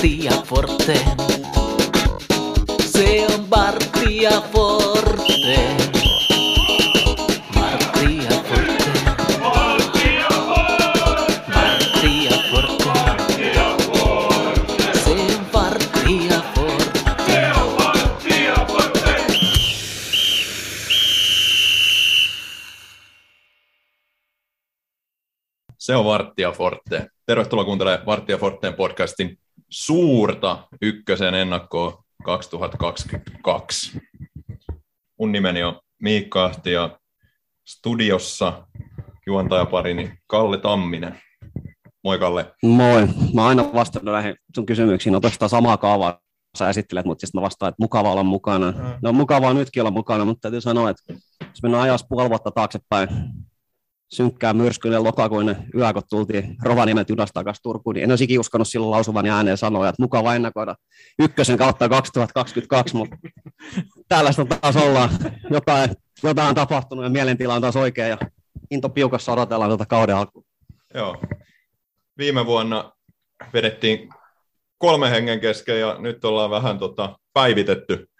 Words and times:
Bartia 0.00 0.42
Forte. 0.46 1.00
Se 2.80 3.26
on 3.26 3.48
Bartia 3.48 4.40
Forte. 4.40 5.76
Bartia 7.54 8.30
Forte. 8.30 8.90
Bartia 9.40 10.28
Forte. 12.48 13.52
Se 14.94 15.10
on 15.10 15.44
Bartia 15.52 16.42
Forte. 16.54 17.40
Se 25.78 25.96
on 25.96 26.04
Varttia 26.04 26.52
Forte. 26.52 27.06
Tervetuloa 27.26 27.64
kuuntelemaan 27.64 28.06
Varttia 28.06 28.38
Forteen 28.38 28.74
podcastin 28.74 29.38
suurta 29.70 30.68
ykkösen 30.82 31.34
ennakkoa 31.34 32.04
2022. 32.24 34.00
Mun 35.18 35.32
nimeni 35.32 35.62
on 35.62 35.80
Miikka 36.02 36.44
Ahti 36.44 36.72
ja 36.72 36.98
studiossa 37.68 38.66
juontajaparini 39.26 40.12
Kalle 40.26 40.58
Tamminen. 40.58 41.20
Moi 42.04 42.18
Kalle. 42.18 42.54
Moi. 42.62 43.08
Mä 43.34 43.46
aina 43.46 43.72
vastannut 43.74 44.14
näihin 44.14 44.34
sun 44.54 44.66
kysymyksiin 44.66 45.14
oikeastaan 45.14 45.48
samaa 45.48 45.76
kaavaa 45.76 46.18
sä 46.58 46.68
esittelet, 46.68 47.06
mutta 47.06 47.26
sitten 47.26 47.40
mä 47.40 47.44
vastaan, 47.44 47.68
että 47.68 47.82
mukava 47.82 48.12
olla 48.12 48.22
mukana. 48.22 48.72
No 49.02 49.12
mukavaa 49.12 49.54
nytkin 49.54 49.82
olla 49.82 49.90
mukana, 49.90 50.24
mutta 50.24 50.40
täytyy 50.40 50.60
sanoa, 50.60 50.90
että 50.90 51.14
jos 51.40 51.62
mennään 51.62 51.82
ajassa 51.82 52.06
puoli 52.08 52.28
vuotta 52.28 52.50
taaksepäin, 52.50 53.08
synkkää 54.12 54.52
myrskyinen 54.52 55.04
lokakuinen 55.04 55.56
yö, 55.74 55.92
kun 55.92 56.02
tultiin 56.10 56.56
Rovaniemen 56.62 57.04
junasta 57.08 57.34
takaisin 57.34 57.62
Turkuun, 57.62 57.94
niin 57.94 58.04
en 58.04 58.10
olisi 58.10 58.38
uskonut 58.38 58.68
silloin 58.68 58.90
lausuvan 58.90 59.26
ääneen 59.26 59.56
sanoa, 59.56 59.88
että 59.88 60.02
mukava 60.02 60.34
ennakoida 60.34 60.76
ykkösen 61.18 61.58
kautta 61.58 61.88
2022, 61.88 62.96
mutta 62.96 63.16
tällaista 64.08 64.44
taas 64.44 64.76
ollaan. 64.76 65.10
Jotain, 65.50 65.90
jotain 66.22 66.48
on 66.48 66.54
tapahtunut 66.54 67.04
ja 67.04 67.10
mielentila 67.10 67.54
on 67.54 67.62
taas 67.62 67.76
oikein 67.76 68.10
ja 68.10 68.18
into 68.70 68.88
piukassa 68.88 69.32
odotellaan 69.32 69.70
tuota 69.70 69.86
kauden 69.86 70.16
alkuun. 70.16 70.44
Joo. 70.94 71.22
Viime 72.18 72.46
vuonna 72.46 72.92
vedettiin 73.52 74.08
kolme 74.78 75.10
hengen 75.10 75.40
kesken 75.40 75.80
ja 75.80 75.96
nyt 75.98 76.24
ollaan 76.24 76.50
vähän 76.50 76.78
tota 76.78 77.18
päivitetty, 77.32 78.10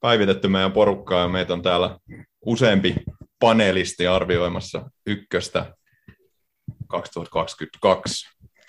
päivitetty 0.00 0.48
meidän 0.48 0.72
porukkaa 0.72 1.22
ja 1.22 1.28
meitä 1.28 1.52
on 1.52 1.62
täällä 1.62 1.98
useampi 2.46 2.94
panelisti 3.40 4.06
arvioimassa 4.06 4.90
ykköstä 5.06 5.74
2022. 6.86 8.26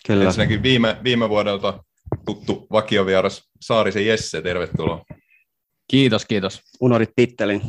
Kyllä. 0.07 0.23
Ensinnäkin 0.23 0.63
viime, 0.63 0.97
viime 1.03 1.29
vuodelta 1.29 1.83
tuttu 2.25 2.67
vakiovieras 2.71 3.49
Saarisen 3.61 4.05
Jesse, 4.05 4.41
tervetuloa. 4.41 5.05
Kiitos, 5.87 6.25
kiitos. 6.25 6.61
unohdit 6.79 7.09
tittelin 7.15 7.61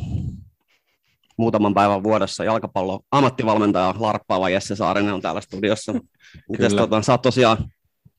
muutaman 1.37 1.73
päivän 1.73 2.03
vuodessa 2.03 2.43
jalkapallo 2.43 2.99
ammattivalmentaja 3.11 3.95
larppaava 3.99 4.49
Jesse 4.49 4.75
Saarinen 4.75 5.13
on 5.13 5.21
täällä 5.21 5.41
studiossa. 5.41 5.93
Mites 6.49 6.73
tota, 6.73 7.01
sä 7.01 7.11
oot 7.11 7.21
tosiaan 7.21 7.57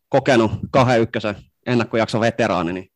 kokenut 0.08 0.50
kahden 0.70 1.00
ykkösen 1.00 1.36
ennakkojakson 1.66 2.20
veteraani, 2.20 2.72
niin 2.72 2.88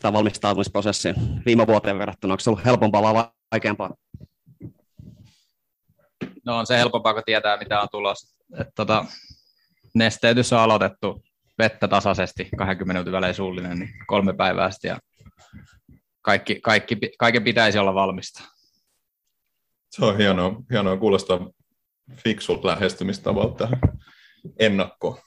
tämä 0.00 0.12
valmistautumisprosessi 0.12 1.08
viime 1.46 1.66
vuoteen 1.66 1.98
verrattuna, 1.98 2.32
onko 2.32 2.40
se 2.40 2.50
ollut 2.50 2.64
helpompaa 2.64 3.02
vai 3.02 3.24
vaikeampaa? 3.52 3.94
No 6.46 6.58
on 6.58 6.66
se 6.66 6.78
helpompaa, 6.78 7.14
kun 7.14 7.22
tietää, 7.26 7.56
mitä 7.56 7.80
on 7.80 7.88
tulossa. 7.90 8.36
Et, 8.60 8.68
tota, 8.74 9.04
nesteytys 9.94 10.52
on 10.52 10.58
aloitettu 10.58 11.24
vettä 11.58 11.88
tasaisesti, 11.88 12.48
20 12.56 12.92
minuutin 12.92 13.12
välein 13.12 13.34
suullinen, 13.34 13.78
niin 13.78 13.90
kolme 14.06 14.32
päivää 14.32 14.70
sitten 14.70 14.88
ja 14.88 14.98
kaikki, 16.22 16.60
kaikki, 16.60 16.96
kaiken 17.18 17.44
pitäisi 17.44 17.78
olla 17.78 17.94
valmista. 17.94 18.42
Se 19.90 20.04
on 20.04 20.16
hienoa, 20.16 20.56
hienoa 20.70 20.96
kuulostaa 20.96 21.50
fiksulta 22.16 22.68
lähestymistavalta 22.68 23.56
tähän 23.56 23.80
ennakkoon. 24.58 25.18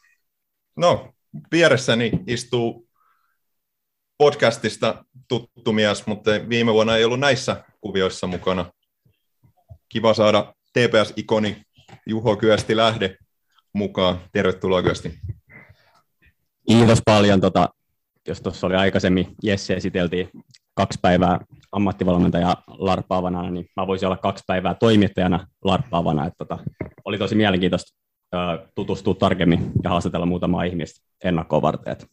No, 0.76 1.14
vieressäni 1.52 2.12
istuu 2.28 2.88
podcastista 4.18 5.06
tuttu 5.28 5.74
mies, 5.74 6.08
mutta 6.08 6.32
viime 6.50 6.74
vuonna 6.74 6.98
ei 6.98 7.06
ollut 7.06 7.20
näissä 7.20 7.64
kuvioissa 7.82 8.28
mukana. 8.28 8.72
Kiva 9.90 10.14
saada 10.14 10.54
TPS-ikoni 10.78 11.62
Juho 12.06 12.36
Kyösti 12.36 12.78
Lähde 12.78 13.18
mukaan. 13.74 14.20
Tervetuloa 14.32 14.84
Kyösti. 14.84 15.20
Kiitos 16.70 17.00
paljon. 17.06 17.42
Tota, 17.42 17.70
jos 18.28 18.42
tuossa 18.42 18.68
oli 18.68 18.76
aikaisemmin 18.76 19.36
Jesse 19.44 19.74
esiteltiin 19.74 20.30
kaksi 20.74 21.00
päivää 21.02 21.40
ammattivalmentaja 21.72 22.56
larppaavana, 22.68 23.52
niin 23.52 23.66
mä 23.76 23.88
voisin 23.88 24.08
olla 24.08 24.18
kaksi 24.18 24.44
päivää 24.48 24.74
toimittajana 24.74 25.48
larppaavana. 25.64 26.26
Et 26.26 26.34
tota, 26.38 26.58
oli 27.06 27.18
tosi 27.18 27.36
mielenkiintoista 27.36 27.98
tutustua 28.76 29.14
tarkemmin 29.14 29.72
ja 29.84 29.90
haastatella 29.90 30.26
muutamaa 30.26 30.64
ihmistä 30.64 31.08
ennakkoa 31.24 31.62
varten. 31.62 31.94
Et 31.94 32.08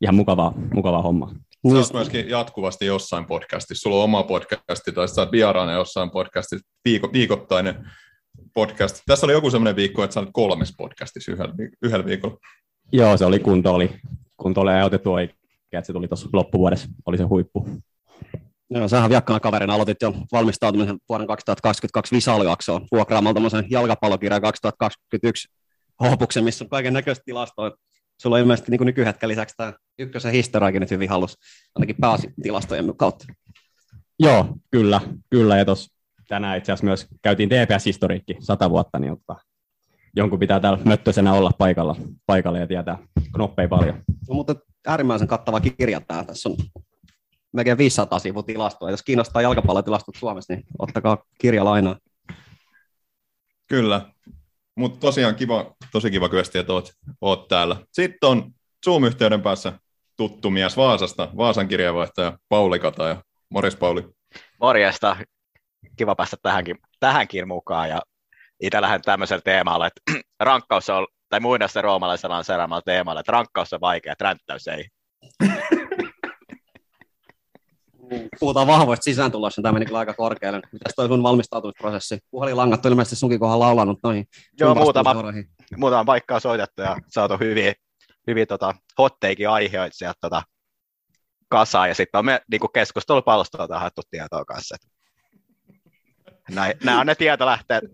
ihan 0.00 0.14
mukavaa, 0.14 0.54
mukavaa 0.74 1.02
hommaa. 1.02 1.34
Sä 1.70 1.76
oot 1.76 1.92
myöskin 1.92 2.28
jatkuvasti 2.28 2.86
jossain 2.86 3.26
podcastissa. 3.26 3.82
Sulla 3.82 3.96
on 3.96 4.04
oma 4.04 4.22
podcasti 4.22 4.92
tai 4.92 5.08
sä 5.08 5.20
oot 5.20 5.32
vieraana 5.32 5.72
jossain 5.72 6.10
podcastissa, 6.10 6.66
viiko, 6.84 7.12
viikoittainen 7.12 7.90
podcast. 8.54 9.02
Tässä 9.06 9.26
oli 9.26 9.32
joku 9.32 9.50
semmoinen 9.50 9.76
viikko, 9.76 10.04
että 10.04 10.14
sä 10.14 10.20
olet 10.20 10.30
kolmessa 10.32 10.74
podcastissa 10.78 11.32
yhdellä, 11.32 11.54
yhdellä 11.82 12.06
viikolla. 12.06 12.36
Joo, 12.92 13.16
se 13.16 13.24
oli 13.24 13.38
kunto, 13.38 13.74
oli, 13.74 13.90
kunto 14.36 14.60
oli 14.60 14.82
otettu 14.82 15.12
oikein, 15.12 15.38
että 15.72 15.86
se 15.86 15.92
tuli 15.92 16.08
tuossa 16.08 16.28
loppuvuodessa, 16.32 16.88
oli 17.06 17.18
se 17.18 17.24
huippu. 17.24 17.68
Joo, 18.70 18.88
sähän 18.88 19.10
viakkana 19.10 19.40
kaverina 19.40 19.74
aloitit 19.74 20.02
jo 20.02 20.14
valmistautumisen 20.32 20.98
vuoden 21.08 21.26
2022 21.26 22.14
Visaljaksoon 22.14 22.86
vuokraamalla 22.92 23.34
tämmöisen 23.34 23.66
jalkapallokirjan 23.70 24.42
2021 24.42 25.48
opuksen, 26.00 26.44
missä 26.44 26.64
on 26.64 26.68
kaiken 26.68 26.92
näköistä 26.92 27.22
tilastoa. 27.24 27.70
Sulla 28.22 28.36
on 28.36 28.40
ilmeisesti 28.40 28.70
niin 28.70 28.86
nykyhetken 28.86 29.28
lisäksi 29.28 29.56
tämä 29.56 29.72
ykkösen 29.98 30.32
historiakin 30.32 30.80
nyt 30.80 30.90
hyvin 30.90 31.08
halus, 31.08 31.38
ainakin 31.74 31.96
päätilastojen 32.00 32.96
kautta. 32.96 33.26
Joo, 34.18 34.48
kyllä, 34.70 35.00
kyllä. 35.30 35.56
Ja 35.58 35.64
tuossa 35.64 35.94
tänään 36.28 36.58
itse 36.58 36.72
asiassa 36.72 36.86
myös 36.86 37.06
käytiin 37.22 37.48
TPS-historiikki 37.48 38.36
sata 38.40 38.70
vuotta, 38.70 38.98
niin 38.98 39.12
ottaa, 39.12 39.40
jonkun 40.16 40.38
pitää 40.38 40.60
täällä 40.60 40.78
möttöisenä 40.84 41.32
olla 41.32 41.50
paikalla, 41.58 41.96
paikalla 42.26 42.58
ja 42.58 42.66
tietää 42.66 42.98
knoppeja 43.34 43.68
paljon. 43.68 44.02
No, 44.28 44.34
mutta 44.34 44.54
äärimmäisen 44.86 45.28
kattava 45.28 45.60
kirja 45.60 46.00
tämä. 46.00 46.24
Tässä 46.24 46.48
on 46.48 46.56
melkein 47.52 47.78
500 47.78 48.18
sivua 48.18 48.42
tilastoa. 48.42 48.90
Jos 48.90 49.02
kiinnostaa 49.02 49.42
jalkapallotilastot 49.42 50.14
Suomessa, 50.14 50.54
niin 50.54 50.64
ottakaa 50.78 51.24
kirja 51.38 51.64
lainaa. 51.64 51.98
Kyllä, 53.66 54.13
mutta 54.76 55.00
tosiaan 55.00 55.34
kiva, 55.34 55.74
tosi 55.92 56.10
kiva 56.10 56.28
kyösti, 56.28 56.58
että 56.58 56.72
oot, 56.72 56.92
oot 57.20 57.48
täällä. 57.48 57.76
Sitten 57.92 58.28
on 58.28 58.50
Zoom-yhteyden 58.84 59.42
päässä 59.42 59.72
tuttu 60.16 60.50
mies 60.50 60.76
Vaasasta, 60.76 61.28
Vaasan 61.36 61.68
kirjeenvaihtaja 61.68 62.38
Pauli 62.48 62.78
Kataja. 62.78 63.22
Morjes 63.50 63.76
Pauli. 63.76 64.08
Morjesta. 64.60 65.16
Kiva 65.96 66.14
päästä 66.14 66.36
tähänkin, 66.42 66.78
tähänkin 67.00 67.48
mukaan. 67.48 67.88
Ja 67.88 68.02
itse 68.62 68.80
lähden 68.80 69.02
tämmöisellä 69.02 69.42
teemalla, 69.42 69.86
että 69.86 70.00
rankkaus 70.40 70.90
on, 70.90 71.06
tai 71.28 71.40
muinaisten 71.40 71.84
roomalaisella 71.84 72.36
on 72.36 72.44
seuraamalla 72.44 72.82
teemalla, 72.82 73.20
että 73.20 73.32
rankkaus 73.32 73.72
on 73.72 73.80
vaikea, 73.80 74.14
ränttäys 74.20 74.68
ei. 74.68 74.86
Puhutaan 78.40 78.66
vahvoista 78.66 79.04
sisääntuloista, 79.04 79.62
tämä 79.62 79.72
meni 79.72 79.86
kyllä 79.86 79.98
aika 79.98 80.14
korkealle. 80.14 80.60
Mitäs 80.72 80.92
toi 80.96 81.08
sun 81.08 81.22
valmistautumisprosessi? 81.22 82.18
Puhelinlangat 82.30 82.86
on 82.86 82.92
ilmeisesti 82.92 83.16
sunkin 83.16 83.40
kohdalla 83.40 83.64
laulanut 83.64 83.98
noihin. 84.02 84.26
Joo, 84.60 84.74
muutama, 84.74 85.14
muutama 85.76 86.04
paikkaa 86.04 86.40
soitettu 86.40 86.82
ja 86.82 86.96
saatu 87.08 87.36
hyvin, 87.40 87.74
hyvin 88.26 88.46
tota, 88.46 88.74
hotteikin 88.98 89.48
aiheita 89.48 89.96
sieltä 89.96 90.18
tota, 90.20 90.42
kasaan. 91.48 91.88
Ja 91.88 91.94
sitten 91.94 92.18
on 92.18 92.24
me 92.24 92.40
niin 92.50 92.60
keskustelupalstoilta 92.74 93.78
haettu 93.78 94.02
tietoa 94.10 94.44
kanssa. 94.44 94.76
Nämä 96.84 97.00
on 97.00 97.06
ne 97.06 97.14
tietolähteet. 97.14 97.84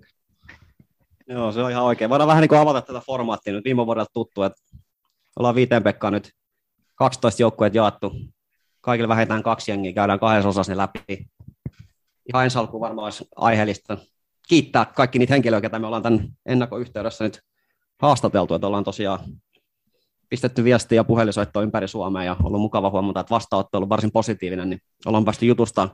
Joo, 1.29 1.53
se 1.53 1.63
on 1.63 1.71
ihan 1.71 1.85
oikein. 1.85 2.11
Voidaan 2.11 2.29
vähän 2.29 2.41
niin 2.41 2.49
kuin 2.49 2.61
avata 2.61 2.83
tätä 2.83 3.01
formaattia 3.07 3.53
nyt 3.53 3.65
viime 3.65 3.87
vuodelta 3.87 4.11
tuttu, 4.13 4.43
että 4.43 4.63
ollaan 5.39 5.55
viiteen 5.55 5.83
Pekkaan 5.83 6.13
nyt 6.13 6.33
12 6.95 7.43
joukkueet 7.43 7.75
jaettu. 7.75 8.13
Kaikille 8.81 9.09
vähintään 9.09 9.43
kaksi 9.43 9.71
jengiä, 9.71 9.93
käydään 9.93 10.21
kahdessa 10.21 10.49
osassa 10.49 10.73
ne 10.73 10.77
läpi. 10.77 11.27
Ihan 12.29 12.45
ensi 12.45 12.59
alkuun 12.59 12.81
varmaan 12.81 13.05
olisi 13.05 13.29
aiheellista 13.37 13.99
kiittää 14.49 14.85
kaikki 14.85 15.19
niitä 15.19 15.35
henkilöitä, 15.35 15.65
joita 15.65 15.79
me 15.79 15.87
ollaan 15.87 16.03
tämän 16.03 16.29
ennakkoyhteydessä 16.47 17.25
nyt 17.25 17.41
haastateltu, 18.03 18.55
että 18.55 18.67
ollaan 18.67 18.85
tosiaan 18.85 19.19
pistetty 20.29 20.65
viestiä 20.65 20.97
ja 20.97 21.05
puhelinsoittoa 21.05 21.63
ympäri 21.63 21.89
Suomea 21.89 22.25
ja 22.25 22.37
ollut 22.43 22.61
mukava 22.61 22.91
huomata, 22.91 23.21
että 23.21 23.35
vastaanotto 23.35 23.77
on 23.77 23.79
ollut 23.79 23.89
varsin 23.89 24.13
positiivinen, 24.13 24.71
niin 24.71 24.81
ollaan 25.07 25.25
päästy 25.25 25.47
jutusta 25.47 25.89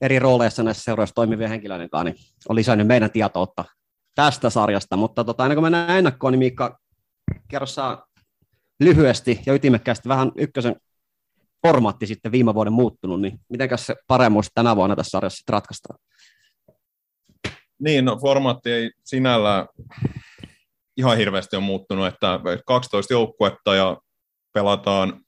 eri 0.00 0.18
rooleissa 0.18 0.62
näissä 0.62 0.82
seuroissa 0.82 1.14
toimivien 1.14 1.50
henkilöiden 1.50 1.90
kanssa, 1.90 2.04
niin 2.04 2.16
on 2.48 2.56
lisännyt 2.56 2.86
meidän 2.86 3.10
tietoutta 3.10 3.64
tästä 4.14 4.50
sarjasta, 4.50 4.96
mutta 4.96 5.24
tota, 5.24 5.44
ennen 5.44 5.56
kuin 5.56 5.64
mennään 5.64 5.98
ennakkoon, 5.98 6.32
niin 6.32 6.38
Miikka, 6.38 6.78
kerro 7.48 7.66
lyhyesti 8.80 9.40
ja 9.46 9.54
ytimekkäästi 9.54 10.08
vähän 10.08 10.32
ykkösen 10.36 10.76
formaatti 11.66 12.06
sitten 12.06 12.32
viime 12.32 12.54
vuoden 12.54 12.72
muuttunut, 12.72 13.20
niin 13.20 13.40
mitenkäs 13.48 13.86
se 13.86 13.96
paremmuus 14.06 14.50
tänä 14.54 14.76
vuonna 14.76 14.96
tässä 14.96 15.10
sarjassa 15.10 15.52
ratkaistaan? 15.52 15.98
Niin, 17.78 18.04
no 18.04 18.18
formaatti 18.18 18.70
ei 18.70 18.90
sinällään 19.04 19.66
ihan 20.98 21.16
hirveästi 21.16 21.56
on 21.56 21.62
muuttunut, 21.62 22.06
että 22.06 22.40
12 22.66 23.14
joukkuetta 23.14 23.74
ja 23.74 23.96
pelataan, 24.52 25.20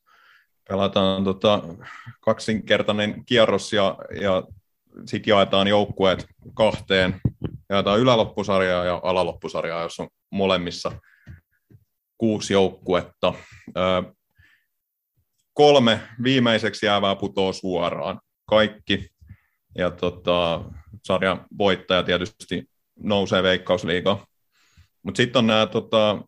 pelataan 0.69 1.25
tota 1.25 1.63
kaksinkertainen 2.21 3.25
kierros 3.25 3.73
ja, 3.73 3.97
ja 4.21 4.43
sitten 5.07 5.31
jaetaan 5.31 5.69
joukkueet 5.69 6.27
kahteen. 6.55 7.21
Jaetaan 7.69 8.01
yläloppusarjaa 8.01 8.85
ja 8.85 9.01
alaloppusarjaa, 9.03 9.83
jos 9.83 10.01
on 10.01 10.09
molemmissa 10.31 10.93
kuusi 12.19 12.53
joukkuetta. 12.53 13.35
Kolme 15.55 16.01
viimeiseksi 16.23 16.87
jäävää 16.87 17.17
putoo 17.17 17.53
suoraan. 17.53 18.21
Kaikki. 18.47 19.09
Ja 19.79 19.91
tota, 19.91 20.65
sarjan 21.05 21.47
voittaja 21.59 22.03
tietysti 22.03 22.65
nousee 22.97 23.43
veikkausliigaan. 23.43 24.19
Mutta 25.03 25.17
sitten 25.17 25.39
on 25.39 25.47
nämä 25.47 25.67
tota, 25.67 26.19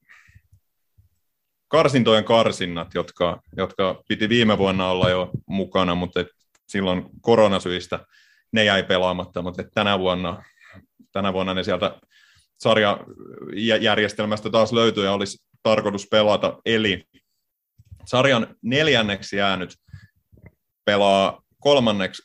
karsintojen 1.69 2.25
karsinnat, 2.25 2.95
jotka, 2.95 3.41
jotka 3.57 4.03
piti 4.09 4.29
viime 4.29 4.59
vuonna 4.59 4.89
olla 4.89 5.11
jo 5.11 5.31
mukana, 5.47 5.95
mutta 5.95 6.21
et 6.21 6.29
silloin 6.67 7.05
koronasyistä 7.21 8.07
ne 8.53 8.65
jäi 8.65 8.83
pelaamatta, 8.83 9.43
mutta 9.43 9.63
et 9.63 9.69
tänä, 9.75 9.99
vuonna, 9.99 10.43
tänä 11.13 11.33
vuonna 11.33 11.55
ne 11.55 11.63
sieltä 11.63 12.01
sarjajärjestelmästä 12.59 14.51
taas 14.51 14.73
löytyi 14.73 15.05
ja 15.05 15.13
olisi 15.13 15.39
tarkoitus 15.63 16.07
pelata. 16.11 16.59
Eli 16.65 17.05
sarjan 18.05 18.57
neljänneksi 18.63 19.37
jäänyt 19.37 19.77
pelaa 20.85 21.43
kolmanneksi, 21.59 22.23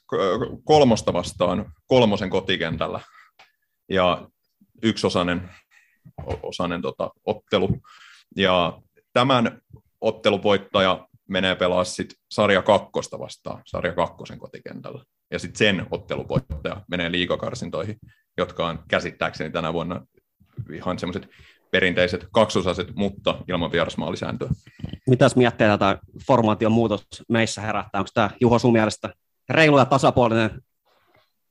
kolmosta 0.63 1.13
vastaan 1.13 1.73
kolmosen 1.87 2.29
kotikentällä 2.29 2.99
ja 3.89 4.27
yksiosainen 4.83 5.49
osainen 6.43 6.81
tota, 6.81 7.09
ottelu. 7.25 7.69
Ja 8.35 8.81
tämän 9.13 9.61
otteluvoittaja 10.01 11.07
menee 11.29 11.55
pelaa 11.55 11.83
sit 11.83 12.13
sarja 12.31 12.61
kakkosta 12.61 13.19
vastaan, 13.19 13.61
sarja 13.65 13.93
kakkosen 13.93 14.39
kotikentällä. 14.39 15.03
Ja 15.31 15.39
sitten 15.39 15.57
sen 15.57 15.87
otteluvoittaja 15.91 16.81
menee 16.89 17.11
liikakarsintoihin, 17.11 17.97
jotka 18.37 18.67
on 18.67 18.83
käsittääkseni 18.87 19.51
tänä 19.51 19.73
vuonna 19.73 20.05
ihan 20.73 20.99
semmoiset 20.99 21.29
perinteiset 21.71 22.27
kaksosaiset, 22.31 22.95
mutta 22.95 23.37
ilman 23.47 23.71
vierasmaalisääntöä. 23.71 24.49
Mitäs 25.09 25.35
miettii 25.35 25.67
tätä 25.67 25.97
formaation 26.27 26.71
muutos 26.71 27.03
meissä 27.29 27.61
herättää? 27.61 27.99
Onko 27.99 28.09
tämä 28.13 28.29
Juho 28.41 28.59
sun 28.59 28.73
mielestä 28.73 29.09
reilu 29.49 29.77
ja 29.77 29.85
tasapuolinen 29.85 30.61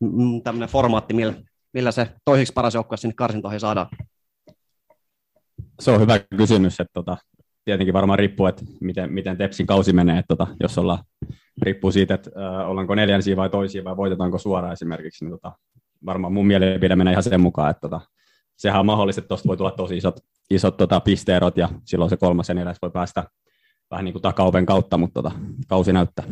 mm, 0.01 0.43
tämmöinen 0.45 0.69
formaatti, 0.69 1.15
millä, 1.15 1.35
millä 1.73 1.91
se 1.91 2.09
toiseksi 2.25 2.53
paras 2.53 2.75
joukkue 2.75 2.97
sinne 2.97 3.15
karsintoihin 3.15 3.61
saadaan? 3.61 3.87
Se 5.81 5.91
on 5.91 6.01
hyvä 6.01 6.19
kysymys, 6.19 6.81
että 6.81 6.93
tota, 6.93 7.17
tietenkin 7.65 7.95
varmaan 7.95 8.19
riippuu, 8.19 8.47
että 8.47 8.63
miten, 8.81 9.13
miten 9.13 9.37
Tepsin 9.37 9.67
kausi 9.67 9.93
menee, 9.93 10.19
että 10.19 10.37
tota, 10.37 10.47
jos 10.61 10.79
ollaan, 10.79 10.99
riippuu 11.63 11.93
siitä, 11.93 12.15
että 12.15 12.31
äh, 12.37 12.71
ollaanko 12.71 12.95
neljänsiä 12.95 13.37
vai 13.37 13.51
toisia 13.51 13.85
vai 13.85 13.97
voitetaanko 13.97 14.39
suoraan 14.39 14.73
esimerkiksi, 14.73 15.25
niin 15.25 15.33
tota, 15.33 15.53
varmaan 16.07 16.33
mun 16.33 16.47
mielipide 16.47 16.97
menee 16.97 17.13
ihan 17.13 17.23
sen 17.23 17.41
mukaan, 17.41 17.71
että 17.71 17.81
tota, 17.81 18.01
sehän 18.57 18.81
on 18.81 18.87
mahdollista, 18.87 19.21
että 19.21 19.29
tuosta 19.29 19.49
voi 19.49 19.57
tulla 19.57 19.71
tosi 19.71 19.97
isot, 19.97 20.21
isot 20.51 20.77
tota, 20.77 21.01
pisteerot 21.01 21.57
ja 21.57 21.69
silloin 21.85 22.11
se 22.11 22.17
kolmas 22.17 22.49
ja 22.49 22.55
neljäs 22.55 22.77
voi 22.83 22.91
päästä 22.91 23.25
vähän 23.91 24.05
niin 24.05 24.13
kuin 24.13 24.23
takaupen 24.23 24.67
kautta, 24.67 24.99
mutta 24.99 25.23
tota, 25.23 25.37
kausi 25.69 25.93
näyttää. 25.93 26.25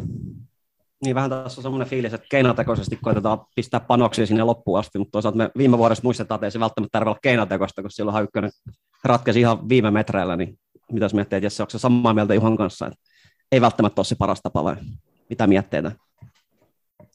Niin 1.04 1.14
vähän 1.14 1.30
tässä 1.30 1.60
on 1.60 1.62
semmoinen 1.62 1.88
fiilis, 1.88 2.14
että 2.14 2.26
keinotekoisesti 2.30 2.98
koitetaan 3.02 3.46
pistää 3.56 3.80
panoksia 3.80 4.26
sinne 4.26 4.42
loppuun 4.42 4.78
asti, 4.78 4.98
mutta 4.98 5.12
toisaalta 5.12 5.38
me 5.38 5.50
viime 5.58 5.78
vuodessa 5.78 6.04
muistetaan, 6.04 6.36
että 6.36 6.46
ei 6.46 6.50
se 6.50 6.60
välttämättä 6.60 6.92
tarvitse 6.92 7.10
olla 7.10 7.18
keinotekoista, 7.22 7.82
kun 7.82 7.90
silloin 7.90 8.24
ykkönen 8.24 8.50
ratkesi 9.04 9.40
ihan 9.40 9.68
viime 9.68 9.90
metreillä, 9.90 10.36
niin 10.36 10.58
mitäs 10.92 11.14
miettii, 11.14 11.36
että 11.36 11.46
jos 11.46 11.60
onko 11.60 11.70
se 11.70 11.78
samaa 11.78 12.14
mieltä 12.14 12.34
Juhan 12.34 12.56
kanssa, 12.56 12.86
että 12.86 12.98
ei 13.52 13.60
välttämättä 13.60 14.00
ole 14.00 14.04
se 14.04 14.14
paras 14.18 14.40
tapa 14.42 14.64
vai 14.64 14.76
mitä 15.30 15.46
mietteitä? 15.46 15.92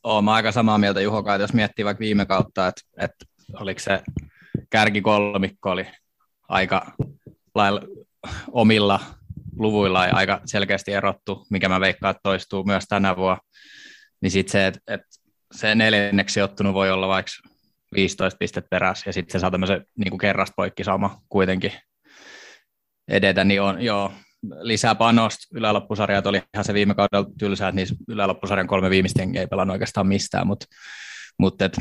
Olen 0.04 0.30
aika 0.30 0.52
samaa 0.52 0.78
mieltä 0.78 1.02
Juho 1.02 1.20
että 1.20 1.34
jos 1.34 1.54
miettii 1.54 1.86
vaikka 1.86 2.00
viime 2.00 2.26
kautta, 2.26 2.68
että, 2.68 2.82
että 2.98 3.26
oliko 3.54 3.80
se 3.80 4.02
kärkikolmikko 4.70 5.72
oli 5.72 5.88
aika 6.50 6.92
lailla 7.56 7.82
omilla 8.52 9.00
luvuilla 9.58 10.06
ja 10.06 10.16
aika 10.16 10.42
selkeästi 10.46 10.94
erottu, 10.94 11.48
mikä 11.50 11.70
mä 11.70 11.80
veikkaan, 11.80 12.12
että 12.12 12.22
toistuu 12.24 12.64
myös 12.64 12.86
tänä 12.90 13.16
vuonna, 13.16 13.42
niin 14.22 14.32
sitten 14.32 14.52
se, 14.52 14.68
että, 14.68 14.80
että 14.88 15.08
se 15.56 15.76
neljänneksi 15.76 16.42
ottunut 16.42 16.74
voi 16.74 16.92
olla 16.92 17.08
vaikka 17.08 17.32
15 17.96 18.38
pistet 18.38 18.66
perässä 18.70 19.10
ja 19.10 19.14
sitten 19.14 19.32
se 19.32 19.40
saa 19.40 19.52
tämmöisen 19.52 19.86
niin 19.98 20.10
kuin 20.10 20.20
kerrasta 20.20 20.54
poikki 20.56 20.84
sama 20.84 21.22
kuitenkin 21.30 21.72
edetä, 23.08 23.44
niin 23.44 23.62
on 23.62 23.82
joo, 23.82 24.12
lisää 24.62 24.96
panosta. 24.96 25.48
Yläloppusarjat 25.54 26.28
oli 26.28 26.42
ihan 26.54 26.66
se 26.66 26.74
viime 26.74 26.96
kaudella 26.96 27.30
tylsää, 27.40 27.70
että 27.70 27.76
niissä 27.76 27.96
yläloppusarjan 28.08 28.68
kolme 28.68 28.90
viimeistä 28.90 29.24
ei 29.36 29.48
pelannut 29.48 29.74
oikeastaan 29.74 30.08
mistään, 30.08 30.48
mutta 30.48 30.66
mut 31.40 31.62
et, 31.62 31.78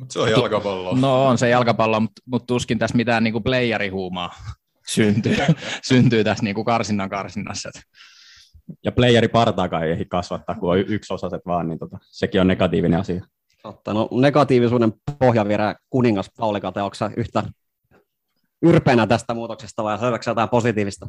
Mut 0.00 0.10
se 0.10 0.20
on 0.20 0.30
jalkapallo. 0.30 0.96
No 0.96 1.26
on 1.26 1.38
se 1.38 1.48
jalkapallo, 1.48 2.00
mutta 2.00 2.22
mut 2.26 2.46
tuskin 2.46 2.78
tässä 2.78 2.96
mitään 2.96 3.24
niinku 3.24 3.40
playerihuumaa 3.40 4.34
syntyy, 4.94 5.36
syntyy 5.88 6.24
tässä 6.24 6.44
niinku 6.44 6.64
karsinnan 6.64 7.10
karsinnassa. 7.10 7.70
Ja 8.84 8.92
playeri 8.92 9.28
partaakaan 9.28 9.84
ei 9.84 9.92
ehdi 9.92 10.04
kasvattaa, 10.04 10.54
kun 10.54 10.70
on 10.70 10.78
yksi 10.78 11.14
osaset 11.14 11.40
vaan, 11.46 11.68
niin 11.68 11.78
tota, 11.78 11.98
sekin 12.02 12.40
on 12.40 12.46
negatiivinen 12.46 13.00
asia. 13.00 13.24
Totta, 13.62 13.94
no 13.94 14.08
negatiivisuuden 14.12 14.92
pohjavirä 15.18 15.74
kuningas 15.90 16.30
Pauli 16.36 16.60
Kate, 16.60 16.82
onko 16.82 16.96
yhtä 17.16 17.42
yrpeänä 18.62 19.06
tästä 19.06 19.34
muutoksesta 19.34 19.84
vai 19.84 19.98
saadaanko 19.98 20.30
jotain 20.30 20.48
positiivista? 20.48 21.06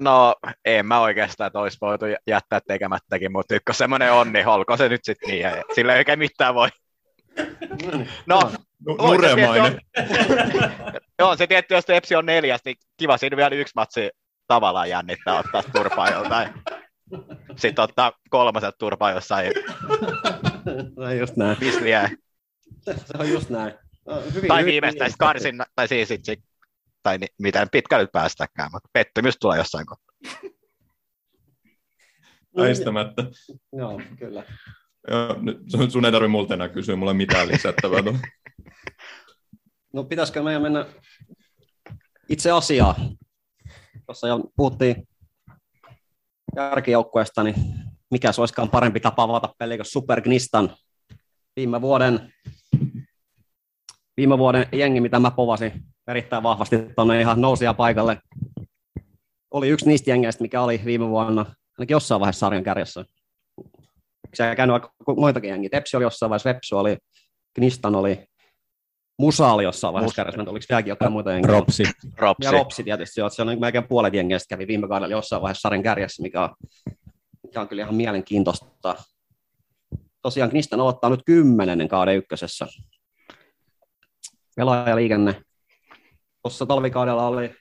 No, 0.00 0.34
en 0.64 0.86
mä 0.86 1.00
oikeastaan, 1.00 1.46
että 1.46 1.58
olisi 1.58 1.78
voitu 1.80 2.04
jättää 2.26 2.60
tekemättäkin, 2.68 3.32
mutta 3.32 3.54
nyt 3.54 3.62
kun 3.66 3.74
semmoinen 3.74 4.12
on, 4.12 4.32
niin 4.32 4.46
olkoon 4.46 4.78
se 4.78 4.88
nyt 4.88 5.04
sitten 5.04 5.28
niin, 5.28 5.46
sillä 5.74 5.92
ei 5.92 5.98
oikein 5.98 6.18
mitään 6.18 6.54
voi. 6.54 6.68
No, 8.26 8.52
Nuremainen. 8.86 9.80
Joo, 11.18 11.36
se 11.36 11.46
tietty, 11.46 11.74
jos 11.74 11.84
Tepsi 11.84 12.14
on 12.14 12.26
neljäs, 12.26 12.60
niin 12.64 12.76
kiva 12.96 13.16
siinä 13.16 13.36
vielä 13.36 13.54
yksi 13.54 13.72
matsi 13.74 14.10
tavallaan 14.46 14.90
jännittää 14.90 15.38
ottaa 15.38 15.62
turpaa 15.72 16.10
joltain. 16.10 16.48
Sitten 17.56 17.82
ottaa 17.82 18.12
kolmaset 18.30 18.74
turpaa 18.78 19.10
jossain. 19.10 19.52
Se 20.94 21.04
on 21.04 21.18
just 21.18 21.36
näin. 21.36 21.56
Missä 21.60 22.08
Se 22.84 23.18
on 23.18 23.30
just 23.30 23.50
näin. 23.50 23.74
Hyvin, 24.34 24.48
tai 24.48 24.64
viimeistään 24.64 25.10
karsin, 25.18 25.54
tai 25.74 25.88
siis 25.88 26.08
sit, 26.08 26.24
sit, 26.24 26.40
tai 27.02 27.18
niin, 27.18 27.28
miten 27.38 27.68
pitkälle 27.72 28.06
päästäkään, 28.12 28.70
mutta 28.72 28.88
pettymys 28.92 29.36
tulee 29.40 29.58
jossain 29.58 29.86
kohtaa. 29.86 30.16
Väistämättä. 32.56 33.22
Joo, 33.72 34.00
kyllä. 34.18 34.44
Joo, 35.10 35.36
sun 35.88 36.04
ei 36.04 36.12
tarvitse 36.12 36.30
multa 36.30 36.54
enää 36.54 36.68
kysyä 36.68 36.96
mulle 36.96 37.14
mitään 37.14 37.48
lisättävää. 37.48 38.02
No 39.92 40.04
pitäisikö 40.04 40.42
meidän 40.42 40.62
mennä 40.62 40.86
itse 42.28 42.50
asiaan? 42.50 42.94
Tuossa 44.06 44.28
jo 44.28 44.40
puhuttiin 44.56 45.08
kärkijoukkueesta, 46.54 47.42
niin 47.42 47.54
mikä 48.10 48.32
se 48.32 48.40
olisikaan 48.40 48.70
parempi 48.70 49.00
tapa 49.00 49.22
avata 49.22 49.54
peli 49.58 49.76
kuin 49.76 49.86
Super 49.86 50.20
Gnistan. 50.20 50.76
Viime 51.56 51.80
vuoden, 51.80 52.32
viime 54.16 54.38
vuoden 54.38 54.66
jengi, 54.72 55.00
mitä 55.00 55.18
mä 55.18 55.30
povasin 55.30 55.72
erittäin 56.08 56.42
vahvasti 56.42 56.76
tuonne 56.96 57.20
ihan 57.20 57.40
nousia 57.40 57.74
paikalle, 57.74 58.20
oli 59.50 59.68
yksi 59.68 59.86
niistä 59.86 60.10
jengeistä, 60.10 60.42
mikä 60.42 60.62
oli 60.62 60.80
viime 60.84 61.08
vuonna 61.08 61.46
ainakin 61.78 61.94
jossain 61.94 62.20
vaiheessa 62.20 62.40
sarjan 62.40 62.64
kärjessä. 62.64 63.04
Se 64.38 64.56
käynyt 64.56 64.74
aika 64.74 64.92
muitakin 65.16 65.50
jengiä. 65.50 65.68
Tepsi 65.70 65.96
oli 65.96 66.04
jossain 66.04 66.30
vaiheessa, 66.30 66.48
Vepsu 66.48 66.78
oli, 66.78 66.96
Gnistan 67.54 67.94
oli, 67.94 68.26
Musa 69.18 69.52
oli 69.52 69.64
jossain 69.64 69.94
vaiheessa 69.94 70.16
kärjessä, 70.16 70.50
oliko 70.50 70.66
vieläkin 70.68 70.90
jotain 70.90 71.12
muita 71.12 71.32
jengiä? 71.32 71.52
Ropsi. 71.52 71.82
Ropsi. 72.16 72.44
Ja 72.44 72.50
Ropsi 72.50 72.84
tietysti, 72.84 73.20
joo, 73.20 73.30
se 73.30 73.42
on 73.42 73.48
niin 73.48 73.60
melkein 73.60 73.88
puolet 73.88 74.14
jengeistä 74.14 74.54
kävi 74.54 74.66
viime 74.66 74.88
kaudella 74.88 75.14
jossain 75.14 75.42
vaiheessa 75.42 75.60
sarjan 75.60 75.82
kärjessä, 75.82 76.22
mikä 76.22 76.42
on, 76.42 76.50
mikä 77.42 77.60
on 77.60 77.68
kyllä 77.68 77.82
ihan 77.82 77.94
mielenkiintoista. 77.94 78.94
Tosiaan 80.22 80.50
Knistan 80.50 80.80
aloittaa 80.80 81.10
nyt 81.10 81.22
kymmenennen 81.26 81.88
kauden 81.88 82.16
ykkösessä. 82.16 82.66
Pelaajaliikenne. 84.56 85.42
Tuossa 86.42 86.66
talvikaudella 86.66 87.26
oli 87.26 87.54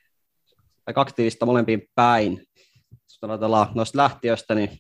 aktiivista 0.95 1.45
molempiin 1.45 1.81
päin. 1.95 2.43
Jos 2.91 3.19
ajatellaan 3.21 3.67
noista 3.75 3.97
lähtiöistä, 3.97 4.55
niin 4.55 4.79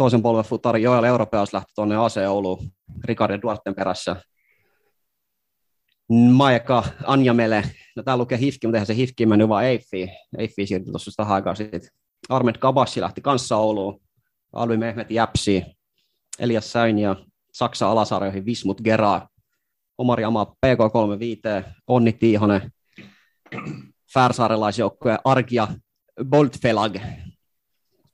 toisen 0.00 0.22
polven 0.22 0.44
futari 0.44 0.82
Joel 0.82 1.04
Europeas 1.04 1.52
lähti 1.52 1.72
tuonne 1.74 1.96
AC 1.96 2.16
Ouluun 2.28 2.70
Ricardo 3.04 3.38
Duarten 3.42 3.74
perässä. 3.74 4.16
Maika 6.32 6.84
Anjamele. 7.06 7.62
No 7.96 8.02
täällä 8.02 8.20
lukee 8.20 8.38
Hifki, 8.38 8.66
mutta 8.66 8.76
eihän 8.76 8.86
se 8.86 8.94
Hifki 8.94 9.26
mennyt 9.26 9.48
vaan 9.48 9.64
Eiffi. 9.64 10.08
Eiffi 10.38 10.66
siirtyi 10.66 10.92
tuossa 10.92 11.10
sitä 11.10 11.22
aikaa 11.22 11.54
sitten. 11.54 11.80
Armed 12.28 12.54
Kabassi 12.58 13.00
lähti 13.00 13.20
kanssa 13.20 13.56
Ouluun. 13.56 14.00
Alvi 14.52 14.76
Mehmet 14.76 15.10
Jäpsi. 15.10 15.64
Elias 16.38 16.72
Säin 16.72 16.98
ja 16.98 17.16
Saksa 17.52 17.90
alasarjoihin 17.90 18.46
Vismut 18.46 18.80
Geraa. 18.80 19.28
Omari 19.98 20.24
Ama 20.24 20.54
PK35, 20.66 21.70
Onni 21.86 22.12
Tiihonen, 22.12 22.72
Färsaarelaisjoukkue 24.14 25.18
Argia 25.24 25.68
Boltfelag 26.24 26.96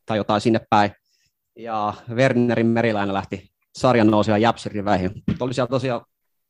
tai 0.07 0.16
jotain 0.16 0.40
sinne 0.40 0.61
päin. 0.71 0.90
Ja 1.56 1.94
Wernerin 2.10 2.66
meriläinen 2.66 3.14
lähti 3.14 3.50
sarjan 3.78 4.06
nousia 4.06 4.38
Jäpsiriväihin. 4.38 5.10
Oli 5.40 5.54
siellä 5.54 5.70
tosiaan 5.70 6.04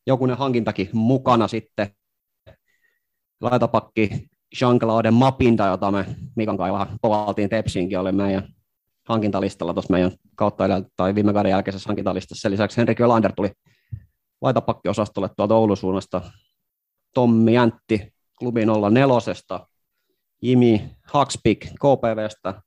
jokunen 0.06 0.36
hankintakin 0.36 0.88
mukana 0.92 1.48
sitten. 1.48 1.88
Laitapakki 3.40 4.28
Jean-Claude 4.56 5.10
Mapinda, 5.10 5.66
jota 5.66 5.90
me 5.90 6.06
Mikan 6.36 6.56
kanssa 6.56 6.72
vähän 6.72 6.98
povaltiin 7.02 7.48
Tepsiinkin, 7.48 7.98
oli 7.98 8.12
meidän 8.12 8.48
hankintalistalla 9.08 9.74
tuossa 9.74 9.92
meidän 9.92 10.12
kautta 10.34 10.64
tai 10.96 11.14
viime 11.14 11.32
kauden 11.32 11.50
jälkeisessä 11.50 11.88
hankintalistassa. 11.88 12.42
Sen 12.42 12.52
lisäksi 12.52 12.76
Henrik 12.76 12.98
Jolander 12.98 13.32
tuli 13.32 13.52
laitapakkiosastolle 14.40 15.30
tuolta 15.36 15.54
Oulun 15.54 15.76
suunnasta. 15.76 16.22
Tommi 17.14 17.54
Jäntti 17.54 18.12
klubi 18.38 18.66
04, 18.66 19.66
Jimi 20.42 20.90
Hakspik 21.12 21.66
KPVstä, 21.66 22.62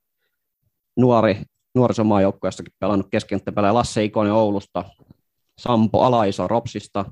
nuori 0.98 1.42
nuorisomaajoukkueessakin 1.76 2.74
pelannut 2.80 3.08
keskenttäpelejä 3.12 3.74
Lasse 3.74 4.04
Ikonen 4.04 4.34
Oulusta, 4.34 4.86
Sampo 5.60 6.02
Alaiso 6.02 6.48
Ropsista, 6.48 7.06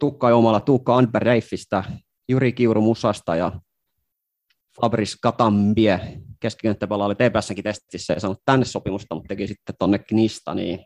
Tukka 0.00 0.30
Jomala, 0.30 0.60
Tuukka 0.60 0.96
Anber 0.96 1.22
Reiffistä, 1.22 1.84
Juri 2.28 2.52
Kiuru 2.52 2.80
Musasta 2.80 3.36
ja 3.36 3.52
Fabris 4.80 5.16
Katambie 5.22 6.00
keskikenttäpelaaja 6.40 7.06
oli 7.06 7.14
TPSnkin 7.14 7.64
testissä 7.64 8.12
ja 8.12 8.20
saanut 8.20 8.42
tänne 8.44 8.64
sopimusta, 8.64 9.14
mutta 9.14 9.28
teki 9.28 9.46
sitten 9.46 9.74
tuonne 9.78 9.98
Knistaniin. 9.98 10.84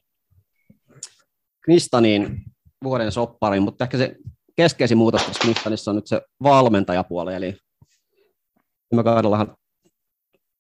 Knistaniin 1.65 2.43
vuoden 2.85 3.13
soppariin, 3.13 3.63
mutta 3.63 3.85
ehkä 3.85 3.99
se 3.99 4.17
keskeisin 4.57 4.99
muutos 4.99 5.23
tässä 5.23 5.41
Knistanissa 5.41 5.91
on 5.91 5.97
nyt 5.97 6.07
se 6.07 6.23
valmentajapuoli, 6.43 7.35
eli 7.35 7.57
viime 8.91 9.05
kaudellahan 9.05 9.57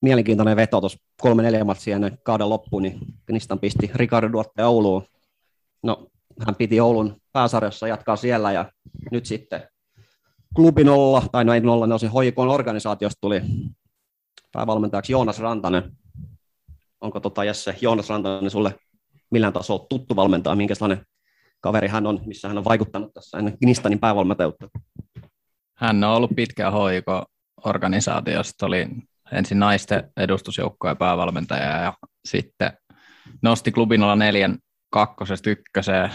mielenkiintoinen 0.02 0.56
veto 0.56 0.80
tuossa 0.80 0.98
kolme 1.20 1.42
neljä 1.42 1.64
matsia 1.64 1.94
ennen 1.94 2.18
kauden 2.22 2.48
loppuun, 2.48 2.82
niin 2.82 2.98
Knistan 3.26 3.58
pisti 3.58 3.90
Ricardo 3.94 4.32
Duarte 4.32 4.64
Ouluun. 4.64 5.04
No, 5.82 6.06
hän 6.46 6.54
piti 6.54 6.80
Oulun 6.80 7.16
pääsarjassa 7.32 7.88
jatkaa 7.88 8.16
siellä 8.16 8.52
ja 8.52 8.72
nyt 9.10 9.26
sitten 9.26 9.62
klubi 10.56 10.84
nolla, 10.84 11.22
tai 11.32 11.44
no 11.44 11.54
ei 11.54 11.60
nolla, 11.60 11.86
ne 11.86 11.94
osin 11.94 12.10
hoikon 12.10 12.48
organisaatiosta 12.48 13.18
tuli 13.20 13.42
päävalmentajaksi 14.52 15.12
Joonas 15.12 15.38
Rantanen. 15.38 15.92
Onko 17.00 17.20
tota 17.20 17.44
Jesse 17.44 17.76
Joonas 17.80 18.08
Rantanen 18.08 18.50
sulle 18.50 18.74
millään 19.30 19.52
tasolla 19.52 19.86
tuttu 19.88 20.16
valmentaja, 20.16 20.56
minkälainen 20.56 21.06
kaveri 21.60 21.88
hän 21.88 22.06
on, 22.06 22.20
missä 22.26 22.48
hän 22.48 22.58
on 22.58 22.64
vaikuttanut 22.64 23.14
tässä 23.14 23.38
ennen 23.38 23.58
Knistanin 23.58 23.98
päävalmentajuutta? 23.98 24.68
Hän 25.76 26.04
on 26.04 26.10
ollut 26.16 26.30
pitkään 26.36 26.72
hoiko 26.72 27.24
organisaatiosta, 27.64 28.66
oli 28.66 28.86
ensin 29.32 29.58
naisten 29.58 30.12
edustusjoukkojen 30.16 30.96
päävalmentaja 30.96 31.82
ja 31.82 31.92
sitten 32.24 32.72
nosti 33.42 33.72
klubin 33.72 34.02
olla 34.02 34.16
neljän 34.16 34.58
kakkosesta 34.90 35.50
ykköseen 35.50 36.10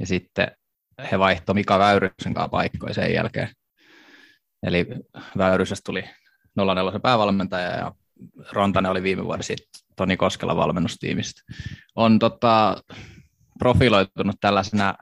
ja 0.00 0.06
sitten 0.06 0.50
he 1.10 1.18
vaihtoi 1.18 1.54
Mika 1.54 1.78
Väyrysen 1.78 2.34
kanssa 2.34 2.48
paikkoja 2.48 2.94
sen 2.94 3.14
jälkeen. 3.14 3.48
Eli 4.62 4.86
Väyrysestä 5.38 5.82
tuli 5.86 6.04
04 6.56 7.00
päävalmentaja 7.02 7.70
ja 7.70 7.92
Rantanen 8.52 8.90
oli 8.90 9.02
viime 9.02 9.24
vuonna 9.24 9.42
sitten 9.42 9.68
Toni 9.96 10.16
Koskela 10.16 10.56
valmennustiimistä. 10.56 11.42
On 11.96 12.18
tota, 12.18 12.82
profiloitunut 13.58 14.36
tällaisena 14.40 14.94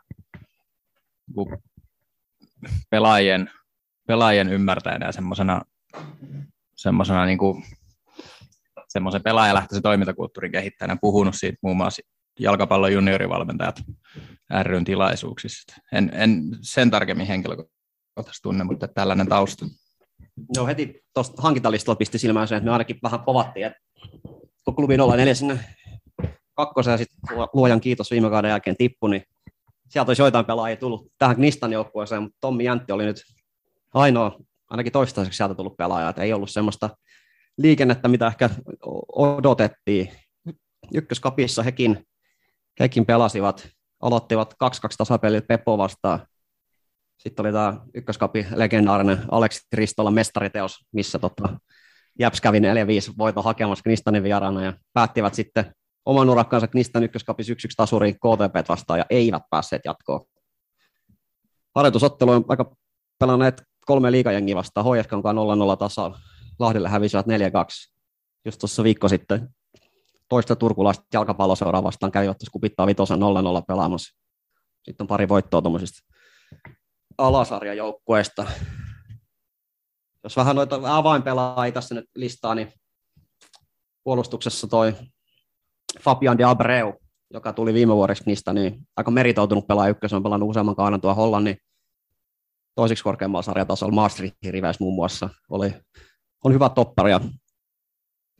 pelaajien, 2.90 3.50
pelaajien 4.06 4.48
ymmärtäjänä 4.48 5.06
ja 5.06 5.12
semmoisena 5.12 5.62
semmoisena 6.86 7.26
niin 7.26 7.38
kuin, 7.38 7.64
semmoisen 8.88 9.22
pelaajalähtöisen 9.22 9.82
toimintakulttuurin 9.82 10.52
kehittäjänä 10.52 10.96
puhunut 11.00 11.34
siitä 11.34 11.58
muun 11.62 11.76
muassa 11.76 12.02
jalkapallon 12.40 12.92
juniorivalmentajat 12.92 13.82
ryn 14.62 14.84
tilaisuuksissa. 14.84 15.80
En, 15.92 16.10
en 16.14 16.42
sen 16.60 16.90
tarkemmin 16.90 17.26
henkilökohtaisesti 17.26 18.42
tunne, 18.42 18.64
mutta 18.64 18.88
tällainen 18.88 19.28
tausta. 19.28 19.66
No 20.56 20.66
heti 20.66 21.00
tuosta 21.14 21.42
hankintalistalla 21.42 21.96
pisti 21.96 22.18
silmään 22.18 22.48
se, 22.48 22.56
että 22.56 22.64
me 22.64 22.72
ainakin 22.72 22.98
vähän 23.02 23.20
povattiin, 23.20 23.66
että 23.66 23.78
kun 24.64 24.74
klubi 24.74 24.96
04 24.96 25.34
sinne 25.34 25.60
kakkosen 26.54 26.92
ja 26.92 26.98
sitten 26.98 27.18
luojan 27.52 27.80
kiitos 27.80 28.10
viime 28.10 28.30
kauden 28.30 28.48
jälkeen 28.48 28.76
tippu, 28.76 29.06
niin 29.06 29.22
sieltä 29.88 30.10
olisi 30.10 30.22
joitain 30.22 30.46
pelaajia 30.46 30.76
tullut 30.76 31.12
tähän 31.18 31.36
Knistan 31.36 31.72
joukkueeseen, 31.72 32.22
mutta 32.22 32.36
Tommi 32.40 32.64
Jäntti 32.64 32.92
oli 32.92 33.04
nyt 33.04 33.22
ainoa 33.94 34.38
ainakin 34.70 34.92
toistaiseksi 34.92 35.36
sieltä 35.36 35.54
tullut 35.54 35.76
pelaaja, 35.76 36.08
että 36.08 36.22
ei 36.22 36.32
ollut 36.32 36.50
semmoista 36.50 36.90
liikennettä, 37.58 38.08
mitä 38.08 38.26
ehkä 38.26 38.50
odotettiin. 39.16 40.12
Ykköskapissa 40.94 41.62
hekin, 41.62 42.06
hekin 42.80 43.06
pelasivat, 43.06 43.68
aloittivat 44.02 44.54
2-2 44.54 44.56
tasapeliä 44.98 45.42
Peppo 45.42 45.78
vastaan. 45.78 46.26
Sitten 47.18 47.46
oli 47.46 47.52
tämä 47.52 47.80
ykköskapi 47.94 48.46
legendaarinen 48.54 49.18
Aleksi 49.30 49.60
Kristolla 49.74 50.10
mestariteos, 50.10 50.78
missä 50.92 51.18
tota, 51.18 51.48
Jäps 52.18 52.40
kävi 52.40 52.58
4-5 52.58 52.62
voito 53.18 53.42
hakemassa 53.42 53.82
Knistanin 53.82 54.22
vieraana 54.22 54.64
ja 54.64 54.72
päättivät 54.92 55.34
sitten 55.34 55.74
oman 56.04 56.30
urakkaansa 56.30 56.68
Knistan 56.68 57.02
ykköskapissa 57.02 57.52
1-1 57.52 57.56
tasuriin 57.76 58.14
KTP 58.14 58.68
vastaan 58.68 58.98
ja 58.98 59.06
eivät 59.10 59.42
päässeet 59.50 59.82
jatkoon. 59.84 60.26
Harjoitusottelu 61.74 62.30
on 62.30 62.44
aika 62.48 62.76
pelanneet 63.18 63.62
kolme 63.86 64.12
liikajengiä 64.12 64.56
vastaan, 64.56 64.86
HFK 64.86 65.12
on 65.12 65.74
0-0 65.74 65.76
tasa, 65.78 66.12
Lahdelle 66.58 66.88
hävisivät 66.88 67.26
4-2. 67.26 67.28
Just 68.44 68.58
tuossa 68.58 68.84
viikko 68.84 69.08
sitten 69.08 69.48
toista 70.28 70.56
turkulaista 70.56 71.04
jalkapalloseuraa 71.12 71.82
vastaan 71.82 72.12
kävivät 72.12 72.38
tuossa 72.38 72.52
kupittaa 72.52 72.86
vitosen 72.86 73.18
0-0 73.18 73.22
pelaamassa. 73.68 74.16
Sitten 74.84 75.04
on 75.04 75.08
pari 75.08 75.28
voittoa 75.28 75.62
tuommoisista 75.62 76.14
alasarjajoukkueista. 77.18 78.46
Jos 80.24 80.36
vähän 80.36 80.56
noita 80.56 80.80
avainpelaajia 80.84 81.72
tässä 81.72 81.94
nyt 81.94 82.04
listaa, 82.14 82.54
niin 82.54 82.72
puolustuksessa 84.04 84.66
toi 84.66 84.94
Fabian 86.00 86.38
de 86.38 86.44
Abreu, 86.44 86.92
joka 87.30 87.52
tuli 87.52 87.74
viime 87.74 87.94
vuodeksi 87.94 88.24
niistä, 88.26 88.52
niin 88.52 88.88
aika 88.96 89.10
meritoutunut 89.10 89.66
pelaaja 89.66 89.90
ykkösen, 89.90 90.16
on 90.16 90.22
pelannut 90.22 90.50
useamman 90.50 90.76
kauden 90.76 91.00
tuo 91.00 91.14
Hollannin 91.14 91.56
toiseksi 92.76 93.04
korkeammalla 93.04 93.42
sarjatasolla 93.42 93.94
Maastrichtin 93.94 94.52
riveissä 94.52 94.84
muun 94.84 94.94
muassa. 94.94 95.28
Oli, 95.50 95.74
on 96.44 96.52
hyvä 96.52 96.68
toppari 96.68 97.10
ja 97.10 97.20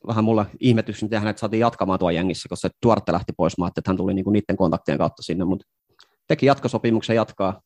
vähän 0.07 0.25
mulla 0.25 0.47
ihmetys, 0.61 1.03
miten 1.03 1.21
hänet 1.21 1.39
saatiin 1.39 1.61
jatkamaan 1.61 1.99
tuo 1.99 2.11
jengissä, 2.11 2.49
koska 2.49 2.69
se 2.69 2.75
Tuorte 2.83 3.13
lähti 3.13 3.33
pois. 3.37 3.59
Mä 3.59 3.67
että 3.67 3.81
hän 3.87 3.97
tuli 3.97 4.15
niinku 4.15 4.31
niiden 4.31 4.57
kontaktien 4.57 4.99
kautta 4.99 5.23
sinne, 5.23 5.45
mutta 5.45 5.67
teki 6.29 6.47
jatkosopimuksen 6.47 7.17
jatkaa. 7.17 7.61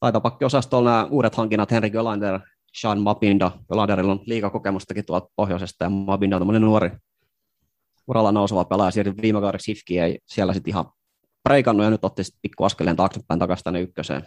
Taitapakkiosastolla 0.00 0.90
nämä 0.90 1.08
uudet 1.10 1.34
hankinnat, 1.34 1.70
Henrik 1.70 1.94
Jolander, 1.94 2.40
Sean 2.80 3.00
Mapinda. 3.00 3.50
Jolanderilla 3.70 4.12
on 4.12 4.20
liikakokemustakin 4.26 5.06
tuolta 5.06 5.28
pohjoisesta 5.36 5.84
ja 5.84 5.90
Mapinda 5.90 6.36
on 6.36 6.60
nuori 6.60 6.90
uralla 8.08 8.32
nouseva 8.32 8.64
pelaaja, 8.64 8.90
siirtyi 8.90 9.22
viime 9.22 9.40
kaudeksi 9.40 9.70
Hifkiin, 9.70 10.02
ei 10.02 10.18
siellä 10.26 10.52
sitten 10.52 10.70
ihan 10.70 10.84
preikannut 11.42 11.84
ja 11.84 11.90
nyt 11.90 12.04
otti 12.04 12.24
sitten 12.24 12.38
pikku 12.42 12.64
askeleen 12.64 12.96
taaksepäin 12.96 13.40
takaisin 13.40 13.64
tänne 13.64 13.80
ykköseen 13.80 14.22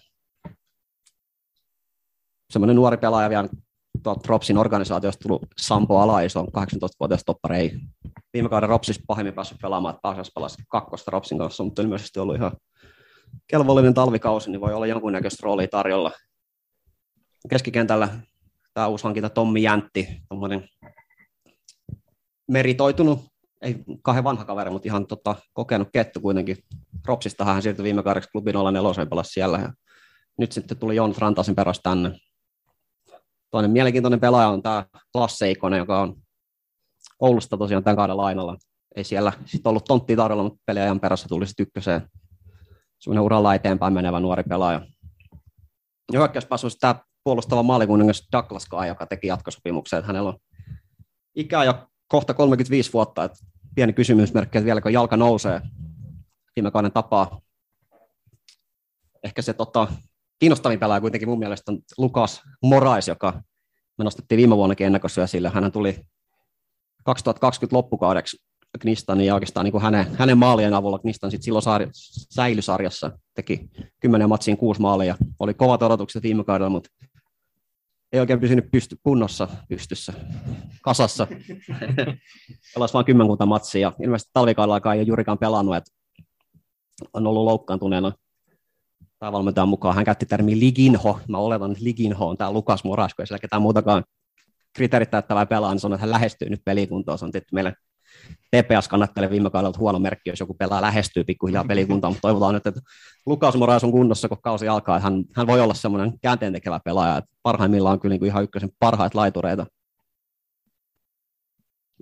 semmoinen 2.49 2.75
nuori 2.75 2.97
pelaaja 2.97 3.29
vielä 3.29 3.49
Ropsin 4.27 4.57
organisaatiosta 4.57 5.21
tullut 5.21 5.45
Sampo 5.57 5.99
Alaiso, 5.99 6.43
18-vuotias 6.43 7.23
toppari, 7.25 7.57
ei 7.57 7.79
viime 8.33 8.49
kauden 8.49 8.69
Ropsissa 8.69 9.01
pahemmin 9.07 9.33
päässyt 9.33 9.57
pelaamaan, 9.61 9.95
että 9.95 10.01
pääsisi 10.01 10.31
pelasi 10.35 10.63
kakkosta 10.69 11.11
Ropsin 11.11 11.37
kanssa, 11.37 11.63
mutta 11.63 11.81
ilmeisesti 11.81 12.19
ollut 12.19 12.35
ihan 12.35 12.51
kelvollinen 13.47 13.93
talvikausi, 13.93 14.51
niin 14.51 14.61
voi 14.61 14.73
olla 14.73 14.87
jonkunnäköistä 14.87 15.43
roolia 15.43 15.67
tarjolla. 15.67 16.11
Keskikentällä 17.49 18.09
tämä 18.73 18.87
uusi 18.87 19.03
hankinta 19.03 19.29
Tommi 19.29 19.63
Jäntti, 19.63 20.07
meritoitunut, 22.47 23.19
ei 23.61 23.75
kahden 24.01 24.23
vanha 24.23 24.45
kaveri, 24.45 24.69
mutta 24.69 24.87
ihan 24.87 25.07
tota, 25.07 25.35
kokenut 25.53 25.87
kettu 25.93 26.19
kuitenkin. 26.19 26.57
Ropsista 27.07 27.45
hän 27.45 27.61
siirtyi 27.61 27.83
viime 27.83 28.03
kaudeksi 28.03 28.29
klubin 28.31 28.55
04 28.73 29.05
pelasi 29.05 29.31
siellä 29.31 29.57
ja 29.57 29.73
nyt 30.37 30.51
sitten 30.51 30.77
tuli 30.77 30.95
Jon 30.95 31.11
Frantasin 31.11 31.55
perässä 31.55 31.81
tänne. 31.83 32.11
Toinen 33.51 33.71
mielenkiintoinen 33.71 34.19
pelaaja 34.19 34.47
on 34.47 34.61
tämä 34.61 34.85
Lasse 35.13 35.51
Ikonen, 35.51 35.77
joka 35.77 36.01
on 36.01 36.15
Oulusta 37.19 37.57
tosiaan 37.57 37.83
tämän 37.83 37.95
kauden 37.95 38.17
lainalla. 38.17 38.57
Ei 38.95 39.03
siellä 39.03 39.33
sitten 39.45 39.69
ollut 39.69 39.85
tonttia 39.85 40.15
tarjolla, 40.15 40.43
mutta 40.43 40.59
peliajan 40.65 40.99
perässä 40.99 41.27
tuli 41.27 41.47
sitten 41.47 41.63
ykköseen. 41.63 42.01
Sellainen 42.99 43.23
uralla 43.23 43.55
eteenpäin 43.55 43.93
menevä 43.93 44.19
nuori 44.19 44.43
pelaaja. 44.43 44.81
hyökkäyspäässä 46.13 46.67
on 46.67 46.71
tämä 46.79 46.95
puolustava 47.23 47.63
maalikuningas 47.63 48.27
Douglas 48.31 48.65
Kai, 48.65 48.87
joka 48.87 49.05
teki 49.05 49.27
jatkosopimuksen. 49.27 49.99
Että 49.99 50.07
hänellä 50.07 50.29
on 50.29 50.39
ikää 51.35 51.63
jo 51.63 51.87
kohta 52.07 52.33
35 52.33 52.93
vuotta, 52.93 53.23
että 53.23 53.37
pieni 53.75 53.93
kysymysmerkki, 53.93 54.57
että 54.57 54.65
vieläkö 54.65 54.89
jalka 54.89 55.17
nousee 55.17 55.61
viime 56.55 56.71
kauden 56.71 56.91
tapaa. 56.91 57.41
Ehkä 59.23 59.41
se 59.41 59.53
tota, 59.53 59.87
kiinnostavin 60.39 60.79
pelaaja 60.79 61.01
kuitenkin 61.01 61.29
mun 61.29 61.39
mielestä 61.39 61.71
on 61.71 61.79
Lukas 61.97 62.41
Morais, 62.63 63.07
joka 63.07 63.41
me 63.97 64.03
nostettiin 64.03 64.37
viime 64.37 64.55
vuonnakin 64.55 64.87
ennakossa 64.87 65.23
esille. 65.23 65.49
Hän 65.49 65.71
tuli 65.71 65.99
2020 67.03 67.75
loppukaudeksi 67.75 68.37
Knistan 68.79 69.21
ja 69.21 69.33
oikeastaan 69.33 69.63
niin 69.63 69.71
kuin 69.71 69.81
hänen, 69.81 70.15
hänen 70.15 70.37
maalien 70.37 70.73
avulla 70.73 70.99
Knistan 70.99 71.31
sit 71.31 71.43
silloin 71.43 71.63
saari, 71.63 71.87
säilysarjassa 72.33 73.11
teki 73.35 73.69
kymmenen 73.99 74.29
matsiin 74.29 74.57
kuusi 74.57 74.81
maalia. 74.81 75.15
Oli 75.39 75.53
kovat 75.53 75.83
odotukset 75.83 76.23
viime 76.23 76.43
kaudella, 76.43 76.69
mutta 76.69 76.89
ei 78.11 78.19
oikein 78.19 78.39
pysynyt 78.39 78.71
pysty, 78.71 78.97
kunnossa 79.03 79.47
pystyssä, 79.69 80.13
kasassa. 80.81 81.27
Pelasi 82.73 82.93
vain 82.93 83.05
kymmenkunta 83.05 83.45
matsia 83.45 83.81
ja 83.81 83.93
ilmeisesti 84.03 84.29
talvikaudellakaan 84.33 84.95
ei 84.95 84.99
ole 84.99 85.07
juurikaan 85.07 85.37
pelannut, 85.37 85.75
että 85.75 85.91
on 87.13 87.27
ollut 87.27 87.43
loukkaantuneena 87.43 88.11
päävalmentajan 89.19 89.69
mukaan. 89.69 89.95
Hän 89.95 90.05
käytti 90.05 90.25
termiä 90.25 90.59
liginho. 90.59 91.19
Mä 91.27 91.37
oletan, 91.37 91.71
että 91.71 91.83
liginho 91.83 92.29
on 92.29 92.37
tämä 92.37 92.51
Lukas 92.51 92.83
Moras, 92.83 93.13
kun 93.13 93.23
ei 93.23 93.27
sillä 93.27 93.39
ketään 93.39 93.61
muutakaan 93.61 94.03
kriteerit 94.73 95.11
täyttävää 95.11 95.45
pelaa, 95.45 95.71
niin 95.71 95.79
sanoo, 95.79 95.95
että 95.95 96.01
hän 96.01 96.11
lähestyy 96.11 96.49
nyt 96.49 96.61
pelikuntoon. 96.65 97.17
Se 97.19 97.25
on 97.25 97.31
tietysti 97.31 97.55
meille 97.55 97.73
TPS 98.51 98.87
kannattelee 98.87 99.29
viime 99.29 99.49
kaudella 99.49 99.77
huono 99.77 99.99
merkki, 99.99 100.29
jos 100.29 100.39
joku 100.39 100.53
pelaa 100.53 100.81
lähestyy 100.81 101.23
pikkuhiljaa 101.23 101.63
pelikuntaan, 101.63 102.13
mutta 102.13 102.21
toivotaan 102.21 102.53
nyt, 102.53 102.67
että 102.67 102.81
Lukas 103.25 103.55
Morais 103.55 103.83
on 103.83 103.91
kunnossa, 103.91 104.29
kun 104.29 104.41
kausi 104.41 104.67
alkaa, 104.67 104.99
hän, 104.99 105.23
hän 105.35 105.47
voi 105.47 105.61
olla 105.61 105.73
semmoinen 105.73 106.13
käänteen 106.21 106.53
tekevä 106.53 106.79
pelaaja, 106.85 107.17
että 107.17 107.31
parhaimmillaan 107.43 107.93
on 107.93 107.99
kyllä 107.99 108.13
niin 108.13 108.19
kuin 108.19 108.27
ihan 108.27 108.43
ykkösen 108.43 108.69
parhaita 108.79 109.17
laitureita. 109.17 109.65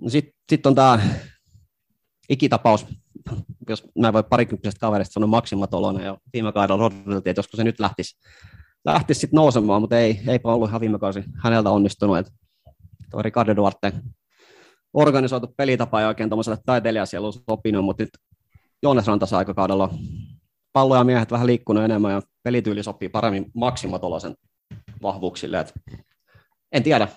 No 0.00 0.10
Sitten 0.10 0.34
sit 0.50 0.66
on 0.66 0.74
tämä 0.74 1.00
ikitapaus, 2.28 2.86
jos 3.68 3.84
mä 3.98 4.12
voi 4.12 4.22
parikymppisestä 4.22 4.80
kaverista 4.80 5.12
sanoa 5.12 5.26
Maksimatolonen 5.26 6.06
jo 6.06 6.18
viime 6.32 6.52
kaudella 6.52 6.84
odoteltiin, 6.84 7.30
että 7.30 7.38
josko 7.38 7.56
se 7.56 7.64
nyt 7.64 7.80
lähtisi, 7.80 8.18
lähtisi 8.84 9.20
sitten 9.20 9.36
nousemaan, 9.36 9.80
mutta 9.80 9.98
ei, 9.98 10.20
eipä 10.28 10.52
ollut 10.52 10.68
ihan 10.68 10.80
viime 10.80 10.98
kausi 10.98 11.24
häneltä 11.42 11.70
onnistunut. 11.70 12.18
Että 12.18 12.32
tuo 13.10 13.22
Ricardo 13.22 13.56
Duarte 13.56 13.92
organisoitu 14.92 15.54
pelitapa 15.56 16.00
ja 16.00 16.08
oikein 16.08 16.28
tuommoiselle 16.30 16.58
taiteilijalle 16.66 17.32
sopinut, 17.50 17.84
mutta 17.84 18.02
nyt 18.02 18.10
Joonas 18.82 19.06
Rantasa 19.06 19.38
aikakaudella 19.38 19.90
pallo 20.72 20.96
ja 20.96 21.04
miehet 21.04 21.30
vähän 21.30 21.46
liikkunut 21.46 21.84
enemmän 21.84 22.12
ja 22.12 22.22
pelityyli 22.42 22.82
sopii 22.82 23.08
paremmin 23.08 23.50
Maksimatolosen 23.54 24.34
vahvuuksille. 25.02 25.60
Et 25.60 25.74
en 26.72 26.82
tiedä, 26.82 27.08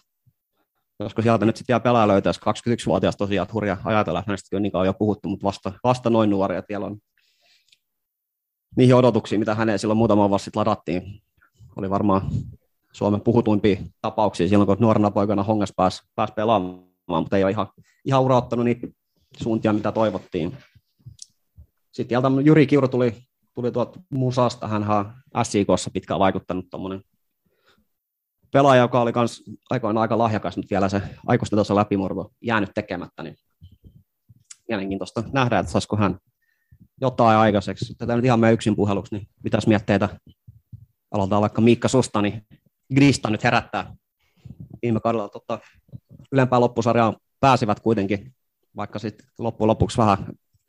josko 1.04 1.22
sieltä 1.22 1.46
nyt 1.46 1.58
sitten 1.58 1.82
pelaa 1.82 2.08
löytäisi 2.08 2.40
21-vuotias 2.40 3.16
tosiaan, 3.16 3.48
hurja 3.54 3.78
ajatella, 3.84 4.24
hänestä 4.28 4.56
on 4.56 4.62
niin 4.62 4.72
kauan 4.72 4.86
jo 4.86 4.94
puhuttu, 4.94 5.30
mutta 5.30 5.44
vasta, 5.44 5.74
vasta 5.84 6.10
noin 6.10 6.30
nuori, 6.30 6.56
että 6.56 6.70
vielä 6.70 6.86
on 6.86 6.98
niihin 8.76 8.96
odotuksiin, 8.96 9.40
mitä 9.40 9.56
häneen 9.56 9.80
silloin 9.80 9.98
muutama 9.98 10.30
vuosi 10.30 10.44
sitten 10.44 10.60
ladattiin. 10.60 11.22
Oli 11.76 11.90
varmaan 11.90 12.22
Suomen 12.94 13.22
puhutuimpia 13.22 13.78
tapauksia 14.02 14.48
silloin, 14.48 14.68
kun 14.68 14.78
nuorena 14.80 15.12
poikana 15.12 15.44
Hongas 15.44 15.74
pääsi, 15.76 16.04
pääsi 16.16 16.34
pelaamaan, 16.34 16.84
mutta 17.08 17.38
ei 17.38 17.44
ole 17.44 17.52
ihan, 17.52 17.68
ihan 18.06 18.22
urauttanut 18.22 18.66
niitä 18.66 18.88
suuntia, 19.38 19.74
mitä 19.74 19.92
toivottiin. 19.92 20.58
Sitten 21.92 22.18
Jyri 22.46 22.68
Kiuru 22.68 22.88
tuli, 22.88 23.16
tuli 23.56 23.72
tuolta 23.72 24.00
Musasta, 24.10 24.68
hän 24.68 24.86
on 24.90 25.12
SIKssa 25.44 25.92
pitkään 25.94 26.20
vaikuttanut 26.20 26.70
tuommoinen 26.70 27.04
pelaaja, 28.54 28.82
joka 28.82 29.02
oli 29.02 29.14
kans 29.14 29.44
aikoina 29.70 30.02
aika 30.02 30.18
lahjakas, 30.18 30.58
mutta 30.58 30.70
vielä 30.72 30.90
se 30.90 31.02
aikuisten 31.28 31.58
tuossa 31.58 31.76
läpimurto 31.76 32.32
jäänyt 32.42 32.72
tekemättä, 32.76 33.24
niin 33.24 33.36
mielenkiintoista 34.68 35.24
nähdä, 35.34 35.60
että 35.60 35.72
saisiko 35.72 35.98
hän 35.98 36.18
jotain 37.02 37.38
aikaiseksi. 37.38 37.96
Tätä 37.98 38.16
nyt 38.16 38.26
ihan 38.26 38.40
meidän 38.40 38.54
yksin 38.54 38.76
puheluksi, 38.76 39.16
niin 39.16 39.28
mitäs 39.44 39.68
mietteitä 39.68 40.10
aloitetaan 41.12 41.42
vaikka 41.42 41.62
Miikka 41.62 41.88
susta, 41.88 42.22
niin 42.22 42.48
Grista 42.96 43.30
nyt 43.30 43.44
herättää 43.44 43.96
viime 44.82 45.00
kaudella 45.00 45.30
tota, 45.30 45.60
ylempää 46.32 46.60
loppusarjaa 46.60 47.14
pääsivät 47.40 47.80
kuitenkin, 47.80 48.34
vaikka 48.76 49.00
sitten 49.00 49.28
loppujen 49.40 49.68
lopuksi 49.68 49.98
vähän 49.98 50.18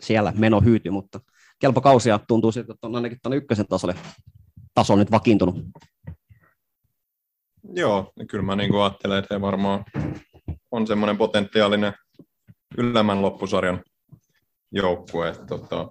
siellä 0.03 0.33
meno 0.37 0.61
hyytyi, 0.61 0.91
mutta 0.91 1.21
kelpo 1.59 1.81
kausia 1.81 2.19
tuntuu 2.19 2.53
siltä, 2.53 2.73
että 2.73 2.87
on 2.87 2.97
ainakin 2.97 3.19
tuonne 3.23 3.37
ykkösen 3.37 3.67
tasolle 3.67 3.95
taso 4.75 4.97
nyt 4.97 5.11
vakiintunut. 5.11 5.57
Joo, 7.69 8.13
niin 8.17 8.29
kyllä 8.29 8.45
mä 8.45 8.57
niin 8.57 8.71
kuin 8.71 8.83
ajattelen, 8.83 9.19
että 9.19 9.35
he 9.35 9.41
varmaan 9.41 9.85
on 10.71 10.87
semmoinen 10.87 11.17
potentiaalinen 11.17 11.93
ylemmän 12.79 13.23
loppusarjan 13.23 13.85
joukkue. 14.73 15.29
Että, 15.29 15.47
tota, 15.47 15.89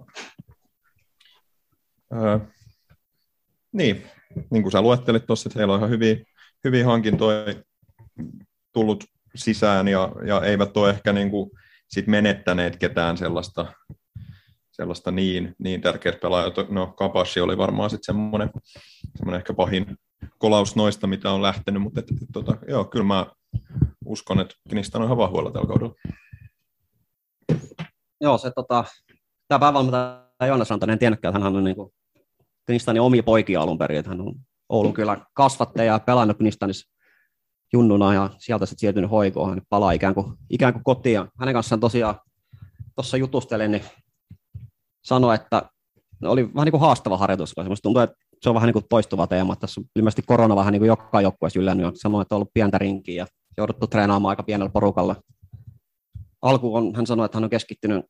ää, 2.12 2.40
niin, 3.72 4.06
niin 4.50 4.62
kuin 4.62 4.72
sä 4.72 4.82
luettelit 4.82 5.26
tuossa, 5.26 5.48
että 5.48 5.58
heillä 5.58 5.74
on 5.74 5.80
ihan 5.80 5.90
hyviä, 5.90 6.16
hyviä 6.64 6.84
hankintoja 6.84 7.54
tullut 8.72 9.04
sisään 9.34 9.88
ja, 9.88 10.12
ja 10.26 10.40
eivät 10.40 10.76
ole 10.76 10.90
ehkä 10.90 11.12
niin 11.12 11.30
kuin 11.30 11.50
sit 11.88 12.06
menettäneet 12.06 12.76
ketään 12.76 13.16
sellaista, 13.16 13.72
sellaista 14.70 15.10
niin, 15.10 15.54
niin 15.58 15.80
tärkeät 15.80 16.20
pelaajat. 16.20 16.54
No, 16.68 16.86
Kapassi 16.86 17.40
oli 17.40 17.58
varmaan 17.58 17.90
sitten 17.90 18.14
semmoinen, 18.14 18.50
semmoinen 19.16 19.38
ehkä 19.38 19.54
pahin 19.54 19.96
kolaus 20.38 20.76
noista, 20.76 21.06
mitä 21.06 21.30
on 21.30 21.42
lähtenyt, 21.42 21.82
mutta 21.82 22.00
et, 22.00 22.10
et, 22.10 22.28
tota, 22.32 22.56
joo, 22.68 22.84
kyllä 22.84 23.04
mä 23.04 23.26
uskon, 24.04 24.40
että 24.40 24.54
Knistan 24.68 25.02
on 25.02 25.06
ihan 25.06 25.16
vahvoilla 25.16 25.50
tällä 25.50 25.66
kaudella. 25.66 25.94
Joo, 28.20 28.38
se 28.38 28.50
tota, 28.54 28.84
tämä 29.48 29.58
päävalmentaja 29.58 30.46
Joonas 30.46 30.70
Rantanen, 30.70 30.92
en 30.92 30.98
tiennytkään, 30.98 31.36
että 31.36 31.44
hän 31.44 31.56
on 31.56 31.64
niin 31.64 31.76
kuin 31.76 31.92
Knistanin 32.66 33.02
omia 33.02 33.22
poikia 33.22 33.60
alun 33.60 33.78
perin, 33.78 33.98
että 33.98 34.10
hän 34.10 34.20
on 34.20 34.34
Oulun 34.68 34.94
kyllä 34.94 35.26
kasvattaja 35.34 35.92
ja 35.92 35.98
pelannut 35.98 36.36
Knistanissa 36.36 36.92
junnuna 37.72 38.14
ja 38.14 38.30
sieltä 38.38 38.66
sitten 38.66 38.80
siirtynyt 38.80 39.10
hoikoon, 39.10 39.50
hän 39.50 39.62
palaa 39.68 39.92
ikään 39.92 40.14
kuin, 40.14 40.36
ikään 40.50 40.72
kuin 40.72 40.84
kotiin. 40.84 41.14
Ja 41.14 41.28
hänen 41.38 41.54
kanssaan 41.54 41.80
tosiaan 41.80 42.14
tuossa 42.94 43.16
jutustelin, 43.16 43.70
niin 43.70 43.84
sanoi, 45.04 45.34
että 45.34 45.70
oli 46.22 46.54
vähän 46.54 46.64
niin 46.64 46.70
kuin 46.70 46.80
haastava 46.80 47.16
harjoitus, 47.16 47.54
koska 47.54 47.76
tuntuu, 47.82 48.02
että 48.02 48.16
se 48.42 48.48
on 48.48 48.54
vähän 48.54 48.66
niin 48.66 48.72
kuin 48.72 48.84
toistuva 48.88 49.26
teema. 49.26 49.56
Tässä 49.56 49.80
on 49.80 49.84
ilmeisesti 49.96 50.22
korona 50.26 50.56
vähän 50.56 50.72
niin 50.72 50.80
kuin 50.80 50.86
joka 50.86 51.20
joukkueessa 51.20 51.60
yllännyt. 51.60 51.86
Ja 51.86 51.92
sanoi, 51.94 52.22
että 52.22 52.34
on 52.34 52.36
ollut 52.36 52.54
pientä 52.54 52.78
rinkiä 52.78 53.14
ja 53.14 53.26
jouduttu 53.56 53.86
treenaamaan 53.86 54.30
aika 54.30 54.42
pienellä 54.42 54.70
porukalla. 54.70 55.16
Alkuun 56.42 56.96
hän 56.96 57.06
sanoi, 57.06 57.24
että 57.24 57.36
hän 57.36 57.44
on 57.44 57.50
keskittynyt 57.50 58.04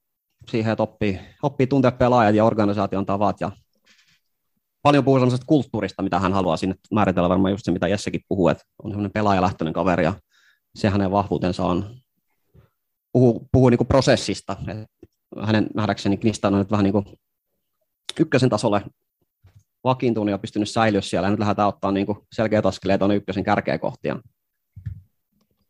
siihen, 0.50 0.72
että 0.72 0.82
oppii, 0.82 1.20
oppii 1.42 1.66
tuntea 1.66 1.92
pelaajat 1.92 2.34
ja 2.34 2.44
organisaation 2.44 3.06
tavat 3.06 3.40
ja 3.40 3.50
paljon 4.82 5.04
puhuu 5.04 5.18
sellaisesta 5.18 5.46
kulttuurista, 5.46 6.02
mitä 6.02 6.18
hän 6.18 6.32
haluaa 6.32 6.56
sinne 6.56 6.74
määritellä, 6.94 7.28
varmaan 7.28 7.52
just 7.52 7.64
se, 7.64 7.72
mitä 7.72 7.88
Jessekin 7.88 8.20
puhuu, 8.28 8.48
että 8.48 8.64
on 8.82 8.90
sellainen 8.90 9.12
pelaajalähtöinen 9.12 9.74
kaveri 9.74 10.04
ja 10.04 10.14
se 10.74 10.88
hänen 10.88 11.10
vahvuutensa 11.10 11.64
on 11.64 11.96
puhuu, 13.12 13.48
puhuu 13.52 13.68
niin 13.68 13.78
kuin 13.78 13.88
prosessista. 13.88 14.56
Hänen 15.42 15.66
nähdäkseni 15.74 16.16
Knistan 16.16 16.54
on 16.54 16.58
nyt 16.58 16.70
vähän 16.70 16.84
niin 16.84 16.92
kuin 16.92 17.04
ykkösen 18.20 18.50
tasolle 18.50 18.82
vakiintunut 19.84 20.30
ja 20.30 20.38
pystynyt 20.38 20.70
säilyä 20.70 21.00
siellä. 21.00 21.30
Nyt 21.30 21.38
lähdetään 21.38 21.68
ottaa 21.68 21.92
niin 21.92 22.06
selkeät 22.32 22.66
askeleet 22.66 22.98
tuonne 22.98 23.16
ykkösen 23.16 23.44
kärkeä 23.44 23.78
kohti. 23.78 24.08
Ja 24.08 24.20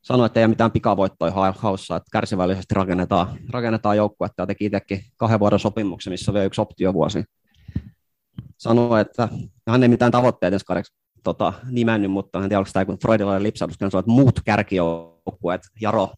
sanoi, 0.03 0.27
että 0.27 0.41
ei 0.41 0.49
mitään 0.49 0.71
pikavoittoja 0.71 1.53
haussa, 1.59 1.97
että 1.97 2.09
kärsivällisesti 2.13 2.75
rakennetaan, 2.75 3.39
rakennetaan 3.51 3.97
joukkuetta 3.97 4.43
ja 4.43 4.47
teki 4.47 4.65
itsekin 4.65 5.01
kahden 5.17 5.41
vuoden 5.41 5.59
sopimuksen, 5.59 6.13
missä 6.13 6.33
vielä 6.33 6.45
yksi 6.45 6.61
optiovuosi. 6.61 7.25
Sanoi, 8.59 9.01
että 9.01 9.29
hän 9.69 9.83
ei 9.83 9.89
mitään 9.89 10.13
tavoitteita 10.13 10.55
ensi 10.55 10.67
kaudeksi 10.67 10.93
tota, 11.25 11.53
nimennyt, 11.71 12.11
mutta 12.11 12.39
en 12.39 12.49
tiedä, 12.49 12.59
onko 12.59 12.71
tämä 12.73 12.97
freudilainen 13.03 13.43
lipsaudus, 13.43 13.77
sanoi, 13.79 14.01
että 14.01 14.13
muut 14.13 14.41
kärkijoukkueet, 14.45 15.61
Jaro, 15.81 16.11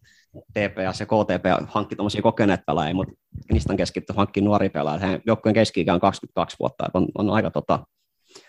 TPS 0.53 0.99
ja 0.99 1.05
KTP 1.05 1.67
hankki 1.67 1.95
tuommoisia 1.95 2.21
kokeneet 2.21 2.61
pelaajia, 2.67 2.95
mutta 2.95 3.13
Knistan 3.47 3.77
keskitty 3.77 4.13
hankki 4.17 4.41
nuoria 4.41 4.69
pelaajia. 4.69 4.99
Heidän 4.99 5.21
joukkueen 5.25 5.53
keski 5.53 5.85
on 5.91 5.99
22 5.99 6.57
vuotta, 6.59 6.89
on, 6.93 7.07
on 7.17 7.29
aika, 7.29 7.51
tota, 7.51 7.85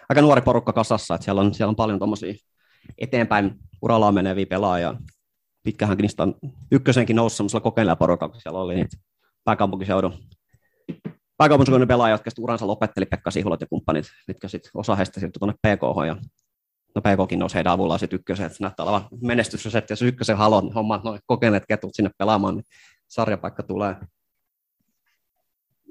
aika 0.09 0.21
nuori 0.21 0.41
porukka 0.41 0.73
kasassa, 0.73 1.15
että 1.15 1.25
siellä 1.25 1.41
on, 1.41 1.55
siellä 1.55 1.71
on 1.71 1.77
paljon 1.77 1.99
tuommoisia 1.99 2.35
eteenpäin 2.99 3.55
urallaan 3.83 4.15
meneviä 4.15 4.47
pelaajia. 4.47 4.95
Pitkähän 5.63 5.97
Knistan 5.97 6.35
ykkösenkin 6.73 7.17
nousi 7.17 7.37
semmoisella 7.37 7.61
kokeneella 7.61 7.97
porukalla, 7.97 8.33
kun 8.33 8.41
siellä 8.41 8.61
oli 8.61 8.75
niitä 8.75 8.97
pääkaupunkiseudun 9.45 10.15
pääkaupunkiseudun 11.37 11.89
pelaajia, 11.89 12.15
jotka 12.15 12.31
uransa 12.39 12.67
lopetteli, 12.67 13.07
Pekka 13.07 13.31
Sihulot 13.31 13.61
ja 13.61 13.67
kumppanit, 13.67 14.07
mitkä 14.29 14.49
sitten 14.49 14.71
osa 14.75 14.97
heistä 14.97 15.21
siirtyi 15.21 15.39
tuonne 15.39 15.55
PKH 15.55 16.07
ja 16.07 16.17
no 16.97 17.03
PKkin 17.03 17.39
nousi 17.39 17.55
heidän 17.55 17.73
avullaan 17.73 18.01
sitten 18.01 18.17
ykkösen, 18.17 18.47
että 18.47 18.59
näyttää 18.61 18.87
olevan 18.87 19.09
menestysresetti, 19.23 19.93
jos 19.93 20.03
ykkösen 20.03 20.37
haluat, 20.37 20.65
niin 20.65 20.75
hommat 20.75 21.05
noin 21.05 21.21
kokeneet 21.27 21.65
ketut 21.69 21.95
sinne 21.95 22.11
pelaamaan, 22.19 22.55
niin 22.55 22.65
sarjapaikka 23.09 23.63
tulee. 23.63 23.97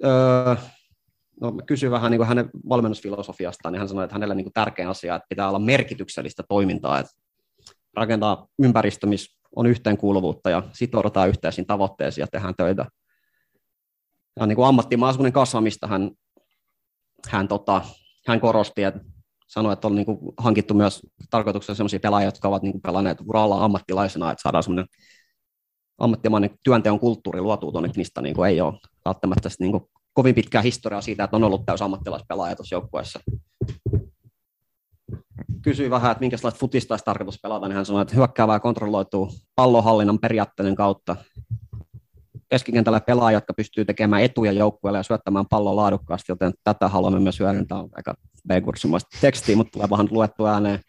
Öö, 0.04 0.56
no, 1.42 1.54
kysyin 1.66 1.92
vähän 1.92 2.12
niin 2.12 2.20
kuin 2.20 2.28
hänen 2.28 2.50
valmennusfilosofiastaan, 2.70 3.74
niin 3.74 3.80
hän 3.80 3.90
sanoi, 3.90 4.04
että 4.04 4.14
hänellä 4.16 4.36
niin 4.36 4.46
kuin 4.46 4.54
tärkein 4.54 4.90
asia, 4.90 5.16
että 5.16 5.26
pitää 5.30 5.50
olla 5.50 5.60
merkityksellistä 5.60 6.44
toimintaa, 6.50 7.00
että 7.00 7.14
rakentaa 7.96 8.48
ympäristö, 8.60 9.08
missä 9.08 9.40
on 9.56 9.66
yhteenkuuluvuutta 9.66 10.50
ja 10.50 10.64
sitoudutaan 10.74 11.30
yhteisiin 11.30 11.68
tavoitteisiin 11.68 12.24
ja 12.24 12.28
tehdään 12.28 12.56
töitä. 12.58 12.86
Ja 14.40 14.46
niin 14.46 14.56
kuin 14.56 14.68
ammattimaisuuden 14.68 15.34
kasvamista 15.34 15.88
hän, 15.88 16.12
hän, 17.30 17.48
tota, 17.48 17.82
hän 18.28 18.40
korosti, 18.40 18.84
että 18.84 19.15
sanoi, 19.48 19.74
että 19.74 19.88
on 19.88 19.96
niin 19.96 20.06
kuin 20.06 20.20
hankittu 20.38 20.74
myös 20.74 21.02
tarkoituksena 21.30 21.76
sellaisia 21.76 22.00
pelaajia, 22.00 22.28
jotka 22.28 22.48
ovat 22.48 22.64
niin 22.64 22.72
kuin 22.72 22.82
pelanneet 22.82 23.18
uralla 23.28 23.66
ammattilaisena, 23.66 24.32
että 24.32 24.42
saadaan 24.42 24.64
semmoinen 24.64 24.88
ammattimainen 25.98 26.50
työnteon 26.64 27.00
kulttuuri 27.00 27.42
luotuu 27.42 27.72
tuonne 27.72 27.90
niistä 27.96 28.22
niin 28.22 28.36
kuin 28.36 28.50
ei 28.50 28.62
ole 28.62 28.80
välttämättä 29.06 29.50
niin 29.60 29.72
kuin 29.72 29.84
kovin 30.14 30.36
pitkää 30.36 30.62
historiaa 30.62 31.02
siitä, 31.02 31.24
että 31.24 31.36
on 31.36 31.44
ollut 31.44 31.66
täys 31.66 31.82
ammattilaispelaaja 31.82 32.56
tuossa 32.56 32.76
joukkueessa. 32.76 33.20
Kysyi 35.62 35.90
vähän, 35.90 36.12
että 36.12 36.20
minkälaista 36.20 36.60
futista 36.60 36.94
olisi 36.94 37.06
tarkoitus 37.06 37.40
pelata, 37.44 37.68
niin 37.68 37.76
hän 37.76 37.86
sanoi, 37.86 38.02
että 38.02 38.16
hyökkäävää 38.16 38.60
kontrolloituu 38.60 39.32
pallonhallinnan 39.56 40.20
periaatteiden 40.20 40.76
kautta. 40.76 41.16
Keskikentällä 42.56 43.00
pelaajia, 43.00 43.38
jotka 43.38 43.54
pystyy 43.54 43.86
tekemään 43.86 44.24
etuja 44.24 44.52
joukkueelle 44.52 45.00
ja 45.00 45.04
syöttämään 45.04 45.46
pallon 45.50 45.76
laadukkaasti, 45.76 46.32
joten 46.32 46.54
tätä 46.64 46.88
haluamme 46.88 47.20
myös 47.20 47.40
hyödyntää. 47.40 47.78
Aika 47.78 48.14
B-kurssimaista 48.48 49.18
tekstiä, 49.22 49.56
mutta 49.56 49.72
tulee 49.72 49.90
vähän 49.90 50.08
luettu 50.12 50.46
ääneen 50.46 50.80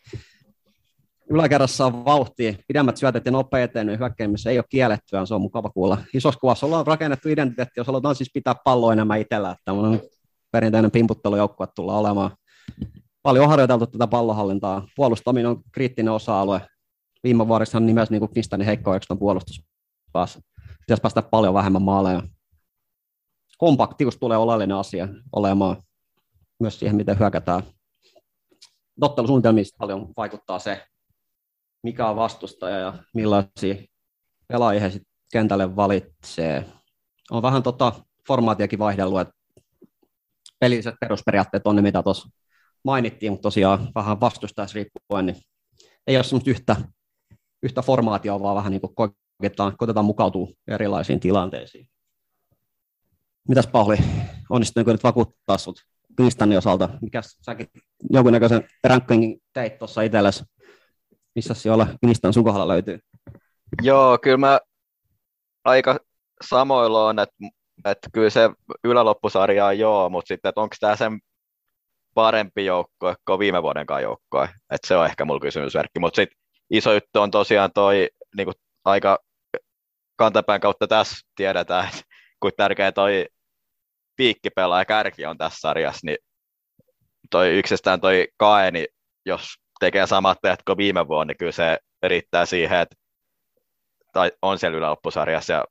yläkerrassa 1.31 1.87
on 1.87 2.05
vauhti, 2.05 2.59
pidemmät 2.69 2.97
syötet 2.97 3.27
ja 3.27 3.33
nopea 3.33 3.65
eteinen 3.65 3.99
hyökkäämisessä 3.99 4.51
ei 4.51 4.59
ole 4.59 4.65
kiellettyä, 4.69 5.27
se 5.27 5.35
on 5.35 5.41
mukava 5.41 5.71
kuulla. 5.71 5.99
Isossa 6.15 6.41
kuvassa 6.41 6.67
ollaan 6.67 6.87
rakennettu 6.87 7.29
identiteetti, 7.29 7.81
jos 7.81 7.87
halutaan 7.87 8.15
siis 8.15 8.31
pitää 8.35 8.55
palloa 8.65 8.93
enemmän 8.93 9.21
itsellä, 9.21 9.51
että 9.51 9.63
tämmöinen 9.65 10.01
perinteinen 10.53 10.91
pimputtelujoukkue 10.91 11.67
tulla 11.75 11.99
olemaan. 11.99 12.31
Paljon 13.23 13.45
on 13.45 13.51
harjoiteltu 13.51 13.87
tätä 13.87 14.07
pallohallintaa. 14.07 14.89
Puolustaminen 14.97 15.51
on 15.51 15.63
kriittinen 15.73 16.13
osa-alue. 16.13 16.61
Viime 17.25 17.49
vuodessa 17.49 17.79
on 17.79 17.87
nimessä 17.87 18.15
niin 18.15 18.21
kuin 18.21 18.65
heikkoiksi 18.67 19.13
on 19.13 19.19
puolustuspäässä. 19.19 20.41
Pitäisi 20.87 21.01
päästä 21.01 21.22
paljon 21.22 21.55
vähemmän 21.55 21.83
maaleja. 21.83 22.22
Kompaktius 23.59 24.16
tulee 24.16 24.38
oleellinen 24.38 24.77
asia 24.77 25.09
olemaan 25.33 25.83
myös 26.61 26.79
siihen, 26.79 26.96
miten 26.96 27.18
hyökätään. 27.18 27.62
Tottelusuunnitelmista 29.01 29.77
paljon 29.79 30.12
vaikuttaa 30.16 30.59
se, 30.59 30.87
mikä 31.83 32.09
on 32.09 32.16
vastustaja 32.16 32.79
ja 32.79 32.94
millaisia 33.14 33.75
pelaajia 34.49 34.81
he 34.81 34.90
sitten 34.90 35.12
kentälle 35.33 35.77
valitsee. 35.77 36.64
On 37.31 37.42
vähän 37.42 37.62
tota 37.62 37.92
formaatiakin 38.29 38.79
vaihdellut, 38.79 39.20
että 39.20 39.35
pelilliset 40.59 40.94
perusperiaatteet 41.01 41.66
on 41.66 41.77
ne, 41.77 41.83
mitä 41.83 42.03
tuossa 42.03 42.29
mainittiin, 42.85 43.33
mutta 43.33 43.42
tosiaan 43.42 43.88
vähän 43.94 44.20
vastustajassa 44.20 44.75
riippuen, 44.75 45.27
niin 45.27 45.37
ei 46.07 46.16
ole 46.16 46.25
semmoista 46.25 46.51
yhtä, 46.51 46.77
yhtä 47.62 47.83
formaatioa, 47.83 48.40
vaan 48.40 48.57
vähän 48.57 48.72
niin 48.72 48.81
kuin 48.81 48.94
koetetaan, 49.40 49.77
koetetaan 49.77 50.07
mukautua 50.07 50.49
erilaisiin 50.68 51.20
tilanteisiin. 51.20 51.88
Mitäs 53.49 53.66
Pauli, 53.66 53.96
onnistuinko 54.51 54.92
nyt 54.92 55.05
vakuuttaa 55.05 55.59
sinut 55.59 55.81
Kristanin 56.16 56.59
osalta? 56.59 56.88
Mikäs 57.03 57.38
säkin 57.42 57.66
jonkunnäköisen 58.11 58.68
rankingin 58.85 59.42
teit 59.53 59.79
tuossa 59.79 60.03
itsellesi? 60.03 60.44
missä 61.37 61.55
siellä 61.55 61.87
Kinistan 62.01 62.33
sun 62.33 62.44
kohdalla 62.44 62.68
löytyy? 62.68 62.99
Joo, 63.83 64.18
kyllä 64.18 64.37
mä 64.37 64.61
aika 65.64 65.99
samoilla 66.44 67.07
on, 67.07 67.18
että, 67.18 67.37
että 67.85 68.09
kyllä 68.12 68.31
se 68.31 68.51
yläloppusarja 68.85 69.66
on 69.66 69.79
joo, 69.79 70.09
mutta 70.11 70.29
sitten, 70.29 70.49
että 70.49 70.61
onko 70.61 70.77
tämä 70.81 70.96
sen 70.96 71.20
parempi 72.14 72.64
joukko 72.64 73.14
kuin 73.27 73.38
viime 73.38 73.62
vuoden 73.62 73.87
joukko, 74.03 74.44
että 74.44 74.88
se 74.88 74.96
on 74.96 75.07
ehkä 75.07 75.25
mulla 75.25 75.40
kysymysverkki, 75.40 75.99
mutta 75.99 76.16
sitten 76.16 76.38
iso 76.70 76.92
juttu 76.92 77.20
on 77.20 77.31
tosiaan 77.31 77.70
toi 77.75 78.09
niin 78.37 78.49
aika 78.85 79.18
kantapään 80.17 80.61
kautta 80.61 80.87
tässä 80.87 81.17
tiedetään, 81.35 81.89
että 81.89 82.01
kuin 82.41 82.53
tärkeä 82.57 82.93
toi 82.93 83.27
piikkipelaaja 84.17 84.85
kärki 84.85 85.27
on 85.27 85.39
tässä 85.39 85.61
sarjassa, 85.61 86.07
niin 86.07 86.19
toi 87.31 87.59
yksistään 87.59 88.01
toi 88.01 88.29
Kaeni, 88.37 88.87
jos 89.27 89.55
tekee 89.81 90.07
samat 90.07 90.39
teet 90.43 90.63
kuin 90.67 90.77
viime 90.79 91.09
vuonna, 91.09 91.31
niin 91.31 91.39
kyllä 91.39 91.53
se 91.53 91.79
riittää 92.03 92.47
siihen, 92.47 92.81
että 92.81 92.97
tai 94.13 94.33
on 94.43 94.59
siellä 94.59 94.79
yläloppusarjassa 94.79 95.53
ja 95.53 95.65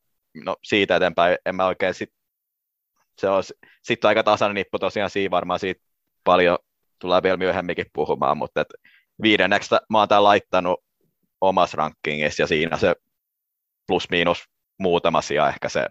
no, 0.44 0.56
siitä 0.64 0.96
eteenpäin 0.96 1.38
en 1.46 1.56
mä 1.56 1.66
oikein 1.66 1.94
sit, 1.94 2.10
se 3.18 3.30
on 3.30 3.44
sitten 3.82 4.08
aika 4.08 4.24
tasainen 4.24 4.56
nippu 4.56 4.80
tosiaan 4.80 5.10
siinä 5.10 5.32
varmaan 5.32 5.60
siitä 5.60 5.82
paljon 6.24 6.58
tulee 7.00 7.24
vielä 7.24 7.38
myöhemminkin 7.38 7.86
puhumaan, 7.94 8.38
mutta 8.38 8.62
et 8.62 8.68
viidenneksi 9.22 9.76
mä 9.90 10.00
oon 10.00 10.08
tämän 10.08 10.24
laittanut 10.24 10.84
omassa 11.42 11.78
rankingissa 11.78 12.44
ja 12.44 12.48
siinä 12.48 12.78
se 12.78 12.96
plus 13.88 14.10
miinus 14.10 14.44
muutama 14.80 15.22
sija 15.22 15.50
ehkä 15.50 15.70
se 15.70 15.88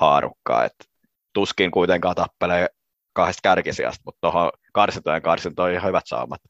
haarukka, 0.00 0.64
että 0.64 0.84
tuskin 1.32 1.70
kuitenkaan 1.70 2.14
tappelee 2.14 2.68
kahdesta 3.12 3.40
kärkisijasta, 3.42 4.02
mutta 4.04 4.18
tuohon 4.20 4.50
karsintojen 4.72 5.22
karsintoihin 5.22 5.78
ihan 5.78 5.88
hyvät 5.88 6.06
saamat. 6.06 6.40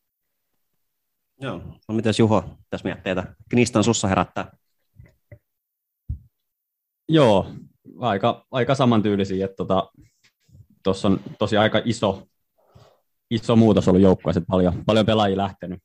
Joo. 1.40 1.62
No 1.88 1.94
mitäs 1.94 2.18
Juho 2.18 2.44
tässä 2.70 2.85
mietteitä? 2.85 3.35
Knistan 3.50 3.85
sussa 3.85 4.09
herättää? 4.09 4.50
Joo, 7.09 7.50
aika, 8.00 8.46
aika 8.50 8.74
samantyylisiä. 8.74 9.44
Että 9.44 9.56
tota, 9.56 9.90
tuossa 10.82 11.09
on 11.09 11.20
tosi 11.38 11.56
aika 11.56 11.82
iso, 11.85 12.26
iso 13.30 13.56
muutos 13.56 13.88
ollut 13.88 14.02
joukkueessa, 14.02 14.42
paljon, 14.48 14.85
paljon 14.87 15.06
pelaajia 15.06 15.37
lähtenyt, 15.37 15.80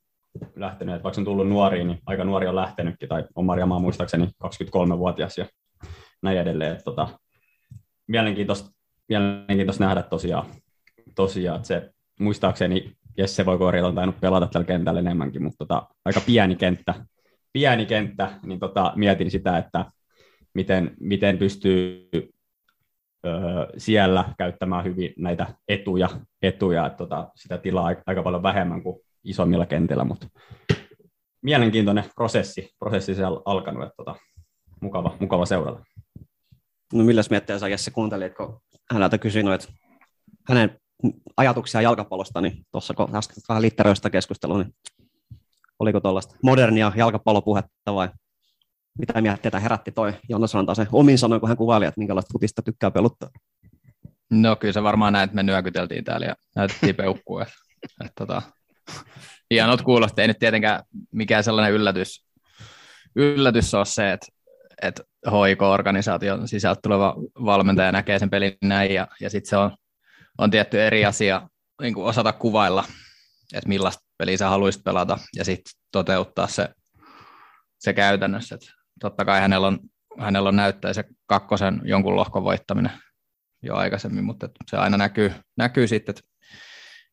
lähtenyt. 0.56 0.94
Että 0.94 1.04
vaikka 1.04 1.20
on 1.20 1.24
tullut 1.24 1.48
nuoriin, 1.48 1.86
niin 1.86 1.98
aika 2.06 2.24
nuori 2.24 2.46
on 2.46 2.56
lähtenytkin, 2.56 3.08
tai 3.08 3.24
on 3.34 3.44
Marjamaa 3.44 3.78
muistaakseni 3.78 4.28
23-vuotias 4.44 5.38
ja 5.38 5.46
näin 6.22 6.38
edelleen. 6.38 6.72
Että 6.72 6.84
tota, 6.84 7.08
mielenkiintoista, 8.06 8.70
mielenkiintoista 9.08 9.84
nähdä 9.84 10.02
tosiaan, 10.02 10.46
tosiaan, 11.14 11.56
että 11.56 11.68
se 11.68 11.90
muistaakseni 12.20 12.92
Jesse 13.18 13.46
voi 13.46 13.58
korjata, 13.58 13.88
on 13.88 13.94
tainnut 13.94 14.20
pelata 14.20 14.46
tällä 14.46 14.66
kentällä 14.66 15.00
enemmänkin, 15.00 15.42
mutta 15.42 15.58
tota, 15.58 15.88
aika 16.04 16.20
pieni 16.26 16.56
kenttä, 16.56 16.94
pieni 17.52 17.86
kenttä, 17.86 18.30
niin 18.42 18.58
tota, 18.58 18.92
mietin 18.96 19.30
sitä, 19.30 19.58
että 19.58 19.84
miten, 20.54 20.94
miten 21.00 21.38
pystyy 21.38 22.08
ö, 23.26 23.30
siellä 23.76 24.24
käyttämään 24.38 24.84
hyvin 24.84 25.12
näitä 25.18 25.46
etuja, 25.68 26.08
etuja 26.42 26.86
että 26.86 26.96
tota, 26.96 27.28
sitä 27.36 27.58
tilaa 27.58 27.94
aika 28.06 28.22
paljon 28.22 28.42
vähemmän 28.42 28.82
kuin 28.82 29.00
isommilla 29.24 29.66
kentillä, 29.66 30.04
mutta 30.04 30.26
mielenkiintoinen 31.42 32.04
prosessi, 32.14 32.70
prosessi 32.78 33.14
siellä 33.14 33.40
alkanut, 33.44 33.82
että 33.82 33.94
tota, 33.96 34.14
mukava, 34.80 35.16
mukava 35.20 35.46
seurata. 35.46 35.84
No 36.92 37.04
milläs 37.04 37.30
miettiä 37.30 37.58
sä 37.58 37.68
Jesse 37.68 37.90
kuuntelit, 37.90 38.34
kun 38.34 38.60
häneltä 38.92 39.18
kysyin, 39.18 39.52
että 39.52 39.68
hänen 40.48 40.80
ajatuksia 41.36 41.80
jalkapallosta, 41.80 42.40
niin 42.40 42.66
tuossa 42.72 42.94
kun 42.94 43.16
äsken 43.16 43.36
vähän 43.48 43.62
litteroista 43.62 44.10
keskustelua, 44.10 44.58
niin 44.58 44.74
oliko 45.78 46.00
tuollaista 46.00 46.36
modernia 46.42 46.92
jalkapallopuhetta 46.96 47.94
vai 47.94 48.08
mitä 48.98 49.20
mietteitä 49.20 49.60
herätti 49.60 49.92
toi 49.92 50.12
Jonas 50.28 50.52
se 50.74 50.86
omin 50.92 51.18
sanoin, 51.18 51.40
kun 51.40 51.48
hän 51.48 51.58
kuvaili, 51.58 51.84
että 51.86 52.00
minkälaista 52.00 52.32
futista 52.32 52.62
tykkää 52.62 52.90
peluttaa? 52.90 53.28
No 54.30 54.56
kyllä 54.56 54.72
se 54.72 54.82
varmaan 54.82 55.12
näin, 55.12 55.24
että 55.24 55.34
me 55.34 55.42
nyökyteltiin 55.42 56.04
täällä 56.04 56.26
ja 56.26 56.34
näytettiin 56.56 56.96
peukkua. 56.96 57.42
että, 58.04 58.12
tota, 58.14 58.42
hienot 59.50 59.82
kuulosti. 59.82 60.20
Ei 60.20 60.28
nyt 60.28 60.38
tietenkään 60.38 60.82
mikään 61.12 61.44
sellainen 61.44 61.72
yllätys, 61.72 62.24
yllätys 63.16 63.74
ole 63.74 63.84
se, 63.84 64.12
että, 64.12 64.26
että 64.82 65.02
HIK-organisaation 65.26 66.48
sisältä 66.48 66.80
tuleva 66.82 67.16
valmentaja 67.44 67.92
näkee 67.92 68.18
sen 68.18 68.30
pelin 68.30 68.56
näin 68.64 68.94
ja, 68.94 69.08
ja 69.20 69.30
sitten 69.30 69.50
se 69.50 69.56
on 69.56 69.70
on 70.38 70.50
tietty 70.50 70.82
eri 70.82 71.04
asia 71.04 71.48
niin 71.80 71.94
kuin 71.94 72.06
osata 72.06 72.32
kuvailla, 72.32 72.84
että 73.54 73.68
millaista 73.68 74.04
peliä 74.18 74.36
sä 74.36 74.48
haluaisit 74.48 74.84
pelata 74.84 75.18
ja 75.36 75.44
sitten 75.44 75.72
toteuttaa 75.92 76.46
se, 76.46 76.68
se 77.78 77.92
käytännössä. 77.92 78.54
Et 78.54 78.60
totta 79.00 79.24
kai 79.24 79.40
hänellä 79.40 79.66
on, 79.66 79.78
hänellä 80.18 80.48
on 80.48 80.56
näyttää 80.56 80.92
se 80.92 81.04
kakkosen 81.26 81.80
jonkun 81.84 82.16
lohkon 82.16 82.44
voittaminen 82.44 82.92
jo 83.62 83.76
aikaisemmin, 83.76 84.24
mutta 84.24 84.48
se 84.70 84.76
aina 84.76 84.96
näkyy, 84.96 85.32
näkyy 85.56 85.86
sitten, 85.86 86.12
että 86.12 86.31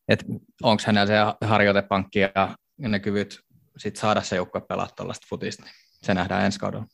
et 0.10 0.26
onko 0.64 0.84
hänellä 0.86 1.08
se 1.08 1.48
harjoitepankki 1.48 2.20
ja 2.20 2.58
ne 2.78 3.00
kyvyt 3.00 3.40
sit 3.78 3.96
saada 3.96 4.22
se 4.22 4.36
joukko 4.36 4.62
pelaa 4.62 4.88
tuollaista 4.96 5.28
futista, 5.30 5.64
niin 5.64 5.74
se 6.04 6.14
nähdään 6.14 6.46
ensi 6.46 6.60
kaudella. 6.60 6.86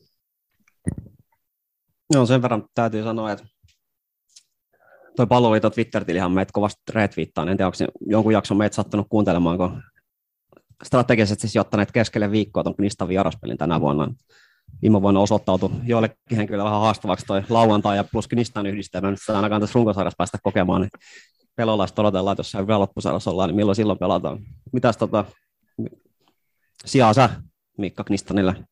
Joo, 2.12 2.26
sen 2.26 2.42
verran 2.42 2.64
täytyy 2.74 3.02
sanoa, 3.02 3.32
että 3.32 3.46
toi 5.16 5.26
palloliiton 5.26 5.72
Twitter-tilihan 5.72 6.32
meitä 6.32 6.52
kovasti 6.52 6.82
retweettaa, 6.92 7.50
en 7.50 7.56
tiedä, 7.56 7.66
onko 7.66 7.92
jonkun 8.06 8.32
jakson 8.32 8.56
meitä 8.56 8.76
sattunut 8.76 9.06
kuuntelemaan, 9.10 9.58
kun 9.58 9.82
strategisesti 10.84 11.48
sijoittaneet 11.48 11.92
keskelle 11.92 12.30
viikkoa 12.30 12.62
tuon 12.62 12.76
Knistan 12.76 13.08
vieraspelin 13.08 13.58
tänä 13.58 13.80
vuonna. 13.80 14.14
Viime 14.82 15.02
vuonna 15.02 15.20
osoittautui 15.20 15.70
joillekin 15.84 16.36
henkilöille 16.36 16.64
vähän 16.64 16.80
haastavaksi 16.80 17.26
toi 17.26 17.42
lauantai 17.48 17.96
ja 17.96 18.04
plus 18.04 18.28
Knistan 18.28 18.66
yhdistelmä, 18.66 19.10
nyt 19.10 19.18
ainakaan 19.28 19.60
tässä 19.60 19.74
runkosarjassa 19.74 20.16
päästä 20.18 20.38
kokemaan, 20.42 20.80
niin 20.80 20.90
pelolaista 21.56 22.02
odotellaan, 22.02 22.32
että 22.34 22.40
jossain 22.40 22.62
hyvä 22.62 22.78
loppusarjassa 22.78 23.30
ollaan, 23.30 23.48
niin 23.48 23.56
milloin 23.56 23.76
silloin 23.76 23.98
pelataan. 23.98 24.38
Mitäs 24.72 24.96
tota, 24.96 25.24
sijaa 26.84 27.14
sä, 27.14 27.30
Mikka 27.78 28.04
Knistonille, 28.04 28.64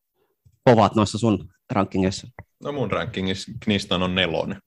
kovat 0.64 0.94
noissa 0.94 1.18
sun 1.18 1.48
rankingeissa? 1.72 2.28
No 2.64 2.72
mun 2.72 2.90
rankingissa 2.90 3.52
Knistan 3.60 4.02
on 4.02 4.14
nelonen. 4.14 4.62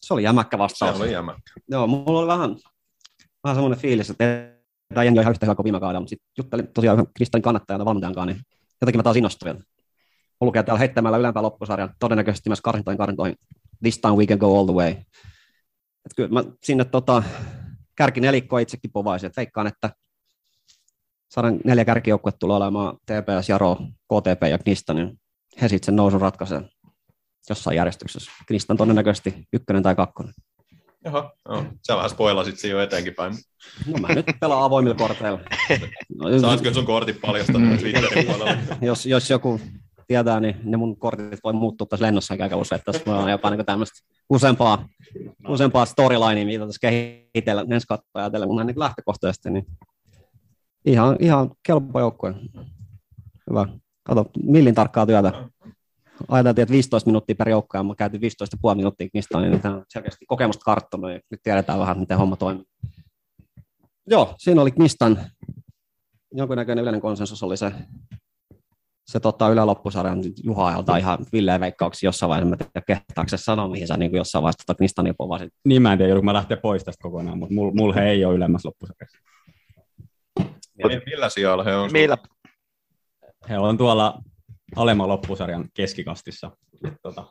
Se 0.00 0.14
oli 0.14 0.22
jämäkkä 0.22 0.56
Se 0.56 0.58
vastaus. 0.58 1.00
oli 1.00 1.12
jämä. 1.12 1.34
Joo, 1.68 1.86
mulla 1.86 2.20
oli 2.20 2.26
vähän, 2.26 2.56
vähän 3.44 3.56
semmoinen 3.56 3.78
fiilis, 3.78 4.10
että 4.10 4.24
tämä 4.94 5.04
jengi 5.04 5.18
on 5.18 5.22
ihan 5.22 5.30
yhtä 5.30 5.46
hyvä 5.46 5.54
kuin 5.54 5.64
viime 5.64 5.80
kaudella, 5.80 6.00
mutta 6.00 6.10
sitten 6.10 6.28
juttelin 6.38 6.68
tosiaan 6.74 6.98
yhden 6.98 7.12
Kristanin 7.14 7.42
kannattajana 7.42 7.84
valmentajan 7.84 8.14
kanssa, 8.14 8.34
niin 8.34 8.42
jotenkin 8.80 8.98
mä 8.98 9.02
taas 9.02 9.16
innostuin. 9.16 9.56
On 10.40 10.46
lukee 10.46 10.62
täällä 10.62 10.78
heittämällä 10.78 11.18
ylempää 11.18 11.42
loppusarjan, 11.42 11.94
todennäköisesti 11.98 12.48
myös 12.50 12.60
karsintoihin 12.60 12.98
karsintoihin. 12.98 13.36
This 13.82 13.98
time 13.98 14.14
we 14.14 14.26
can 14.26 14.38
go 14.38 14.58
all 14.58 14.66
the 14.66 14.74
way. 14.74 14.94
Et 16.06 16.12
kyllä 16.16 16.28
mä 16.28 16.44
sinne 16.62 16.84
tota, 16.84 17.22
kärkinelikkoa 17.96 18.58
itsekin 18.58 18.90
povaisin, 18.92 19.26
että 19.26 19.40
veikkaan, 19.40 19.66
että 19.66 19.90
saadaan 21.30 21.60
neljä 21.64 21.84
kärkijoukkuetta 21.84 22.38
tulee 22.38 22.56
olemaan 22.56 22.96
TPS, 22.96 23.48
Jaro, 23.48 23.76
KTP 23.76 24.42
ja 24.50 24.58
Knistan, 24.58 24.96
niin 24.96 25.20
he 25.62 25.68
sitten 25.68 25.86
sen 25.86 25.96
nousun 25.96 26.20
ratkaisee 26.20 26.62
jossain 27.48 27.76
järjestyksessä. 27.76 28.30
Knistan 28.46 28.76
todennäköisesti 28.76 29.34
ykkönen 29.52 29.82
tai 29.82 29.96
kakkonen. 29.96 30.34
Jaha, 31.04 31.32
joo. 31.48 31.64
Sä 31.86 31.96
vähän 31.96 32.10
spoilasit 32.10 32.58
siinä 32.58 32.76
jo 32.76 32.82
eteenkin 32.82 33.14
päin. 33.14 33.34
No 33.86 33.98
mä 33.98 34.08
nyt 34.14 34.26
pelaan 34.40 34.62
avoimilla 34.62 34.96
korteilla. 34.96 35.40
No, 36.18 36.38
Saatko 36.40 36.74
sun 36.74 36.86
kortit 36.86 37.20
paljastaa 37.20 37.60
mm. 37.60 37.78
Twitterin 37.78 38.26
puolella? 38.26 38.56
jos, 38.80 39.06
jos 39.06 39.30
joku 39.30 39.60
tietää, 40.10 40.40
niin 40.40 40.56
ne 40.64 40.76
mun 40.76 40.96
kortit 40.96 41.40
voi 41.44 41.52
muuttua 41.52 41.86
tässä 41.86 42.06
lennossa 42.06 42.34
aika 42.40 42.56
usein, 42.56 42.78
että 42.78 42.92
tässä 42.92 43.16
on 43.16 43.30
jopa 43.30 43.50
niin 43.50 43.66
tämmöistä 43.66 44.08
useampaa, 44.30 44.88
useampaa 45.48 45.84
storylinea, 45.84 46.44
mitä 46.44 46.66
tässä 46.66 46.80
kehitellä 46.80 47.66
ensi 47.70 47.86
katsoa 47.86 48.10
ajatellen, 48.14 48.48
mutta 48.48 48.64
niin 48.64 48.78
lähtökohtaisesti, 48.78 49.50
niin 49.50 49.66
ihan, 50.84 51.16
ihan 51.20 51.50
kelpo 51.66 52.00
joukkue. 52.00 52.34
Hyvä. 53.50 53.66
Kato, 54.02 54.30
millin 54.42 54.74
tarkkaa 54.74 55.06
työtä. 55.06 55.32
Ajateltiin, 56.28 56.62
että 56.62 56.72
15 56.72 57.08
minuuttia 57.08 57.34
per 57.34 57.48
joukko, 57.48 57.78
ja 57.78 57.82
mä 57.82 57.94
käytin 57.94 58.20
15,5 58.20 58.74
minuuttia 58.74 59.08
niistä, 59.14 59.40
niin 59.40 59.60
tämä 59.60 59.74
on 59.74 59.84
selkeästi 59.88 60.26
kokemusta 60.26 60.64
karttunut, 60.64 61.10
ja 61.10 61.20
nyt 61.30 61.40
tiedetään 61.42 61.78
vähän, 61.78 61.98
miten 61.98 62.18
homma 62.18 62.36
toimii. 62.36 62.64
Joo, 64.06 64.34
siinä 64.38 64.62
oli 64.62 64.70
Knistan 64.70 65.18
jonkunnäköinen 66.34 66.82
yleinen 66.82 67.00
konsensus 67.00 67.42
oli 67.42 67.56
se, 67.56 67.72
se 69.10 69.20
tota, 69.20 69.48
Yle 69.48 69.64
loppusarjan 69.64 70.18
Juha 70.44 70.66
ajalta 70.66 70.96
ihan 70.96 71.18
villeen 71.32 71.60
veikkauksia 71.60 72.08
jossain 72.08 72.30
vaiheessa. 72.30 72.50
Mä 72.50 72.56
tiedän, 72.56 72.84
kehtaako 72.86 73.28
se 73.28 73.36
sanoa, 73.36 73.68
mihin 73.68 73.86
sä 73.86 73.96
niin 73.96 74.16
jossain 74.16 74.42
vaiheessa 74.42 74.66
tota 74.66 74.76
Knistania 74.76 75.14
povasit. 75.18 75.52
Niin 75.64 75.82
mä 75.82 75.92
en 75.92 75.98
tiedä, 75.98 76.14
kun 76.14 76.24
mä 76.24 76.32
lähtee 76.32 76.56
pois 76.56 76.84
tästä 76.84 77.02
kokonaan, 77.02 77.38
mutta 77.38 77.54
mulla 77.54 77.72
mul 77.74 77.92
he 77.92 78.10
ei 78.10 78.24
ole 78.24 78.34
ylemmässä 78.34 78.68
loppusarjassa. 78.68 79.18
Mi- 80.84 81.02
Millä 81.06 81.28
sijalla 81.28 81.64
he 81.64 81.76
on? 81.76 81.92
Millä, 81.92 82.18
He 83.48 83.58
on 83.58 83.78
tuolla 83.78 84.22
alemman 84.76 85.08
loppusarjan 85.08 85.68
keskikastissa. 85.74 86.50
Tota, 87.02 87.24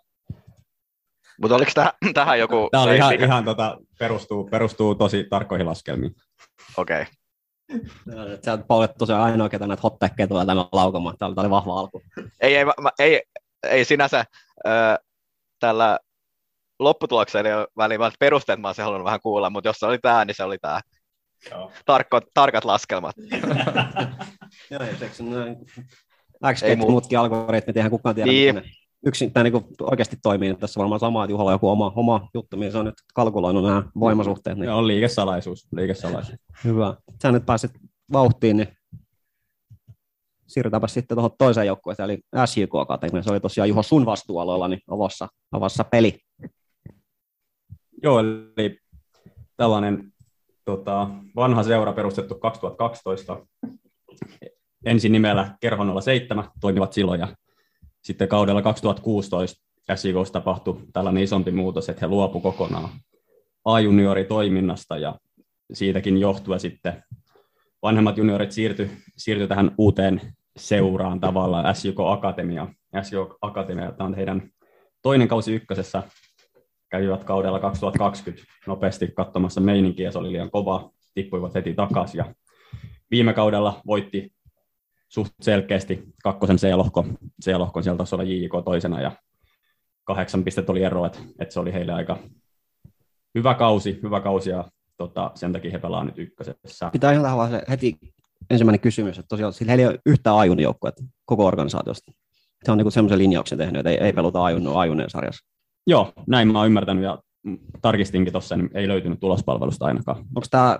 mutta 1.42 1.56
oliko 1.56 1.72
täh, 1.76 1.94
tähän 2.14 2.40
joku... 2.40 2.68
Tämä 2.72 2.84
oli 2.84 2.96
ihan, 2.96 3.14
ihan 3.14 3.46
tota, 3.46 3.78
perustuu, 4.00 4.48
perustuu 4.52 4.96
tosi 4.96 5.26
tarkkoihin 5.30 5.68
laskelmiin. 5.68 6.16
Okei. 6.78 7.06
Sä 8.46 8.52
oot 8.52 8.68
Pauli 8.68 8.88
tosiaan 8.98 9.22
ainoa, 9.22 9.50
ketä 9.50 9.68
näitä 9.68 9.82
hottekkeja 9.84 10.28
tulee 10.28 10.46
tänne 10.46 10.64
laukomaan. 10.72 11.16
Tämä 11.18 11.34
oli, 11.38 11.50
vahva 11.50 11.80
alku. 11.80 12.02
Ei, 12.42 12.56
ei, 12.58 12.66
mä, 12.66 12.74
mä- 12.82 12.90
ei, 13.00 13.22
ei 13.64 13.86
sinänsä 13.86 14.26
ö, 14.68 14.70
tällä 15.60 16.00
lopputuloksella 16.80 17.50
ei 17.50 17.56
ole 17.56 17.68
väliä, 17.78 18.00
vaan 18.00 18.12
perusteet 18.20 18.60
mä 18.60 18.68
olisin 18.68 18.84
halunnut 18.84 19.06
vähän 19.06 19.20
kuulla, 19.22 19.50
mutta 19.50 19.70
jos 19.70 19.78
se 19.80 19.86
oli 19.86 20.00
tämä, 20.02 20.26
niin 20.26 20.36
se 20.36 20.44
oli 20.44 20.58
tämä. 20.58 20.82
Joo. 21.52 21.72
Tarkko, 21.86 22.22
tarkat 22.34 22.66
laskelmat. 22.66 23.16
Joo, 24.72 24.84
ja 24.84 24.98
seksi 25.00 25.24
noin 25.24 25.56
Ei 26.44 26.54
XG 26.54 26.78
muu- 26.78 26.92
muutkin 26.92 27.20
algoritmit, 27.20 27.78
eihän 27.78 27.92
kukaan 27.92 28.16
tiedä, 28.16 28.32
Niin. 28.32 28.62
Yksin, 29.06 29.34
tai 29.34 29.44
niin 29.44 29.54
oikeasti 29.82 30.18
toimii. 30.24 30.56
Tässä 30.56 30.80
varmaan 30.80 31.00
sama, 31.00 31.24
että 31.24 31.32
Juhalla 31.32 31.52
on 31.52 31.56
joku 31.56 31.70
oma, 31.70 31.94
oma 31.96 32.30
juttu, 32.34 32.58
mihin 32.58 32.72
se 32.72 32.78
on 32.78 32.86
nyt 32.86 32.96
kalkuloinut 33.14 33.64
nämä 33.64 33.84
voimasuhteet. 34.00 34.58
Niin 34.58 34.72
on 34.72 34.88
liikesalaisuus. 34.88 35.68
liikesalaisuus. 35.72 36.40
Hyvä. 36.64 36.96
Sä 37.22 37.32
nyt 37.32 37.46
pääsit 37.46 37.72
vauhtiin, 38.12 38.58
niin 38.58 38.68
siirrytäänpä 40.48 40.88
sitten 40.88 41.16
tuohon 41.16 41.32
toiseen 41.38 41.68
joukkueeseen, 41.68 42.10
eli 42.10 42.20
SJK 42.46 42.76
Akatemia. 42.76 43.24
Se 43.24 43.32
oli 43.32 43.40
tosiaan 43.40 43.70
Juho 43.70 43.84
sun 43.84 44.06
vastuualueella, 44.06 44.68
niin 44.68 44.82
avassa, 44.88 45.28
avassa 45.52 45.84
peli. 45.84 46.20
Joo, 48.04 48.20
eli 48.20 48.80
tällainen 49.58 50.14
tota, 50.66 51.10
vanha 51.36 51.64
seura 51.64 51.94
perustettu 51.94 52.36
2012. 52.36 53.46
Ensin 54.86 55.12
nimellä 55.12 55.58
Kerho 55.60 56.02
07 56.02 56.50
toimivat 56.62 56.94
silloin 56.94 57.20
ja 57.20 57.28
sitten 58.02 58.28
kaudella 58.28 58.62
2016 58.62 59.70
SJKssa 59.96 60.34
tapahtui 60.34 60.82
tällainen 60.94 61.24
isompi 61.24 61.52
muutos, 61.52 61.90
että 61.90 62.00
he 62.02 62.08
luopu 62.08 62.40
kokonaan 62.40 62.90
A-junioritoiminnasta 63.66 64.98
ja 64.98 65.16
siitäkin 65.74 66.18
johtuen 66.18 66.60
sitten 66.60 67.04
vanhemmat 67.82 68.18
juniorit 68.18 68.52
siirtyi 68.52 68.92
siirtyi 69.18 69.48
tähän 69.48 69.72
uuteen 69.78 70.22
seuraan 70.58 71.20
tavallaan 71.20 71.76
SJK 71.76 72.00
Akatemia. 72.00 72.68
SJK 73.02 73.38
Akatemia 73.42 73.92
tämä 73.92 74.08
on 74.08 74.16
heidän 74.16 74.50
toinen 75.02 75.28
kausi 75.28 75.54
ykkösessä 75.54 76.04
kävivät 76.90 77.24
kaudella 77.24 77.60
2020 77.60 78.44
nopeasti 78.68 79.08
katsomassa 79.08 79.62
meininkiä, 79.62 80.12
se 80.12 80.18
oli 80.18 80.32
liian 80.32 80.52
kova, 80.52 80.92
tippuivat 81.14 81.56
heti 81.56 81.74
takaisin 81.74 82.18
ja 82.18 82.34
viime 83.12 83.34
kaudella 83.34 83.82
voitti 83.88 84.32
suht 85.10 85.34
selkeästi 85.42 86.04
kakkosen 86.24 86.58
C-lohko, 86.58 87.06
C-lohkon, 87.44 87.84
sieltä 87.84 87.98
taisi 87.98 88.16
olla 88.16 88.24
JJK 88.24 88.52
toisena 88.66 89.02
ja 89.02 89.12
kahdeksan 90.04 90.44
pistettä 90.44 90.72
oli 90.72 90.84
ero, 90.84 91.06
että, 91.06 91.20
että 91.40 91.54
se 91.54 91.60
oli 91.60 91.74
heille 91.74 91.92
aika 91.92 92.18
hyvä 93.36 93.54
kausi, 93.54 94.00
hyvä 94.04 94.22
kausi 94.22 94.50
ja 94.50 94.66
tota, 94.98 95.32
sen 95.36 95.54
takia 95.54 95.72
he 95.72 95.80
pelaa 95.80 96.04
nyt 96.04 96.18
ykkösessä. 96.18 96.90
Pitää 96.92 97.12
ihan 97.12 97.24
tähän 97.24 97.62
heti 97.70 97.98
ensimmäinen 98.50 98.80
kysymys, 98.80 99.20
että 99.20 99.30
tosiaan 99.30 99.54
sillä 99.54 99.70
heillä 99.70 99.82
ei 99.82 99.88
ole 99.88 100.00
yhtään 100.06 100.38
ajun 100.38 100.60
joukkuetta 100.60 101.04
koko 101.26 101.46
organisaatiosta. 101.46 102.12
Se 102.66 102.72
on 102.72 102.78
niin 102.78 102.92
semmoisen 102.92 103.20
linjauksen 103.20 103.58
tehnyt, 103.58 103.80
että 103.80 103.90
ei, 103.90 103.98
ei 103.98 104.14
peluta 104.14 104.44
ajun, 104.44 104.78
ajuneen 104.78 105.10
sarjassa. 105.10 105.48
Joo, 105.88 106.14
näin 106.28 106.52
mä 106.52 106.60
oon 106.60 106.68
ymmärtänyt 106.68 107.04
ja 107.04 107.20
tarkistinkin 107.82 108.34
tuossa, 108.34 108.56
niin 108.56 108.70
ei 108.74 108.88
löytynyt 108.88 109.20
tulospalvelusta 109.20 109.86
ainakaan. 109.86 110.18
Onko 110.18 110.48
tämä 110.52 110.80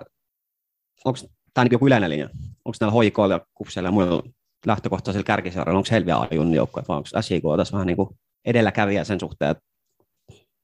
onko 1.04 1.18
tämä 1.54 1.64
niin 1.64 1.72
joku 1.72 1.86
yleinen 1.86 2.10
linja? 2.10 2.28
Onko 2.64 2.76
näillä 2.80 2.92
hoikoilla 2.92 3.34
ja 3.34 3.40
kupseilla 3.54 3.88
ja 3.88 3.92
muilla 3.92 4.22
lähtökohtaisilla 4.66 5.24
kärkiseuroilla, 5.24 5.78
onko 5.78 6.06
vielä 6.06 6.26
ajun 6.30 6.54
joukkueet 6.54 6.88
vai 6.88 6.96
onko 6.96 7.08
SJK 7.20 7.42
tässä 7.56 7.72
vähän 7.72 7.86
niin 7.86 7.96
kuin 7.96 8.08
edelläkävijä 8.44 9.04
sen 9.04 9.20
suhteen, 9.20 9.50
että 9.50 9.64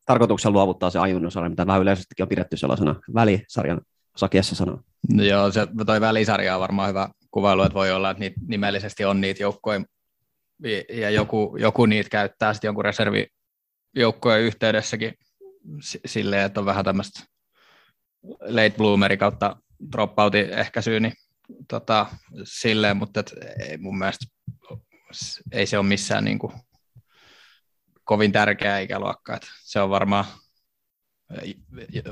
tarkoituksella 0.07 0.55
luovuttaa 0.55 0.91
se 0.91 0.99
ajun 0.99 1.31
sarja, 1.31 1.51
mitä 1.51 1.67
vähän 1.67 1.83
yleisestikin 1.83 2.25
on 2.25 2.29
pidetty 2.29 2.57
sellaisena 2.57 2.95
välisarjan 3.15 3.81
osakiessa 4.15 4.55
sanoo. 4.55 4.81
No 5.13 5.25
Joo, 5.25 5.53
se, 5.53 5.67
toi 5.87 6.01
välisarja 6.01 6.55
on 6.55 6.61
varmaan 6.61 6.89
hyvä 6.89 7.09
kuvailu, 7.31 7.63
että 7.63 7.75
voi 7.75 7.91
olla, 7.91 8.11
että 8.11 8.21
niitä 8.21 8.41
nimellisesti 8.49 9.05
on 9.05 9.21
niitä 9.21 9.43
joukkoja, 9.43 9.81
ja 10.93 11.11
joku, 11.11 11.57
joku 11.61 11.87
niitä 11.87 12.11
käyttää 12.11 12.55
sitten 12.55 12.69
jonkun 12.69 12.85
reservijoukkojen 12.85 14.43
yhteydessäkin 14.43 15.15
si- 15.81 16.01
silleen, 16.07 16.47
että 16.47 16.61
on 16.61 16.67
vähän 16.67 16.85
tämmöistä 16.85 17.25
late 18.41 18.75
bloomeri 18.77 19.17
kautta 19.17 19.57
dropoutin 19.93 20.51
ehkäisyä, 20.51 21.01
niin 21.01 21.13
tota, 21.69 22.07
silleen, 22.45 22.97
mutta 22.97 23.21
et, 23.21 23.35
ei 23.69 23.79
mun 23.79 23.99
mielestä 23.99 24.27
ei 25.53 25.67
se 25.67 25.79
ole 25.79 25.87
missään 25.87 26.25
niin 26.25 26.39
kuin, 26.39 26.53
kovin 28.05 28.33
tärkeä 28.33 28.79
ikäluokka. 28.79 29.37
Et 29.37 29.47
se 29.65 29.81
on 29.81 29.91
varmaan, 29.91 30.25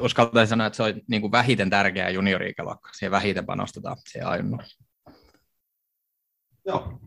uskaltaisin 0.01 0.51
sanoa, 0.51 0.67
että 0.67 0.77
se 0.77 0.83
on 0.83 0.95
niin 1.09 1.21
kuin 1.21 1.33
vähiten 1.33 1.71
tärkeä 1.71 2.11
juniori-ikäluokka. 2.11 2.91
Siihen 2.93 3.11
vähiten 3.11 3.47
panostetaan 3.47 3.97
siihen 4.09 4.29
ajunnuun. 4.29 4.63
Joo. 6.67 6.99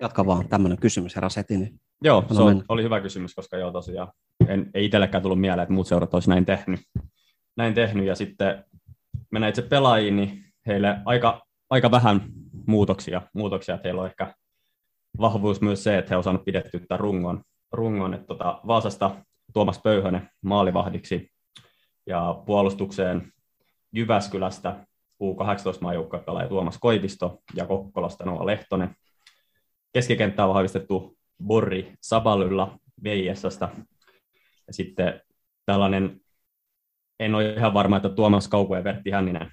Jatka 0.00 0.26
vaan, 0.26 0.48
tämmöinen 0.48 0.78
kysymys 0.78 1.14
herra 1.14 1.28
Seti. 1.28 1.56
Niin 1.56 1.80
Joo, 2.02 2.24
se 2.34 2.42
on, 2.42 2.64
oli 2.68 2.82
hyvä 2.82 3.00
kysymys, 3.00 3.34
koska 3.34 3.56
joo 3.56 3.72
tosiaan 3.72 4.12
en, 4.48 4.70
ei 4.74 4.84
itsellekään 4.84 5.22
tullut 5.22 5.40
mieleen, 5.40 5.62
että 5.62 5.72
muut 5.72 5.86
seurat 5.86 6.14
olisi 6.14 6.30
näin 6.30 6.44
tehnyt. 6.44 6.80
Näin 7.56 7.74
tehnyt 7.74 8.06
ja 8.06 8.14
sitten 8.14 8.64
mennään 9.30 9.48
itse 9.48 9.62
pelaajiin, 9.62 10.16
niin 10.16 10.44
heille 10.66 10.96
aika, 11.04 11.42
aika 11.70 11.90
vähän 11.90 12.20
muutoksia, 12.66 13.22
muutoksia, 13.34 13.78
heillä 13.84 14.00
on 14.00 14.06
ehkä 14.06 14.34
vahvuus 15.20 15.60
myös 15.60 15.84
se, 15.84 15.98
että 15.98 16.10
he 16.10 16.16
osaavat 16.16 16.44
pidettyä 16.44 16.96
rungon, 16.96 17.42
rungon 17.72 18.14
että 18.14 18.26
tota, 18.26 18.60
Vaasasta 18.66 19.24
Tuomas 19.52 19.80
Pöyhönen 19.82 20.30
maalivahdiksi 20.42 21.30
ja 22.06 22.42
puolustukseen 22.46 23.32
Jyväskylästä 23.92 24.86
U18-maajoukkue 25.22 26.20
pelaaja 26.20 26.48
Tuomas 26.48 26.78
Koivisto 26.78 27.38
ja 27.54 27.66
Kokkolasta 27.66 28.24
Noa 28.24 28.46
Lehtonen. 28.46 28.94
Keskikenttää 29.92 30.46
on 30.46 30.54
vahvistettu 30.54 31.18
Borri 31.44 31.94
Sabalylla 32.00 32.78
VISstä. 33.04 33.68
Ja 34.66 34.72
sitten 34.72 35.20
tällainen 35.66 36.20
en 37.20 37.34
ole 37.34 37.52
ihan 37.52 37.74
varma, 37.74 37.96
että 37.96 38.08
Tuomas 38.08 38.48
Kauko 38.48 38.76
ja 38.76 38.84
Vertti 38.84 39.10
Hänninen 39.10 39.52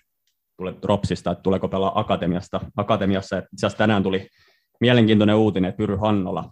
tulee 0.58 0.73
Dropsista, 0.82 1.32
että 1.32 1.41
tuleeko 1.41 1.67
pelaa 1.67 1.99
akatemiasta, 1.99 2.62
akatemiassa. 2.78 3.38
Itse 3.38 3.54
asiassa 3.54 3.78
tänään 3.78 4.04
tuli 4.04 4.28
mielenkiintoinen 4.80 5.36
uutinen, 5.36 5.69
että 5.69 5.78
Pyry 5.78 5.95
Hannola 5.95 6.51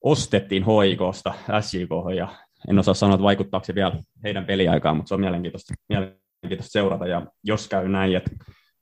ostettiin 0.00 0.62
hoikosta 0.64 1.34
SJK, 1.60 1.90
ja 2.16 2.28
en 2.68 2.78
osaa 2.78 2.94
sanoa, 2.94 3.14
että 3.14 3.24
vaikuttaako 3.24 3.64
se 3.64 3.74
vielä 3.74 3.96
heidän 4.24 4.44
peliaikaan, 4.44 4.96
mutta 4.96 5.08
se 5.08 5.14
on 5.14 5.20
mielenkiintoista, 5.20 5.74
mielenkiintoista 5.88 6.72
seurata, 6.72 7.06
ja 7.06 7.26
jos 7.44 7.68
käy 7.68 7.88
näin, 7.88 8.16
että 8.16 8.30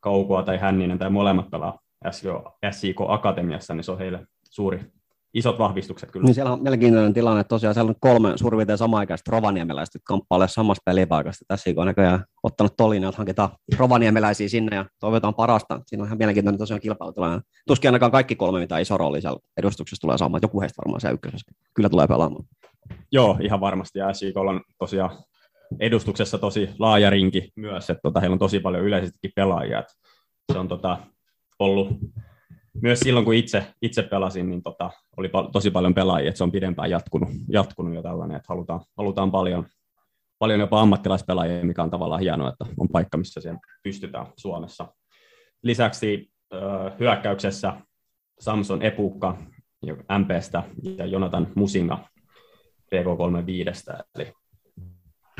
Kaukoa 0.00 0.42
tai 0.42 0.58
Hänninen 0.58 0.98
tai 0.98 1.10
molemmat 1.10 1.50
pelaa 1.50 1.78
SJK 2.70 3.00
Akatemiassa, 3.08 3.74
niin 3.74 3.84
se 3.84 3.92
on 3.92 3.98
heille 3.98 4.26
suuri, 4.50 4.80
isot 5.34 5.58
vahvistukset 5.58 6.10
kyllä. 6.10 6.24
Niin 6.24 6.34
siellä 6.34 6.52
on 6.52 6.62
mielenkiintoinen 6.62 7.14
tilanne, 7.14 7.40
että 7.40 7.48
tosiaan 7.48 7.74
siellä 7.74 7.88
on 7.88 7.94
kolme 8.00 8.32
suurin 8.36 8.78
samaan-aikaista 8.78 9.30
rovaniemeläistä 9.30 9.98
kamppailee 10.04 10.48
samasta 10.48 10.82
pelipaikasta. 10.84 11.44
Tässä 11.48 11.70
on 11.76 11.86
näköjään 11.86 12.24
ottanut 12.42 12.76
tolin, 12.76 13.04
että 13.04 13.16
hankitaan 13.16 13.48
rovaniemeläisiä 13.78 14.48
sinne 14.48 14.76
ja 14.76 14.84
toivotaan 15.00 15.34
parasta. 15.34 15.80
Siinä 15.86 16.02
on 16.02 16.08
ihan 16.08 16.18
mielenkiintoinen 16.18 16.58
tosiaan 16.58 16.80
kilpailutilanne. 16.80 17.40
Tuskin 17.66 17.88
ainakaan 17.88 18.12
kaikki 18.12 18.36
kolme, 18.36 18.60
mitä 18.60 18.78
iso 18.78 18.96
rooli 18.96 19.20
siellä 19.20 19.38
edustuksessa 19.56 20.00
tulee 20.00 20.18
saamaan. 20.18 20.40
Joku 20.42 20.60
heistä 20.60 20.82
varmaan 20.84 21.00
se 21.00 21.10
ykkösessä 21.10 21.52
kyllä 21.74 21.88
tulee 21.88 22.06
pelaamaan. 22.06 22.44
Joo, 23.12 23.38
ihan 23.42 23.60
varmasti. 23.60 23.98
Ja 23.98 24.12
SJK 24.12 24.36
on 24.36 24.60
tosiaan 24.78 25.10
edustuksessa 25.80 26.38
tosi 26.38 26.70
laaja 26.78 27.10
rinki 27.10 27.52
myös, 27.56 27.90
että 27.90 28.00
tota, 28.02 28.20
heillä 28.20 28.34
on 28.34 28.38
tosi 28.38 28.60
paljon 28.60 28.84
yleisestikin 28.84 29.32
pelaajia. 29.36 29.84
Se 30.52 30.58
on 30.58 30.68
tota, 30.68 30.98
ollut 31.58 31.88
myös 32.82 33.00
silloin, 33.00 33.24
kun 33.24 33.34
itse, 33.34 33.66
itse 33.82 34.02
pelasin, 34.02 34.50
niin 34.50 34.62
tota, 34.62 34.90
oli 35.16 35.28
pal- 35.28 35.46
tosi 35.46 35.70
paljon 35.70 35.94
pelaajia, 35.94 36.28
että 36.28 36.38
se 36.38 36.44
on 36.44 36.52
pidempään 36.52 36.90
jatkunut, 36.90 37.28
jatkunut 37.48 37.94
jo 37.94 38.02
tällainen, 38.02 38.36
että 38.36 38.46
halutaan, 38.48 38.80
halutaan 38.96 39.30
paljon, 39.30 39.66
paljon 40.38 40.60
jopa 40.60 40.80
ammattilaispelaajia, 40.80 41.64
mikä 41.64 41.82
on 41.82 41.90
tavallaan 41.90 42.20
hienoa, 42.20 42.48
että 42.48 42.64
on 42.78 42.88
paikka, 42.88 43.18
missä 43.18 43.40
siihen 43.40 43.58
pystytään 43.82 44.26
Suomessa. 44.36 44.94
Lisäksi 45.62 46.30
äh, 46.54 46.98
hyökkäyksessä 46.98 47.72
Samson 48.40 48.82
Epukka 48.82 49.36
MPstä 50.18 50.62
ja 50.96 51.06
Jonathan 51.06 51.48
Musinga 51.54 52.08
PK35, 52.94 54.02
eli 54.14 54.32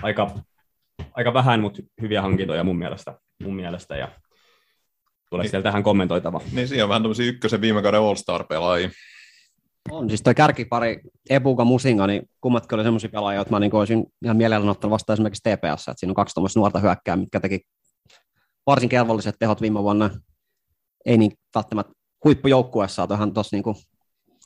aika, 0.03 0.31
aika 1.14 1.35
vähän, 1.35 1.61
mutta 1.61 1.83
hyviä 2.01 2.23
hankintoja 2.23 2.64
mun 2.64 2.79
mielestä, 2.79 3.18
mun 3.42 3.57
mielestä 3.57 3.97
ja 3.97 4.09
tulee 5.33 5.49
niin, 5.53 5.62
tähän 5.62 5.83
kommentoitava. 5.83 6.40
Niin 6.53 6.68
siinä 6.68 6.85
on 6.85 6.88
vähän 6.88 7.03
tämmöisiä 7.03 7.27
ykkösen 7.27 7.61
viime 7.61 7.83
kauden 7.83 8.01
All-Star-pelaajia. 8.01 8.90
On, 9.90 10.09
siis 10.09 10.23
toi 10.23 10.35
kärkipari 10.35 11.01
Ebuka 11.31 11.64
Musinga, 11.64 12.07
niin 12.07 12.23
kummatkin 12.40 12.77
oli 12.77 12.83
semmoisia 12.83 13.11
pelaajia, 13.11 13.40
että 13.40 13.55
mä 13.55 13.61
niin 13.61 13.75
olisin 13.75 14.05
ihan 14.25 14.37
mielelläni 14.37 14.71
ottanut 14.71 14.92
vastaan 14.92 15.14
esimerkiksi 15.14 15.42
TPS, 15.42 15.88
että 15.88 15.95
siinä 15.97 16.11
on 16.11 16.14
kaksi 16.14 16.35
tuommoista 16.35 16.61
nuorta 16.61 16.79
hyökkää, 16.79 17.16
mitkä 17.16 17.40
teki 17.40 17.61
varsin 18.66 18.88
kelvolliset 18.88 19.37
tehot 19.38 19.61
viime 19.61 19.83
vuonna. 19.83 20.11
Ei 21.07 21.18
niin 21.18 21.33
välttämättä 21.55 21.92
huippujoukkueessa, 22.25 23.09
ihan 23.14 23.35
tuossa 23.35 23.57
niin 23.57 23.77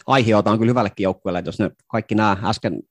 aiheota 0.07 0.51
on 0.51 0.59
kyllä 0.59 0.71
hyvällekin 0.71 1.05
joukkueelle, 1.05 1.39
että 1.39 1.49
jos 1.49 1.59
ne 1.59 1.71
kaikki 1.89 2.15
nämä 2.15 2.37
äsken 2.45 2.83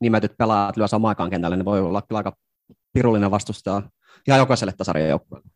nimetyt 0.00 0.32
pelaajat 0.38 0.76
lyö 0.76 0.88
samaan 0.88 1.08
aikaan 1.08 1.30
kentälle, 1.30 1.56
niin 1.56 1.64
voi 1.64 1.80
olla 1.80 2.02
kyllä 2.02 2.18
aika 2.18 2.36
pirullinen 2.92 3.30
vastustaja 3.30 3.82
ihan 4.28 4.38
jokaiselle 4.38 4.72
tasarjan 4.76 5.08
joukkueelle. 5.08 5.48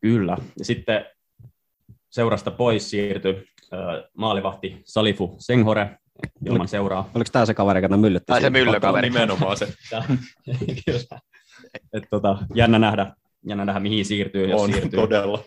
Kyllä. 0.00 0.36
Ja 0.58 0.64
sitten 0.64 1.06
seurasta 2.10 2.50
pois 2.50 2.90
siirtyi 2.90 3.44
maalivahti 4.16 4.82
Salifu 4.84 5.36
Senghore 5.38 5.98
ilman 6.46 6.68
seuraa. 6.68 7.10
Oliko 7.14 7.30
tämä 7.32 7.46
se 7.46 7.54
kaveri, 7.54 7.82
joka 7.82 7.96
myllytti? 7.96 8.26
Tai 8.26 8.40
se 8.40 8.50
myllykaveri. 8.50 9.10
Nimenomaan 9.10 9.56
se. 9.56 9.68
Et 11.92 12.04
tota, 12.10 12.38
jännä, 12.54 12.78
nähdä, 12.78 13.14
jännä 13.48 13.64
nähdä, 13.64 13.80
mihin 13.80 14.04
siirtyy. 14.04 14.48
Jos 14.48 14.60
on, 14.60 14.72
siirtyy. 14.72 15.00
todella. 15.00 15.44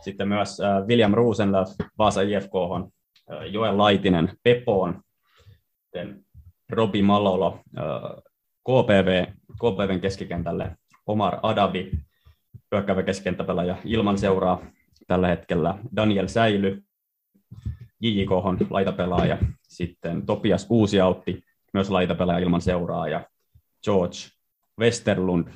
Sitten 0.00 0.28
myös 0.28 0.60
äh, 0.60 0.86
William 0.86 1.14
Rosenlöf 1.14 1.68
Vaasa 1.98 2.22
IFK, 2.22 2.52
äh, 3.32 3.42
Joel 3.50 3.78
Laitinen 3.78 4.32
Pepoon, 4.42 5.02
sitten 5.82 6.24
Robi 6.70 7.02
Malolo 7.02 7.60
äh, 7.78 7.84
KPV, 8.62 9.26
KPVn 9.52 10.00
keskikentälle, 10.00 10.76
Omar 11.06 11.38
Adavi 11.42 11.90
hyökkäävä 12.72 13.02
keskikenttäpelaaja 13.02 13.76
ilman 13.84 14.18
seuraa 14.18 14.62
tällä 15.06 15.28
hetkellä, 15.28 15.78
Daniel 15.96 16.26
Säily, 16.26 16.82
JJK 18.00 18.30
laitapelaaja, 18.70 19.38
sitten 19.62 20.26
Topias 20.26 20.66
Uusiautti, 20.70 21.44
myös 21.72 21.90
laitapelaaja 21.90 22.44
ilman 22.44 22.60
seuraa, 22.60 23.08
ja 23.08 23.26
George 23.84 24.16
Westerlund, 24.80 25.48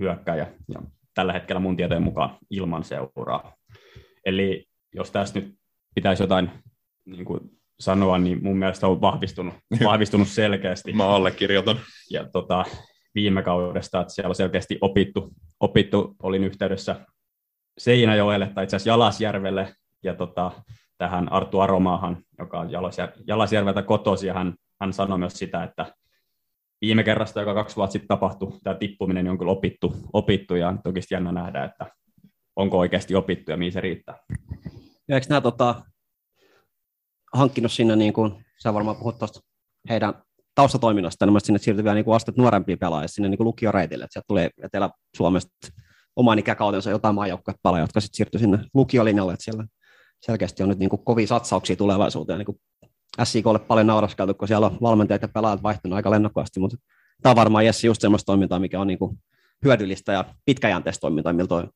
hyökkäjä, 0.00 0.46
ja 0.68 0.82
tällä 1.14 1.32
hetkellä 1.32 1.60
mun 1.60 1.76
tietojen 1.76 2.02
mukaan 2.02 2.38
ilman 2.50 2.84
seuraa. 2.84 3.52
Eli 4.26 4.66
jos 4.94 5.10
tästä 5.10 5.40
nyt 5.40 5.54
pitäisi 5.94 6.22
jotain 6.22 6.50
niin 7.04 7.24
kuin 7.24 7.40
sanoa, 7.80 8.18
niin 8.18 8.42
mun 8.42 8.58
mielestä 8.58 8.86
on 8.86 9.00
vahvistunut, 9.00 9.54
vahvistunut 9.84 10.28
selkeästi. 10.28 10.92
Mä 10.92 11.08
allekirjoitan. 11.08 11.80
Ja 12.10 12.28
tota, 12.28 12.64
viime 13.14 13.42
kaudesta, 13.42 14.00
että 14.00 14.14
siellä 14.14 14.28
on 14.28 14.34
selkeästi 14.34 14.78
opittu, 14.80 15.32
opittu 15.60 16.16
olin 16.22 16.44
yhteydessä 16.44 17.06
Seinäjoelle 17.78 18.50
tai 18.54 18.64
itse 18.64 18.76
asiassa 18.76 18.90
Jalasjärvelle 18.90 19.74
ja 20.02 20.14
tota, 20.14 20.52
tähän 20.98 21.32
Arttu 21.32 21.60
Aromaahan, 21.60 22.22
joka 22.38 22.60
on 22.60 22.70
Jalasjär- 22.70 23.22
Jalasjärveltä 23.26 23.82
kotosi 23.82 24.26
ja 24.26 24.34
hän, 24.34 24.54
hän 24.80 24.92
sanoi 24.92 25.18
myös 25.18 25.32
sitä, 25.32 25.62
että 25.62 25.94
viime 26.80 27.04
kerrasta, 27.04 27.40
joka 27.40 27.54
kaksi 27.54 27.76
vuotta 27.76 27.92
sitten 27.92 28.08
tapahtui, 28.08 28.58
tämä 28.62 28.74
tippuminen 28.74 29.24
niin 29.24 29.30
on 29.30 29.38
kyllä 29.38 29.52
opittu, 29.52 29.94
opittu 30.12 30.54
ja 30.54 30.76
toki 30.84 31.00
jännä 31.10 31.32
nähdä, 31.32 31.64
että 31.64 31.86
onko 32.56 32.78
oikeasti 32.78 33.14
opittu 33.14 33.50
ja 33.50 33.56
mihin 33.56 33.72
se 33.72 33.80
riittää. 33.80 34.18
Ja 35.08 35.14
eikö 35.14 35.26
nämä 35.28 35.40
tota, 35.40 35.82
hankkinut 37.32 37.72
sinne, 37.72 37.96
niin 37.96 38.12
kuin, 38.12 38.44
sä 38.62 38.74
varmaan 38.74 38.96
puhut 38.96 39.18
tuosta 39.18 39.40
heidän 39.88 40.14
taustatoiminnasta, 40.54 41.26
niin 41.26 41.40
sinne 41.40 41.58
siirtyy 41.58 41.84
vielä 41.84 41.94
niin 41.94 42.04
kuin 42.04 42.16
astet 42.16 42.36
nuorempia 42.36 42.76
pelaajia 42.76 43.08
sinne 43.08 43.28
niin 43.28 43.38
kuin 43.38 43.44
lukioreitille, 43.44 44.04
että 44.04 44.12
sieltä 44.12 44.26
tulee 44.28 44.50
Etelä-Suomesta 44.62 45.50
oman 46.16 46.38
ikäkautensa 46.38 46.90
jotain 46.90 47.14
maajoukkuepelaajia, 47.14 47.82
jotka 47.82 48.00
sitten 48.00 48.16
siirtyy 48.16 48.40
sinne 48.40 48.58
lukiolinjalle, 48.74 49.32
että 49.32 49.44
siellä 49.44 49.64
selkeästi 50.20 50.62
on 50.62 50.68
nyt 50.68 50.78
niin 50.78 50.90
kuin 50.90 51.04
kovia 51.04 51.26
satsauksia 51.26 51.76
tulevaisuuteen, 51.76 52.38
niin 52.38 52.46
kuin 52.46 52.60
SIKlle 53.24 53.58
paljon 53.58 53.86
nauraskeltu, 53.86 54.34
kun 54.34 54.48
siellä 54.48 54.66
on 54.66 54.78
valmentajat 54.82 55.22
ja 55.22 55.28
pelaajat 55.28 55.62
vaihtunut 55.62 55.96
aika 55.96 56.10
lennokkaasti, 56.10 56.60
mutta 56.60 56.76
tämä 57.22 57.30
on 57.30 57.36
varmaan 57.36 57.66
Jessi 57.66 57.86
just 57.86 58.00
sellaista 58.00 58.26
toimintaa, 58.26 58.58
mikä 58.58 58.80
on 58.80 58.86
niin 58.86 58.98
kuin 58.98 59.18
hyödyllistä 59.64 60.12
ja 60.12 60.24
pitkäjänteistä 60.44 61.00
toimintaa, 61.00 61.32
millä 61.32 61.48
toi 61.48 61.68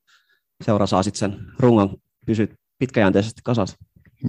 seura 0.65 0.87
saa 0.87 1.03
sitten 1.03 1.19
sen 1.19 1.47
rungon 1.59 1.97
pysyä 2.27 2.47
pitkäjänteisesti 2.79 3.41
kasassa. 3.45 3.77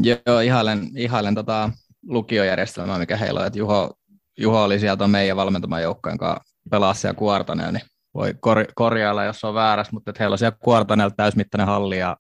Joo, 0.04 0.40
ihailen, 0.40 0.90
ihailen 0.96 1.36
tota 1.36 1.72
lukiojärjestelmää, 2.08 3.00
mikä 3.00 3.18
heillä 3.18 3.40
on, 3.40 3.48
että 3.48 3.60
Juho, 3.60 3.94
Juho 4.38 4.64
oli 4.64 4.80
sieltä 4.80 5.08
meidän 5.08 5.38
valmentaman 5.38 5.82
joukkojen 5.82 6.18
kanssa 6.18 6.44
pelaa 6.72 6.94
siellä 6.94 7.18
Kuartanella, 7.18 7.72
niin 7.72 7.86
voi 8.14 8.34
kor- 8.40 8.72
korjailla, 8.76 9.24
jos 9.24 9.44
on 9.44 9.54
väärässä, 9.54 9.94
mutta 9.94 10.12
että 10.12 10.24
heillä 10.24 10.34
on 10.34 10.38
siellä 10.38 10.58
Kuartanella 10.60 11.14
täysmittainen 11.18 11.68
halli 11.68 12.00
ja 12.00 12.18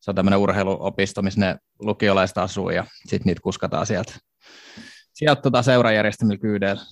se 0.00 0.10
on 0.10 0.14
tämmöinen 0.14 0.38
urheiluopisto, 0.38 1.22
missä 1.22 1.40
ne 1.40 1.56
lukiolaiset 1.78 2.38
asuu 2.38 2.70
ja 2.70 2.84
sitten 2.94 3.26
niitä 3.26 3.40
kuskataan 3.42 3.86
sieltä, 3.86 4.12
sieltä 5.12 5.42
tota 5.42 5.62
seurajärjestelmillä 5.62 6.40
kyydeillä 6.40 6.82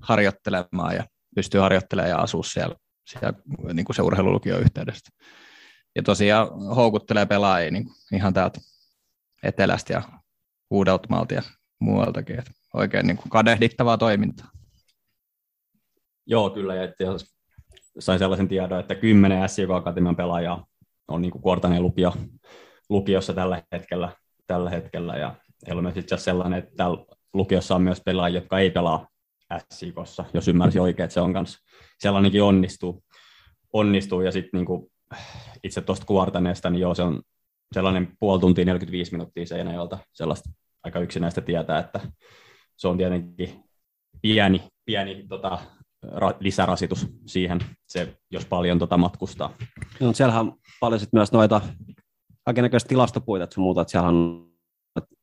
harjoittelemaan 0.00 0.94
ja 0.94 1.04
pystyy 1.34 1.60
harjoittelemaan 1.60 2.10
ja 2.10 2.18
asua 2.18 2.42
siellä, 2.42 2.76
siellä 3.06 3.32
niin 3.72 3.84
kuin 3.84 3.96
se 3.96 4.02
urheilulukio 4.02 4.58
yhteydestä. 4.58 5.10
Ja 5.96 6.02
tosiaan 6.02 6.48
houkuttelee 6.76 7.26
pelaajia 7.26 7.70
niin 7.70 7.86
ihan 8.12 8.34
täältä 8.34 8.60
etelästä 9.42 9.92
ja 9.92 10.02
Uudeltamaalta 10.70 11.34
ja 11.34 11.42
muualtakin. 11.78 12.38
Että 12.38 12.50
oikein 12.74 13.06
niin 13.06 13.16
kuin 13.16 13.30
kadehdittavaa 13.30 13.98
toimintaa. 13.98 14.48
Joo, 16.26 16.50
kyllä. 16.50 16.74
Ja 16.74 16.84
että 16.84 17.04
sain 17.98 18.18
sellaisen 18.18 18.48
tiedon, 18.48 18.80
että 18.80 18.94
kymmenen 18.94 19.48
SJK 19.48 19.70
Akatemian 19.70 20.16
pelaajaa 20.16 20.66
on 21.08 21.22
niin 21.22 21.30
Kuortaneen 21.30 21.82
lukio, 21.82 22.14
lukiossa 22.88 23.32
tällä 23.32 23.62
hetkellä, 23.72 24.12
tällä 24.46 24.70
hetkellä. 24.70 25.16
Ja 25.16 25.34
heillä 25.66 25.80
on 25.80 25.84
myös 25.84 25.96
itse 25.96 26.16
sellainen, 26.16 26.58
että 26.58 26.84
lukiossa 27.34 27.74
on 27.74 27.82
myös 27.82 28.02
pelaajia, 28.04 28.40
jotka 28.40 28.58
ei 28.58 28.70
pelaa 28.70 29.08
SJKssa, 29.74 30.24
jos 30.34 30.48
ymmärsin 30.48 30.82
oikein, 30.82 31.04
että 31.04 31.14
se 31.14 31.20
on 31.20 31.32
kanssa 31.32 31.58
sellainenkin 31.98 32.42
onnistuu. 32.42 33.04
onnistuu. 33.72 34.20
Ja 34.20 34.32
sitten 34.32 34.60
niin 34.60 34.90
itse 35.64 35.80
tuosta 35.80 36.06
Kuortaneesta, 36.06 36.70
niin 36.70 36.80
joo, 36.80 36.94
se 36.94 37.02
on 37.02 37.22
sellainen 37.72 38.08
puoli 38.20 38.40
tuntia 38.40 38.64
45 38.64 39.12
minuuttia 39.12 39.46
Seinäjoelta, 39.46 39.98
sellaista 40.12 40.50
aika 40.84 41.00
yksinäistä 41.00 41.40
tietää, 41.40 41.78
että 41.78 42.00
se 42.76 42.88
on 42.88 42.98
tietenkin 42.98 43.64
pieni, 44.22 44.62
pieni 44.84 45.26
tota, 45.28 45.58
ra, 46.12 46.34
lisärasitus 46.40 47.06
siihen, 47.26 47.60
se, 47.86 48.16
jos 48.30 48.46
paljon 48.46 48.78
tota 48.78 48.96
matkustaa. 48.96 49.54
No, 50.00 50.12
siellähän 50.12 50.46
on 50.46 50.52
paljon 50.80 51.00
sit 51.00 51.12
myös 51.12 51.32
noita 51.32 51.60
kaikenlaisia 52.44 52.88
tilastopuita 52.88 53.44
että 53.44 53.60
muuta, 53.60 53.80
että 53.80 53.90
siellä 53.90 54.08
on 54.08 54.48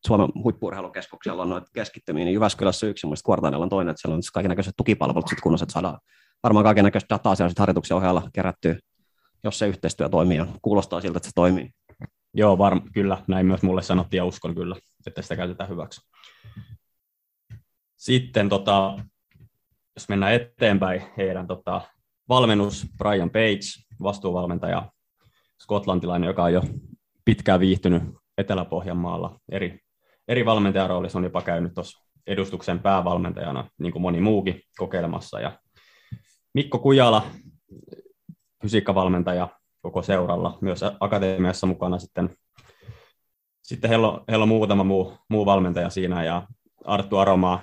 Suomen 0.07 0.29
huippuurheilukeskuksella 0.43 1.41
on 1.41 1.49
noita 1.49 1.67
keskittymiä, 1.73 2.25
niin 2.25 2.33
Jyväskylässä 2.33 2.87
yksi, 2.87 3.07
ja 3.07 3.15
Kuortaanella 3.25 3.63
on 3.63 3.69
toinen, 3.69 3.91
että 3.91 4.01
siellä 4.01 4.15
on 4.15 4.21
kaikenlaisia 4.33 4.73
tukipalvelut 4.77 5.27
sit 5.27 5.41
kunnossa, 5.41 5.63
että 5.63 5.73
saadaan 5.73 5.99
varmaan 6.43 6.63
kaikenlaista 6.63 7.15
dataa 7.15 7.35
siellä 7.35 7.49
sit 7.49 7.59
harjoituksen 7.59 7.97
ohella 7.97 8.29
kerättyä, 8.33 8.75
jos 9.43 9.59
se 9.59 9.67
yhteistyö 9.67 10.09
toimii 10.09 10.37
ja 10.37 10.47
kuulostaa 10.61 11.01
siltä, 11.01 11.17
että 11.17 11.29
se 11.29 11.33
toimii. 11.35 11.69
Joo, 12.37 12.57
varm, 12.57 12.81
kyllä, 12.93 13.23
näin 13.27 13.45
myös 13.45 13.61
mulle 13.63 13.81
sanottiin 13.81 14.17
ja 14.17 14.25
uskon 14.25 14.55
kyllä, 14.55 14.75
että 15.07 15.21
sitä 15.21 15.35
käytetään 15.35 15.69
hyväksi. 15.69 16.01
Sitten 17.95 18.49
tota, 18.49 18.99
jos 19.95 20.09
mennään 20.09 20.33
eteenpäin, 20.33 21.01
heidän 21.17 21.47
tota, 21.47 21.81
valmennus 22.29 22.87
Brian 22.97 23.29
Page, 23.29 23.83
vastuuvalmentaja, 24.03 24.91
skotlantilainen, 25.61 26.27
joka 26.27 26.43
on 26.43 26.53
jo 26.53 26.61
pitkään 27.25 27.59
viihtynyt 27.59 28.03
Etelä-Pohjanmaalla 28.37 29.39
eri, 29.51 29.79
eri 30.27 30.45
valmentajaroolissa, 30.45 31.17
on 31.17 31.23
jopa 31.23 31.41
käynyt 31.41 31.73
tuossa 31.73 32.05
edustuksen 32.27 32.79
päävalmentajana, 32.79 33.69
niin 33.77 33.91
kuin 33.91 34.01
moni 34.01 34.21
muukin 34.21 34.61
kokeilemassa. 34.77 35.39
Ja 35.39 35.59
Mikko 36.53 36.79
Kujala, 36.79 37.27
fysiikkavalmentaja 38.61 39.49
koko 39.85 40.01
seuralla, 40.01 40.57
myös 40.61 40.81
akatemiassa 40.99 41.67
mukana 41.67 41.99
sitten. 41.99 42.29
Sitten 43.61 43.89
heillä 43.89 44.07
on, 44.07 44.23
heillä 44.29 44.43
on 44.43 44.49
muutama 44.49 44.83
muu, 44.83 45.13
muu 45.29 45.45
valmentaja 45.45 45.89
siinä 45.89 46.23
ja 46.23 46.47
Arttu 46.85 47.17
Aromaa, 47.17 47.61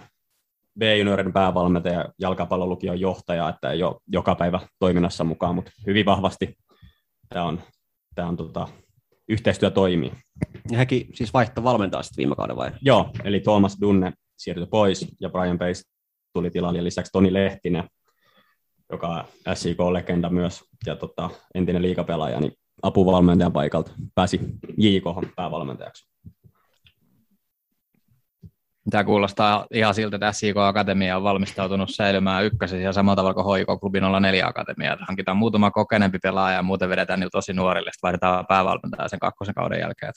B-juniorin 0.78 1.32
päävalmentaja, 1.32 2.04
jalkapallolukion 2.18 3.00
johtaja, 3.00 3.48
että 3.48 3.70
ei 3.70 3.82
ole 3.82 3.96
joka 4.06 4.34
päivä 4.34 4.60
toiminnassa 4.78 5.24
mukaan, 5.24 5.54
mutta 5.54 5.70
hyvin 5.86 6.06
vahvasti 6.06 6.56
tämä 7.28 7.44
on, 7.44 7.60
tämä 8.14 8.28
on 8.28 8.36
tota, 8.36 8.68
yhteistyö 9.28 9.70
toimii. 9.70 10.12
Ja 10.70 10.78
hekin 10.78 11.06
siis 11.14 11.34
vaihto 11.34 11.64
valmentaa 11.64 12.02
sitten 12.02 12.16
viime 12.22 12.36
kauden 12.36 12.56
vai? 12.56 12.70
Joo, 12.80 13.10
eli 13.24 13.40
Thomas 13.40 13.76
Dunne 13.80 14.12
siirtyi 14.36 14.66
pois 14.66 15.06
ja 15.20 15.30
Brian 15.30 15.58
Pace 15.58 15.82
tuli 16.32 16.50
tilalle 16.50 16.78
ja 16.78 16.84
lisäksi 16.84 17.12
Toni 17.12 17.32
Lehtinen, 17.32 17.88
joka 18.92 19.08
on 19.08 19.24
SIK-legenda 19.54 20.30
myös 20.30 20.64
ja 20.86 20.96
tota, 20.96 21.30
entinen 21.54 21.82
liikapelaaja, 21.82 22.40
niin 22.40 22.52
apuvalmentajan 22.82 23.52
paikalta 23.52 23.90
pääsi 24.14 24.40
JK 24.78 25.04
päävalmentajaksi. 25.36 26.12
Tämä 28.90 29.04
kuulostaa 29.04 29.66
ihan 29.74 29.94
siltä, 29.94 30.16
että 30.16 30.32
SIK 30.32 30.56
Akatemia 30.56 31.16
on 31.16 31.22
valmistautunut 31.22 31.90
säilymään 31.90 32.44
ykkösessä 32.44 32.82
ja 32.82 32.92
samalla 32.92 33.16
tavalla 33.16 33.34
kuin 33.34 33.58
HIK 33.58 33.80
Klubi 33.80 34.00
04 34.00 34.46
Akatemia. 34.46 34.92
Että 34.92 35.04
hankitaan 35.08 35.36
muutama 35.36 35.70
kokeneempi 35.70 36.18
pelaaja 36.18 36.56
ja 36.56 36.62
muuten 36.62 36.88
vedetään 36.88 37.20
niillä 37.20 37.30
tosi 37.30 37.52
nuorille, 37.52 37.90
sitten 37.92 38.08
vaihdetaan 38.08 38.46
päävalmentaja 38.46 39.08
sen 39.08 39.18
kakkosen 39.18 39.54
kauden 39.54 39.80
jälkeen. 39.80 40.12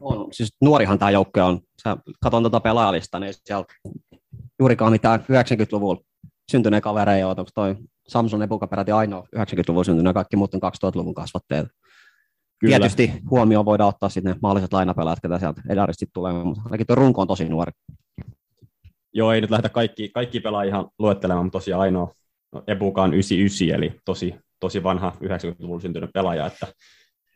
On. 0.00 0.28
Siis 0.32 0.56
nuorihan 0.60 0.98
tämä 0.98 1.10
joukko 1.10 1.44
on. 1.44 1.60
Sä 1.82 1.96
katon 2.22 2.42
tuota 2.42 2.60
pelaajalista, 2.60 3.20
niin 3.20 3.34
siellä 3.44 3.64
juurikaan 4.58 4.92
mitään 4.92 5.20
90-luvulla 5.20 6.00
syntyneen 6.50 6.82
kavereja 6.82 7.28
on. 7.28 7.38
Onko 7.38 7.50
toi 7.54 7.76
Samson 8.08 8.42
Epuka 8.42 8.66
peräti 8.66 8.92
ainoa 8.92 9.26
90-luvulla 9.36 9.84
syntynyt, 9.84 10.14
kaikki 10.14 10.36
muut 10.36 10.54
on 10.54 10.60
2000-luvun 10.62 11.14
kasvatteet. 11.14 11.66
Kyllä. 12.60 12.78
Tietysti 12.78 13.12
huomioon 13.30 13.64
voidaan 13.64 13.88
ottaa 13.88 14.08
sitten 14.08 14.32
ne 14.32 14.38
mahdolliset 14.42 14.72
lainapelaat, 14.72 15.20
ketä 15.20 15.38
sieltä 15.38 15.62
edaristi 15.68 16.06
tulee, 16.14 16.32
mutta 16.32 16.62
ainakin 16.64 16.86
tuo 16.86 16.96
runko 16.96 17.20
on 17.20 17.28
tosi 17.28 17.48
nuori. 17.48 17.72
Joo, 19.12 19.32
ei 19.32 19.40
nyt 19.40 19.50
lähdetä 19.50 19.68
kaikki, 19.68 20.08
kaikki 20.08 20.40
pelaa 20.40 20.62
ihan 20.62 20.88
luettelemaan, 20.98 21.46
mutta 21.46 21.58
tosiaan 21.58 21.82
ainoa 21.82 22.14
no, 22.52 22.62
Ebuka 22.66 23.02
on 23.02 23.14
99, 23.14 23.68
eli 23.68 24.00
tosi, 24.04 24.34
tosi 24.60 24.82
vanha 24.82 25.12
90-luvulla 25.24 25.80
syntynyt 25.80 26.10
pelaaja, 26.14 26.46
että, 26.46 26.66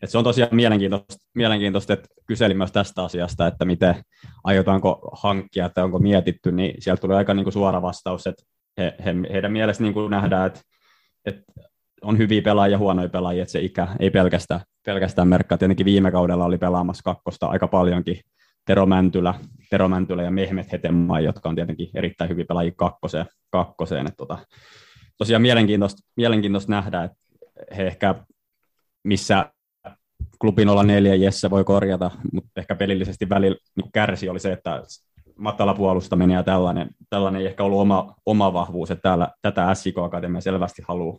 että 0.02 0.06
se 0.06 0.18
on 0.18 0.24
tosiaan 0.24 0.54
mielenkiintoista, 0.54 1.14
mielenkiintoista, 1.34 1.92
että 1.92 2.08
kyselin 2.26 2.56
myös 2.56 2.72
tästä 2.72 3.04
asiasta, 3.04 3.46
että 3.46 3.64
miten 3.64 3.94
aiotaanko 4.44 5.10
hankkia, 5.22 5.66
että 5.66 5.84
onko 5.84 5.98
mietitty, 5.98 6.52
niin 6.52 6.82
sieltä 6.82 7.00
tuli 7.00 7.14
aika 7.14 7.34
niin 7.34 7.44
kuin 7.44 7.52
suora 7.52 7.82
vastaus, 7.82 8.26
että 8.26 8.42
he, 8.78 8.94
he, 9.04 9.14
heidän 9.32 9.52
mielestä 9.52 9.82
niin 9.82 9.94
kuin 9.94 10.10
nähdään, 10.10 10.46
että, 10.46 10.60
että 11.24 11.42
on 12.02 12.18
hyviä 12.18 12.42
pelaajia 12.42 12.74
ja 12.74 12.78
huonoja 12.78 13.08
pelaajia, 13.08 13.42
että 13.42 13.52
se 13.52 13.60
ikä 13.60 13.88
ei 14.00 14.10
pelkästään, 14.10 14.60
pelkästään 14.86 15.28
merkkaa. 15.28 15.58
Tietenkin 15.58 15.86
viime 15.86 16.10
kaudella 16.10 16.44
oli 16.44 16.58
pelaamassa 16.58 17.02
kakkosta 17.04 17.46
aika 17.46 17.68
paljonkin 17.68 18.20
Tero 18.66 18.86
Mäntylä, 18.86 19.34
Tero 19.70 19.88
Mäntylä 19.88 20.22
ja 20.22 20.30
Mehmet 20.30 20.72
Hetemai, 20.72 21.24
jotka 21.24 21.48
on 21.48 21.54
tietenkin 21.54 21.90
erittäin 21.94 22.30
hyviä 22.30 22.44
pelaajia 22.48 22.72
kakkoseen. 22.76 23.26
kakkoseen. 23.50 24.06
Että 24.06 24.16
tota, 24.16 24.38
tosiaan 25.18 25.42
mielenkiintoista, 25.42 26.02
mielenkiintoista 26.16 26.72
nähdä, 26.72 27.04
että 27.04 27.18
he 27.76 27.86
ehkä 27.86 28.14
missä 29.04 29.50
klubin 30.40 30.68
olla 30.68 30.82
neljä 30.82 31.14
Jesse 31.14 31.50
voi 31.50 31.64
korjata, 31.64 32.10
mutta 32.32 32.50
ehkä 32.56 32.74
pelillisesti 32.74 33.28
välillä 33.28 33.56
niin 33.76 33.92
kärsi 33.92 34.28
oli 34.28 34.40
se, 34.40 34.52
että 34.52 34.82
matala 35.38 35.74
puolustaminen 35.74 36.34
ja 36.34 36.42
tällainen, 36.42 36.90
tällainen 37.10 37.40
ei 37.40 37.46
ehkä 37.46 37.64
ollut 37.64 37.80
oma, 37.80 38.14
oma 38.26 38.52
vahvuus, 38.52 38.90
että 38.90 39.02
täällä, 39.02 39.28
tätä 39.42 39.74
SIK 39.74 39.98
Akatemia 39.98 40.40
selvästi 40.40 40.82
haluaa 40.88 41.18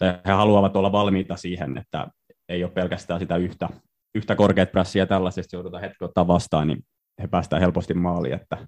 he 0.00 0.32
haluavat 0.32 0.76
olla 0.76 0.92
valmiita 0.92 1.36
siihen, 1.36 1.78
että 1.78 2.06
ei 2.48 2.64
ole 2.64 2.72
pelkästään 2.72 3.20
sitä 3.20 3.36
yhtä, 3.36 3.68
yhtä 4.14 4.34
korkeat 4.34 4.72
prässiä 4.72 5.06
tällaisesta 5.06 5.56
joudutaan 5.56 5.80
hetki 5.80 6.04
ottaa 6.04 6.26
vastaan, 6.26 6.68
niin 6.68 6.84
he 7.22 7.26
päästään 7.26 7.62
helposti 7.62 7.94
maaliin, 7.94 8.34
että, 8.34 8.66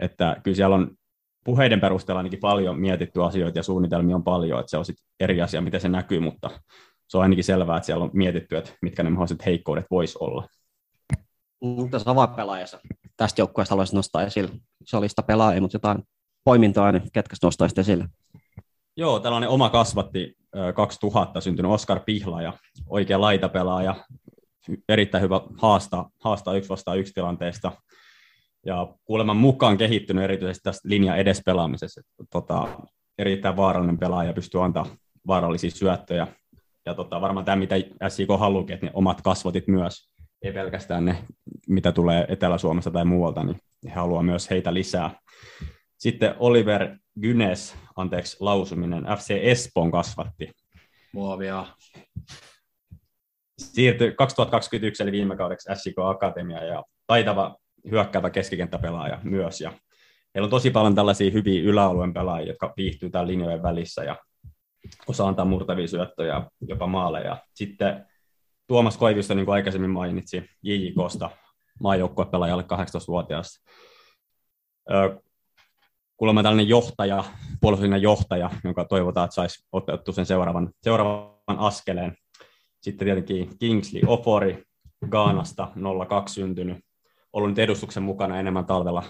että 0.00 0.36
kyllä 0.42 0.54
siellä 0.54 0.76
on 0.76 0.90
puheiden 1.44 1.80
perusteella 1.80 2.18
ainakin 2.18 2.40
paljon 2.40 2.80
mietitty 2.80 3.24
asioita 3.24 3.58
ja 3.58 3.62
suunnitelmia 3.62 4.16
on 4.16 4.24
paljon, 4.24 4.60
että 4.60 4.70
se 4.70 4.76
on 4.76 4.84
sitten 4.84 5.04
eri 5.20 5.42
asia, 5.42 5.60
miten 5.60 5.80
se 5.80 5.88
näkyy, 5.88 6.20
mutta 6.20 6.50
se 7.08 7.16
on 7.16 7.22
ainakin 7.22 7.44
selvää, 7.44 7.76
että 7.76 7.86
siellä 7.86 8.04
on 8.04 8.10
mietitty, 8.12 8.56
että 8.56 8.72
mitkä 8.82 9.02
ne 9.02 9.10
mahdolliset 9.10 9.46
heikkoudet 9.46 9.86
voisi 9.90 10.18
olla. 10.20 10.48
Tässä 11.90 12.10
avainpelaajassa 12.10 12.78
tästä 13.16 13.40
joukkueesta 13.40 13.72
haluaisin 13.72 13.96
nostaa 13.96 14.22
esille. 14.22 14.50
Se 14.84 14.96
oli 14.96 15.08
sitä 15.08 15.22
pelaajia, 15.22 15.60
mutta 15.60 15.74
jotain 15.74 16.02
poimintoa, 16.44 16.92
niin 16.92 17.02
ketkä 17.12 17.36
nostaisit 17.42 17.78
esille? 17.78 18.08
Joo, 18.96 19.20
tällainen 19.20 19.48
oma 19.48 19.70
kasvatti 19.70 20.36
2000 20.74 21.40
syntynyt 21.40 21.72
Oskar 21.72 22.00
ja 22.42 22.52
oikea 22.86 23.20
laitapelaaja, 23.20 23.94
erittäin 24.88 25.22
hyvä 25.22 25.40
haastaa, 25.58 26.10
haastaa 26.20 26.54
yksi 26.54 26.68
vastaan 26.68 26.98
yksi 26.98 27.12
tilanteesta. 27.12 27.72
Ja 28.66 28.94
kuuleman 29.04 29.36
mukaan 29.36 29.78
kehittynyt 29.78 30.24
erityisesti 30.24 30.62
tästä 30.62 30.88
linja 30.88 31.16
edespelaamisessa. 31.16 32.00
Tota, 32.30 32.68
erittäin 33.18 33.56
vaarallinen 33.56 33.98
pelaaja 33.98 34.32
pystyy 34.32 34.64
antaa 34.64 34.86
vaarallisia 35.26 35.70
syöttöjä. 35.70 36.26
Ja 36.86 36.94
tota, 36.94 37.20
varmaan 37.20 37.44
tämä, 37.44 37.56
mitä 37.56 37.74
SIK 38.08 38.28
haluukin, 38.38 38.74
että 38.74 38.86
ne 38.86 38.92
omat 38.94 39.22
kasvatit 39.22 39.68
myös, 39.68 40.11
ei 40.42 40.52
pelkästään 40.52 41.04
ne, 41.04 41.24
mitä 41.68 41.92
tulee 41.92 42.26
Etelä-Suomesta 42.28 42.90
tai 42.90 43.04
muualta, 43.04 43.44
niin 43.44 43.56
he 43.84 43.90
haluaa 43.90 44.22
myös 44.22 44.50
heitä 44.50 44.74
lisää. 44.74 45.10
Sitten 45.98 46.34
Oliver 46.38 46.96
Gynes, 47.20 47.76
anteeksi 47.96 48.36
lausuminen, 48.40 49.04
FC 49.04 49.38
Espoon 49.42 49.90
kasvatti. 49.90 50.50
Muovia. 51.12 51.66
Siirtyi 53.58 54.12
2021 54.12 55.02
eli 55.02 55.12
viime 55.12 55.36
kaudeksi 55.36 55.68
SIK 55.74 55.98
Akatemia 55.98 56.64
ja 56.64 56.84
taitava 57.06 57.56
hyökkäävä 57.90 58.30
keskikenttäpelaaja 58.30 59.20
myös. 59.22 59.60
Ja 59.60 59.72
heillä 60.34 60.46
on 60.46 60.50
tosi 60.50 60.70
paljon 60.70 60.94
tällaisia 60.94 61.30
hyviä 61.30 61.62
yläalueen 61.62 62.14
pelaajia, 62.14 62.48
jotka 62.48 62.74
viihtyy 62.76 63.10
tämän 63.10 63.28
linjojen 63.28 63.62
välissä 63.62 64.04
ja 64.04 64.16
osaa 65.06 65.28
antaa 65.28 65.44
murtavia 65.44 65.88
syöttöjä, 65.88 66.42
jopa 66.60 66.86
maaleja. 66.86 67.36
Sitten 67.54 68.06
Tuomas 68.72 68.96
Koivisto, 68.96 69.34
niin 69.34 69.44
kuin 69.44 69.54
aikaisemmin 69.54 69.90
mainitsi, 69.90 70.50
JJKsta, 70.62 71.30
maajoukkuepelaajalle 71.80 72.62
18-vuotiaasta 72.62 73.70
kuulemma 76.16 76.42
tällainen 76.42 76.68
johtaja, 76.68 77.24
puolustuslinjan 77.60 78.02
johtaja, 78.02 78.50
jonka 78.64 78.84
toivotaan, 78.84 79.24
että 79.24 79.34
saisi 79.34 79.64
otettu 79.72 80.12
sen 80.12 80.26
seuraavan, 80.26 80.70
seuraavan 80.82 81.58
askeleen. 81.58 82.16
Sitten 82.80 83.06
tietenkin 83.06 83.58
Kingsley 83.58 84.02
Ofori 84.06 84.64
Gaanasta 85.10 85.68
02 86.08 86.34
syntynyt, 86.34 86.78
ollut 87.32 87.50
nyt 87.50 87.58
edustuksen 87.58 88.02
mukana 88.02 88.40
enemmän 88.40 88.66
talvella. 88.66 89.02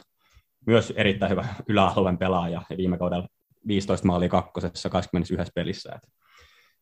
Myös 0.66 0.92
erittäin 0.96 1.30
hyvä 1.30 1.54
yläalueen 1.68 2.18
pelaaja 2.18 2.62
ja 2.70 2.76
viime 2.76 2.98
kaudella 2.98 3.28
15 3.66 4.06
maalia 4.06 4.28
kakkosessa 4.28 4.90
21 4.90 5.52
pelissä. 5.54 5.92
Et 5.94 6.10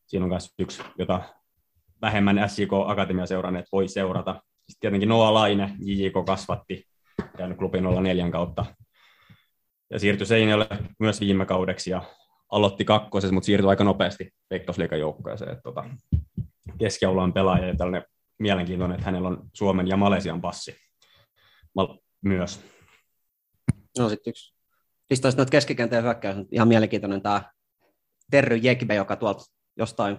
siinä 0.07 0.25
on 0.25 0.29
myös 0.29 0.55
yksi, 0.59 0.83
jota 0.99 1.23
vähemmän 2.03 2.49
SJK 2.49 2.73
Akatemia 2.87 3.27
seuranneet 3.27 3.67
voi 3.73 3.89
seurata. 3.89 4.33
Sitten 4.33 4.81
tietenkin 4.81 5.09
Noa 5.09 5.35
Laine, 5.35 5.77
JJK 5.79 6.15
kasvatti, 6.27 6.85
käynyt 7.37 7.59
klubin 7.59 7.85
04 8.03 8.31
kautta 8.31 8.65
ja 9.91 9.99
siirtyi 9.99 10.27
Seinäjoelle 10.27 10.69
myös 10.99 11.21
viime 11.21 11.47
kaudeksi 11.47 11.91
ja 11.91 12.03
aloitti 12.51 12.85
kakkosessa, 12.85 13.35
mutta 13.35 13.47
siirtyi 13.47 13.69
aika 13.69 13.85
nopeasti 13.85 14.31
Veikkausliikan 14.51 15.01
joukkueeseen. 15.01 15.61
Tota, 15.63 15.85
keskiaulan 16.79 17.33
pelaaja 17.33 17.67
ja 17.67 17.77
tällainen 17.77 18.05
mielenkiintoinen, 18.39 18.95
että 18.95 19.05
hänellä 19.05 19.29
on 19.29 19.51
Suomen 19.53 19.89
ja 19.89 19.97
Malesian 19.97 20.41
passi 20.41 20.77
Mal- 21.75 21.99
myös. 22.23 22.65
No 23.99 24.09
sitten 24.09 24.31
yksi. 24.31 24.55
Listaisi 25.11 25.37
noita 25.37 25.51
keskikentän 25.51 26.03
hyökkäys. 26.03 26.37
Ihan 26.53 26.69
mielenkiintoinen 26.69 27.23
tämä 27.23 27.43
Terry 28.31 28.57
Jekbe, 28.57 28.95
joka 28.95 29.17
tuolta 29.17 29.45
jostain 29.77 30.19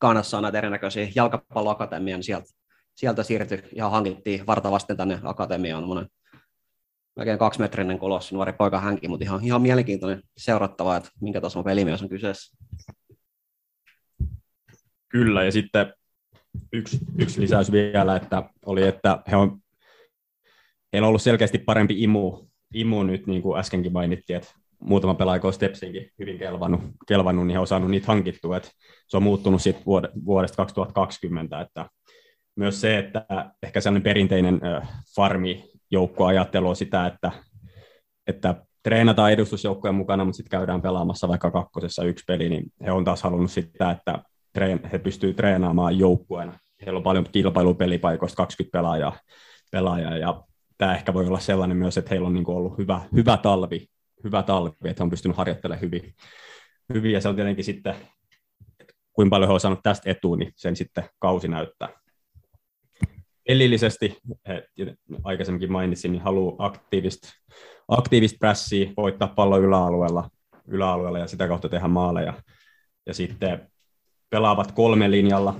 Kaanassa 0.00 0.36
on 0.36 0.42
näitä 0.42 0.58
erinäköisiä 0.58 1.08
jalkapalloakatemian, 1.14 2.18
niin 2.18 2.24
sieltä 2.24 2.48
sieltä 2.94 3.22
siirtyi 3.22 3.62
ihan 3.72 3.90
hankittiin 3.90 4.46
vartavasten 4.46 4.96
tänne 4.96 5.20
akatemiaan, 5.22 5.84
monen 5.84 6.08
melkein 7.16 7.38
kaksimetrinen 7.38 7.98
kolossi, 7.98 8.34
nuori 8.34 8.52
poika 8.52 8.80
hänkin, 8.80 9.10
mutta 9.10 9.24
ihan, 9.24 9.44
ihan 9.44 9.62
mielenkiintoinen 9.62 10.22
seurattava, 10.36 10.96
että 10.96 11.10
minkä 11.20 11.40
tason 11.40 11.64
pelimies 11.64 12.02
on 12.02 12.08
kyseessä. 12.08 12.56
Kyllä, 15.08 15.44
ja 15.44 15.52
sitten 15.52 15.94
yksi, 16.72 16.98
yksi 17.18 17.40
lisäys 17.40 17.72
vielä, 17.72 18.16
että 18.16 18.50
oli, 18.66 18.82
että 18.82 19.22
he 19.30 19.36
on, 19.36 19.58
heillä 20.92 21.06
on 21.06 21.08
ollut 21.08 21.22
selkeästi 21.22 21.58
parempi 21.58 22.02
imu, 22.02 22.46
imu 22.74 23.02
nyt, 23.02 23.26
niin 23.26 23.42
kuin 23.42 23.60
äskenkin 23.60 23.92
mainittiin, 23.92 24.36
että 24.36 24.54
muutama 24.80 25.14
pelaaja 25.14 25.40
on 25.44 25.52
Stepsinkin 25.52 26.10
hyvin 26.18 26.38
kelvannut, 26.38 26.80
kelvannut, 27.08 27.46
niin 27.46 27.54
he 27.54 27.58
on 27.58 27.66
saanut 27.66 27.90
niitä 27.90 28.06
hankittua, 28.06 28.56
että 28.56 28.70
se 29.08 29.16
on 29.16 29.22
muuttunut 29.22 29.62
sitten 29.62 29.84
vuodesta 30.24 30.56
2020, 30.56 31.60
että 31.60 31.86
myös 32.56 32.80
se, 32.80 32.98
että 32.98 33.26
ehkä 33.62 33.80
sellainen 33.80 34.02
perinteinen 34.02 34.60
farmi 35.16 35.70
joukkoajattelu 35.90 36.68
on 36.68 36.76
sitä, 36.76 37.06
että, 37.06 37.30
että 38.26 38.54
treenataan 38.82 39.32
edustusjoukkojen 39.32 39.94
mukana, 39.94 40.24
mutta 40.24 40.36
sitten 40.36 40.58
käydään 40.58 40.82
pelaamassa 40.82 41.28
vaikka 41.28 41.50
kakkosessa 41.50 42.04
yksi 42.04 42.24
peli, 42.26 42.48
niin 42.48 42.64
he 42.84 42.92
on 42.92 43.04
taas 43.04 43.22
halunnut 43.22 43.50
sitä, 43.50 43.90
että 43.90 44.22
treen, 44.52 44.80
he 44.92 44.98
pystyvät 44.98 45.36
treenaamaan 45.36 45.98
joukkueena. 45.98 46.58
Heillä 46.86 46.96
on 46.96 47.02
paljon 47.02 47.26
kilpailupelipaikoista 47.32 48.36
20 48.36 48.78
pelaajaa, 48.78 49.18
pelaajaa 49.72 50.16
ja 50.16 50.42
tämä 50.78 50.94
ehkä 50.94 51.14
voi 51.14 51.26
olla 51.26 51.38
sellainen 51.38 51.76
myös, 51.76 51.98
että 51.98 52.10
heillä 52.10 52.26
on 52.26 52.34
niin 52.34 52.50
ollut 52.50 52.78
hyvä, 52.78 53.00
hyvä 53.16 53.36
talvi, 53.36 53.86
hyvä 54.24 54.42
talvi, 54.42 54.74
että 54.84 55.04
on 55.04 55.10
pystynyt 55.10 55.36
harjoittelemaan 55.36 55.80
hyvin, 55.80 56.14
hyvin. 56.94 57.12
Ja 57.12 57.20
se 57.20 57.28
on 57.28 57.34
tietenkin 57.34 57.64
sitten, 57.64 57.94
kuinka 59.12 59.30
paljon 59.30 59.48
he 59.48 59.54
on 59.54 59.60
saanut 59.60 59.80
tästä 59.82 60.10
etua, 60.10 60.36
niin 60.36 60.52
sen 60.56 60.76
sitten 60.76 61.04
kausi 61.18 61.48
näyttää. 61.48 61.88
Pelillisesti, 63.48 64.18
aikaisemminkin 65.24 65.72
mainitsin, 65.72 66.12
niin 66.12 66.22
haluaa 66.22 66.66
aktiivista, 66.66 67.28
aktiivista 67.88 68.36
prässiä, 68.38 68.90
voittaa 68.96 69.28
pallo 69.28 69.58
yläalueella, 69.58 70.30
yläalueella 70.68 71.18
ja 71.18 71.26
sitä 71.26 71.48
kautta 71.48 71.68
tehdä 71.68 71.88
maaleja. 71.88 72.32
Ja 73.06 73.14
sitten 73.14 73.70
pelaavat 74.30 74.72
kolme 74.72 75.10
linjalla 75.10 75.54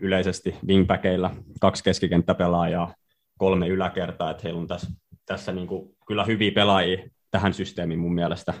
yleisesti 0.00 0.54
wingbackeilla, 0.66 1.30
kaksi 1.60 1.84
keskikenttäpelaajaa, 1.84 2.94
kolme 3.38 3.68
yläkertaa, 3.68 4.30
että 4.30 4.42
heillä 4.44 4.60
on 4.60 4.68
tässä, 4.68 4.90
tässä 5.26 5.52
niin 5.52 5.66
kuin 5.66 5.96
kyllä 6.06 6.24
hyviä 6.24 6.52
pelaajia 6.52 7.08
tähän 7.32 7.54
systeemiin 7.54 8.00
mun 8.00 8.14
mielestä. 8.14 8.54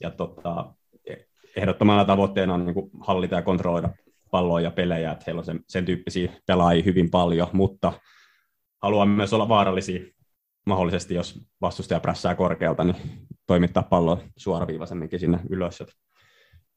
Ja 0.00 0.10
tota, 0.10 0.74
ehdottomana 1.56 2.04
tavoitteena 2.04 2.54
on 2.54 2.66
niin 2.66 2.74
kuin 2.74 2.90
hallita 3.00 3.34
ja 3.34 3.42
kontrolloida 3.42 3.90
palloa 4.30 4.60
ja 4.60 4.70
pelejä, 4.70 5.12
että 5.12 5.24
heillä 5.26 5.38
on 5.38 5.44
sen, 5.44 5.60
sen 5.68 5.84
tyyppisiä 5.84 6.32
pelaajia 6.46 6.84
hyvin 6.84 7.10
paljon, 7.10 7.48
mutta 7.52 7.92
haluan 8.82 9.08
myös 9.08 9.32
olla 9.32 9.48
vaarallisia 9.48 10.00
mahdollisesti, 10.66 11.14
jos 11.14 11.48
vastustaja 11.60 12.00
prässää 12.00 12.34
korkealta, 12.34 12.84
niin 12.84 12.96
toimittaa 13.46 13.82
palloa 13.82 14.18
suoraviivaisemminkin 14.36 15.20
sinne 15.20 15.40
ylös. 15.50 15.80
Et, 15.80 15.92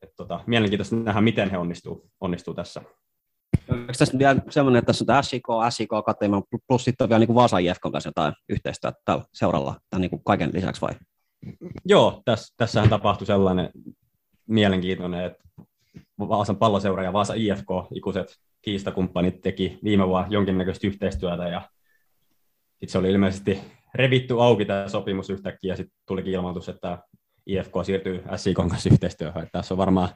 et 0.01 0.09
tota, 0.15 0.39
mielenkiintoista 0.47 0.95
nähdä, 0.95 1.21
miten 1.21 1.51
he 1.51 1.57
onnistuu, 1.57 2.09
onnistuu 2.21 2.53
tässä. 2.53 2.81
Onko 3.69 3.93
tässä 3.97 4.19
vielä 4.19 4.41
semmoinen, 4.49 4.79
että 4.79 4.87
tässä 4.87 5.05
on 5.17 5.23
SIK, 5.23 5.45
SIK 5.69 5.93
Akatemia, 5.93 6.41
plus 6.67 6.83
sitten 6.83 7.09
vielä 7.09 7.19
niin 7.19 7.35
Vaasan 7.35 7.65
Jefkon 7.65 7.91
kanssa 7.91 8.07
jotain 8.07 8.33
yhteistyötä 8.49 8.97
tällä 9.05 9.23
seuralla, 9.33 9.75
tämän 9.89 10.01
niin 10.01 10.23
kaiken 10.25 10.53
lisäksi 10.53 10.81
vai? 10.81 10.93
Joo, 11.85 12.21
tässä, 12.25 12.53
tässähän 12.57 12.89
tapahtui 12.89 13.27
sellainen 13.27 13.69
mielenkiintoinen, 14.47 15.25
että 15.25 15.43
Vaasan 16.19 16.57
palloseura 16.57 17.03
ja 17.03 17.13
Vaasa 17.13 17.33
IFK, 17.33 17.67
ikuiset 17.95 18.37
kiistakumppanit, 18.61 19.41
teki 19.41 19.79
viime 19.83 20.07
vuonna 20.07 20.27
jonkinnäköistä 20.29 20.87
yhteistyötä 20.87 21.47
ja 21.47 21.61
sitten 22.69 22.89
se 22.89 22.97
oli 22.97 23.11
ilmeisesti 23.11 23.61
revitty 23.95 24.41
auki 24.41 24.65
tämä 24.65 24.87
sopimus 24.87 25.29
yhtäkkiä 25.29 25.73
ja 25.73 25.77
sitten 25.77 25.97
tulikin 26.07 26.33
ilmoitus, 26.33 26.69
että 26.69 26.97
IFK 27.45 27.73
siirtyy 27.83 28.23
SIK 28.35 28.55
kanssa 28.55 28.89
yhteistyöhön. 28.89 29.43
Että 29.43 29.59
tässä 29.59 29.73
on 29.73 29.77
varmaan 29.77 30.09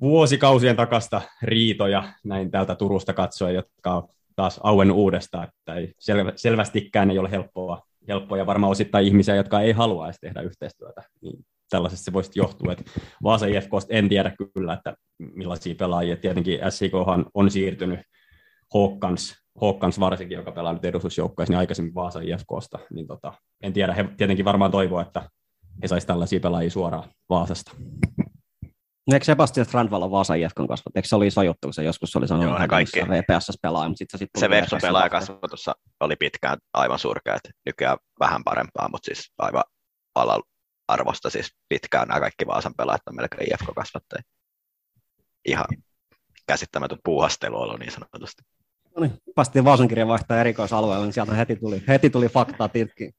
vuosikausien 0.00 0.76
takasta 0.76 1.22
riitoja 1.42 2.12
näin 2.24 2.50
täältä 2.50 2.74
Turusta 2.74 3.12
katsoen, 3.12 3.54
jotka 3.54 3.94
on 3.94 4.08
taas 4.36 4.60
auennut 4.62 4.96
uudestaan, 4.96 5.48
että 5.48 5.74
ei 5.74 5.94
selvä, 5.98 6.32
selvästikään 6.36 7.10
ei 7.10 7.18
ole 7.18 7.30
helppoa, 7.30 7.82
helppoa 8.08 8.38
ja 8.38 8.46
varmaan 8.46 8.70
osittain 8.70 9.06
ihmisiä, 9.06 9.36
jotka 9.36 9.60
ei 9.60 9.72
halua 9.72 10.06
edes 10.06 10.18
tehdä 10.20 10.40
yhteistyötä, 10.40 11.02
niin 11.22 11.44
tällaisesta 11.70 12.04
se 12.04 12.12
voisi 12.12 12.30
johtua. 12.34 12.72
Että 12.72 12.84
Vaasa 13.22 13.46
IFKsta 13.46 13.94
en 13.94 14.08
tiedä 14.08 14.32
kyllä, 14.54 14.72
että 14.72 14.94
millaisia 15.18 15.74
pelaajia. 15.74 16.16
Tietenkin 16.16 16.58
SIK 16.68 16.92
on 17.34 17.50
siirtynyt 17.50 18.00
Hawkans, 18.74 19.34
Hawkans 19.60 20.00
varsinkin, 20.00 20.36
joka 20.36 20.52
pelaa 20.52 20.72
nyt 20.72 20.84
edustusjoukkoissa, 20.84 21.52
niin 21.52 21.58
aikaisemmin 21.58 21.94
Vaasa 21.94 22.20
IFKsta. 22.20 22.78
Niin 22.92 23.06
tota, 23.06 23.32
en 23.62 23.72
tiedä, 23.72 23.94
he 23.94 24.08
tietenkin 24.16 24.44
varmaan 24.44 24.70
toivoo, 24.70 25.00
että 25.00 25.28
he 25.82 25.88
saisivat 25.88 26.06
tällaisia 26.06 26.40
pelaajia 26.40 26.70
suoraan 26.70 27.08
Vaasasta. 27.28 27.72
Eikö 29.12 29.24
Sebastian 29.24 29.66
Strandvall 29.66 30.02
on 30.02 30.10
Vaasa 30.10 30.34
IFKn 30.34 30.66
kasvat? 30.68 30.96
Eikö 30.96 31.08
se 31.08 31.16
oli 31.16 31.26
iso 31.26 31.42
juttu, 31.42 31.66
kun 31.66 31.74
se 31.74 31.82
joskus 31.82 32.16
oli 32.16 32.28
sanonut, 32.28 32.54
että 32.54 32.68
kaikki. 32.68 33.00
VPS 33.00 33.58
pelaa, 33.62 33.88
mutta 33.88 33.98
sitten 33.98 34.18
se 34.18 34.22
sitten 34.22 34.40
Se 34.40 34.50
Vepsu 34.50 34.76
pelaajakasvatus 34.82 35.70
oli 36.00 36.16
pitkään 36.16 36.58
aivan 36.74 36.98
surkea, 36.98 37.34
että 37.34 37.50
nykyään 37.66 37.98
vähän 38.20 38.44
parempaa, 38.44 38.88
mutta 38.88 39.06
siis 39.06 39.32
aivan 39.38 39.64
alalla 40.14 40.44
arvosta 40.88 41.30
siis 41.30 41.54
pitkään 41.68 42.08
nämä 42.08 42.20
kaikki 42.20 42.46
Vaasan 42.46 42.74
pelaajat 42.76 43.02
on 43.06 43.16
melkein 43.16 43.52
IFK-kasvattajia. 43.52 44.22
Ihan 45.44 45.66
käsittämätön 46.46 46.98
puuhastelu 47.04 47.56
ollut 47.56 47.78
niin 47.78 47.92
sanotusti. 47.92 48.42
No 48.96 49.02
niin, 49.02 49.12
päästiin 49.34 49.64
Vaasan 49.64 49.88
kirjan 49.88 50.08
vaihtaa 50.08 50.40
erikoisalueelle, 50.40 51.04
niin 51.06 51.12
sieltä 51.12 51.34
heti 51.34 51.56
tuli, 51.56 51.82
heti 51.88 52.10
tuli 52.10 52.28
faktaa 52.28 52.68
tilkkiin. 52.68 53.12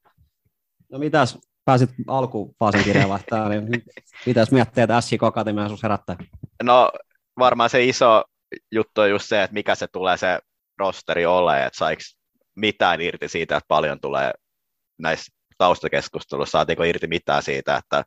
No 0.92 1.00
mitäs, 1.00 1.38
pääsit 1.66 1.90
alkuun 2.08 2.56
Vaasan 2.60 2.84
kirjan 2.84 3.10
vaihtaa, 3.16 3.50
niin 3.50 3.84
mitäs 4.26 4.52
miettii, 4.52 4.84
että 4.84 5.02
SJK 5.02 5.24
Akatemia 5.24 5.68
herättää? 5.84 6.16
No 6.64 6.92
varmaan 7.40 7.70
se 7.70 7.84
iso 7.84 8.24
juttu 8.72 9.02
on 9.02 9.10
just 9.10 9.26
se, 9.30 9.44
että 9.44 9.54
mikä 9.54 9.76
se 9.76 9.88
tulee 9.88 10.18
se 10.18 10.40
rosteri 10.78 11.26
ole, 11.26 11.66
että 11.66 11.78
saiko 11.78 12.02
mitään 12.56 13.02
irti 13.02 13.28
siitä, 13.28 13.58
että 13.58 13.68
paljon 13.68 14.00
tulee 14.00 14.32
näissä 15.00 15.34
taustakeskustelussa, 15.58 16.52
saatiinko 16.52 16.84
irti 16.84 17.08
mitään 17.08 17.44
siitä, 17.44 17.78
että 17.78 18.04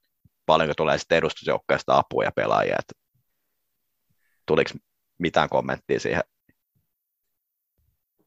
paljonko 0.46 0.74
tulee 0.74 0.98
sitten 0.98 1.18
edustusjoukkoista 1.18 1.98
apua 1.98 2.24
ja 2.24 2.32
pelaajia, 2.36 2.76
että 2.78 2.92
tuliko 4.46 4.70
mitään 5.18 5.48
kommenttia 5.48 6.00
siihen? 6.00 6.22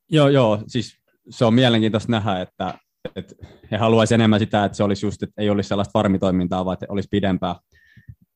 Joo, 0.10 0.30
joo, 0.30 0.64
siis 0.68 0.98
se 1.30 1.46
on 1.46 1.54
mielenkiintoista 1.54 2.12
nähdä, 2.12 2.42
että, 2.42 2.80
että 3.16 3.36
he 3.72 3.78
haluaisivat 3.78 4.20
enemmän 4.20 4.40
sitä, 4.40 4.66
että 4.66 4.76
se 4.76 4.84
olisi 4.84 5.06
just, 5.06 5.24
että 5.24 5.42
ei 5.42 5.50
olisi 5.50 5.68
sellaista 5.68 6.00
farmitoimintaa, 6.00 6.66
vaan 6.66 6.74
että 6.74 6.86
olisi 6.90 7.08
pidempää, 7.12 7.56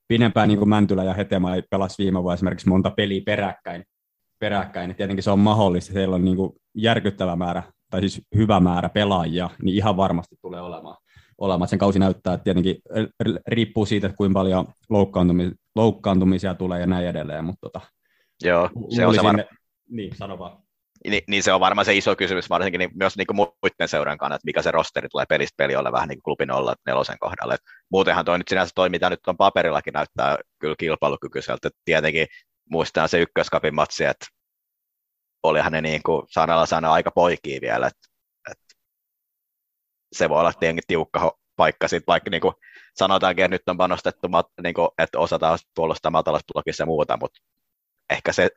pidempää 0.08 0.48
niin 0.48 0.60
kuin 0.60 0.70
Mäntylä 0.70 1.04
ja 1.04 1.14
Hetema 1.14 1.50
pelasi 1.70 2.04
viime 2.04 2.24
vuonna 2.24 2.34
esimerkiksi 2.34 2.70
monta 2.70 2.92
peliä 2.92 3.22
peräkkäin, 3.26 3.84
peräkkäin, 4.40 4.88
niin 4.88 4.96
tietenkin 4.96 5.24
se 5.24 5.32
on 5.32 5.40
mahdollista, 5.40 5.94
heillä 5.94 6.16
on 6.16 6.26
niin 6.26 6.38
kuin 6.38 6.52
järkyttävä 6.76 7.36
määrä 7.36 7.64
tai 7.90 8.00
siis 8.00 8.22
hyvä 8.36 8.60
määrä 8.60 8.90
pelaajia, 8.90 9.50
niin 9.62 9.76
ihan 9.76 9.98
varmasti 9.98 10.36
tulee 10.42 10.62
olemaan. 10.62 10.98
olemaan. 11.38 11.68
Sen 11.68 11.80
kausi 11.80 12.00
näyttää, 12.00 12.34
että 12.34 12.44
tietenkin 12.44 12.76
riippuu 13.48 13.86
siitä, 13.86 14.08
että 14.08 14.18
kuinka 14.18 14.34
paljon 14.34 14.66
loukkaantumisia, 14.90 15.52
loukkaantumisia 15.76 16.56
tulee 16.56 16.80
ja 16.80 16.88
näin 16.88 17.08
edelleen. 17.08 17.46
Mutta 17.46 17.60
tota, 17.62 17.82
Joo, 18.44 18.70
se 18.90 19.06
on 19.06 19.16
se 19.16 19.24
var... 19.24 19.44
Niin, 19.90 20.16
sano 20.16 20.40
vaan. 20.40 20.61
Niin, 21.08 21.24
niin, 21.28 21.44
se 21.44 21.54
on 21.54 21.60
varmaan 21.60 21.86
se 21.86 21.94
iso 21.94 22.16
kysymys, 22.16 22.50
varsinkin 22.50 22.80
niin, 22.80 22.92
myös 22.94 23.18
niin 23.18 23.28
kuin 23.28 23.36
muiden 23.36 23.88
seuran 23.88 24.18
kannalta, 24.18 24.36
että 24.36 24.46
mikä 24.46 24.62
se 24.62 24.72
rosteri 24.72 25.10
tulee 25.10 25.26
pelistä 25.30 25.54
peli 25.58 25.76
olla 25.76 25.92
vähän 25.92 26.10
niin 26.10 26.18
kuin 26.18 26.24
klubin 26.24 26.52
olla 26.52 26.76
nelosen 26.86 27.20
kohdalla. 27.20 27.54
Et 27.54 27.62
muutenhan 27.92 28.26
toi 28.26 28.38
nyt 28.38 28.48
sinänsä 28.48 28.72
toi, 28.76 28.90
mitä 28.90 29.10
nyt 29.10 29.28
on 29.28 29.38
paperillakin 29.38 29.94
näyttää 29.94 30.38
kyllä 30.60 30.76
kilpailukykyiseltä. 30.78 31.70
Tietenkin 31.86 32.28
muistaa 32.70 33.08
se 33.08 33.20
ykköskapin 33.20 33.76
matsi, 33.76 34.06
että 34.06 34.26
olihan 35.44 35.72
ne 35.72 35.82
niin 35.82 36.04
kuin 36.04 36.24
sanalla 36.30 36.66
sana 36.66 36.94
aika 36.94 37.12
poikia 37.12 37.62
vielä, 37.62 37.88
että, 37.88 38.08
että 38.52 38.76
se 40.14 40.30
voi 40.30 40.40
olla 40.40 40.54
tietenkin 40.54 40.84
tiukka 40.88 41.38
paikka 41.56 41.88
sitten, 41.88 42.08
vaikka 42.08 42.30
niin 42.30 42.42
kuin 42.42 42.54
sanotaankin, 42.96 43.46
että 43.46 43.56
nyt 43.56 43.70
on 43.70 43.78
panostettu, 43.78 44.28
niin 44.64 44.74
kuin, 44.74 44.90
että 44.98 45.20
osataan 45.20 45.60
puolustaa 45.76 46.12
matalassa 46.12 46.62
ja 46.80 46.86
muuta, 46.86 47.18
mutta 47.18 47.40
ehkä 48.10 48.34
se, 48.34 48.50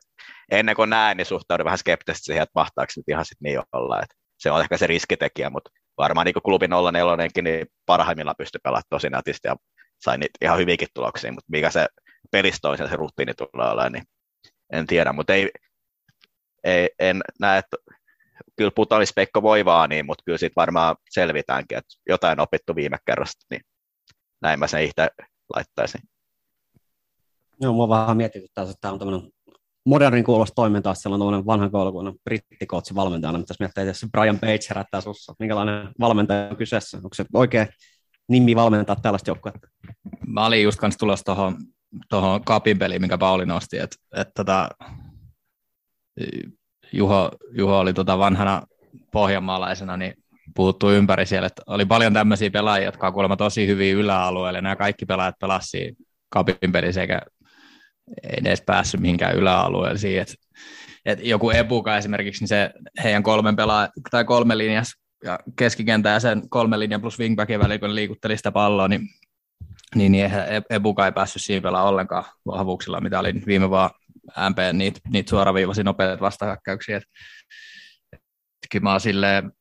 ennen 0.51 0.75
kuin 0.75 0.89
näen, 0.89 1.17
niin 1.17 1.25
suhtaudun 1.25 1.65
vähän 1.65 1.77
skeptisesti 1.77 2.25
siihen, 2.25 2.43
että 2.43 2.51
mahtaako 2.55 2.93
nyt 2.97 3.09
ihan 3.09 3.25
sitten 3.25 3.43
niin 3.45 3.61
olla, 3.71 4.01
että 4.03 4.15
se 4.37 4.51
on 4.51 4.61
ehkä 4.61 4.77
se 4.77 4.87
riskitekijä, 4.87 5.49
mutta 5.49 5.71
varmaan 5.97 6.25
niin 6.25 6.43
klubin 6.43 6.71
04 6.93 7.43
niin 7.43 7.67
parhaimmillaan 7.85 8.35
pystyy 8.37 8.59
pelaamaan 8.63 8.83
tosi 8.89 9.09
nätisti 9.09 9.47
ja 9.47 9.55
sai 10.01 10.17
niitä 10.17 10.37
ihan 10.41 10.59
hyvinkin 10.59 10.87
tuloksia, 10.93 11.31
mutta 11.31 11.51
mikä 11.51 11.69
se 11.69 11.87
pelistoisen 12.31 12.89
se 12.89 12.95
rutiini 12.95 13.33
tulee 13.33 13.71
olemaan, 13.71 13.91
niin 13.91 14.03
en 14.73 14.87
tiedä, 14.87 15.13
mutta 15.13 15.33
ei, 15.33 15.49
ei, 16.63 16.89
en 16.99 17.21
näe, 17.39 17.57
että 17.57 17.77
kyllä 18.55 18.71
Putalispekko 18.75 19.41
voi 19.41 19.65
vaan 19.65 19.89
niin, 19.89 20.05
mutta 20.05 20.23
kyllä 20.25 20.37
siitä 20.37 20.53
varmaan 20.55 20.95
selvitäänkin, 21.09 21.77
että 21.77 21.93
jotain 22.09 22.39
opittu 22.39 22.75
viime 22.75 22.97
kerrasta, 23.05 23.45
niin 23.49 23.61
näin 24.41 24.59
mä 24.59 24.67
sen 24.67 24.83
itse 24.83 25.07
laittaisin. 25.53 26.01
Joo, 27.61 27.73
mua 27.73 27.89
vähän 27.89 28.17
mietityttää, 28.17 28.63
että 28.63 28.75
tämä 28.81 28.91
on 28.91 28.99
tämmöinen 28.99 29.31
modernin 29.85 30.23
kuulosta 30.23 30.55
toimintaa, 30.55 30.95
siellä 30.95 31.13
on 31.15 31.19
tuollainen 31.19 31.45
vanhan 31.45 31.71
koulukunnan 31.71 32.15
brittikootsi 32.23 32.95
valmentajana, 32.95 33.39
mitä 33.39 33.53
mieltä 33.59 33.93
se 33.93 34.07
Brian 34.11 34.39
Page 34.39 34.59
herättää 34.69 35.01
sussa? 35.01 35.33
Minkälainen 35.39 35.89
valmentaja 35.99 36.47
on 36.49 36.57
kyseessä? 36.57 36.97
Onko 36.97 37.13
se 37.13 37.25
oikea 37.33 37.67
nimi 38.29 38.55
valmentaa 38.55 38.95
tällaista 38.95 39.29
joukkuetta? 39.29 39.67
Mä 40.27 40.45
olin 40.45 40.63
just 40.63 40.79
kanssa 40.79 40.99
tulossa 40.99 41.25
tuohon 41.25 41.57
tuohon 42.09 42.43
kapin 42.43 42.79
peliin, 42.79 43.01
minkä 43.01 43.17
Pauli 43.17 43.45
nosti, 43.45 43.77
että 43.77 43.95
et, 44.15 44.29
tota, 44.35 44.69
Juho, 46.93 47.31
Juho 47.51 47.79
oli 47.79 47.93
tota 47.93 48.17
vanhana 48.17 48.61
pohjanmaalaisena, 49.11 49.97
niin 49.97 50.13
puhuttu 50.55 50.91
ympäri 50.91 51.25
siellä, 51.25 51.47
että 51.47 51.61
oli 51.67 51.85
paljon 51.85 52.13
tämmöisiä 52.13 52.51
pelaajia, 52.51 52.85
jotka 52.85 53.07
on 53.07 53.13
kuulemma 53.13 53.37
tosi 53.37 53.67
hyviä 53.67 53.93
yläalueelle. 53.93 54.61
Nämä 54.61 54.75
kaikki 54.75 55.05
pelaajat 55.05 55.35
pelasivat 55.39 55.97
kapin 56.29 56.71
pelissä 56.71 57.01
eikä 57.01 57.21
ei 58.23 58.37
edes 58.41 58.61
päässyt 58.61 59.01
mihinkään 59.01 59.35
yläalueelle 59.35 59.97
siihen, 59.97 60.21
että, 60.21 60.35
että 61.05 61.25
joku 61.25 61.49
Epuka 61.49 61.97
esimerkiksi, 61.97 62.41
niin 62.41 62.47
se 62.47 62.71
heidän 63.03 63.23
kolmen 63.23 63.55
pelaa, 63.55 63.89
tai 64.11 64.25
kolme 64.25 64.57
linjas 64.57 64.93
ja 65.23 65.39
keskikentä 65.55 66.09
ja 66.09 66.19
sen 66.19 66.49
kolme 66.49 66.79
linjan 66.79 67.01
plus 67.01 67.19
wingbackin 67.19 67.59
väliin, 67.59 67.79
kun 67.79 67.95
liikutteli 67.95 68.37
sitä 68.37 68.51
palloa, 68.51 68.87
niin, 68.87 69.01
niin, 69.95 70.11
niin 70.11 70.23
eihän 70.23 70.47
Epuka 70.69 71.05
ei 71.05 71.11
päässyt 71.11 71.41
siinä 71.41 71.61
pelaa 71.61 71.89
ollenkaan 71.89 72.23
vahvuuksilla, 72.45 73.01
mitä 73.01 73.19
oli 73.19 73.33
viime 73.45 73.69
vaan 73.69 73.89
MP, 74.49 74.57
niitä, 74.73 74.99
niitä 75.09 75.29
suoraviivaisia 75.29 75.83
nopeita 75.83 76.21
vastahyökkäyksiä. 76.21 77.01
Kyllä 78.71 78.83
mä 78.83 78.91
oon 78.91 79.01
silleen, 79.01 79.51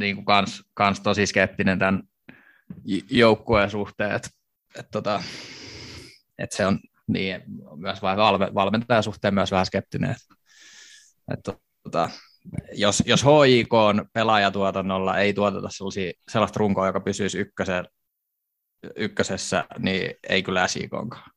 niin 0.00 0.16
kuin 0.16 0.24
kans, 0.24 0.62
kans 0.74 1.00
tosi 1.00 1.26
skeptinen 1.26 1.78
tämän 1.78 2.02
joukkueen 3.10 3.70
suhteen, 3.70 4.12
että, 4.12 4.28
että, 4.78 4.90
tota, 4.90 5.22
että 6.38 6.56
se 6.56 6.66
on 6.66 6.78
niin, 7.06 7.42
myös 7.76 8.02
valme, 8.02 8.54
valmentajan 8.54 9.02
suhteen 9.02 9.34
myös 9.34 9.50
vähän 9.50 9.66
skeptinen. 9.66 10.16
Että, 11.32 11.52
tota, 11.82 12.10
jos, 12.72 13.02
jos 13.06 13.24
HIK 13.24 13.74
on 13.74 14.06
pelaajatuotannolla 14.12 15.18
ei 15.18 15.34
tuoteta 15.34 15.68
sellaista 16.30 16.58
runkoa, 16.58 16.86
joka 16.86 17.00
pysyisi 17.00 17.38
ykkösen, 17.38 17.84
ykkösessä, 18.96 19.64
niin 19.78 20.14
ei 20.28 20.42
kyllä 20.42 20.68
SIKonkaan. 20.68 21.30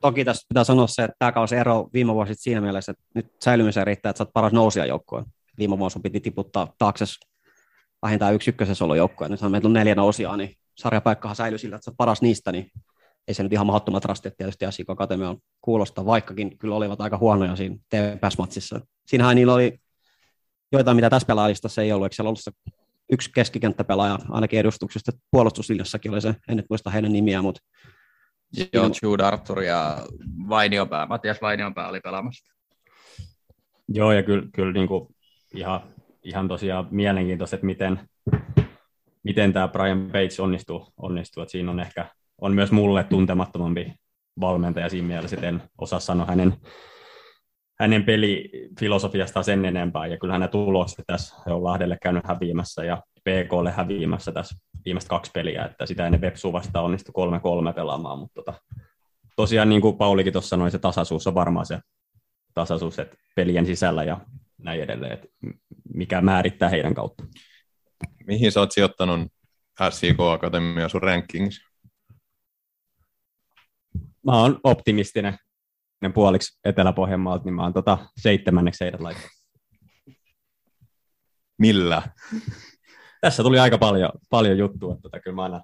Toki 0.00 0.24
tässä 0.24 0.46
pitää 0.48 0.64
sanoa 0.64 0.86
se, 0.86 1.04
että 1.04 1.16
tämä 1.18 1.32
kausi 1.32 1.56
ero 1.56 1.88
viime 1.92 2.14
vuosi 2.14 2.34
siinä 2.34 2.60
mielessä, 2.60 2.92
että 2.92 3.04
nyt 3.14 3.26
säilymiseen 3.44 3.86
riittää, 3.86 4.10
että 4.10 4.18
sä 4.18 4.24
oot 4.24 4.32
paras 4.32 4.52
nousia 4.52 4.86
joukkoon. 4.86 5.24
Viime 5.58 5.78
vuosi 5.78 6.00
piti 6.00 6.20
tiputtaa 6.20 6.72
taakse 6.78 7.04
vähintään 8.02 8.34
yksi 8.34 8.50
ykkösessä 8.50 8.84
ollut. 8.84 8.96
Nyt 9.28 9.40
meillä 9.40 9.66
on 9.66 9.72
neljä 9.72 9.94
nousia, 9.94 10.36
niin 10.36 10.54
sarjapaikkahan 10.78 11.36
säilyy 11.36 11.58
sillä, 11.58 11.76
että 11.76 11.84
sä 11.84 11.90
oot 11.90 11.96
paras 11.96 12.22
niistä, 12.22 12.52
niin 12.52 12.70
ei 13.28 13.34
se 13.34 13.42
nyt 13.42 13.52
ihan 13.52 13.66
mahdottomat 13.66 14.04
rastit 14.04 14.36
tietysti 14.36 14.64
SIK 14.70 14.90
Akatemia 14.90 15.34
kuulostaa, 15.60 16.06
vaikkakin 16.06 16.58
kyllä 16.58 16.74
olivat 16.74 17.00
aika 17.00 17.18
huonoja 17.18 17.56
siinä 17.56 17.76
TPS-matsissa. 17.76 18.80
Siinähän 19.06 19.36
niillä 19.36 19.54
oli 19.54 19.78
joitain, 20.72 20.96
mitä 20.96 21.10
tässä 21.10 21.26
pelaajista 21.26 21.82
ei 21.82 21.92
ollut, 21.92 22.04
eikö 22.04 22.14
siellä 22.14 22.28
ollut 22.28 22.40
se 22.40 22.52
yksi 23.12 23.30
keskikenttäpelaaja 23.34 24.18
ainakin 24.28 24.60
edustuksesta 24.60 25.12
puolustuslinjassakin 25.30 26.12
oli 26.12 26.20
se, 26.20 26.34
en 26.48 26.56
nyt 26.56 26.66
muista 26.70 26.90
heidän 26.90 27.12
nimiä, 27.12 27.42
mutta 27.42 27.60
Joo, 28.72 28.90
Jude 29.02 29.22
Arthur 29.22 29.62
ja 29.62 30.06
Vainiopää, 30.48 31.06
Matias 31.06 31.42
Vainiopää 31.42 31.88
oli 31.88 32.00
pelaamassa. 32.00 32.54
Joo, 33.88 34.12
ja 34.12 34.22
kyllä, 34.22 34.46
kyllä 34.54 34.72
niin 34.72 34.88
kuin 34.88 35.16
ihan, 35.54 35.80
ihan 36.22 36.48
tosiaan 36.48 36.88
mielenkiintoista, 36.90 37.56
että 37.56 37.66
miten, 37.66 38.08
miten 39.22 39.52
tämä 39.52 39.68
Brian 39.68 40.06
Bates 40.06 40.40
onnistuu, 40.40 40.92
onnistuu. 40.96 41.42
Että 41.42 41.52
siinä 41.52 41.70
on 41.70 41.80
ehkä 41.80 42.10
on 42.40 42.54
myös 42.54 42.72
mulle 42.72 43.04
tuntemattomampi 43.04 43.94
valmentaja 44.40 44.88
siinä 44.88 45.08
mielessä, 45.08 45.36
että 45.36 45.48
en 45.48 45.62
osaa 45.78 46.00
sanoa 46.00 46.26
hänen, 46.26 46.54
hänen 47.80 48.04
pelifilosofiastaan 48.04 49.44
sen 49.44 49.64
enempää, 49.64 50.06
ja 50.06 50.18
kyllähän 50.18 50.40
ne 50.40 50.48
tulokset 50.48 51.04
tässä 51.06 51.36
on 51.46 51.64
Lahdelle 51.64 51.98
käynyt 52.02 52.26
häviämässä 52.26 52.84
ja 52.84 53.02
PKlle 53.24 53.70
häviämässä 53.70 54.32
tässä 54.32 54.56
viimeiset 54.84 55.10
kaksi 55.10 55.30
peliä, 55.34 55.64
että 55.64 55.86
sitä 55.86 56.06
ennen 56.06 56.20
Vepsu 56.20 56.52
vasta 56.52 56.80
onnistui 56.80 57.30
3-3 57.70 57.74
pelaamaan, 57.74 58.18
mutta 58.18 58.34
tota, 58.34 58.54
tosiaan 59.36 59.68
niin 59.68 59.80
kuin 59.80 59.96
Paulikin 59.96 60.32
tuossa 60.32 60.48
sanoi, 60.48 60.70
se 60.70 60.78
tasaisuus 60.78 61.26
on 61.26 61.34
varmaan 61.34 61.66
se 61.66 61.78
tasaisuus, 62.54 62.98
että 62.98 63.16
pelien 63.36 63.66
sisällä 63.66 64.04
ja 64.04 64.20
näin 64.58 64.82
edelleen, 64.82 65.12
että 65.12 65.28
mikä 65.94 66.20
määrittää 66.20 66.68
heidän 66.68 66.94
kautta. 66.94 67.24
Mihin 68.26 68.52
sä 68.52 68.60
oot 68.60 68.72
sijoittanut 68.72 69.20
SIK 69.90 70.20
Akatemia 70.20 70.88
sun 70.88 71.02
rankings? 71.02 71.73
Mä 74.24 74.40
oon 74.40 74.60
optimistinen 74.64 75.38
puoliksi 76.14 76.58
Etelä-Pohjanmaalta, 76.64 77.44
niin 77.44 77.54
mä 77.54 77.62
oon 77.62 77.72
tota 77.72 77.98
seitsemänneksi 78.20 78.84
heidät 78.84 79.00
laittanut. 79.00 79.30
Millä? 81.58 82.02
Tässä 83.20 83.42
tuli 83.42 83.58
aika 83.58 83.78
paljon, 83.78 84.10
paljon 84.30 84.58
juttua, 84.58 84.92
että 84.92 85.02
tota, 85.02 85.20
kyllä 85.20 85.34
mä 85.34 85.42
aina 85.42 85.62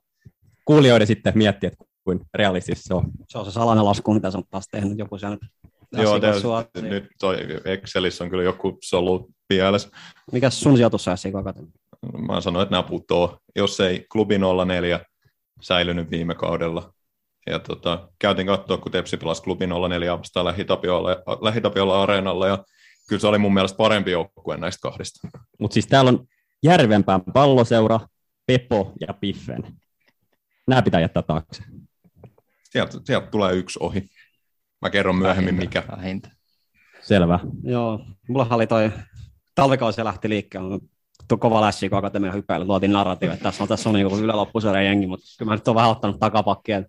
kuulijoiden 0.64 1.06
sitten 1.06 1.32
miettiä, 1.36 1.68
että 1.68 1.84
kuin 2.04 2.20
realistisesti 2.34 2.84
se 2.88 2.94
on. 2.94 3.10
Se 3.28 3.38
on 3.38 3.44
se 3.44 3.50
salainen 3.50 3.84
lasku, 3.84 4.14
mitä 4.14 4.30
sä 4.30 4.38
on 4.38 4.44
taas 4.50 4.68
tehnyt 4.70 4.98
joku 4.98 5.18
siellä 5.18 5.36
Joo, 5.92 6.20
te, 6.72 6.82
nyt 6.82 7.04
toi 7.20 7.36
Excelissä 7.64 8.24
on 8.24 8.30
kyllä 8.30 8.42
joku 8.42 8.78
solu 8.82 9.30
pielessä. 9.48 9.88
Mikä 10.32 10.50
sun 10.50 10.76
sijoitus 10.76 11.04
sä 11.04 11.16
SIK 11.16 11.34
Mä 12.26 12.40
sanoin, 12.40 12.62
että 12.62 12.70
nämä 12.70 12.82
putoo, 12.82 13.38
jos 13.56 13.80
ei 13.80 14.06
klubi 14.12 14.38
04 14.66 15.00
säilynyt 15.62 16.10
viime 16.10 16.34
kaudella. 16.34 16.92
Ja 17.46 17.58
tota, 17.58 18.08
käytin 18.18 18.46
katsoa, 18.46 18.76
kun 18.76 18.92
Tepsi 18.92 19.16
pelasi 19.16 19.42
klubi 19.42 19.66
04 19.66 20.18
vastaan 20.18 20.46
Lähitapiolla, 20.46 21.10
Lähitapiolla 21.40 22.02
areenalla, 22.02 22.46
ja 22.46 22.64
kyllä 23.08 23.20
se 23.20 23.26
oli 23.26 23.38
mun 23.38 23.54
mielestä 23.54 23.76
parempi 23.76 24.10
joukkue 24.10 24.56
näistä 24.56 24.82
kahdesta. 24.82 25.28
Mutta 25.58 25.74
siis 25.74 25.86
täällä 25.86 26.08
on 26.08 26.26
Järvenpään 26.62 27.20
palloseura, 27.34 28.00
Pepo 28.46 28.92
ja 29.00 29.14
Piffen. 29.14 29.62
Nämä 30.66 30.82
pitää 30.82 31.00
jättää 31.00 31.22
taakse. 31.22 31.62
Sieltä, 32.70 32.98
sieltä 33.04 33.26
tulee 33.26 33.54
yksi 33.54 33.78
ohi. 33.82 34.10
Mä 34.82 34.90
kerron 34.90 35.16
myöhemmin 35.16 35.56
vähintä, 35.56 35.80
mikä. 35.80 35.96
Vähintä. 35.96 36.30
Selvä. 37.02 37.38
Joo, 37.62 38.00
mulla 38.28 38.46
oli 38.50 38.66
toi 38.66 38.92
talvikausi 39.54 40.04
lähti 40.04 40.28
liikkeelle, 40.28 40.78
tuo 41.28 41.38
kova 41.38 41.60
lässi, 41.60 41.88
kun 41.88 41.98
akatemia 41.98 42.32
hypäillä, 42.32 42.66
luotiin 42.66 42.92
narratiivi, 42.92 43.34
että 43.34 43.42
tässä 43.42 43.64
on, 43.64 43.68
tässä 43.68 43.88
on 43.88 43.94
niin 43.94 44.20
yläloppusarjan 44.22 44.84
jengi, 44.84 45.06
mutta 45.06 45.26
kyllä 45.38 45.50
mä 45.50 45.56
nyt 45.56 45.68
oon 45.68 45.74
vähän 45.74 45.90
ottanut 45.90 46.20
takapakkia. 46.20 46.82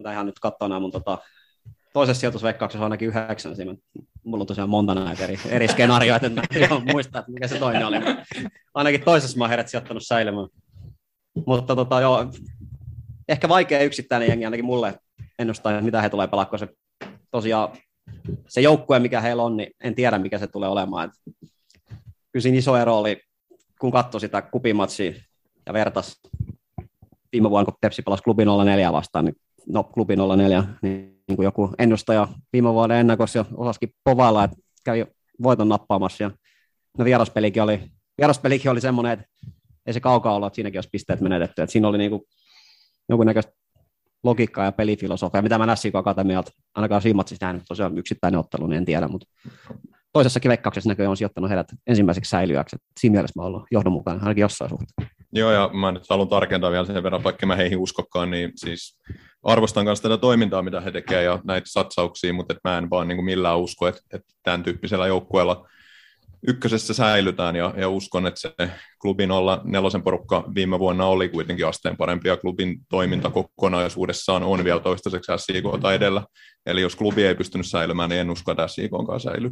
Mutta 0.00 0.12
ihan 0.12 0.26
nyt 0.26 0.38
katsoa 0.38 0.68
nämä 0.68 0.80
mun 0.80 0.90
tota, 0.90 1.18
toisessa 1.92 2.20
sijoitusveikkauksessa 2.20 2.84
ainakin 2.84 3.08
yhdeksän 3.08 3.56
siinä. 3.56 3.74
Mulla 4.24 4.42
on 4.42 4.46
tosiaan 4.46 4.70
monta 4.70 4.94
näitä 4.94 5.24
eri, 5.24 5.38
eri 5.48 5.68
skenaarioita, 5.68 6.26
että 6.26 6.42
en 6.54 6.68
muista, 6.92 7.18
että 7.18 7.32
mikä 7.32 7.48
se 7.48 7.58
toinen 7.58 7.86
oli. 7.86 7.96
Ainakin 8.74 9.00
toisessa 9.00 9.38
mä 9.38 9.44
oon 9.44 9.48
heidät 9.48 9.68
sijoittanut 9.68 10.06
säilymään. 10.06 10.48
Mutta 11.46 11.76
tota, 11.76 12.00
joo, 12.00 12.26
ehkä 13.28 13.48
vaikea 13.48 13.82
yksittäinen 13.82 14.28
jengi 14.28 14.44
ainakin 14.44 14.64
mulle 14.64 14.98
ennustaa, 15.38 15.80
mitä 15.80 16.02
he 16.02 16.08
tulee 16.08 16.26
pelaa, 16.26 16.58
se 16.58 16.68
tosiaan 17.30 17.68
se 18.48 18.60
joukkue, 18.60 18.98
mikä 18.98 19.20
heillä 19.20 19.42
on, 19.42 19.56
niin 19.56 19.70
en 19.84 19.94
tiedä, 19.94 20.18
mikä 20.18 20.38
se 20.38 20.46
tulee 20.46 20.68
olemaan. 20.68 21.08
Et 21.08 21.34
kyllä 22.32 22.42
siinä 22.42 22.58
iso 22.58 22.76
ero 22.76 22.98
oli, 22.98 23.20
kun 23.80 23.92
katsoi 23.92 24.20
sitä 24.20 24.42
kupimatsia 24.42 25.12
ja 25.66 25.72
vertas 25.72 26.20
viime 27.32 27.50
vuonna, 27.50 27.64
kun 27.64 27.78
Tepsi 27.80 28.02
pelasi 28.02 28.22
klubi 28.22 28.44
04 28.64 28.92
vastaan, 28.92 29.24
niin 29.24 29.36
no 29.68 29.84
klubi 29.84 30.16
04, 30.16 30.64
niin, 30.82 31.22
niin 31.28 31.36
kuin 31.36 31.44
joku 31.44 31.70
ennustaja 31.78 32.28
viime 32.52 32.72
vuoden 32.72 32.96
ennakossa 32.96 33.38
jo 33.38 33.46
osaskin 33.54 33.94
povailla, 34.04 34.44
että 34.44 34.56
kävi 34.84 35.06
voiton 35.42 35.68
nappaamassa. 35.68 36.22
Ja 36.22 36.30
no 36.98 37.04
vieraspelikin 37.04 37.62
oli, 37.62 37.80
vieraspelikin 38.18 38.70
oli 38.70 38.80
semmoinen, 38.80 39.12
että 39.12 39.24
ei 39.86 39.92
se 39.92 40.00
kaukaa 40.00 40.34
olla, 40.34 40.46
että 40.46 40.54
siinäkin 40.54 40.78
olisi 40.78 40.88
pisteet 40.92 41.20
menetetty. 41.20 41.62
Että 41.62 41.72
siinä 41.72 41.88
oli 41.88 41.98
niin 41.98 42.10
kuin 42.10 42.22
jonkunnäköistä 43.08 43.52
logiikkaa 44.24 44.64
ja 44.64 44.72
pelifilosofia, 44.72 45.42
mitä 45.42 45.58
mä 45.58 45.66
näin 45.66 45.78
Akatemialta, 45.94 46.52
ainakaan 46.74 47.02
siinä 47.02 47.16
matsissa 47.16 47.46
nähnyt, 47.46 47.62
tosiaan 47.68 47.98
yksittäinen 47.98 48.40
ottelu, 48.40 48.66
niin 48.66 48.78
en 48.78 48.84
tiedä, 48.84 49.08
mutta 49.08 49.26
toisessa 50.12 50.40
veikkauksessa 50.48 50.88
näköjään 50.88 51.10
on 51.10 51.16
sijoittanut 51.16 51.50
heidät 51.50 51.68
ensimmäiseksi 51.86 52.30
säilyjäksi. 52.30 52.76
Siinä 53.00 53.12
mielessä 53.12 53.40
mä 53.40 53.46
ollut 53.46 53.66
johdonmukainen, 53.70 54.22
ainakin 54.22 54.42
jossain 54.42 54.70
suhteessa. 54.70 55.20
Joo, 55.32 55.52
ja 55.52 55.70
mä 55.72 55.92
nyt 55.92 56.10
haluan 56.10 56.28
tarkentaa 56.28 56.70
vielä 56.70 56.86
sen 56.86 57.02
verran, 57.02 57.24
vaikka 57.24 57.46
mä 57.46 57.56
heihin 57.56 57.78
uskokkaan, 57.78 58.30
niin 58.30 58.52
siis 58.56 58.98
arvostan 59.42 59.84
myös 59.84 60.00
tätä 60.00 60.16
toimintaa, 60.16 60.62
mitä 60.62 60.80
he 60.80 60.90
tekevät 60.90 61.24
ja 61.24 61.38
näitä 61.44 61.66
satsauksia, 61.70 62.32
mutta 62.32 62.54
et 62.54 62.60
mä 62.64 62.78
en 62.78 62.90
vaan 62.90 63.08
niin 63.08 63.16
kuin 63.16 63.24
millään 63.24 63.58
usko, 63.58 63.88
että, 63.88 64.00
että 64.12 64.34
tämän 64.42 64.62
tyyppisellä 64.62 65.06
joukkueella 65.06 65.68
ykkösessä 66.46 66.94
säilytään 66.94 67.56
ja, 67.56 67.74
ja 67.76 67.88
uskon, 67.88 68.26
että 68.26 68.40
se 68.40 68.70
klubin 69.00 69.30
olla 69.30 69.60
nelosen 69.64 70.02
porukka 70.02 70.44
viime 70.54 70.78
vuonna 70.78 71.06
oli 71.06 71.28
kuitenkin 71.28 71.66
asteen 71.66 71.96
parempi 71.96 72.28
ja 72.28 72.36
klubin 72.36 72.78
toiminta 72.88 73.30
kokonaisuudessaan 73.30 74.42
on 74.42 74.64
vielä 74.64 74.80
toistaiseksi 74.80 75.32
SIK 75.36 75.64
edellä. 75.94 76.24
Eli 76.66 76.80
jos 76.80 76.96
klubi 76.96 77.24
ei 77.24 77.34
pystynyt 77.34 77.66
säilymään, 77.66 78.10
niin 78.10 78.20
en 78.20 78.30
usko, 78.30 78.50
että 78.50 78.68
SIK 78.68 78.90
säilyy. 79.22 79.50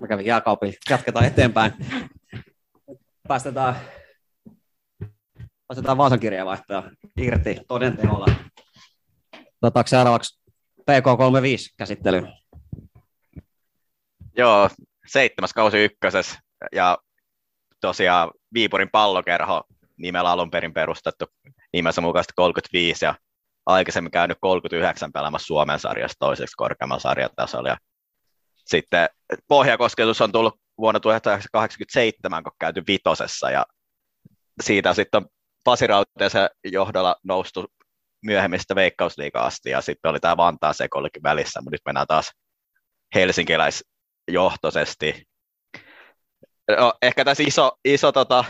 Mä 0.00 0.06
kävin 0.08 0.26
jääkaupin. 0.26 0.74
Jatketaan 0.90 1.24
eteenpäin. 1.24 1.72
Päästetään, 3.28 3.76
päästetään 5.68 5.98
Vaasan 5.98 6.20
kirjeenvaihtaja 6.20 6.82
irti 7.16 7.56
toden 7.68 7.96
teolla. 7.96 8.26
Otetaanko 9.62 9.88
seuraavaksi 9.88 10.40
PK35 10.80 11.74
käsittelyyn? 11.76 12.32
Joo, 14.36 14.70
seitsemäs 15.06 15.52
kausi 15.52 15.84
ykkösessä 15.84 16.38
ja 16.72 16.98
tosiaan 17.80 18.30
Viipurin 18.54 18.90
pallokerho 18.90 19.62
nimellä 19.96 20.30
alun 20.30 20.50
perin 20.50 20.74
perustettu 20.74 21.24
nimensä 21.72 22.00
mukaisesti 22.00 22.32
35 22.36 23.04
ja 23.04 23.14
aikaisemmin 23.66 24.10
käynyt 24.10 24.38
39 24.40 25.12
pelaamassa 25.12 25.46
Suomen 25.46 25.78
sarjassa 25.78 26.18
toiseksi 26.18 26.56
korkeammalla 26.56 27.00
sarjatasolla. 27.00 27.68
Ja 27.68 27.76
sitten 28.56 29.08
pohjakosketus 29.48 30.20
on 30.20 30.32
tullut 30.32 30.54
vuonna 30.78 31.00
1987, 31.00 32.42
kun 32.42 32.52
käyty 32.58 32.82
vitosessa 32.86 33.50
ja 33.50 33.66
siitä 34.62 34.94
sitten 34.94 35.22
on 35.22 35.28
Pasi 35.64 35.86
Rauteisen 35.86 36.48
johdolla 36.64 37.16
noustu 37.24 37.66
myöhemmistä 38.22 38.74
veikkausliigaa 38.74 39.46
asti 39.46 39.70
ja 39.70 39.80
sitten 39.80 40.10
oli 40.10 40.20
tämä 40.20 40.36
Vantaan 40.36 40.74
sekollekin 40.74 41.22
välissä, 41.22 41.60
mutta 41.60 41.74
nyt 41.74 41.80
mennään 41.86 42.06
taas 42.06 42.32
helsinkiläisjohtoisesti. 43.14 45.24
No, 46.78 46.94
ehkä 47.02 47.24
tässä 47.24 47.42
iso, 47.46 47.72
iso 47.84 48.12
tota, 48.12 48.44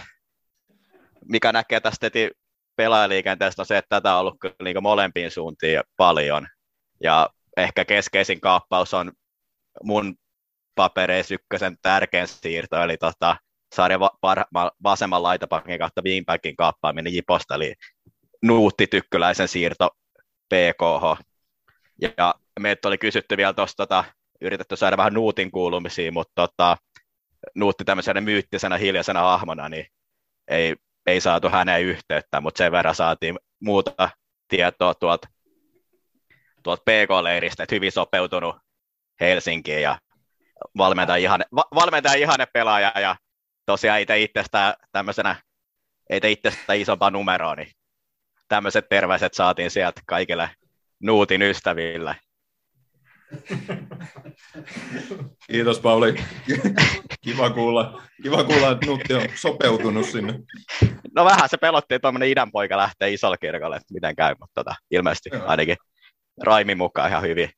mikä 1.29 1.53
näkee 1.53 1.81
tästä 1.81 2.07
heti 2.07 2.31
pelaajaliikenteestä 2.77 3.63
on 3.63 3.67
se, 3.67 3.79
että 3.79 3.97
tätä 3.97 4.15
on 4.15 4.21
ollut 4.21 4.37
kyllä 4.41 4.55
niin 4.65 4.83
molempiin 4.83 5.31
suuntiin 5.31 5.81
paljon. 5.97 6.47
Ja 7.03 7.29
ehkä 7.57 7.85
keskeisin 7.85 8.41
kaappaus 8.41 8.95
on 8.95 9.13
mun 9.85 10.17
papereissa 10.75 11.35
ykkösen 11.35 11.77
tärkein 11.83 12.29
siirto, 12.29 12.83
eli 12.83 12.97
tota, 12.97 13.37
sarjan 13.75 14.01
va- 14.01 14.73
vasemman 14.83 15.23
laitapakin 15.23 15.79
kautta 15.79 16.03
wingbackin 16.05 16.57
kaappaaminen 16.57 17.15
Jiposta, 17.15 17.55
eli 17.55 17.75
Nuutti 18.43 18.87
Tykkyläisen 18.87 19.49
siirto 19.49 19.91
PKH. 20.49 21.25
Ja 22.19 22.35
meiltä 22.61 22.89
oli 22.89 22.99
kysytty 22.99 23.37
vielä 23.37 23.53
tuosta, 23.53 23.77
tota, 23.87 24.05
yritetty 24.41 24.77
saada 24.77 24.97
vähän 24.97 25.15
Nuutin 25.15 25.51
kuulumisia, 25.51 26.13
mutta 26.13 26.33
tota, 26.35 26.77
Nuutti 27.55 27.85
tämmöisenä 27.85 28.21
myyttisenä 28.21 28.77
hiljaisena 28.77 29.21
hahmona, 29.21 29.69
niin 29.69 29.87
ei, 30.49 30.77
ei 31.07 31.21
saatu 31.21 31.49
häneen 31.49 31.83
yhteyttä, 31.83 32.41
mutta 32.41 32.59
sen 32.59 32.73
verran 32.73 32.95
saatiin 32.95 33.39
muuta 33.61 34.11
tietoa 34.49 34.95
tuolta, 34.95 35.29
tuolta 36.63 36.83
PK-leiristä, 36.83 37.63
että 37.63 37.75
hyvin 37.75 37.93
sopeutunut 37.93 38.57
Helsinkiin 39.21 39.83
ja 39.83 39.99
valmentaa 40.77 41.17
ihan, 41.17 41.45
va, 41.55 41.65
valmentaa 41.75 42.15
ihane 42.15 42.47
pelaaja 42.47 42.93
ja 43.01 43.17
tosiaan 43.67 43.99
ei 44.09 44.23
itsestä 44.23 44.77
tämmöisenä, 44.93 45.37
ei 46.11 46.21
itsestä 46.27 46.73
isompaa 46.73 47.11
numeroa, 47.11 47.55
niin 47.55 47.73
tämmöiset 48.51 48.89
terveiset 48.89 49.35
saatiin 49.35 49.71
sieltä 49.71 50.01
kaikille 50.07 50.51
Nuutin 51.03 51.43
ystäville. 51.43 52.17
Kiitos 55.51 55.81
Pauli. 55.81 56.15
Kiva 57.25 57.51
kuulla, 57.51 58.03
kiva 58.23 58.45
kuulla 58.45 58.71
että 58.71 58.87
Nutti 58.87 59.15
on 59.15 59.23
sopeutunut 59.35 60.07
sinne. 60.07 60.35
No 61.15 61.25
vähän 61.25 61.49
se 61.49 61.57
pelotti, 61.57 61.95
että 61.95 62.03
tuommoinen 62.03 62.29
idän 62.29 62.53
poika 62.53 62.77
lähtee 62.77 63.13
isolle 63.13 63.37
kirkolle, 63.41 63.77
että 63.77 63.95
miten 63.95 64.17
käy, 64.17 64.35
mutta 64.41 64.55
tota, 64.55 64.75
ilmeisesti 64.91 65.31
Joo. 65.33 65.47
ainakin 65.47 65.77
Raimin 66.43 66.79
mukaan 66.79 67.11
ihan 67.11 67.23
hyvin. 67.23 67.51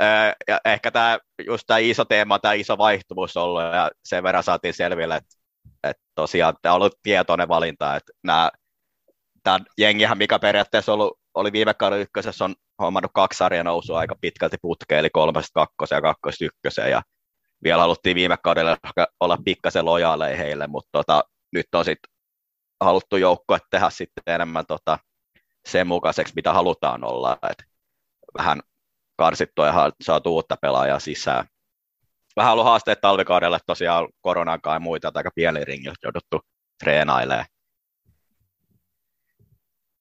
Öö, 0.00 0.32
ja 0.48 0.60
ehkä 0.64 0.90
tämä, 0.90 1.18
just 1.46 1.64
tämä 1.66 1.78
iso 1.78 2.04
teema, 2.04 2.38
tämä 2.38 2.54
iso 2.54 2.78
vaihtuvuus 2.78 3.36
ollut, 3.36 3.62
ja 3.62 3.90
sen 4.04 4.22
verran 4.22 4.42
saatiin 4.42 4.74
selville, 4.74 5.16
että, 5.16 5.36
että 5.82 6.02
tosiaan 6.14 6.54
tämä 6.62 6.72
on 6.72 6.76
ollut 6.76 6.98
tietoinen 7.02 7.48
valinta, 7.48 7.96
että 7.96 8.12
nämä, 8.22 8.50
tämä 9.44 9.58
jengihän, 9.78 10.18
mikä 10.18 10.38
periaatteessa 10.38 10.92
ollut, 10.92 11.18
oli 11.34 11.52
viime 11.52 11.74
kauden 11.74 12.00
ykkösessä, 12.00 12.44
on 12.44 12.54
hommannut 12.82 13.10
kaksi 13.14 13.36
sarjan 13.36 13.66
nousua 13.66 13.98
aika 13.98 14.14
pitkälti 14.20 14.56
putkeen, 14.62 14.98
eli 14.98 15.10
kolmesta 15.10 15.50
kakkosen 15.54 15.96
ja 15.96 16.02
kakkosta 16.02 16.44
ykkösen, 16.44 16.90
ja 16.90 17.02
vielä 17.64 17.82
haluttiin 17.82 18.14
viime 18.14 18.36
kaudella 18.42 18.76
olla 19.20 19.38
pikkasen 19.44 19.84
lojaaleja 19.84 20.36
heille, 20.36 20.66
mutta 20.66 20.88
tota, 20.92 21.24
nyt 21.52 21.66
on 21.74 21.84
sitten 21.84 22.14
haluttu 22.80 23.16
joukkue 23.16 23.58
tehdä 23.70 23.90
sitten 23.90 24.34
enemmän 24.34 24.66
tota, 24.66 24.98
sen 25.68 25.86
mukaiseksi, 25.86 26.32
mitä 26.36 26.52
halutaan 26.52 27.04
olla, 27.04 27.38
että 27.50 27.64
vähän 28.38 28.60
karsittua 29.16 29.66
ja 29.66 29.92
saatu 30.02 30.34
uutta 30.34 30.56
pelaajaa 30.60 30.98
sisään. 30.98 31.46
Vähän 32.36 32.52
ollut 32.52 32.64
haasteet 32.64 33.00
talvikaudelle 33.00 33.58
tosiaan 33.66 34.08
koronan 34.20 34.60
ja 34.64 34.80
muita, 34.80 35.12
aika 35.14 35.30
pieni 35.34 35.64
ringi 35.64 35.88
jouduttu 36.02 36.40
treenailemaan. 36.84 37.53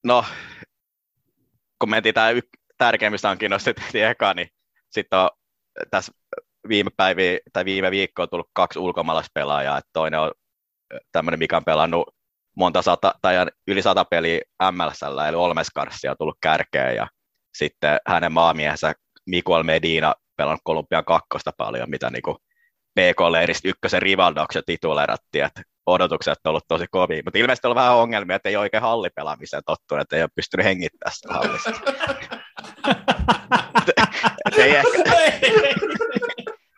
No, 0.04 0.26
kun 1.80 1.90
mentiin 1.90 2.14
tämä 2.16 2.30
y- 2.30 2.50
tärkeimmistä 2.78 3.28
hankinnoista 3.28 3.72
eka, 3.94 4.34
niin 4.34 4.48
sitten 4.90 5.20
on 5.20 5.30
tässä 5.92 6.12
viime 6.68 6.92
päiviä 6.98 7.38
tai 7.54 7.66
viime 7.66 7.92
viikkoa 7.92 8.28
tullut 8.28 8.50
kaksi 8.54 8.80
ulkomaalaispelaajaa, 8.80 9.78
että 9.78 9.90
toinen 9.94 10.20
on 10.20 10.32
tämmöinen, 11.12 11.40
mikä 11.40 11.58
on 11.58 11.66
pelannut 11.66 12.16
monta 12.58 12.82
sata, 12.82 13.14
tai 13.22 13.36
yli 13.68 13.82
sata 13.82 14.06
peliä 14.06 14.42
MLSllä, 14.72 15.28
eli 15.28 15.36
Olmeskarsia 15.36 16.12
on 16.12 16.18
tullut 16.20 16.38
kärkeen, 16.42 16.96
ja 16.96 17.08
sitten 17.54 17.98
hänen 18.08 18.32
maamiehensä 18.32 18.94
Miguel 19.26 19.64
Medina 19.64 20.14
pelannut 20.38 20.62
Kolumbian 20.64 21.06
kakkosta 21.06 21.52
paljon, 21.58 21.90
mitä 21.90 22.10
niin 22.10 22.38
PK-leiristä 23.00 23.68
ykkösen 23.68 24.02
Rivaldoksi 24.02 24.60
titulerattiin, 24.66 25.46
että 25.46 25.62
odotukset 25.86 26.40
on 26.46 26.50
ollut 26.50 26.64
tosi 26.68 26.86
kovia, 26.92 27.22
mutta 27.26 27.40
ilmeisesti 27.40 27.68
on 27.68 27.76
vähän 27.76 27.96
ongelmia, 27.96 28.36
että 28.36 28.50
ei 28.50 28.56
oikein 28.56 28.84
hallipelaamiseen 28.84 29.64
tottunut, 29.66 30.02
että 30.02 30.16
ei 30.16 30.22
ole 30.22 30.30
pystynyt 30.36 30.66
hengittämään 30.66 31.16
sitä 31.16 31.34
hallissa. 31.34 31.72
ei 34.58 34.76
ehkä, 34.76 35.04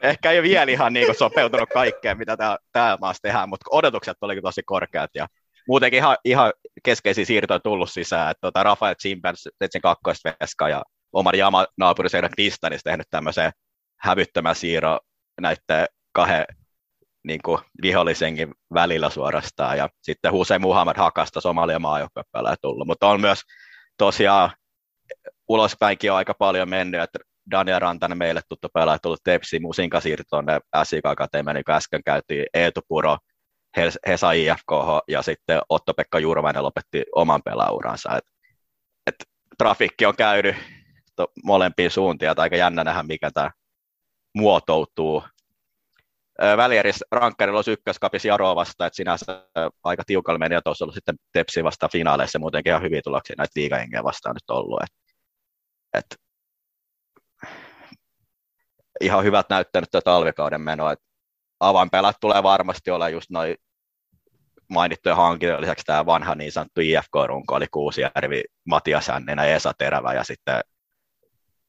ehkä 0.10 0.32
ei 0.32 0.40
ole 0.40 0.48
vielä 0.48 0.72
ihan 0.72 0.94
niin 0.94 1.06
kuin 1.06 1.18
sopeutunut 1.18 1.70
kaikkeen, 1.74 2.18
mitä 2.18 2.38
täällä 2.72 2.98
maassa 3.02 3.22
tehdään, 3.22 3.50
mutta 3.50 3.66
odotukset 3.72 4.18
olikin 4.22 4.44
tosi 4.44 4.64
korkeat 4.64 5.10
ja 5.16 5.28
muutenkin 5.68 5.98
ihan, 5.98 6.18
ihan 6.26 6.54
keskeisiä 6.84 7.26
siirtoja 7.26 7.60
tullut 7.60 7.92
sisään, 7.92 8.32
että 8.32 8.42
tuota, 8.42 8.64
Rafael 8.64 8.96
Chimpens, 8.96 9.50
Tetsin 9.60 9.82
kakkoisveska 9.82 10.70
ja 10.70 10.84
Omar 11.14 11.36
Jama 11.36 11.66
naapuriseura 11.78 12.30
Kristanis 12.30 12.84
tehnyt 12.84 13.08
tämmöisen 13.12 13.52
hävyttömän 14.00 14.56
siirro 14.56 15.00
näiden 15.42 15.86
kahden 16.12 16.46
niin 17.28 17.40
kuin 17.46 17.60
vihollisenkin 17.82 18.54
välillä 18.74 19.10
suorastaan. 19.10 19.78
Ja 19.78 19.90
sitten 20.02 20.32
Hussein 20.32 20.62
Muhammad 20.62 20.98
Hakasta 20.98 21.42
Somalian 21.42 21.82
maajoukkuepelaaja 21.82 22.56
tullut. 22.62 22.88
Mutta 22.88 23.08
on 23.08 23.22
myös 23.22 23.42
tosiaan 23.98 24.52
ulospäinkin 25.48 26.12
on 26.12 26.18
aika 26.18 26.34
paljon 26.34 26.70
mennyt, 26.70 27.02
että 27.02 27.20
Daniel 27.52 27.80
Rantanen 27.80 28.18
meille 28.18 28.42
tuttu 28.50 28.70
pelaaja 28.74 29.00
tullut 29.00 29.24
Tepsi 29.24 29.60
Musinka 29.60 30.00
siirtyi 30.00 30.26
tuonne 30.30 30.60
SIK 30.84 31.06
Akatemia, 31.06 31.54
niin 31.54 31.66
kuin 31.66 31.76
äsken 31.76 32.04
käytiin 32.04 32.46
Eetu 32.54 32.82
Puro, 32.88 33.18
Hesa 34.08 34.32
IFK 34.32 34.72
ja 35.08 35.22
sitten 35.22 35.62
Otto-Pekka 35.70 36.20
Jurvainen 36.20 36.64
lopetti 36.64 37.04
oman 37.16 37.42
pelauransa. 37.46 38.18
Et, 38.18 38.24
et 39.08 39.16
trafikki 39.58 40.06
on 40.06 40.16
käynyt 40.16 40.56
molempiin 41.44 41.92
suuntiin, 41.92 42.32
että 42.32 42.42
aika 42.42 42.56
jännä 42.56 42.84
nähdä, 42.84 43.04
mikä 43.04 43.32
tämä 43.32 43.52
muotoutuu. 44.36 45.24
Välieris 46.58 47.04
rankkarilla 47.12 47.58
olisi 47.58 47.72
ykköskapis 47.72 48.26
Jaroa 48.26 48.56
vasta, 48.56 48.86
että 48.86 48.98
sinänsä 48.98 49.48
aika 49.84 50.04
tiukalla 50.06 50.40
meni, 50.40 50.56
ja 50.56 50.62
tuossa 50.62 50.86
ollut 50.86 50.96
sitten 50.96 51.16
Tepsi 51.34 51.64
vasta 51.64 51.90
finaaleissa, 51.92 52.40
muutenkin 52.40 52.70
ihan 52.70 52.82
hyviä 52.82 53.02
tuloksia 53.04 53.36
näitä 53.38 53.52
liigajengiä 53.56 54.04
vastaan 54.04 54.36
nyt 54.36 54.50
ollut. 54.50 54.84
Et, 54.84 54.90
et, 55.94 56.16
ihan 59.02 59.24
hyvät 59.24 59.50
näyttänyt 59.50 59.92
tuo 59.92 60.02
talvikauden 60.02 60.62
menoa, 60.62 60.92
että 60.92 61.06
avainpelät 61.60 62.16
tulee 62.22 62.44
varmasti 62.44 62.92
olla 62.92 63.10
just 63.10 63.30
noin 63.30 63.56
mainittuja 64.70 65.16
hankintoja, 65.16 65.62
lisäksi 65.62 65.86
tämä 65.86 66.06
vanha 66.06 66.36
niin 66.36 66.52
sanottu 66.52 66.82
IFK-runko, 66.82 67.56
oli 67.56 67.68
Kuusijärvi, 67.72 68.44
Matias 68.66 69.08
Hänninen, 69.08 69.50
Esa 69.50 69.74
Terävä 69.78 70.14
ja 70.14 70.24
sitten 70.24 70.62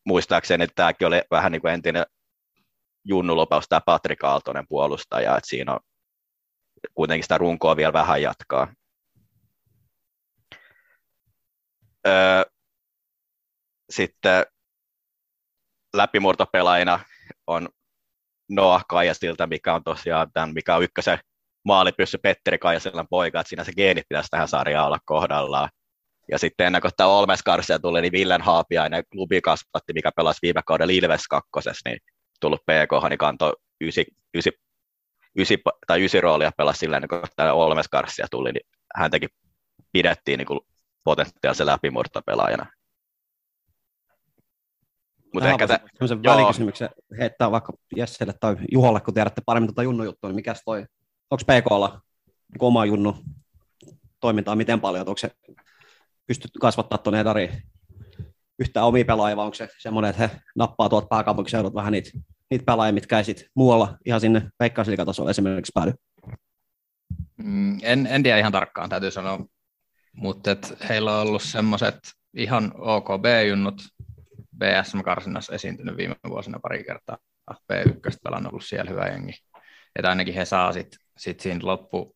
muistaakseni 0.04 0.64
että 0.64 0.74
tämäkin 0.74 1.06
oli 1.06 1.22
vähän 1.30 1.52
niin 1.52 1.62
kuin 1.62 1.74
entinen 1.74 2.06
junnulopaus, 3.08 3.68
tämä 3.68 3.80
Patrik 3.86 4.24
Aaltonen 4.24 4.64
puolustaja, 4.68 5.36
että 5.36 5.48
siinä 5.48 5.72
on 5.72 5.80
kuitenkin 6.94 7.24
sitä 7.24 7.38
runkoa 7.38 7.76
vielä 7.76 7.92
vähän 7.92 8.22
jatkaa. 8.22 8.68
Öö, 12.06 12.42
sitten 13.90 14.46
läpimurtopelaajina 15.96 17.00
on 17.46 17.68
Noah 18.50 18.84
Kajastilta, 18.88 19.46
mikä 19.46 19.74
on 19.74 19.84
tosiaan 19.84 20.32
tämän, 20.32 20.54
mikä 20.54 20.76
on 20.76 20.82
ykkösen 20.82 21.18
maalipyssy 21.64 22.18
Petteri 22.18 22.58
Kajasillan 22.58 23.06
poika, 23.10 23.40
että 23.40 23.48
siinä 23.48 23.64
se 23.64 23.72
geenit 23.72 24.04
pitäisi 24.08 24.28
tähän 24.30 24.48
sarjaan 24.48 24.86
olla 24.86 24.98
kohdallaan. 25.04 25.68
Ja 26.30 26.38
sitten 26.38 26.66
ennen 26.66 26.82
kuin 26.82 26.92
tämä 26.96 27.10
Olmes 27.10 27.42
Karsia 27.42 27.78
tuli, 27.78 28.00
niin 28.00 28.12
Villen 28.12 28.42
Haapiainen 28.42 29.04
klubi 29.12 29.40
kasvatti, 29.40 29.92
mikä 29.92 30.10
pelasi 30.16 30.38
viime 30.42 30.62
kauden 30.66 30.90
Ilves 30.90 31.28
kakkosessa, 31.28 31.88
niin 31.90 31.98
tullut 32.40 32.60
PK, 32.60 33.08
niin 33.08 33.18
kantoi 33.18 33.52
ysi, 33.80 34.06
ysi, 34.34 34.50
ysi, 35.38 35.62
tai 35.86 36.04
ysi 36.04 36.20
roolia 36.20 36.50
pelasi 36.56 36.78
silleen, 36.78 37.08
kun 37.08 37.22
tämä 37.36 37.52
Olmes 37.52 37.88
Karsia 37.88 38.26
tuli, 38.30 38.52
niin 38.52 38.66
häntäkin 38.96 39.28
pidettiin 39.92 40.38
niin 40.38 40.60
potentiaalisen 41.04 41.66
läpimurtopelaajana. 41.66 42.66
Mutta 45.34 45.50
ehkä 45.50 45.66
joo. 46.24 46.36
välikysymyksen 46.36 46.88
heittää 47.18 47.50
vaikka 47.50 47.72
Jesselle 47.96 48.34
tai 48.40 48.56
Juholle, 48.72 49.00
kun 49.00 49.14
tiedätte 49.14 49.42
paremmin 49.46 49.68
tuota 49.68 49.82
Junnu 49.82 50.04
juttua, 50.04 50.30
niin 50.30 50.36
mikäs 50.36 50.62
toi, 50.64 50.86
onko 51.30 51.44
PKlla 51.46 52.00
niin 52.24 52.64
oma 52.64 52.84
Junnu 52.84 53.16
toimintaa 54.20 54.56
miten 54.56 54.80
paljon, 54.80 55.08
onko 55.08 55.18
se 55.18 55.30
pystytty 56.26 56.58
kasvattaa 56.58 56.98
tuonne 56.98 57.20
edariin 57.20 57.62
yhtään 58.58 58.86
omia 58.86 59.04
pelaajia, 59.04 59.36
vai 59.36 59.44
onko 59.44 59.54
se 59.54 59.68
semmoinen, 59.78 60.10
että 60.10 60.28
he 60.28 60.40
nappaa 60.56 60.88
tuolta 60.88 61.06
pääkaupunkiseudut 61.06 61.74
vähän 61.74 61.92
niitä, 61.92 62.10
niitä 62.50 62.64
pelaajia, 62.64 62.92
mitkä 62.92 63.18
ei 63.18 63.24
sit 63.24 63.46
muualla 63.54 63.96
ihan 64.06 64.20
sinne 64.20 64.50
veikkausliikatasolle 64.60 65.30
esimerkiksi 65.30 65.72
päädy. 65.74 65.92
Mm, 67.36 67.78
en, 67.82 68.06
en 68.06 68.22
tiedä 68.22 68.38
ihan 68.38 68.52
tarkkaan, 68.52 68.88
täytyy 68.88 69.10
sanoa, 69.10 69.44
mutta 70.12 70.50
heillä 70.88 71.16
on 71.16 71.26
ollut 71.26 71.42
semmoiset 71.42 71.98
ihan 72.34 72.72
ok 72.78 73.06
B-junnut 73.20 73.82
BSM-karsinnassa 74.58 75.54
esiintynyt 75.54 75.96
viime 75.96 76.16
vuosina 76.28 76.58
pari 76.62 76.84
kertaa. 76.84 77.18
B1 77.52 78.16
pelannut 78.24 78.52
ollut 78.52 78.64
siellä 78.64 78.90
hyvä 78.90 79.06
jengi. 79.06 79.32
Että 79.96 80.08
ainakin 80.08 80.34
he 80.34 80.44
saa 80.44 80.72
sitten 80.72 80.98
sit 81.18 81.40
siinä 81.40 81.60
loppu, 81.62 82.15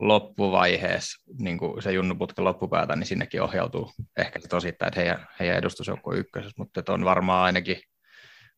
loppuvaiheessa, 0.00 1.22
niin 1.38 1.58
kuin 1.58 1.82
se 1.82 1.92
junnuputken 1.92 2.44
loppupäätä, 2.44 2.96
niin 2.96 3.06
sinnekin 3.06 3.42
ohjautuu 3.42 3.92
ehkä 4.16 4.40
sit 4.40 4.52
osittain, 4.52 4.88
että 4.88 5.00
heidän, 5.00 5.26
heidän 5.40 5.56
edustusjoukko 5.56 6.14
ykkösessä, 6.14 6.54
mutta 6.58 6.82
on 6.88 7.04
varmaan 7.04 7.44
ainakin, 7.44 7.80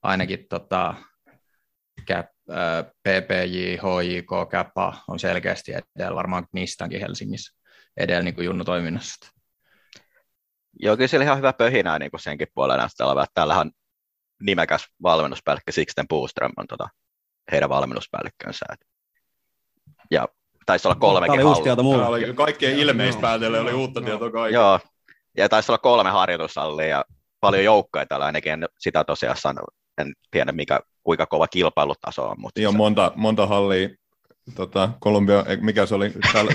ainakin 0.03 0.47
tota, 0.49 0.95
Cap, 2.09 2.27
ää, 2.51 2.83
PPJ, 2.83 3.77
HJK, 3.77 4.51
Kappa 4.51 5.03
on 5.09 5.19
selkeästi 5.19 5.73
edellä, 5.73 6.15
varmaan 6.15 6.47
niistäkin 6.53 7.01
Helsingissä 7.01 7.59
edellä 7.97 8.23
niin 8.23 8.35
kuin 8.35 8.45
junnutoiminnassa. 8.45 9.33
joo, 10.81 10.97
kyllä 10.97 11.09
siellä 11.09 11.25
ihan 11.25 11.39
hyvä 11.39 11.53
pöhinää 11.53 11.99
niin 11.99 12.11
kuin 12.11 12.21
senkin 12.21 12.49
puolella 12.55 12.77
näyttää 12.77 13.27
täällähän 13.35 13.71
nimekäs 14.43 14.87
valmennuspäällikkö 15.03 15.73
Sixten 15.73 16.09
Puuström 16.09 16.53
on 16.57 16.67
tota, 16.67 16.89
heidän 17.53 17.69
valmennuspäällikkönsä. 17.69 18.67
Ja 20.11 20.29
taisi 20.67 20.89
olla 20.89 20.95
Tämä 20.95 21.01
kolmekin 21.01 21.33
oli 21.35 21.43
uusi 21.45 21.53
halli- 21.53 21.63
tieto 21.63 21.77
Tämä 21.77 21.83
mulle. 21.83 22.07
oli 22.07 22.35
kaikkien 22.35 22.79
ilmeispäätelle 22.79 23.61
oli 23.61 23.73
uutta 23.73 24.01
tietoa 24.01 24.31
kaikki. 24.31 24.55
Joo, 24.55 24.81
ja 25.37 25.49
taisi 25.49 25.73
olla 25.73 25.79
kolme 25.79 26.11
harjoitushallia 26.11 26.87
ja 26.87 27.05
paljon 27.41 27.65
joukkoja 27.65 28.07
täällä 28.07 28.27
ainakin, 28.27 28.53
en 28.53 28.67
sitä 28.79 29.05
tosiaan 29.05 29.37
sano, 29.37 29.63
en 29.99 30.13
tiedä 30.31 30.53
mikä, 30.53 30.81
kuinka 31.03 31.27
kova 31.27 31.49
kilpailutaso 31.49 32.29
on, 32.29 32.37
mutta 32.41 32.61
Niin 32.61 32.69
on 32.69 32.77
monta, 32.77 33.13
monta 33.17 33.47
hallia. 33.47 33.89
Tota, 34.55 34.89
Kolumbia, 35.01 35.45
ei, 35.49 35.57
mikä 35.57 35.87
se 35.87 35.95
oli, 35.95 36.13
täällä, 36.33 36.53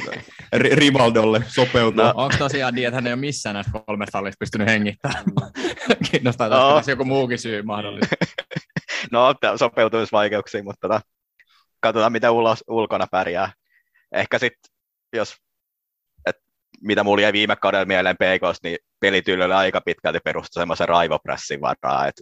Ri- 0.55 0.75
Rivaldolle 0.75 1.43
sopeutua. 1.47 2.03
No. 2.03 2.09
No. 2.09 2.23
Onko 2.23 2.35
tosiaan 2.39 2.73
niin, 2.75 2.87
että 2.87 2.95
hän 2.95 3.07
ei 3.07 3.13
ole 3.13 3.19
missään 3.19 3.53
näistä 3.53 3.71
kolmesta 3.85 4.17
hallista 4.17 4.37
pystynyt 4.39 4.67
hengittämään? 4.67 5.23
Kiinnostaa, 6.11 6.47
No. 6.49 6.75
olisi 6.75 6.91
joku 6.91 7.05
muukin 7.05 7.39
syy 7.39 7.61
mahdollisesti. 7.61 8.15
no 9.11 9.33
tää 9.33 9.57
sopeutumisvaikeuksiin, 9.57 10.63
mutta 10.63 10.87
tota, 10.87 11.01
katsotaan 11.79 12.11
mitä 12.11 12.31
ulos, 12.31 12.63
ulkona 12.67 13.07
pärjää. 13.11 13.51
Ehkä 14.11 14.39
sitten, 14.39 14.71
jos, 15.13 15.35
et, 16.25 16.35
mitä 16.81 17.03
mulla 17.03 17.21
jäi 17.21 17.33
viime 17.33 17.55
kaudella 17.55 17.85
mieleen 17.85 18.17
PKs, 18.17 18.59
niin 18.63 18.77
pelityylyllä 18.99 19.57
aika 19.57 19.81
pitkälti 19.81 20.19
perustui 20.23 20.61
semmoisen 20.61 20.89
raivopressin 20.89 21.61
varaa, 21.61 22.07
että 22.07 22.21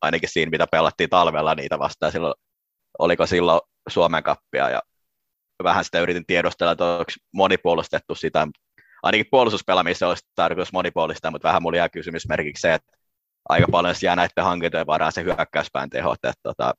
ainakin 0.00 0.28
siinä, 0.28 0.50
mitä 0.50 0.66
pelattiin 0.66 1.10
talvella 1.10 1.54
niitä 1.54 1.78
vastaan, 1.78 2.12
silloin, 2.12 2.34
oliko 2.98 3.26
silloin 3.26 3.60
Suomen 3.88 4.22
kappia, 4.22 4.70
ja 4.70 4.82
vähän 5.62 5.84
sitä 5.84 6.00
yritin 6.00 6.26
tiedostella, 6.26 6.72
että 6.72 6.84
onko 6.84 7.12
monipuolistettu 7.34 8.14
sitä, 8.14 8.48
ainakin 9.02 9.26
puolustuspelaamista 9.30 10.08
olisi 10.08 10.26
tarkoitus 10.34 10.72
monipuolista, 10.72 11.30
mutta 11.30 11.48
vähän 11.48 11.62
mulla 11.62 11.76
jää 11.76 11.88
kysymysmerkiksi 11.88 12.60
se, 12.60 12.74
että 12.74 12.92
aika 13.48 13.66
paljon 13.70 13.94
jää 14.02 14.16
näiden 14.16 14.44
hankintojen 14.44 14.86
varaan 14.86 15.12
se 15.12 15.24
hyökkäyspään 15.24 15.90
tehot, 15.90 16.18
että 16.24 16.40
tota, 16.42 16.74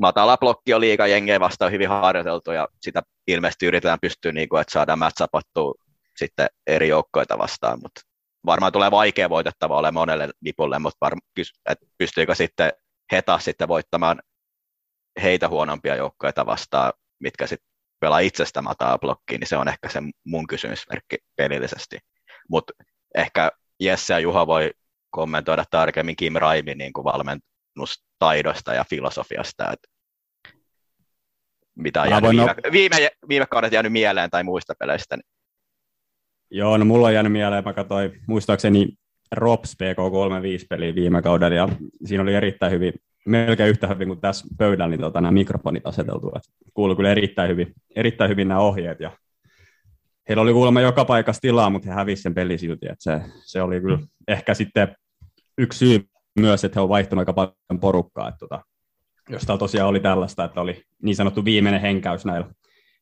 matala 0.00 0.36
blokki 0.36 0.74
on 0.74 0.80
liiga 0.80 1.06
jengejä 1.06 1.40
vastaan 1.40 1.72
hyvin 1.72 1.88
harjoiteltu 1.88 2.52
ja 2.52 2.68
sitä 2.82 3.02
ilmeisesti 3.26 3.66
yritetään 3.66 4.00
pystyä, 4.00 4.32
niin 4.32 4.48
kuin, 4.48 4.60
että 4.60 4.72
saadaan 4.72 4.98
matchapattua 4.98 5.74
sitten 6.16 6.46
eri 6.66 6.88
joukkoita 6.88 7.38
vastaan, 7.38 7.78
mutta 7.82 8.00
varmaan 8.46 8.72
tulee 8.72 8.90
vaikea 8.90 9.30
voitettava 9.30 9.78
ole 9.78 9.90
monelle 9.90 10.28
nipulle, 10.40 10.78
mutta 10.78 11.06
varm- 11.08 11.42
että 11.70 11.86
pystyykö 11.98 12.34
sitten 12.34 12.72
he 13.12 13.22
taas 13.22 13.44
sitten 13.44 13.68
voittamaan 13.68 14.22
heitä 15.22 15.48
huonompia 15.48 15.96
joukkoita 15.96 16.46
vastaan, 16.46 16.92
mitkä 17.18 17.46
sitten 17.46 17.68
pelaa 18.00 18.18
itsestä 18.18 18.62
mataa 18.62 18.98
blokkiin, 18.98 19.40
niin 19.40 19.48
se 19.48 19.56
on 19.56 19.68
ehkä 19.68 19.88
se 19.88 20.00
mun 20.24 20.46
kysymysmerkki 20.46 21.16
pelillisesti. 21.36 21.98
Mutta 22.50 22.72
ehkä 23.14 23.50
Jesse 23.80 24.14
ja 24.14 24.18
Juha 24.18 24.46
voi 24.46 24.70
kommentoida 25.10 25.64
tarkemmin 25.70 26.16
Kim 26.16 26.32
Raimin 26.32 26.78
niin 26.78 26.92
kuin 26.92 27.04
valmennustaidosta 27.76 28.74
ja 28.74 28.84
filosofiasta, 28.90 29.72
että 29.72 29.88
mitä 31.74 32.02
on 32.02 32.10
jäänyt 32.10 32.30
viime, 32.30 32.54
viime, 32.72 33.10
viime 33.28 33.46
kaudet 33.46 33.72
jäänyt 33.72 33.92
mieleen 33.92 34.30
tai 34.30 34.44
muista 34.44 34.74
peleistä. 34.78 35.16
Niin 35.16 35.26
Joo, 36.50 36.76
no 36.76 36.84
mulla 36.84 37.06
on 37.06 37.14
jäänyt 37.14 37.32
mieleen, 37.32 37.64
mä 37.64 37.72
katsoin 37.72 38.12
muistaakseni 38.28 38.88
Rops 39.32 39.76
PK35 39.82 40.66
peliä 40.68 40.94
viime 40.94 41.22
kaudella, 41.22 41.56
ja 41.56 41.68
siinä 42.04 42.22
oli 42.22 42.34
erittäin 42.34 42.72
hyvin, 42.72 42.92
melkein 43.26 43.70
yhtä 43.70 43.86
hyvin 43.86 44.08
kuin 44.08 44.20
tässä 44.20 44.46
pöydällä, 44.58 44.90
niin 44.90 45.00
tota, 45.00 45.20
nämä 45.20 45.32
mikrofonit 45.32 45.86
aseteltu. 45.86 46.32
Et 46.36 46.42
kuului 46.74 46.96
kyllä 46.96 47.10
erittäin 47.10 47.50
hyvin, 47.50 47.72
erittäin 47.96 48.30
hyvin 48.30 48.48
nämä 48.48 48.60
ohjeet, 48.60 49.00
ja 49.00 49.10
heillä 50.28 50.42
oli 50.42 50.52
kuulemma 50.52 50.80
joka 50.80 51.04
paikassa 51.04 51.40
tilaa, 51.40 51.70
mutta 51.70 51.88
he 51.88 51.94
hävisivät 51.94 52.22
sen 52.22 52.34
pelin 52.34 52.58
silti, 52.58 52.86
että 52.86 53.02
se, 53.02 53.20
se 53.44 53.62
oli 53.62 53.80
kyllä 53.80 53.98
ehkä 54.28 54.54
sitten 54.54 54.96
yksi 55.58 55.78
syy 55.78 56.08
myös, 56.36 56.64
että 56.64 56.78
he 56.80 56.82
on 56.82 56.88
vaihtanut 56.88 57.20
aika 57.20 57.32
paljon 57.32 57.80
porukkaa, 57.80 58.28
että 58.28 58.38
tota, 58.38 58.64
jos 59.28 59.42
täällä 59.42 59.58
tosiaan 59.58 59.88
oli 59.88 60.00
tällaista, 60.00 60.44
että 60.44 60.60
oli 60.60 60.82
niin 61.02 61.16
sanottu 61.16 61.44
viimeinen 61.44 61.80
henkäys 61.80 62.24
näillä 62.24 62.50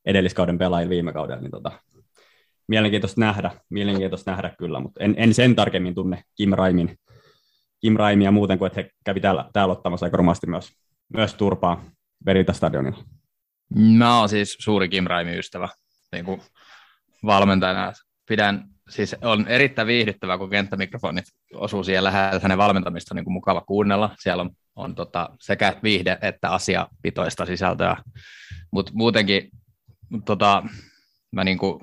edelliskauden 0.05 0.59
pelaajilla 0.59 0.91
viime 0.91 1.13
kaudella, 1.13 1.41
niin 1.41 1.51
tota, 1.51 1.73
mielenkiintoista 2.69 3.21
nähdä, 3.21 3.51
mielenkiintoista 3.71 4.31
nähdä 4.31 4.55
kyllä, 4.59 4.81
mutta 4.81 5.05
en, 5.05 5.15
en 5.19 5.35
sen 5.35 5.55
tarkemmin 5.55 5.95
tunne 5.95 6.23
Kim 6.37 6.51
Raimin, 6.51 6.99
Kim 7.81 7.97
Raimia 7.97 8.31
muuten 8.31 8.59
kuin, 8.59 8.67
että 8.67 8.81
he 8.83 8.91
kävi 9.05 9.21
täällä, 9.21 9.51
täällä 9.53 9.73
ottamassa 9.73 10.07
aika 10.07 10.17
rumasti 10.17 10.47
myös, 10.47 10.73
myös 11.17 11.35
turpaa 11.35 11.85
Verita-stadionilla. 12.27 13.05
Mä 13.99 14.19
oon 14.19 14.29
siis 14.29 14.57
suuri 14.61 14.89
Kim 14.89 15.05
Raimin 15.05 15.39
ystävä 15.39 15.69
niin 16.13 16.25
kuin 16.25 16.41
valmentajana. 17.27 17.93
Pidän, 18.29 18.74
siis 18.89 19.17
on 19.23 19.49
erittäin 19.49 19.89
viihdyttävää, 19.89 20.39
kun 20.39 20.51
kenttämikrofonit 20.51 21.25
osuu 21.55 21.85
siellä 21.85 22.07
lähellä 22.07 22.41
hänen 22.43 22.59
valmentamista 22.59 23.15
on 23.15 23.17
niin 23.17 23.25
kuin 23.25 23.33
mukava 23.33 23.61
kuunnella. 23.61 24.15
Siellä 24.19 24.41
on, 24.41 24.51
on 24.77 24.95
tota, 24.95 25.31
sekä 25.41 25.77
viihde 25.83 26.19
että 26.23 26.51
asiapitoista 26.51 27.47
sisältöä, 27.47 27.97
mutta 28.71 28.93
muutenkin 28.95 29.51
tota, 30.25 30.63
mä 31.33 31.45
niin 31.45 31.59
kuin 31.59 31.81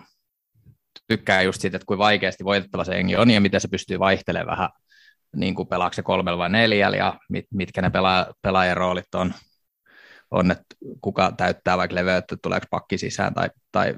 tykkään 1.08 1.46
just 1.46 1.62
siitä, 1.62 1.78
että 1.78 1.86
kuinka 1.86 2.04
vaikeasti 2.04 2.44
voitettava 2.44 2.84
se 2.84 2.96
jengi 2.96 3.16
on 3.16 3.32
ja 3.32 3.42
miten 3.42 3.62
se 3.62 3.68
pystyy 3.68 4.00
vaihtelemaan 4.00 4.52
vähän, 4.52 4.70
niin 5.36 5.56
kuin 5.56 5.68
pelaako 5.68 5.94
se 5.94 6.04
kolmella 6.04 6.38
vai 6.38 6.50
neljällä 6.50 6.98
ja 6.98 7.20
mit, 7.30 7.46
mitkä 7.54 7.82
ne 7.82 7.90
pelaa, 7.90 8.34
pelaajien 8.42 8.78
roolit 8.78 9.16
on, 9.16 9.34
on, 10.32 10.52
että 10.52 10.76
kuka 11.02 11.32
täyttää 11.38 11.78
vaikka 11.78 11.96
leveyttä, 11.96 12.38
tuleeko 12.42 12.66
pakki 12.70 12.98
sisään 12.98 13.34
tai, 13.34 13.50
tai 13.72 13.96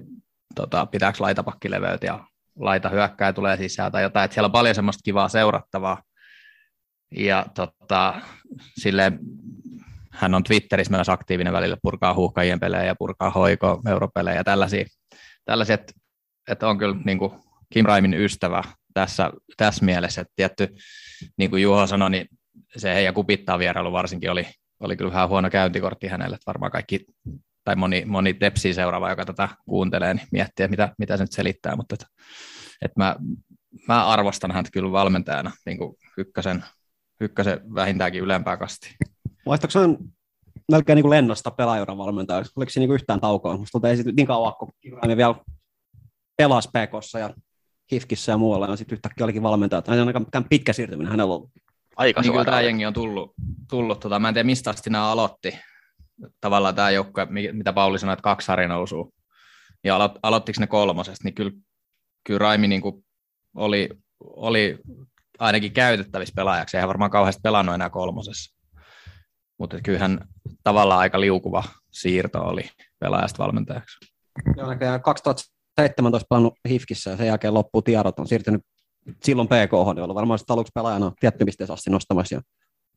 tota, 0.56 0.86
pitääkö 0.86 1.18
laitapakki 1.20 1.72
leveyt 1.72 2.04
ja 2.04 2.28
laita 2.60 2.89
hyökkää 2.89 3.34
tulee 3.34 3.58
sisään 3.58 3.91
tai 3.91 4.04
jotain, 4.04 4.26
että 4.26 4.34
siellä 4.34 4.45
on 4.45 4.51
paljon 4.51 4.76
semmoista 4.76 5.01
kivaa 5.04 5.30
seurattavaa. 5.30 6.04
Ja 7.16 7.45
tota, 7.56 8.22
sille 8.82 9.12
hän 10.12 10.34
on 10.34 10.43
Twitterissä 10.43 10.91
myös 10.91 11.10
aktiivinen 11.10 11.54
välillä, 11.54 11.78
purkaa 11.82 12.14
huuhkajien 12.14 12.60
pelejä 12.60 12.84
ja 12.84 12.95
purkaa 12.95 13.30
hoiko 13.30 13.82
europelejä 13.89 14.38
ja 14.38 14.43
tällaisia, 14.43 14.86
tällaisia 15.45 15.74
että, 15.74 15.93
että 16.47 16.68
on 16.68 16.78
kyllä 16.78 16.95
niin 17.06 17.20
kuin 17.20 17.32
Kim 17.74 17.86
Raimin 17.86 18.14
ystävä 18.14 18.64
tässä, 18.93 19.32
tässä 19.58 19.86
mielessä, 19.86 20.22
että 20.22 20.34
tietty, 20.36 20.68
niin 21.38 21.49
kuin 21.49 21.64
Juho 21.64 21.88
sanoi, 21.88 22.10
niin 22.10 22.28
se 22.78 22.93
heidän 22.93 23.14
kupittaa 23.14 23.60
vierailu 23.60 23.91
varsinkin 23.91 24.32
oli, 24.32 24.47
oli 24.80 24.97
kyllä 24.97 25.12
vähän 25.12 25.30
huono 25.30 25.49
käyntikortti 25.49 26.08
hänelle, 26.08 26.36
että 26.36 26.47
varmaan 26.47 26.72
kaikki 26.72 27.06
tai 27.64 27.76
moni, 27.76 28.03
moni 28.05 28.34
tepsi 28.34 28.74
seuraava, 28.74 29.09
joka 29.09 29.26
tätä 29.26 29.49
kuuntelee, 29.66 30.14
niin 30.14 30.28
miettii, 30.32 30.68
mitä, 30.68 30.95
mitä 30.97 31.18
se 31.18 31.24
nyt 31.24 31.32
selittää, 31.32 31.76
mutta 31.76 31.95
että, 31.95 32.07
että 32.82 33.03
mä, 33.03 33.16
mä, 33.88 34.05
arvostan 34.05 34.51
häntä 34.51 34.70
kyllä 34.74 34.91
valmentajana 34.91 35.51
niin 35.66 35.78
kuin 35.78 35.95
ykkösen, 36.18 36.64
ykkösen 37.22 37.61
vähintäänkin 37.76 38.24
ylempää 38.24 38.57
kasti. 38.57 38.95
Vaistaako 39.45 39.72
se 39.72 39.80
melkein 40.72 40.95
niin 40.95 41.03
kuin 41.03 41.09
lennosta 41.09 41.51
pelaajuran 41.51 41.97
valmentaja? 41.97 42.43
Oliko 42.55 42.70
se 42.70 42.80
niin 42.80 42.89
kuin 42.89 42.95
yhtään 42.95 43.22
taukoa? 43.22 43.57
Musta 43.57 43.89
ei 43.89 43.97
sit 43.97 44.16
niin 44.16 44.28
kauan, 44.28 44.53
kun 44.59 44.72
Kirjaimi 44.82 45.18
vielä 45.18 45.36
pelasi 46.38 46.70
PKssa 46.70 47.20
ja 47.20 47.34
Hifkissä 47.91 48.32
ja 48.32 48.38
muualla, 48.38 48.68
ja 48.68 48.76
sitten 48.76 48.95
yhtäkkiä 48.95 49.24
olikin 49.24 49.43
valmentaja. 49.43 49.82
Tämä 49.82 50.01
on 50.01 50.07
aika 50.07 50.22
pitkä 50.49 50.74
siirtyminen 50.74 51.11
hänellä 51.11 51.34
ollut. 51.34 51.49
Aika 51.95 52.22
niin 52.22 52.32
kyllä 52.32 52.45
tämä 52.45 52.61
jengi 52.61 52.86
on 52.86 52.93
tullut, 52.93 53.34
tullut 53.70 53.99
tota, 53.99 54.20
mä 54.20 54.28
en 54.28 54.34
tiedä 54.34 54.45
mistä 54.45 54.70
asti 54.70 54.89
nämä 54.89 55.11
aloitti, 55.11 55.59
tavallaan 56.42 56.76
tämä 56.76 56.92
joukkue, 56.92 57.28
mitä 57.52 57.74
Pauli 57.74 58.00
sanoi, 58.00 58.14
että 58.14 58.24
kaksi 58.24 58.46
sarja 58.46 58.68
nousuu, 58.68 59.14
ja 59.84 59.96
alo, 59.96 60.10
aloittiko 60.24 60.60
ne 60.60 60.68
kolmosesta, 60.68 61.24
niin 61.24 61.36
kyllä, 61.36 61.52
kyllä 62.24 62.38
Raimi 62.38 62.68
niin 62.68 62.82
kuin 62.82 63.06
oli, 63.56 63.90
oli 64.20 64.80
ainakin 65.40 65.74
käytettävissä 65.74 66.34
pelaajaksi. 66.36 66.78
Eihän 66.78 66.88
varmaan 66.88 67.12
kauheasti 67.12 67.40
pelannut 67.44 67.76
enää 67.76 67.90
kolmosessa. 67.90 68.58
Mutta 69.60 69.82
kyllähän 69.84 70.20
tavallaan 70.64 71.00
aika 71.00 71.20
liukuva 71.20 71.64
siirto 71.92 72.40
oli 72.40 72.70
pelaajasta 73.00 73.44
valmentajaksi. 73.44 73.98
Joo, 74.58 74.68
näköjään 74.68 75.02
2017 75.02 76.28
pelannut 76.30 76.54
HIFKissä 76.70 77.10
ja 77.10 77.18
sen 77.18 77.28
jälkeen 77.28 77.54
loppuu 77.54 77.82
tiedot, 77.82 78.20
on 78.20 78.28
siirtynyt 78.28 78.62
silloin 79.24 79.48
PK, 79.48 79.72
niin 79.72 80.04
ollut 80.04 80.16
varmaan 80.16 80.40
sitten 80.40 80.54
aluksi 80.54 80.72
pelaajana 80.76 81.12
tiettypisteessä 81.20 81.74
asti 81.74 81.90
nostamassa 81.90 82.36
ja 82.36 82.42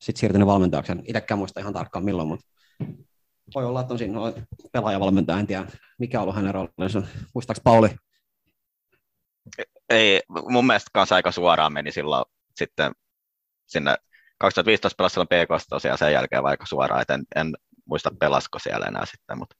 sitten 0.00 0.20
siirtynyt 0.20 0.46
valmentajaksi. 0.46 0.92
En 0.92 1.02
itsekään 1.06 1.38
muista 1.38 1.60
ihan 1.60 1.72
tarkkaan 1.72 2.04
milloin, 2.04 2.28
mutta 2.28 2.46
voi 3.54 3.64
olla, 3.64 3.80
että 3.80 3.94
on 3.94 3.98
siinä 3.98 4.18
pelaajavalmentaja, 4.72 5.38
en 5.38 5.46
tiedä 5.46 5.66
mikä 5.98 6.18
on 6.18 6.22
ollut 6.22 6.36
hänen 6.36 6.54
roolinsa. 6.54 7.02
Muistaaks 7.34 7.60
Pauli? 7.64 7.88
Ei, 9.88 10.22
mun 10.48 10.66
mielestä 10.66 10.90
kanssa 10.92 11.14
aika 11.14 11.32
suoraan 11.32 11.72
meni 11.72 11.92
silloin 11.92 12.24
sitten 12.56 12.92
sinne 13.66 13.96
2015 14.38 14.96
pelasi 14.96 15.12
silloin 15.12 15.28
PK 15.28 15.66
tosiaan 15.68 15.98
sen 15.98 16.12
jälkeen 16.12 16.42
vaikka 16.42 16.66
suoraan, 16.66 17.02
että 17.02 17.14
en, 17.14 17.24
en 17.36 17.56
muista 17.84 18.10
pelasko 18.20 18.58
siellä 18.58 18.86
enää 18.86 19.06
sitten, 19.06 19.38
mutta 19.38 19.56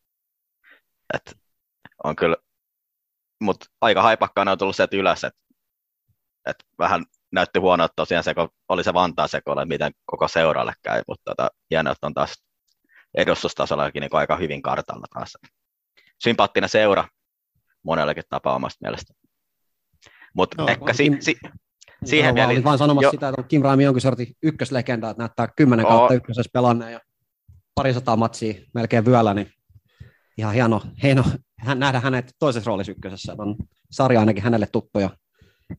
et, 1.15 1.39
on 2.05 2.17
kyllä, 2.17 2.37
mutta 3.41 3.67
aika 3.81 4.03
haipakkaana 4.03 4.53
on 4.53 4.59
tullut 4.59 4.77
sieltä 4.77 4.97
ylös, 4.97 5.25
että 5.25 5.41
et 6.47 6.57
vähän 6.79 7.05
näytti 7.33 7.59
huonolta 7.59 7.93
tosiaan 7.97 8.25
se, 8.25 8.35
oli 8.69 8.85
se 8.85 8.95
Vantaan 8.95 9.29
sekoilla, 9.29 9.65
miten 9.65 9.93
koko 10.05 10.29
seuralle 10.29 10.73
käy, 10.83 11.03
mutta 11.09 11.31
tota, 11.31 11.51
hienoa, 11.71 11.93
että 11.93 12.07
on 12.07 12.15
taas 12.15 12.46
edustustasollakin 13.17 14.01
niin 14.01 14.11
aika 14.13 14.37
hyvin 14.37 14.63
kartalla 14.63 15.07
taas. 15.15 15.33
Sympaattinen 16.23 16.69
seura 16.69 17.09
monellekin 17.83 18.25
tapaa 18.31 18.55
omasta 18.55 18.79
mielestä. 18.83 19.15
Mutta 20.35 20.63
Joo, 20.63 20.69
ehkä 20.69 20.93
si, 20.93 21.11
si, 21.21 21.37
siihen 22.05 22.35
vielä. 22.35 22.49
Olin 22.49 22.65
vain 22.65 22.79
sanomassa 22.79 23.07
jo- 23.07 23.11
sitä, 23.11 23.29
että 23.29 23.43
Kim 23.43 23.63
Raimi 23.63 23.87
onkin 23.87 24.01
sorti 24.01 24.37
ykköslegenda, 24.43 25.11
että 25.11 25.23
näyttää 25.23 25.49
kymmenen 25.57 25.87
kautta 25.87 26.15
ykkösessä 26.15 26.51
pelanneen 26.53 26.93
ja 26.93 27.01
parisataa 27.75 28.17
matsia 28.17 28.55
melkein 28.75 29.05
vyöllä, 29.05 29.35
niin 29.35 29.53
ihan 30.39 30.55
hieno, 30.55 30.83
hieno 31.03 31.25
hän, 31.59 31.79
nähdä 31.79 32.01
hänet 32.01 32.35
toisessa 32.39 32.69
roolissa 32.69 32.93
ykkösessä. 32.93 33.35
On 33.39 33.57
sarja 33.91 34.21
ainakin 34.21 34.43
hänelle 34.43 34.67
tuttu 34.67 34.99
ja 34.99 35.11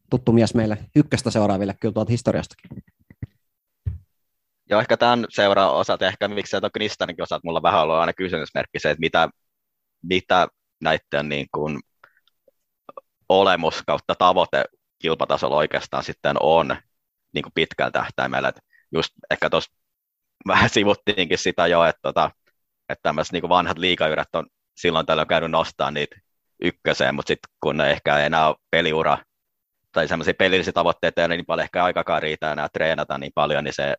tuttu 0.10 0.32
mies 0.32 0.54
meille 0.56 0.78
ykköstä 0.96 1.32
seuraaville 1.32 1.76
kyllä 1.80 1.94
tuolta 1.94 2.12
historiastakin. 2.12 2.84
Joo, 4.70 4.80
ehkä 4.82 4.98
tämän 4.98 5.26
seuran 5.30 5.72
osalta, 5.72 6.06
ja 6.06 6.10
ehkä 6.10 6.28
miksi 6.28 6.52
se 6.52 6.58
on 6.58 6.70
Knistaninkin 6.74 7.24
osalta, 7.24 7.42
mulla 7.46 7.62
vähän 7.62 7.82
ollut 7.82 7.96
aina 7.96 8.14
kysymysmerkki 8.14 8.80
se, 8.80 8.90
että 8.90 9.00
mitä, 9.00 9.30
mitä 10.04 10.48
näiden 10.82 11.30
niin 11.30 11.48
kuin 11.52 11.80
olemus 13.30 13.84
kautta 13.88 14.16
tavoite 14.16 14.66
kilpatasolla 15.00 15.56
oikeastaan 15.56 16.04
sitten 16.04 16.36
on 16.40 16.76
niin 17.34 17.44
kuin 17.44 17.54
pitkällä 17.56 17.92
tähtäimellä. 17.92 18.50
Et 18.50 18.60
just 18.92 19.14
ehkä 19.32 19.50
tuossa 19.50 19.72
vähän 20.48 20.70
sivuttiinkin 20.70 21.38
sitä 21.38 21.68
jo, 21.68 21.84
että, 21.86 22.00
tota, 22.02 22.32
että 22.90 23.04
tämmöiset 23.04 23.34
niin 23.34 23.42
kuin 23.42 23.50
vanhat 23.50 23.78
liikayyrät 23.78 24.36
on 24.36 24.48
silloin 24.78 25.06
tällöin 25.06 25.28
käynyt 25.28 25.52
nostaa 25.52 25.92
niitä 25.92 26.16
ykköseen, 26.64 27.16
mutta 27.16 27.28
sitten 27.28 27.54
kun 27.60 27.78
ne 27.78 27.92
ehkä 27.92 28.18
ei 28.18 28.26
enää 28.26 28.54
peliura 28.72 29.18
tai 29.92 30.08
semmoisia 30.08 30.34
pelillisiä 30.34 30.74
tavoitteita 30.74 31.22
ei 31.22 31.28
niin 31.28 31.46
paljon 31.46 31.64
ehkä 31.64 31.84
aikakaan 31.84 32.22
riitä 32.22 32.52
enää 32.52 32.70
treenata 32.74 33.18
niin 33.18 33.32
paljon, 33.36 33.64
niin 33.64 33.74
se 33.74 33.96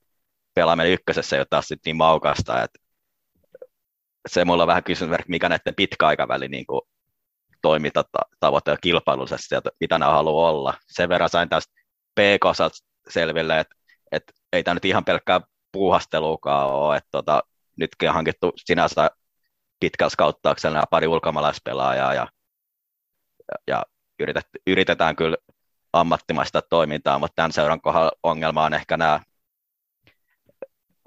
pelaaminen 0.58 0.92
ykkösessä 0.92 1.36
ei 1.36 1.40
ole 1.40 1.46
taas 1.50 1.68
sit 1.68 1.80
niin 1.84 1.96
maukasta, 1.96 2.62
että 2.62 2.78
se 4.28 4.44
mulla 4.44 4.62
on 4.62 4.66
vähän 4.66 4.84
kysymysmerkki, 4.84 5.30
mikä 5.30 5.48
näiden 5.48 5.74
pitkäaikavälin 5.74 6.50
niin 6.50 6.66
kuin 6.66 6.80
kilpailullisesti, 8.82 9.54
että 9.54 9.70
mitä 9.80 9.98
nämä 9.98 10.12
haluaa 10.12 10.50
olla. 10.50 10.74
Sen 10.86 11.08
verran 11.08 11.28
sain 11.28 11.48
tästä 11.48 11.72
PK 12.14 12.44
selville, 13.08 13.60
että, 13.60 13.74
että 14.12 14.32
ei 14.52 14.64
tämä 14.64 14.74
nyt 14.74 14.84
ihan 14.84 15.04
pelkkää 15.04 15.40
puuhasteluukaan 15.72 16.68
ole, 16.68 16.96
että 16.96 17.08
tota, 17.10 17.42
nytkin 17.76 18.08
on 18.08 18.14
hankittu 18.14 18.52
sinänsä 18.56 19.10
pitkällä 19.80 20.10
skauttauksella 20.10 20.74
nämä 20.74 20.84
pari 20.90 21.06
ulkomaalaispelaajaa 21.06 22.14
ja, 22.14 22.28
ja, 23.48 23.56
ja 23.66 23.84
yritet, 24.20 24.46
yritetään 24.66 25.16
kyllä 25.16 25.36
ammattimaista 25.92 26.62
toimintaa, 26.62 27.18
mutta 27.18 27.34
tämän 27.36 27.52
seuran 27.52 27.80
kohdalla 27.80 28.12
ongelma 28.22 28.64
on 28.64 28.74
ehkä 28.74 28.96
nämä 28.96 29.20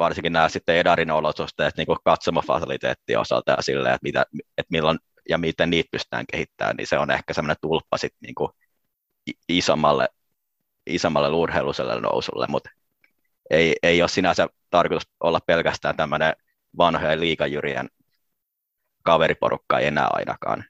varsinkin 0.04 0.34
nämä 0.34 0.49
sitten 0.49 0.76
Edarin 0.76 1.12
olosuhteet 1.12 1.78
niin 1.78 1.88
katsomofasiliteettien 2.06 3.20
osalta 3.20 3.52
ja 3.52 3.62
silleen, 3.62 3.95
että, 3.95 4.04
mitä, 4.04 4.26
että 4.58 4.72
milloin 4.72 4.99
ja 5.30 5.38
miten 5.38 5.70
niitä 5.70 5.89
pystytään 5.91 6.26
kehittämään, 6.32 6.76
niin 6.76 6.88
se 6.88 6.97
on 6.97 7.12
ehkä 7.12 7.34
semmoinen 7.34 7.58
tulppa 7.62 7.97
sitten 7.97 8.20
niin 8.22 8.36
kuin 8.36 8.52
isommalle, 9.49 10.08
isommalle 10.88 11.30
urheiluselle 11.30 12.02
nousulle, 12.02 12.47
mutta 12.49 12.70
ei, 13.49 13.76
ei 13.84 14.02
ole 14.02 14.10
sinänsä 14.10 14.47
tarkoitus 14.70 15.10
olla 15.20 15.39
pelkästään 15.45 15.97
tämmöinen 15.97 16.34
vanhojen 16.78 17.20
liikajyrien 17.20 17.89
kaveriporukka 19.04 19.80
enää 19.80 20.08
ainakaan. 20.12 20.66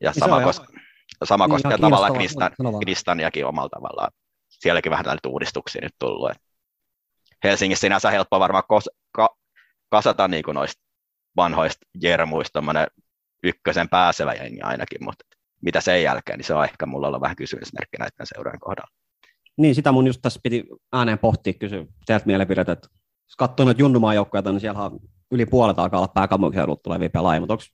Ja 0.00 0.12
sama, 0.12 0.36
on 0.36 0.42
kos- 0.42 0.80
sama 1.24 1.46
niin, 1.46 1.52
koskee 1.52 1.78
tavallaan 1.78 2.12
vaan. 2.12 2.80
Knistaniakin 2.84 3.46
omalla 3.46 3.68
tavallaan. 3.68 4.12
Sielläkin 4.48 4.90
vähän 4.90 5.04
näitä 5.04 5.28
uudistuksia 5.28 5.82
nyt 5.82 5.94
tullut. 5.98 6.30
Et 6.30 6.42
Helsingissä 7.44 7.80
sinänsä 7.80 8.10
helppo 8.10 8.40
varmaan 8.40 8.64
kos- 8.64 8.96
ka- 9.12 9.36
kasata 9.88 10.28
niin 10.28 10.42
kuin 10.42 10.54
noista 10.54 10.82
vanhoista 11.36 11.86
jermuista 12.02 12.52
tommonen 12.52 12.86
ykkösen 13.42 13.88
pääsevä 13.88 14.34
jengi 14.34 14.60
ainakin, 14.60 15.04
mutta 15.04 15.24
mitä 15.62 15.80
sen 15.80 16.02
jälkeen, 16.02 16.38
niin 16.38 16.46
se 16.46 16.54
on 16.54 16.64
ehkä 16.64 16.86
mulla 16.86 17.08
olla 17.08 17.20
vähän 17.20 17.36
kysymysmerkki 17.36 17.96
näiden 17.98 18.26
seurojen 18.34 18.60
kohdalla. 18.60 18.90
Niin, 19.56 19.74
sitä 19.74 19.92
mun 19.92 20.06
just 20.06 20.22
tässä 20.22 20.40
piti 20.42 20.64
ääneen 20.92 21.18
pohtia, 21.18 21.52
kysyä 21.52 21.84
teiltä 22.06 22.26
mielipidettä, 22.26 22.72
että 22.72 22.88
jos 23.28 23.36
katsoo 23.38 23.64
noita 23.64 23.80
junnumaan 23.80 24.14
joukkoja, 24.14 24.42
niin 24.42 24.60
siellä 24.60 24.90
yli 25.30 25.46
puolet 25.46 25.78
alkaa 25.78 26.00
olla 26.00 26.12
pääkaupunkiseudulta 26.14 26.82
tulevia 26.82 27.10
pelaajia, 27.10 27.40
mutta 27.40 27.54
onko 27.54 27.64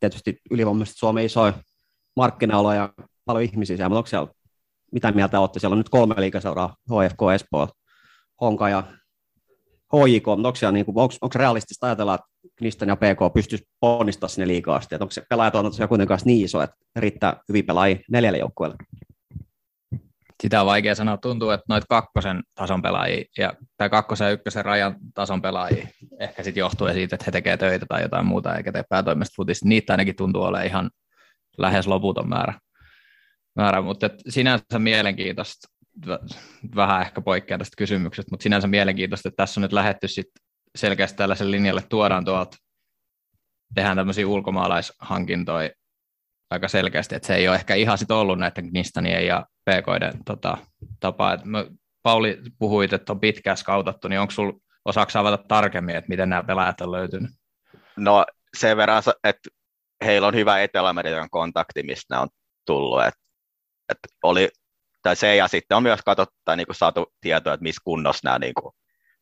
tietysti 0.00 0.40
ylivoimaisesti 0.50 0.98
Suomen 0.98 1.24
isoja 1.24 1.52
markkina 2.16 2.74
ja 2.74 2.92
paljon 3.24 3.44
ihmisiä 3.44 3.76
siellä, 3.76 3.88
mutta 3.88 3.98
onko 3.98 4.06
siellä, 4.06 4.28
mitä 4.92 5.12
mieltä 5.12 5.40
olette? 5.40 5.60
Siellä 5.60 5.74
on 5.74 5.78
nyt 5.78 5.88
kolme 5.88 6.14
liikaseuraa, 6.18 6.76
HFK, 6.90 7.18
Espoo, 7.34 7.68
Honka 8.40 8.68
ja 8.68 8.82
HJK, 9.96 10.26
mutta 10.26 10.48
onko, 10.48 10.54
siellä, 10.54 10.72
niin 10.72 10.84
onko, 10.88 11.14
onko 11.20 11.34
realistista 11.34 11.86
ajatella, 11.86 12.14
että 12.14 12.26
Knistan 12.56 12.88
ja 12.88 12.96
PK 12.96 13.34
pystyisi 13.34 13.68
ponnistamaan 13.80 14.30
sinne 14.30 14.46
liikaa 14.46 14.76
asti, 14.76 14.94
että 14.94 15.04
onko 15.04 15.12
se 15.12 15.22
pelaajatuotanto 15.28 15.88
kuitenkaan 15.88 16.20
niin 16.24 16.44
iso, 16.44 16.62
että 16.62 16.76
riittää 16.96 17.40
hyviä 17.48 17.62
pelaajia 17.62 17.98
neljälle 18.10 18.38
joukkueelle? 18.38 18.76
Sitä 20.42 20.60
on 20.60 20.66
vaikea 20.66 20.94
sanoa. 20.94 21.16
Tuntuu, 21.16 21.50
että 21.50 21.64
noita 21.68 21.86
kakkosen 21.88 22.42
tason 22.54 22.82
pelaajia 22.82 23.24
ja, 23.38 23.52
tai 23.76 23.90
kakkosen 23.90 24.24
ja 24.24 24.30
ykkösen 24.30 24.64
rajan 24.64 24.96
tason 25.14 25.42
pelaajia 25.42 25.88
ehkä 26.20 26.42
sitten 26.42 26.60
johtuu 26.60 26.88
siitä, 26.88 27.16
että 27.16 27.24
he 27.26 27.32
tekevät 27.32 27.60
töitä 27.60 27.86
tai 27.88 28.02
jotain 28.02 28.26
muuta 28.26 28.56
eikä 28.56 28.72
tee 28.72 28.84
päätoimista 28.88 29.34
futista. 29.36 29.68
Niitä 29.68 29.92
ainakin 29.92 30.16
tuntuu 30.16 30.42
olevan 30.42 30.66
ihan 30.66 30.90
lähes 31.58 31.86
loputon 31.86 32.28
määrä. 32.28 32.54
määrä. 33.56 33.82
Mutta 33.82 34.10
sinänsä 34.28 34.78
mielenkiintoista, 34.78 35.68
vähän 36.76 37.02
ehkä 37.02 37.20
poikkeaa 37.20 37.58
tästä 37.58 37.76
kysymyksestä, 37.76 38.30
mutta 38.30 38.42
sinänsä 38.42 38.68
mielenkiintoista, 38.68 39.28
että 39.28 39.42
tässä 39.42 39.60
on 39.60 39.62
nyt 39.62 39.72
lähetty 39.72 40.08
sit 40.08 40.26
selkeästi 40.76 41.16
tällaisen 41.16 41.50
linjalle, 41.50 41.82
tuodaan 41.88 42.24
tuolta, 42.24 42.56
tehdään 43.74 43.96
tämmöisiä 43.96 44.28
ulkomaalaishankintoja 44.28 45.70
aika 46.50 46.68
selkeästi, 46.68 47.14
että 47.14 47.26
se 47.26 47.34
ei 47.34 47.48
ole 47.48 47.56
ehkä 47.56 47.74
ihan 47.74 47.98
sit 47.98 48.10
ollut 48.10 48.38
näiden 48.38 48.68
Knistanien 48.68 49.26
ja 49.26 49.46
PKiden 49.64 50.24
tota, 50.24 50.58
tapaa. 51.00 51.32
Et 51.32 51.44
mä, 51.44 51.64
Pauli 52.02 52.38
puhuit, 52.58 52.92
että 52.92 53.12
on 53.12 53.20
pitkään 53.20 53.56
skautattu, 53.56 54.08
niin 54.08 54.20
onko 54.20 54.30
sul, 54.30 54.52
osaako 54.84 55.18
avata 55.18 55.44
tarkemmin, 55.48 55.96
että 55.96 56.08
miten 56.08 56.28
nämä 56.28 56.42
pelaajat 56.42 56.80
on 56.80 56.92
löytynyt? 56.92 57.30
No 57.96 58.24
sen 58.56 58.76
verran, 58.76 59.02
että 59.24 59.50
heillä 60.04 60.28
on 60.28 60.34
hyvä 60.34 60.62
Etelä-Amerikan 60.62 61.30
kontakti, 61.30 61.82
mistä 61.82 62.14
ne 62.14 62.20
on 62.20 62.28
tullut. 62.66 63.02
Et, 63.02 63.14
et 63.88 63.98
oli, 64.22 64.48
tai 65.08 65.16
se 65.16 65.36
ja 65.36 65.48
sitten 65.48 65.76
on 65.76 65.82
myös 65.82 66.00
katsottu 66.04 66.34
tai 66.44 66.56
niinku 66.56 66.74
saatu 66.74 67.12
tietoa, 67.20 67.54
että 67.54 67.62
missä 67.62 67.80
kunnossa 67.84 68.20
nämä 68.24 68.38
niinku 68.38 68.74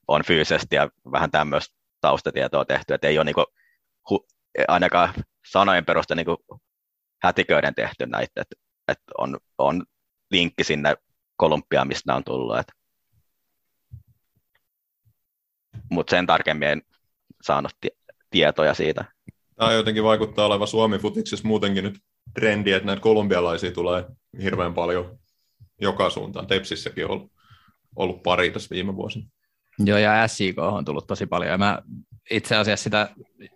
on 0.08 0.22
fyysisesti 0.24 0.76
ja 0.76 0.88
vähän 1.12 1.30
tämmöistä 1.30 1.76
taustatietoa 2.00 2.64
tehty, 2.64 2.94
että 2.94 3.08
ei 3.08 3.18
ole 3.18 3.24
niinku, 3.24 3.44
hu, 4.10 4.26
ainakaan 4.68 5.14
sanojen 5.52 5.84
perusta 5.84 6.14
niinku 6.14 6.36
hätiköiden 7.22 7.74
tehty 7.74 8.06
näitä, 8.06 8.40
että 8.40 8.56
et 8.88 8.98
on, 9.18 9.38
on 9.58 9.84
linkki 10.30 10.64
sinne 10.64 10.96
Kolumbiaan, 11.36 11.88
mistä 11.88 12.02
nämä 12.06 12.16
on 12.16 12.24
tullut. 12.24 12.58
Et. 12.58 12.72
Mutta 15.90 16.10
sen 16.10 16.26
tarkemmin 16.26 16.68
en 16.68 16.82
saanut 17.42 17.72
tie- 17.80 17.96
tietoja 18.30 18.74
siitä. 18.74 19.04
Tämä 19.56 19.72
jotenkin 19.72 20.04
vaikuttaa 20.04 20.46
olevan 20.46 20.68
Suomi-futiksessa 20.68 21.48
muutenkin 21.48 21.84
nyt 21.84 21.98
trendi, 22.34 22.72
että 22.72 22.86
näitä 22.86 23.02
kolumbialaisia 23.02 23.70
tulee 23.70 24.04
hirveän 24.42 24.74
paljon 24.74 25.18
joka 25.80 26.10
suuntaan. 26.10 26.46
Tepsissäkin 26.46 27.04
on 27.04 27.10
ollut, 27.10 27.32
ollut 27.96 28.22
pari 28.22 28.50
tässä 28.50 28.74
viime 28.74 28.96
vuosina. 28.96 29.26
Joo, 29.78 29.98
ja 29.98 30.28
SIK 30.28 30.58
on 30.58 30.84
tullut 30.84 31.06
tosi 31.06 31.26
paljon. 31.26 31.50
Ja 31.50 31.58
mä 31.58 31.82
itse 32.30 32.56
asiassa 32.56 32.84
sitä 32.84 33.08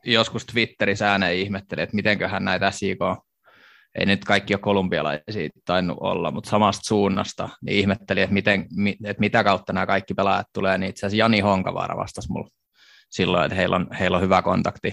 joskus 0.04 0.46
Twitterissä 0.46 1.10
ääneen 1.10 1.36
ihmettelin, 1.36 1.82
että 1.82 1.96
mitenköhän 1.96 2.44
näitä 2.44 2.70
SIK 2.70 2.98
ei 3.94 4.06
nyt 4.06 4.24
kaikki 4.24 4.54
ole 4.54 4.60
kolumbialaisia 4.60 5.48
tainnut 5.64 5.98
olla, 6.00 6.30
mutta 6.30 6.50
samasta 6.50 6.88
suunnasta, 6.88 7.48
niin 7.62 7.78
ihmettelin, 7.78 8.22
että, 8.22 8.34
miten, 8.34 8.66
että 9.04 9.20
mitä 9.20 9.44
kautta 9.44 9.72
nämä 9.72 9.86
kaikki 9.86 10.14
pelaajat 10.14 10.46
tulee, 10.52 10.78
niin 10.78 10.90
itse 10.90 11.06
asiassa 11.06 11.24
Jani 11.24 11.40
Honkavaara 11.40 11.96
vastasi 11.96 12.32
mulle 12.32 12.50
silloin, 13.10 13.44
että 13.44 13.56
heillä 13.56 13.76
on, 13.76 13.86
heillä 13.98 14.16
on 14.16 14.22
hyvä 14.22 14.42
kontakti 14.42 14.92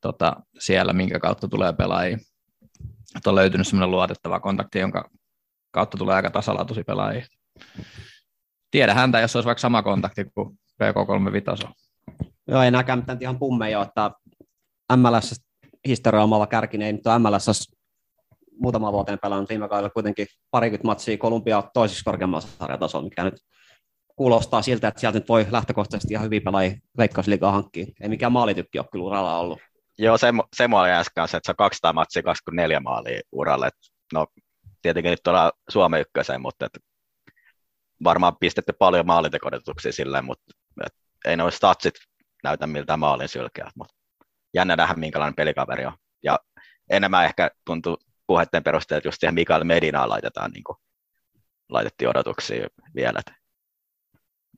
tota, 0.00 0.36
siellä, 0.58 0.92
minkä 0.92 1.18
kautta 1.18 1.48
tulee 1.48 1.72
pelaajia. 1.72 2.18
Että 3.16 3.30
on 3.30 3.36
löytynyt 3.36 3.66
semmoinen 3.66 3.90
luotettava 3.90 4.40
kontakti, 4.40 4.78
jonka 4.78 5.10
kautta 5.70 5.98
tulee 5.98 6.16
aika 6.16 6.30
tasalaatuisia 6.30 6.84
pelaajia. 6.84 7.26
Tiedä 8.70 8.94
häntä, 8.94 9.20
jos 9.20 9.36
olisi 9.36 9.46
vaikka 9.46 9.60
sama 9.60 9.82
kontakti 9.82 10.24
kuin 10.24 10.58
PK35 10.82 11.72
Joo, 12.48 12.62
ei 12.62 12.70
näkään 12.70 12.98
mitään 12.98 13.18
ihan 13.20 13.38
pummeja, 13.38 13.82
että 13.82 14.10
MLS 14.96 15.40
historia 15.88 16.22
omalla 16.22 16.46
kärkinen, 16.46 16.86
ei 16.86 16.92
nyt 16.92 17.06
ole 17.06 17.18
MLS 17.18 17.72
muutama 18.60 18.92
vuoteen 18.92 19.18
pelannut 19.22 19.48
viime 19.48 19.68
kaudella 19.68 19.90
kuitenkin 19.90 20.26
parikymmentä 20.50 20.86
matsia 20.86 21.18
Kolumbia 21.18 21.62
toisiksi 21.74 22.04
korkeammalla 22.04 22.46
sarjatasolla, 22.58 23.04
mikä 23.04 23.24
nyt 23.24 23.34
kuulostaa 24.16 24.62
siltä, 24.62 24.88
että 24.88 25.00
sieltä 25.00 25.18
nyt 25.18 25.28
voi 25.28 25.46
lähtökohtaisesti 25.50 26.14
ihan 26.14 26.24
hyvin 26.24 26.42
pelaajia 26.42 26.76
veikkausliigaa 26.98 27.52
hankkia. 27.52 27.86
Ei 28.00 28.08
mikään 28.08 28.32
maalitykki 28.32 28.78
ole 28.78 28.86
kyllä 28.92 29.04
uralla 29.04 29.38
ollut. 29.38 29.58
Joo, 29.98 30.18
se, 30.18 30.26
se 30.56 30.68
mua 30.68 30.80
oli 30.80 30.90
äsken, 30.90 31.24
että 31.24 31.40
se 31.44 31.50
on 31.50 31.56
200 31.56 31.92
matsia, 31.92 32.22
24 32.22 32.80
maalia 32.80 33.20
uralle. 33.32 33.70
No, 34.12 34.26
tietenkin 34.82 35.10
nyt 35.10 35.26
ollaan 35.26 35.52
Suomen 35.68 36.00
ykköseen, 36.00 36.40
mutta 36.40 36.66
et, 36.66 36.78
varmaan 38.04 38.36
pistetty 38.40 38.72
paljon 38.72 39.06
maalintekodotuksia 39.06 39.92
silleen, 39.92 40.24
mutta 40.24 40.54
et, 40.86 40.92
ei 41.24 41.36
noin 41.36 41.52
statsit 41.52 41.94
näytä 42.44 42.66
miltä 42.66 42.96
maalin 42.96 43.28
sylkeä, 43.28 43.70
mutta 43.74 43.94
jännä 44.54 44.76
nähdä, 44.76 44.94
minkälainen 44.94 45.34
pelikaveri 45.34 45.86
on. 45.86 45.92
Ja 46.22 46.38
enemmän 46.90 47.24
ehkä 47.24 47.50
tuntuu 47.64 47.98
puheiden 48.26 48.64
perusteella, 48.64 48.98
että 48.98 49.08
just 49.08 49.20
siihen 49.20 49.34
Mikael 49.34 49.64
Medinaan 49.64 50.08
laitetaan, 50.08 50.50
niin 50.50 50.64
kuin, 50.64 50.76
laitettiin 51.68 52.08
odotuksia 52.08 52.66
vielä, 52.94 53.18
että 53.18 53.32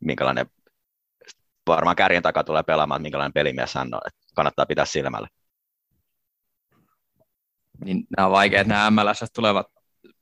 minkälainen 0.00 0.46
varmaan 1.66 1.96
kärjen 1.96 2.22
takaa 2.22 2.44
tulee 2.44 2.62
pelaamaan, 2.62 2.98
että 2.98 3.02
minkälainen 3.02 3.32
pelimies 3.32 3.74
hän 3.74 3.94
on, 3.94 4.00
että 4.06 4.20
kannattaa 4.34 4.66
pitää 4.66 4.84
silmällä. 4.84 5.28
Niin 7.84 8.04
nämä 8.16 8.26
on 8.26 8.32
vaikeat, 8.32 8.66
nämä 8.66 8.90
MLS 8.90 9.24
tulevat 9.34 9.66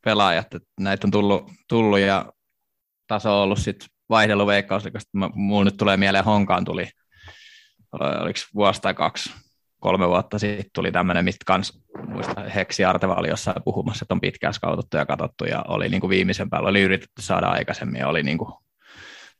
pelaajat, 0.04 0.54
että 0.54 0.68
näitä 0.80 1.06
on 1.06 1.10
tullut, 1.10 1.50
tullut 1.68 1.98
ja 1.98 2.32
taso 3.06 3.36
on 3.36 3.42
ollut 3.42 3.58
sitten 3.58 3.88
vaihdellut 4.08 4.46
veikkauslikasta. 4.46 5.10
Mulla 5.34 5.64
nyt 5.64 5.76
tulee 5.76 5.96
mieleen 5.96 6.24
Honkaan 6.24 6.64
tuli, 6.64 6.88
oliko 7.92 8.38
vuosi 8.54 8.82
tai 8.82 8.94
kaksi, 8.94 9.32
kolme 9.80 10.08
vuotta 10.08 10.38
sitten 10.38 10.70
tuli 10.74 10.92
tämmöinen, 10.92 11.24
mistä 11.24 11.44
kans, 11.46 11.82
muista 12.06 12.40
Heksi 12.40 12.84
Arteva 12.84 13.14
oli 13.14 13.28
jossain 13.28 13.62
puhumassa, 13.64 14.04
että 14.04 14.14
on 14.14 14.20
pitkään 14.20 14.54
skaututtu 14.54 14.96
ja 14.96 15.06
katsottu 15.06 15.44
ja 15.44 15.64
oli 15.68 15.88
niin 15.88 16.00
kuin 16.00 16.10
viimeisen 16.10 16.50
päällä, 16.50 16.68
oli 16.68 16.82
yritetty 16.82 17.22
saada 17.22 17.46
aikaisemmin 17.46 18.00
ja 18.00 18.08
oli 18.08 18.22
niin 18.22 18.38
kuin 18.38 18.52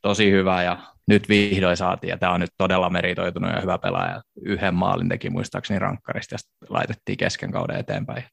tosi 0.01 0.31
hyvä 0.31 0.63
ja 0.63 0.77
nyt 1.07 1.29
vihdoin 1.29 1.77
saatiin 1.77 2.09
ja 2.09 2.17
tämä 2.17 2.33
on 2.33 2.39
nyt 2.39 2.53
todella 2.57 2.89
meritoitunut 2.89 3.51
ja 3.51 3.61
hyvä 3.61 3.77
pelaaja. 3.77 4.21
Yhden 4.45 4.75
maalin 4.75 5.09
teki 5.09 5.29
muistaakseni 5.29 5.79
rankkarista 5.79 6.35
ja 6.35 6.39
laitettiin 6.69 7.17
kesken 7.17 7.51
kauden 7.51 7.77
eteenpäin. 7.77 8.23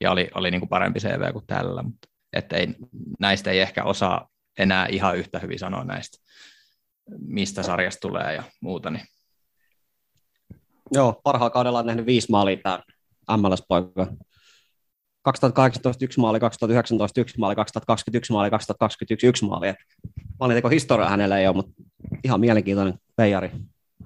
Ja 0.00 0.10
oli, 0.10 0.30
oli 0.34 0.50
niin 0.50 0.60
kuin 0.60 0.68
parempi 0.68 1.00
CV 1.00 1.32
kuin 1.32 1.46
tällä, 1.46 1.82
mutta 1.82 2.08
että 2.32 2.56
ei, 2.56 2.74
näistä 3.20 3.50
ei 3.50 3.60
ehkä 3.60 3.84
osaa 3.84 4.28
enää 4.58 4.86
ihan 4.86 5.16
yhtä 5.16 5.38
hyvin 5.38 5.58
sanoa 5.58 5.84
näistä, 5.84 6.18
mistä 7.18 7.62
sarjasta 7.62 8.08
tulee 8.08 8.34
ja 8.34 8.42
muuta. 8.60 8.90
Niin. 8.90 9.04
Joo, 10.92 11.20
parhaalla 11.24 11.50
kaudella 11.50 11.78
on 11.78 11.86
nähnyt 11.86 12.06
viisi 12.06 12.30
maalia 12.30 12.56
tämä 12.62 12.80
MLS-poika. 13.36 14.06
2018 15.22 16.04
yksi 16.04 16.20
maali, 16.20 16.40
2019 16.40 17.20
yksi 17.20 17.38
maali, 17.38 17.54
2021 17.54 18.32
maali, 18.32 18.50
2021 18.50 19.26
yksi 19.26 19.44
maali. 19.44 19.74
Maalinteko 20.40 20.68
historia 20.68 21.08
hänellä 21.08 21.38
ei 21.38 21.46
ole, 21.46 21.56
mutta 21.56 21.72
ihan 22.24 22.40
mielenkiintoinen 22.40 22.94
peijari. 23.16 23.50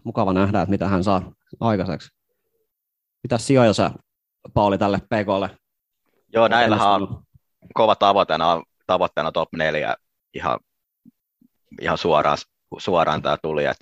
Mukava 0.05 0.33
nähdä, 0.33 0.63
että 0.63 0.71
mitä 0.71 0.89
hän 0.89 1.05
saa 1.05 1.33
aikaiseksi. 1.61 2.09
Mitä 3.23 3.39
sijoja 3.39 3.73
sä, 3.73 3.91
Pauli, 4.55 4.79
tälle 4.79 4.99
PKlle? 4.99 5.51
Joo, 6.35 6.49
näillähän 6.49 6.89
on 6.89 7.25
kova 7.75 7.97
tavoitteena, 7.97 8.63
tavoitteena 8.87 9.33
top 9.33 9.49
4 9.53 9.97
ihan, 10.35 10.61
ihan 11.81 11.99
suoraan, 11.99 12.39
suoraan 12.79 13.23
tämä 13.23 13.37
tuli. 13.43 13.65
Et, 13.65 13.77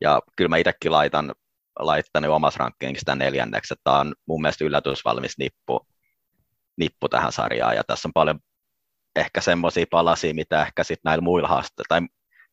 ja 0.00 0.22
kyllä 0.36 0.48
mä 0.48 0.56
itsekin 0.56 0.92
laitan, 0.92 1.32
laittanut 1.78 2.30
omassa 2.30 2.58
rankingissa 2.58 3.04
tämän 3.04 3.18
neljänneksi, 3.18 3.74
että 3.74 3.84
tämä 3.84 3.98
on 3.98 4.14
mun 4.26 4.42
mielestä 4.42 4.64
yllätysvalmis 4.64 5.38
nippu, 5.38 5.86
nippu 6.76 7.08
tähän 7.08 7.32
sarjaan, 7.32 7.76
ja 7.76 7.84
tässä 7.84 8.08
on 8.08 8.12
paljon 8.12 8.38
ehkä 9.16 9.40
semmoisia 9.40 9.86
palasia, 9.90 10.34
mitä 10.34 10.62
ehkä 10.62 10.84
sitten 10.84 11.10
näillä 11.10 11.22
muilla 11.22 11.48
haasteilla, 11.48 11.86
tai 11.88 12.00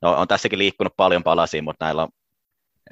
no, 0.02 0.12
on 0.18 0.28
tässäkin 0.28 0.60
liikkunut 0.60 0.94
paljon 0.98 1.24
palasia, 1.24 1.64
mutta 1.64 1.86
näillä 1.86 2.04
on 2.04 2.10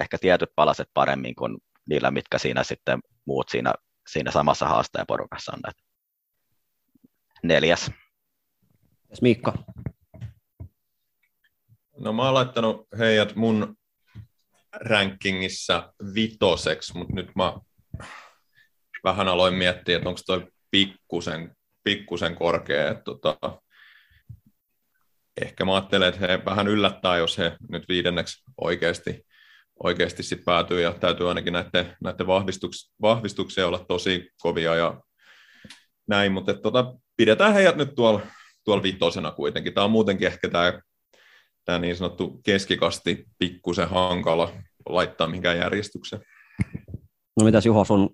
ehkä 0.00 0.18
tietyt 0.18 0.50
palaset 0.56 0.88
paremmin 0.94 1.34
kuin 1.34 1.58
niillä, 1.88 2.10
mitkä 2.10 2.38
siinä 2.38 2.64
sitten 2.64 3.00
muut 3.24 3.48
siinä, 3.48 3.72
siinä 4.08 4.30
samassa 4.30 4.68
haasteen 4.68 5.06
porukassa 5.06 5.52
on. 5.52 5.60
Et 5.68 5.85
neljäs. 7.46 7.90
Miikka? 9.22 9.52
No 11.98 12.12
mä 12.12 12.24
oon 12.24 12.34
laittanut 12.34 12.86
heidät 12.98 13.36
mun 13.36 13.76
rankingissa 14.72 15.92
vitoseksi, 16.14 16.98
mutta 16.98 17.14
nyt 17.14 17.30
mä 17.36 17.54
vähän 19.04 19.28
aloin 19.28 19.54
miettiä, 19.54 19.96
että 19.96 20.08
onko 20.08 20.20
toi 20.26 20.46
pikkusen, 20.70 21.56
pikkusen 21.84 22.34
korkea. 22.34 22.90
Että 22.90 23.02
tota, 23.04 23.62
ehkä 25.42 25.64
mä 25.64 25.74
ajattelen, 25.74 26.08
että 26.08 26.20
he 26.20 26.44
vähän 26.44 26.68
yllättää, 26.68 27.16
jos 27.16 27.38
he 27.38 27.56
nyt 27.70 27.88
viidenneksi 27.88 28.42
oikeasti, 28.60 29.26
oikeasti 29.84 30.22
sit 30.22 30.44
päätyy, 30.44 30.80
ja 30.80 30.92
täytyy 30.92 31.28
ainakin 31.28 31.52
näiden, 31.52 31.96
näiden 32.02 32.26
vahvistuks, 32.26 32.92
vahvistuksia 33.02 33.66
olla 33.66 33.84
tosi 33.88 34.30
kovia 34.42 34.74
ja 34.74 35.00
näin, 36.08 36.32
mutta 36.32 36.50
että, 36.50 36.62
tota, 36.62 36.94
pidetään 37.16 37.54
heidät 37.54 37.76
nyt 37.76 37.94
tuolla, 37.94 38.20
tuolla 38.64 38.82
vitosena 38.82 39.30
kuitenkin. 39.30 39.74
Tämä 39.74 39.84
on 39.84 39.90
muutenkin 39.90 40.26
ehkä 40.26 40.48
tämä, 40.48 40.80
tämä 41.64 41.78
niin 41.78 41.96
sanottu 41.96 42.40
keskikasti 42.44 43.26
pikkusen 43.38 43.88
hankala 43.88 44.52
laittaa 44.88 45.26
mihinkään 45.26 45.58
järjestykseen. 45.58 46.22
No 47.36 47.44
mitäs 47.44 47.66
Juho, 47.66 47.84
sun 47.84 48.10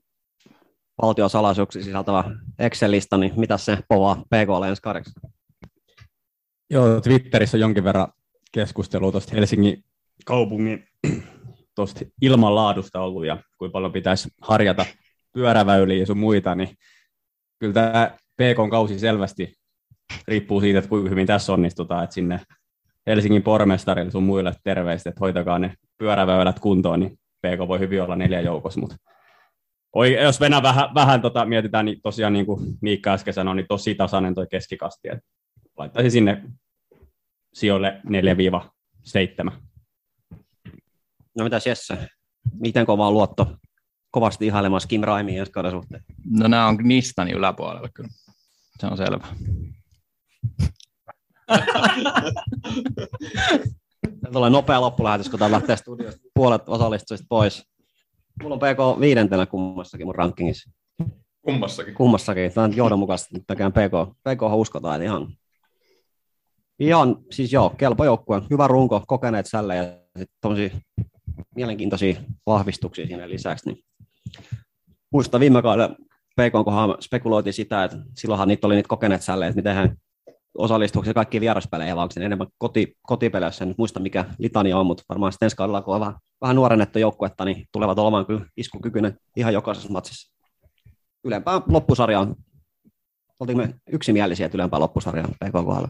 valtion 1.02 1.30
salaisuuksia 1.30 1.82
sisältävä 1.82 2.24
Excel-lista, 2.58 3.16
niin 3.18 3.32
mitä 3.36 3.58
se 3.58 3.78
povaa 3.88 4.14
PK 4.14 4.68
ensi 4.68 4.82
kaudeksi? 4.82 5.12
Joo, 6.70 7.00
Twitterissä 7.00 7.56
on 7.56 7.60
jonkin 7.60 7.84
verran 7.84 8.12
keskustelua 8.52 9.10
tuosta 9.10 9.34
Helsingin 9.34 9.84
kaupungin 10.24 10.88
tuosta 11.74 12.00
ilmanlaadusta 12.22 13.00
ollut 13.00 13.26
ja 13.26 13.38
kuinka 13.58 13.72
paljon 13.72 13.92
pitäisi 13.92 14.28
harjata 14.42 14.86
pyöräväyliä 15.32 15.98
ja 15.98 16.06
sun 16.06 16.18
muita, 16.18 16.54
niin 16.54 16.76
kyllä 17.58 17.74
tämä 17.74 18.16
PK-kausi 18.42 18.98
selvästi 18.98 19.54
riippuu 20.28 20.60
siitä, 20.60 20.78
että 20.78 20.88
kuinka 20.88 21.10
hyvin 21.10 21.26
tässä 21.26 21.52
onnistutaan, 21.52 22.04
että 22.04 22.14
sinne 22.14 22.40
Helsingin 23.06 23.42
pormestarille 23.42 24.10
sun 24.10 24.22
muille 24.22 24.52
terveistä, 24.64 25.10
että 25.10 25.20
hoitakaa 25.20 25.58
ne 25.58 25.74
pyöräväylät 25.98 26.60
kuntoon, 26.60 27.00
niin 27.00 27.12
PK 27.12 27.68
voi 27.68 27.78
hyvin 27.78 28.02
olla 28.02 28.16
neljä 28.16 28.40
joukossa, 28.40 28.80
mutta 28.80 28.96
Oi, 29.94 30.22
jos 30.22 30.40
Venä 30.40 30.62
vähän, 30.62 30.94
vähän 30.94 31.22
tota, 31.22 31.44
mietitään, 31.44 31.84
niin 31.84 32.00
tosiaan 32.02 32.32
niin 32.32 32.46
kuin 32.46 32.60
Miikka 32.80 33.12
äsken 33.12 33.34
sanoi, 33.34 33.56
niin 33.56 33.66
tosi 33.68 33.94
tasainen 33.94 34.34
toi 34.34 34.46
keskikasti. 34.50 35.08
Että 35.08 35.24
laittaisin 35.78 36.10
sinne 36.10 36.42
sijoille 37.54 38.00
4-7. 39.48 39.52
No 41.38 41.44
mitäs 41.44 41.66
Jesse? 41.66 42.08
Miten 42.60 42.86
kova 42.86 43.08
on 43.08 43.14
luotto 43.14 43.56
kovasti 44.10 44.46
ihailemassa 44.46 44.88
Kim 44.88 45.00
Raimiin 45.00 45.38
ensi 45.38 45.52
kauden 45.52 45.70
suhteen? 45.70 46.02
No 46.30 46.48
nämä 46.48 46.66
on 46.66 46.76
Gnistani 46.76 47.32
yläpuolella 47.32 47.88
kyllä. 47.94 48.10
Se 48.82 48.86
on 48.86 48.96
selvä. 48.96 49.26
Tulee 54.32 54.50
nopea 54.50 54.80
loppulähetys, 54.80 55.28
kun 55.28 55.38
tämä 55.38 55.50
lähtee 55.50 55.76
studiosta 55.76 56.20
puolet 56.34 56.62
osallistujista 56.66 57.26
pois. 57.28 57.64
Mulla 58.42 58.54
on 58.54 58.58
PK 58.58 59.00
viidentenä 59.00 59.46
kummassakin 59.46 60.06
mun 60.06 60.14
rankingissa. 60.14 60.70
Kummassakin. 61.42 61.94
Kummassakin. 61.94 62.52
Tämä 62.52 62.64
on 62.64 62.76
johdonmukaisesti 62.76 63.44
tekemään 63.46 63.72
PK. 63.72 63.92
PK 64.20 64.42
uskotaan 64.54 65.02
ihan. 65.02 65.28
Ihan, 66.78 67.16
siis 67.30 67.52
joo, 67.52 67.70
kelpo 67.70 68.04
joukkue. 68.04 68.42
Hyvä 68.50 68.66
runko, 68.68 69.02
kokeneet 69.06 69.46
sälle 69.46 69.76
ja 69.76 69.84
sitten 70.18 70.82
mielenkiintoisia 71.54 72.20
vahvistuksia 72.46 73.06
siinä 73.06 73.28
lisäksi. 73.28 73.70
Niin. 73.70 73.84
Muistan 75.12 75.40
viime 75.40 75.62
kaudella 75.62 75.96
PK 76.36 76.52
kohdalla 76.64 76.96
spekuloitiin 77.00 77.52
sitä, 77.52 77.84
että 77.84 77.96
silloinhan 78.16 78.48
niitä 78.48 78.66
oli 78.66 78.74
niitä 78.74 78.88
kokeneet 78.88 79.22
sälle, 79.22 79.46
että 79.46 79.56
miten 79.56 79.74
hän 79.74 79.96
osallistuuko 80.58 81.04
se 81.04 81.14
kaikki 81.14 81.40
vieraspelejä, 81.40 81.96
vai 81.96 82.02
onko 82.02 82.12
se 82.12 82.24
enemmän 82.24 82.46
koti, 82.58 82.96
kotipeleissä, 83.02 83.64
en 83.64 83.68
nyt 83.68 83.78
muista 83.78 84.00
mikä 84.00 84.24
litania 84.38 84.78
on, 84.78 84.86
mutta 84.86 85.02
varmaan 85.08 85.32
sitten 85.32 85.46
ensi 85.46 85.56
kaudella, 85.56 85.82
kun 85.82 85.94
on 85.94 86.00
vähän, 86.00 86.14
vähän 86.40 86.56
nuorennettu 86.56 86.98
joukkuetta, 86.98 87.44
niin 87.44 87.66
tulevat 87.72 87.98
olemaan 87.98 88.26
kyllä 88.26 88.44
iskukykyinen 88.56 89.18
ihan 89.36 89.52
jokaisessa 89.52 89.92
matsissa. 89.92 90.32
Ylempään 91.24 91.62
loppusarjaan 91.68 92.36
oltiinko 93.40 93.66
me 93.66 93.74
yksimielisiä, 93.92 94.46
että 94.46 94.58
ylempää 94.58 94.80
loppusarjaa 94.80 95.28
PK 95.28 95.52
kohdalla? 95.52 95.88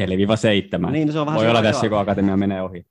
4-7. 0.00 0.90
Niin, 0.90 1.12
se 1.12 1.18
on 1.18 1.26
vähän 1.26 1.40
Voi 1.40 1.50
olla 1.50 1.62
tässä, 1.62 1.88
kun 1.88 1.98
akatemia 1.98 2.36
menee 2.36 2.62
ohi. 2.62 2.86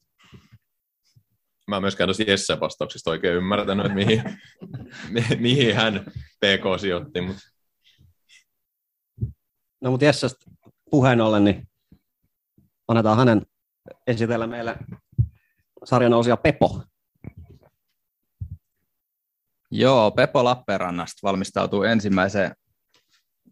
Mä 1.67 1.75
en 1.75 1.83
myöskään 1.83 2.07
tuosta 2.07 2.23
Jessen 2.23 2.59
vastauksista 2.59 3.09
oikein 3.09 3.35
ymmärtänyt, 3.35 3.85
että 3.85 3.95
mihin, 3.95 4.23
mi- 5.09 5.37
mihin 5.47 5.75
hän 5.75 6.05
PK 6.39 6.79
sijoitti, 6.81 7.21
mutta 7.21 7.41
No 9.83 9.91
mutta 9.91 10.05
Jessestä 10.05 10.45
puheen 10.91 11.21
ollen, 11.21 11.43
niin 11.43 11.69
annetaan 12.87 13.17
hänen 13.17 13.41
esitellä 14.07 14.47
meille 14.47 14.77
sarjan 15.83 16.13
ousia 16.13 16.37
Pepo. 16.37 16.83
Joo, 19.71 20.11
Pepo 20.11 20.43
Lappeenrannasta 20.43 21.19
valmistautuu 21.23 21.83
ensimmäiseen 21.83 22.55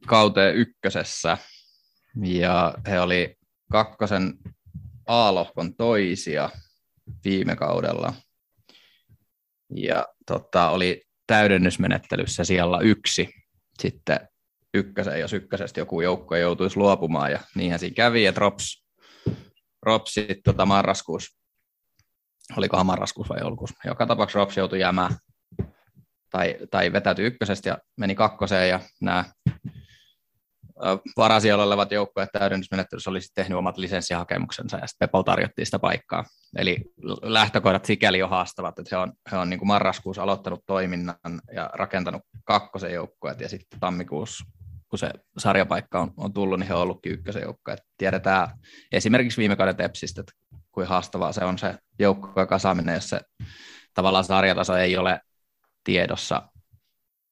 kauteen 0.07 0.55
ykkösessä. 0.55 1.37
Ja 2.23 2.73
he 2.87 2.99
oli 2.99 3.35
kakkosen 3.71 4.33
A-lohkon 5.07 5.75
toisia 5.75 6.49
viime 7.25 7.55
kaudella. 7.55 8.13
Ja 9.75 10.05
tota, 10.27 10.69
oli 10.69 11.03
täydennysmenettelyssä 11.27 12.43
siellä 12.43 12.79
yksi. 12.79 13.29
Sitten 13.79 14.19
ykkösen, 14.73 15.19
jos 15.19 15.33
ykkösestä 15.33 15.79
joku 15.79 16.01
joukko 16.01 16.35
joutuisi 16.35 16.77
luopumaan. 16.77 17.31
Ja 17.31 17.39
niinhän 17.55 17.79
siinä 17.79 17.95
kävi, 17.95 18.25
että 18.25 18.39
Rops, 18.39 18.85
Rops 19.81 20.15
tota, 20.43 20.65
marraskuussa, 20.65 21.37
olikohan 22.57 22.85
marraskuussa 22.85 23.33
vai 23.33 23.41
joulukuussa, 23.41 23.75
joka 23.85 24.05
tapauksessa 24.05 24.39
Rops 24.39 24.57
joutui 24.57 24.79
jäämään 24.79 25.15
tai, 26.29 26.57
tai 26.71 26.93
vetäytyi 26.93 27.25
ykkösestä 27.25 27.69
ja 27.69 27.77
meni 27.97 28.15
kakkoseen 28.15 28.69
ja 28.69 28.79
nämä 29.01 29.25
varasijoilla 31.17 31.63
olevat 31.63 31.91
joukkueet 31.91 32.29
täydennysmenettelyssä 32.33 33.09
olisi 33.09 33.31
tehnyt 33.35 33.57
omat 33.57 33.77
lisenssihakemuksensa 33.77 34.77
ja 34.77 34.87
sitten 34.87 35.07
Pepol 35.07 35.21
tarjottiin 35.21 35.65
sitä 35.65 35.79
paikkaa. 35.79 36.23
Eli 36.57 36.77
lähtökohdat 37.21 37.85
sikäli 37.85 38.19
jo 38.19 38.27
haastavat, 38.27 38.79
että 38.79 38.95
he 38.95 39.01
on, 39.01 39.13
he 39.31 39.37
on 39.37 39.49
niin 39.49 39.59
kuin 39.59 39.67
marraskuussa 39.67 40.23
aloittanut 40.23 40.63
toiminnan 40.65 41.41
ja 41.55 41.69
rakentanut 41.73 42.21
kakkosen 42.43 42.93
joukkueet 42.93 43.41
ja 43.41 43.49
sitten 43.49 43.79
tammikuussa 43.79 44.45
kun 44.91 44.99
se 44.99 45.11
sarjapaikka 45.37 45.99
on, 45.99 46.13
on 46.17 46.33
tullut, 46.33 46.59
niin 46.59 46.67
he 46.67 46.73
on 46.73 46.81
ollutkin 46.81 47.11
ykkösen 47.11 47.41
joukkue. 47.41 47.75
Tiedetään 47.97 48.49
esimerkiksi 48.91 49.37
viime 49.37 49.55
kauden 49.55 49.75
Tepsistä, 49.75 50.21
että 50.21 50.33
kuin 50.71 50.87
haastavaa 50.87 51.31
se 51.31 51.45
on 51.45 51.57
se 51.57 51.75
joukkueen 51.99 52.47
kasaaminen, 52.47 52.95
jos 52.95 53.09
se 53.09 53.21
tavallaan 53.93 54.23
sarjataso 54.23 54.75
ei 54.75 54.97
ole 54.97 55.19
tiedossa 55.83 56.49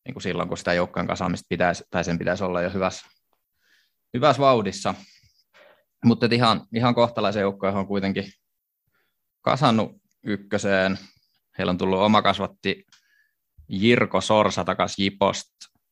niin 0.06 0.14
kuin 0.14 0.24
silloin, 0.24 0.50
kun 0.50 0.58
sitä 0.58 0.74
joukkojen 0.74 1.08
kasaamista 1.08 1.46
pitäisi, 1.50 1.84
tai 1.90 2.04
sen 2.04 2.18
pitäisi 2.18 2.44
olla 2.44 2.62
jo 2.62 2.70
hyvässä, 2.70 3.08
hyvässä 4.14 4.42
vauhdissa. 4.42 4.96
Mutta 6.06 6.28
ihan, 6.32 6.68
ihan 6.74 6.96
kohtalaisen 6.96 7.42
joukkojen 7.42 7.76
on 7.76 7.88
kuitenkin 7.88 8.32
kasannut 9.42 9.92
ykköseen. 10.24 11.00
Heillä 11.58 11.70
on 11.70 11.78
tullut 11.78 12.00
oma 12.00 12.22
kasvatti 12.22 12.86
Jirko 13.70 14.22
Sorsa 14.22 14.66
takaisin 14.66 15.04
Jipost 15.04 15.48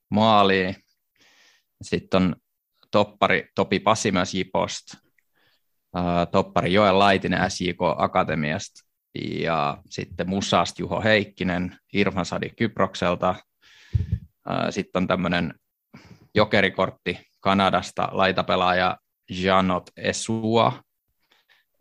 maaliin. 0.09 0.75
Sitten 1.81 2.23
on 2.23 2.35
toppari 2.91 3.49
Topi 3.55 3.79
Passi 3.79 4.11
myös 4.11 4.33
Jipost. 4.33 4.85
Toppari 6.31 6.73
Joel 6.73 6.99
Laitinen 6.99 7.51
SJK 7.51 7.77
Akatemiasta 7.97 8.87
ja 9.41 9.77
sitten 9.89 10.29
Musast 10.29 10.79
Juho 10.79 11.01
Heikkinen, 11.01 11.77
Irfan 11.93 12.25
Sadi 12.25 12.49
Kyprokselta. 12.49 13.35
Sitten 14.69 15.01
on 15.03 15.07
tämmöinen 15.07 15.53
jokerikortti 16.35 17.26
Kanadasta, 17.47 18.09
laitapelaaja 18.11 18.97
Janot 19.29 19.89
Esua. 19.97 20.83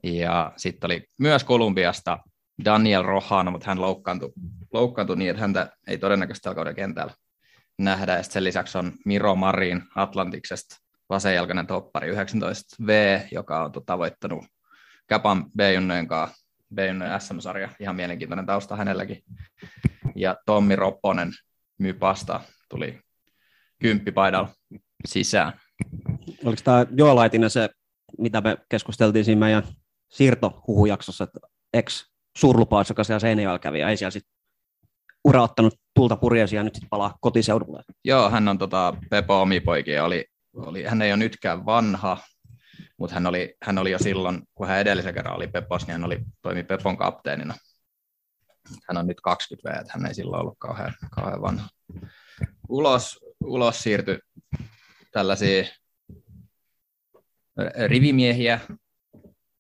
Ja 0.03 0.53
sitten 0.57 0.89
oli 0.89 1.05
myös 1.19 1.45
Kolumbiasta 1.45 2.19
Daniel 2.65 3.03
Rohano, 3.03 3.51
mutta 3.51 3.67
hän 3.67 3.81
loukkaantui, 3.81 4.33
loukkaantui 4.73 5.17
niin, 5.17 5.31
että 5.31 5.41
häntä 5.41 5.77
ei 5.87 5.99
todennäköisesti 5.99 6.55
tällä 6.55 6.75
kentällä 6.75 7.15
nähdä. 7.79 8.17
Ja 8.17 8.23
sen 8.23 8.45
lisäksi 8.45 8.79
on 8.79 8.93
Miro 9.05 9.35
Marin 9.35 9.83
Atlantiksesta 9.95 10.77
vasenjalkainen 11.09 11.67
toppari 11.67 12.13
19V, 12.13 12.91
joka 13.31 13.65
on 13.65 13.73
tavoittanut 13.87 14.45
Käpan 15.07 15.45
B-junnojen 15.57 16.09
kanssa 16.09 16.37
B-junnojen 16.75 17.21
SM-sarja. 17.21 17.69
Ihan 17.81 17.97
mielenkiintoinen 17.97 18.47
tausta 18.47 18.77
hänelläkin. 18.77 19.23
Ja 20.15 20.37
Tommi 20.47 20.77
Ropponen 20.77 21.33
Mypasta 21.79 22.41
tuli 22.69 23.06
kymppipaidalla 23.81 24.49
sisään. 25.07 25.53
Oliko 26.45 26.63
tämä 26.65 26.87
Joelaitinen 26.97 27.51
se, 27.51 27.69
mitä 28.19 28.41
me 28.41 28.57
keskusteltiin 28.69 29.25
siinä 29.25 29.39
meidän 29.39 29.63
siirtohuhujaksossa, 30.11 31.25
että 31.25 31.41
ex 31.73 32.05
surlupaus, 32.39 32.89
joka 32.89 33.05
siellä 33.05 33.21
Seinäjoella 33.21 33.59
kävi, 33.59 33.81
ja 33.81 33.89
ei 33.89 33.97
siellä 33.97 34.11
sitten 34.11 34.37
ura 35.25 35.43
ottanut 35.43 35.75
tulta 35.95 36.17
purjeisiin 36.17 36.57
ja 36.57 36.63
nyt 36.63 36.75
sitten 36.75 36.91
palaa 36.91 37.19
kotiseudulle. 37.21 37.83
Joo, 38.05 38.31
hän 38.31 38.49
on 38.49 38.59
tota, 38.59 38.95
Pepo 39.11 39.43
omipoikia. 39.43 40.05
Oli, 40.05 40.25
oli, 40.57 40.85
hän 40.85 41.03
ei 41.03 41.13
ole 41.13 41.17
nytkään 41.17 41.67
vanha, 41.67 42.19
mutta 42.99 43.15
hän 43.15 43.27
oli, 43.27 43.55
hän 43.63 43.79
oli 43.79 43.91
jo 43.91 43.99
silloin, 43.99 44.43
kun 44.55 44.67
hän 44.67 44.79
edellisen 44.79 45.15
kerran 45.15 45.37
oli 45.37 45.49
Pepos, 45.49 45.87
niin 45.87 45.93
hän 45.93 46.05
oli, 46.05 46.19
toimi 46.43 46.63
Pepon 46.63 46.97
kapteenina. 46.97 47.55
Hän 48.89 48.97
on 48.97 49.07
nyt 49.07 49.21
20 49.21 49.69
V, 49.69 49.81
että 49.81 49.93
hän 49.97 50.07
ei 50.07 50.15
silloin 50.15 50.41
ollut 50.41 50.59
kauhean, 50.59 50.95
kauhean 51.11 51.43
vanha. 51.43 51.69
Ulos, 52.69 53.19
ulos 53.47 53.83
siirtyi 53.83 54.19
tällaisia 55.13 55.65
rivimiehiä, 57.87 58.61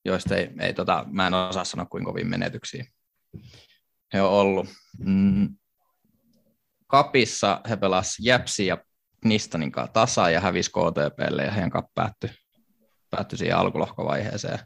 joista 0.04 0.36
ei, 0.36 0.50
ei 0.60 0.74
tota, 0.74 1.04
mä 1.10 1.26
en 1.26 1.34
osaa 1.34 1.64
sanoa 1.64 1.86
kuinka 1.86 2.10
kovin 2.10 2.26
menetyksiä 2.26 2.84
he 4.12 4.22
on 4.22 4.30
ollut. 4.30 4.66
Mm, 4.98 5.56
Kapissa 6.86 7.60
he 7.68 7.76
pelasivat 7.76 8.26
Jäpsi 8.26 8.66
ja 8.66 8.78
Knistonin 9.20 9.72
kanssa 9.72 9.92
tasa 9.92 10.30
ja 10.30 10.40
hävisi 10.40 10.70
KTPlle 10.70 11.44
ja 11.44 11.52
heidän 11.52 11.70
kanssa 11.70 11.90
päättyi, 11.94 12.30
päättyi 13.10 13.38
siihen 13.38 13.56
alkulohkovaiheeseen. 13.56 14.58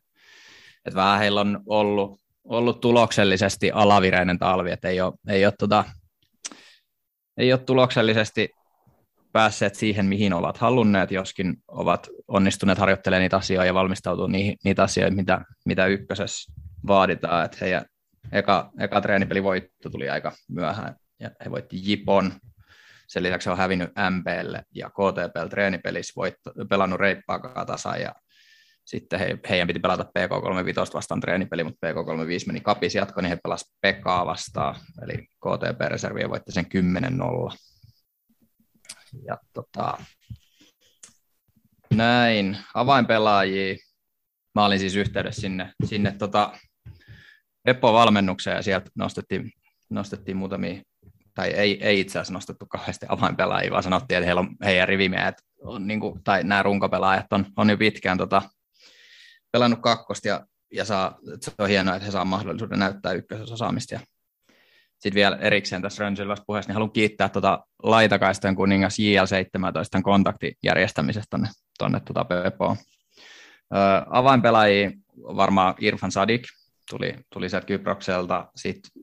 Et 0.84 0.94
vähän 0.94 1.18
heillä 1.18 1.40
on 1.40 1.62
ollut, 1.66 2.20
ollut 2.44 2.80
tuloksellisesti 2.80 3.70
alavireinen 3.70 4.38
talvi, 4.38 4.70
että 4.70 4.88
ei 4.88 5.00
ole, 5.00 5.12
ei 5.28 5.44
ole, 5.44 5.54
tota, 5.58 5.84
ei 7.36 7.52
ole 7.52 7.60
tuloksellisesti 7.60 8.48
päässeet 9.32 9.74
siihen, 9.74 10.06
mihin 10.06 10.32
ovat 10.32 10.56
halunneet, 10.56 11.10
joskin 11.10 11.56
ovat 11.68 12.08
onnistuneet 12.28 12.78
harjoittelemaan 12.78 13.22
niitä 13.22 13.36
asioita 13.36 13.66
ja 13.66 13.74
valmistautua 13.74 14.28
niihin, 14.28 14.56
niitä 14.64 14.82
asioita, 14.82 15.16
mitä, 15.16 15.44
mitä 15.64 15.86
ykkösessä 15.86 16.52
vaaditaan. 16.86 17.44
Että 17.44 17.56
heidän 17.60 17.84
eka, 18.32 18.70
eka 18.78 19.00
treenipeli 19.00 19.42
voitto 19.42 19.90
tuli 19.90 20.10
aika 20.10 20.32
myöhään 20.48 20.96
ja 21.20 21.30
he 21.44 21.50
voitti 21.50 21.76
Jipon. 21.82 22.32
Sen 23.08 23.22
lisäksi 23.22 23.50
on 23.50 23.58
hävinnyt 23.58 23.90
MPlle 24.10 24.62
ja 24.74 24.90
KTPL 24.90 25.46
treenipelissä 25.50 26.12
voitto, 26.16 26.52
pelannut 26.68 27.00
reippaakaan 27.00 27.66
tasan 27.66 28.00
ja 28.00 28.14
sitten 28.84 29.18
he, 29.18 29.38
heidän 29.48 29.66
piti 29.66 29.80
pelata 29.80 30.04
PK35 30.04 30.94
vastaan 30.94 31.20
treenipeli, 31.20 31.64
mutta 31.64 31.86
PK35 31.86 32.46
meni 32.46 32.60
kapis 32.60 32.94
jatko, 32.94 33.20
niin 33.20 33.30
he 33.30 33.38
pelasivat 33.42 33.76
Pekaa 33.80 34.26
vastaan, 34.26 34.76
eli 35.02 35.14
KTP-reserviä 35.16 36.30
voitti 36.30 36.52
sen 36.52 36.66
10-0. 37.52 37.69
Ja 39.26 39.38
tota, 39.52 39.98
näin, 41.94 42.58
avainpelaajia. 42.74 43.76
Mä 44.54 44.64
olin 44.64 44.78
siis 44.78 44.96
yhteydessä 44.96 45.40
sinne, 45.40 45.72
sinne 45.84 46.12
tota, 46.12 46.58
Eppo-valmennukseen 47.64 48.56
ja 48.56 48.62
sieltä 48.62 48.90
nostettiin, 48.94 49.52
nostettiin 49.90 50.36
muutamia, 50.36 50.82
tai 51.34 51.50
ei, 51.50 51.84
ei 51.84 52.00
itse 52.00 52.18
asiassa 52.18 52.32
nostettu 52.32 52.66
kauheasti 52.66 53.06
avainpelaajia, 53.08 53.70
vaan 53.70 53.82
sanottiin, 53.82 54.18
että 54.18 54.26
heillä 54.26 54.40
on 54.40 54.56
heidän 54.64 54.88
rivimiehet, 54.88 55.34
on, 55.62 55.86
niin 55.86 56.00
kuin, 56.00 56.24
tai 56.24 56.44
nämä 56.44 56.62
runkopelaajat 56.62 57.32
on, 57.32 57.46
on 57.56 57.70
jo 57.70 57.76
pitkään 57.76 58.18
tota, 58.18 58.42
pelannut 59.52 59.80
kakkosta 59.82 60.28
ja, 60.28 60.46
ja 60.72 60.84
saa, 60.84 61.18
se 61.40 61.52
on 61.58 61.68
hienoa, 61.68 61.94
että 61.94 62.06
he 62.06 62.12
saa 62.12 62.24
mahdollisuuden 62.24 62.78
näyttää 62.78 63.12
ykkösessä 63.12 63.54
osaamista. 63.54 63.94
Ja 63.94 64.00
sitten 65.00 65.14
vielä 65.14 65.36
erikseen 65.36 65.82
tässä 65.82 66.04
Rönsylässä 66.04 66.44
puheessa, 66.46 66.68
niin 66.68 66.74
haluan 66.74 66.90
kiittää 66.90 67.28
tuota 67.28 67.64
laitakaisten 67.82 68.56
kuningas 68.56 68.96
JL17 68.98 70.02
kontaktijärjestämisestä 70.02 71.26
tuonne, 71.30 71.48
tuonne 71.78 72.00
tuota 72.00 72.24
Pepoon. 72.24 72.76
avainpelaajia 74.10 74.90
varmaan 75.22 75.74
Irfan 75.80 76.12
Sadik, 76.12 76.42
tuli, 76.90 77.14
tuli 77.32 77.48
sieltä 77.48 77.66
Kyprokselta. 77.66 78.48
Sitten 78.56 79.02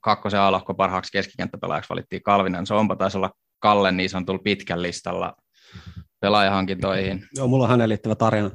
kakkosen 0.00 0.40
alohko 0.40 0.74
parhaaksi 0.74 1.12
keskikenttäpelaajaksi 1.12 1.90
valittiin 1.90 2.22
Kalvinen 2.22 2.66
Sompa, 2.66 2.96
taisi 2.96 3.16
olla 3.16 3.30
Kalle 3.58 3.92
niin 3.92 4.10
sanotulla 4.10 4.40
pitkän 4.44 4.82
listalla 4.82 5.34
pelaajahankintoihin. 6.20 7.26
Joo, 7.36 7.48
mulla 7.48 7.64
on 7.64 7.70
häneen 7.70 7.88
liittyvä 7.88 8.14
tarina. 8.14 8.50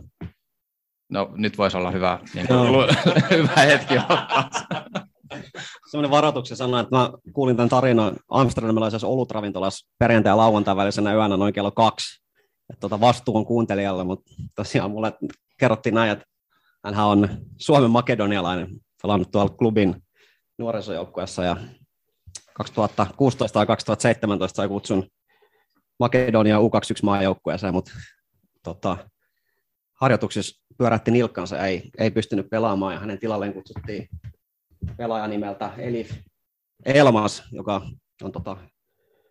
No 1.10 1.32
nyt 1.36 1.58
voisi 1.58 1.78
olla 1.78 1.92
hyvä, 1.92 2.20
niin 2.34 2.48
kuin, 2.48 2.68
hyvä 3.38 3.62
hetki 3.62 3.98
ottaa. 3.98 4.50
Semmoinen 5.92 6.12
varoituksen 6.12 6.58
sana, 6.58 6.80
että 6.80 6.96
mä 6.96 7.12
kuulin 7.34 7.56
tämän 7.56 7.70
tarinan 7.70 8.16
amsterdamilaisessa 8.30 9.08
olutravintolassa 9.08 9.88
perjantai- 10.00 10.32
ja 10.32 10.38
lauantai 10.38 10.76
välisenä 10.76 11.14
yönä 11.14 11.38
noin 11.38 11.54
kello 11.54 11.72
kaksi. 11.72 12.24
Että 12.70 12.80
tota 12.80 13.00
vastuu 13.00 13.38
on 13.38 13.46
kuuntelijalle, 13.46 14.04
mutta 14.04 14.34
tosiaan 14.56 14.92
mulle 14.92 15.14
kerrottiin 15.60 15.96
näin, 15.96 16.12
että 16.12 16.26
hän 16.86 17.06
on 17.06 17.30
Suomen 17.58 17.92
makedonialainen, 17.92 18.68
pelannut 19.02 19.32
tuolla 19.32 19.56
klubin 19.58 20.04
nuorisojoukkueessa 20.58 21.44
ja 21.44 21.58
2016 22.54 23.54
tai 23.54 23.66
2017 23.66 24.56
sai 24.56 24.68
kutsun 24.68 25.08
Makedonia 26.00 26.58
U21 26.58 27.00
maajoukkueeseen, 27.04 27.74
mutta 27.74 27.92
tota, 28.64 28.98
harjoituksissa 29.94 30.64
pyörätti 30.78 31.12
nilkkansa 31.12 31.66
ei, 31.66 31.90
ei 31.98 32.12
pystynyt 32.12 32.50
pelaamaan 32.50 32.94
ja 32.94 33.00
hänen 33.00 33.20
tilalleen 33.20 33.54
kutsuttiin 33.54 34.10
pelaaja 34.98 35.28
nimeltä 35.28 35.74
Elif 35.78 36.12
Elmas, 36.86 37.44
joka 37.52 37.82
on 38.24 38.32
tota 38.32 38.58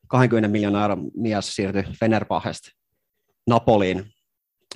20 0.09 0.49
miljoonaa 0.49 0.83
euron 0.83 1.11
mies 1.17 1.57
siirtyi 1.57 1.85
Fenerbahesta 2.01 2.71
Napoliin 3.47 4.05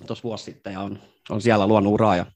tuossa 0.06 0.22
vuosi 0.22 0.44
sitten 0.44 0.72
ja 0.72 0.80
on, 0.80 0.98
on 1.30 1.40
siellä 1.40 1.66
luonut 1.66 1.92
uraa 1.92 2.16
ja, 2.16 2.26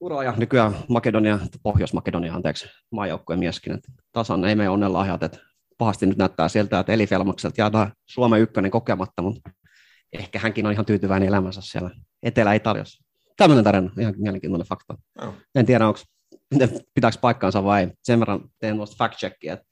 uraa 0.00 0.24
ja 0.24 0.34
nykyään 0.36 0.76
Makedonia, 0.88 1.38
Pohjois-Makedonia, 1.62 2.34
anteeksi, 2.34 2.68
maajoukkueen 2.90 3.40
mieskin. 3.40 3.72
että 3.72 3.92
tasan 4.12 4.44
ei 4.44 4.54
mene 4.54 4.68
onnenlahjat, 4.68 5.22
että 5.22 5.38
pahasti 5.78 6.06
nyt 6.06 6.18
näyttää 6.18 6.48
siltä, 6.48 6.78
että 6.78 6.92
Elif 6.92 7.12
Elmakselta 7.12 7.60
jää 7.60 7.90
Suomen 8.06 8.40
ykkönen 8.40 8.70
kokematta, 8.70 9.22
mutta 9.22 9.50
ehkä 10.12 10.38
hänkin 10.38 10.66
on 10.66 10.72
ihan 10.72 10.86
tyytyväinen 10.86 11.28
elämänsä 11.28 11.60
siellä 11.64 11.90
Etelä-Italiassa. 12.22 13.04
Tämmöinen 13.36 13.64
tarina, 13.64 13.90
ihan 14.00 14.14
mielenkiintoinen 14.18 14.66
fakta. 14.66 14.94
Joo. 15.22 15.34
En 15.54 15.66
tiedä, 15.66 15.86
onko, 15.86 16.00
pitääkö 16.94 17.18
paikkaansa 17.20 17.64
vai 17.64 17.80
ei. 17.82 17.90
Sen 18.02 18.20
verran 18.20 18.40
teen 18.60 18.76
tuosta 18.76 18.96
fact 18.98 19.18
checkia, 19.18 19.52
että 19.52 19.66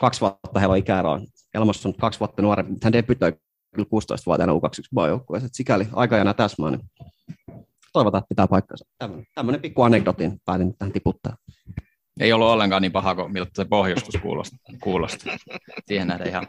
kaksi 0.00 0.20
vuotta 0.20 0.60
heillä 0.60 0.72
on 0.72 0.78
ikäeroa. 0.78 1.20
Elmas 1.54 1.86
on 1.86 1.94
kaksi 1.94 2.20
vuotta 2.20 2.42
nuorempi, 2.42 2.72
mutta 2.72 2.86
hän 2.86 2.92
debytoi 2.92 3.32
kyllä 3.74 3.88
16-vuotiaana 3.94 4.52
U21 4.52 4.88
maajoukkueessa. 4.94 5.48
Sikäli 5.52 5.88
aika 5.92 6.16
ja 6.16 6.34
täsmää, 6.34 6.70
niin 6.70 6.80
toivotaan, 7.92 8.22
että 8.22 8.28
pitää 8.28 8.46
paikkansa. 8.46 8.84
Tämmöinen, 8.98 9.26
tämmöinen 9.34 9.60
pikku 9.60 9.82
anekdotin 9.82 10.40
päätin 10.44 10.78
tähän 10.78 10.92
tiputtaa. 10.92 11.36
Ei 12.20 12.32
ollut 12.32 12.48
ollenkaan 12.48 12.82
niin 12.82 12.92
paha 12.92 13.14
kuin 13.14 13.32
miltä 13.32 13.50
se 13.54 13.64
pohjustus 13.64 14.14
kuulosti. 14.22 14.56
kuulosti. 14.82 15.30
Siihen 15.86 16.08
nähden 16.08 16.28
ihan, 16.28 16.48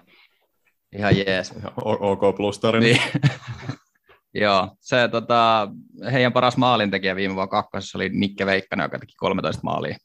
ihan 0.97 1.17
jees. 1.17 1.53
OK 1.83 2.37
plus 2.37 2.59
tarina. 2.59 2.85
Niin. 2.85 3.01
Joo, 4.33 4.75
se 4.79 5.07
tota, 5.07 5.67
heidän 6.11 6.33
paras 6.33 6.57
maalintekijä 6.57 7.15
viime 7.15 7.35
vuonna 7.35 7.51
kakkosessa 7.51 7.97
oli 7.97 8.09
Nikke 8.09 8.45
Veikkanen, 8.45 8.83
joka 8.83 8.99
teki 8.99 9.13
13 9.17 9.61
maalia. 9.63 9.97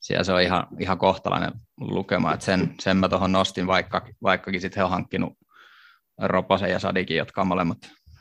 Siellä 0.00 0.24
se 0.24 0.32
on 0.32 0.42
ihan, 0.42 0.66
ihan 0.80 0.98
kohtalainen 0.98 1.52
lukema, 1.80 2.34
että 2.34 2.46
sen, 2.46 2.74
sen 2.80 2.96
mä 2.96 3.08
tuohon 3.08 3.32
nostin, 3.32 3.66
vaikka, 3.66 4.08
vaikkakin 4.22 4.60
sitten 4.60 4.80
he 4.80 4.84
on 4.84 4.90
hankkinut 4.90 5.32
Roposen 6.22 6.70
ja 6.70 6.78
Sadikin, 6.78 7.16
jotka 7.16 7.40
on 7.40 7.46
molemmat 7.46 7.78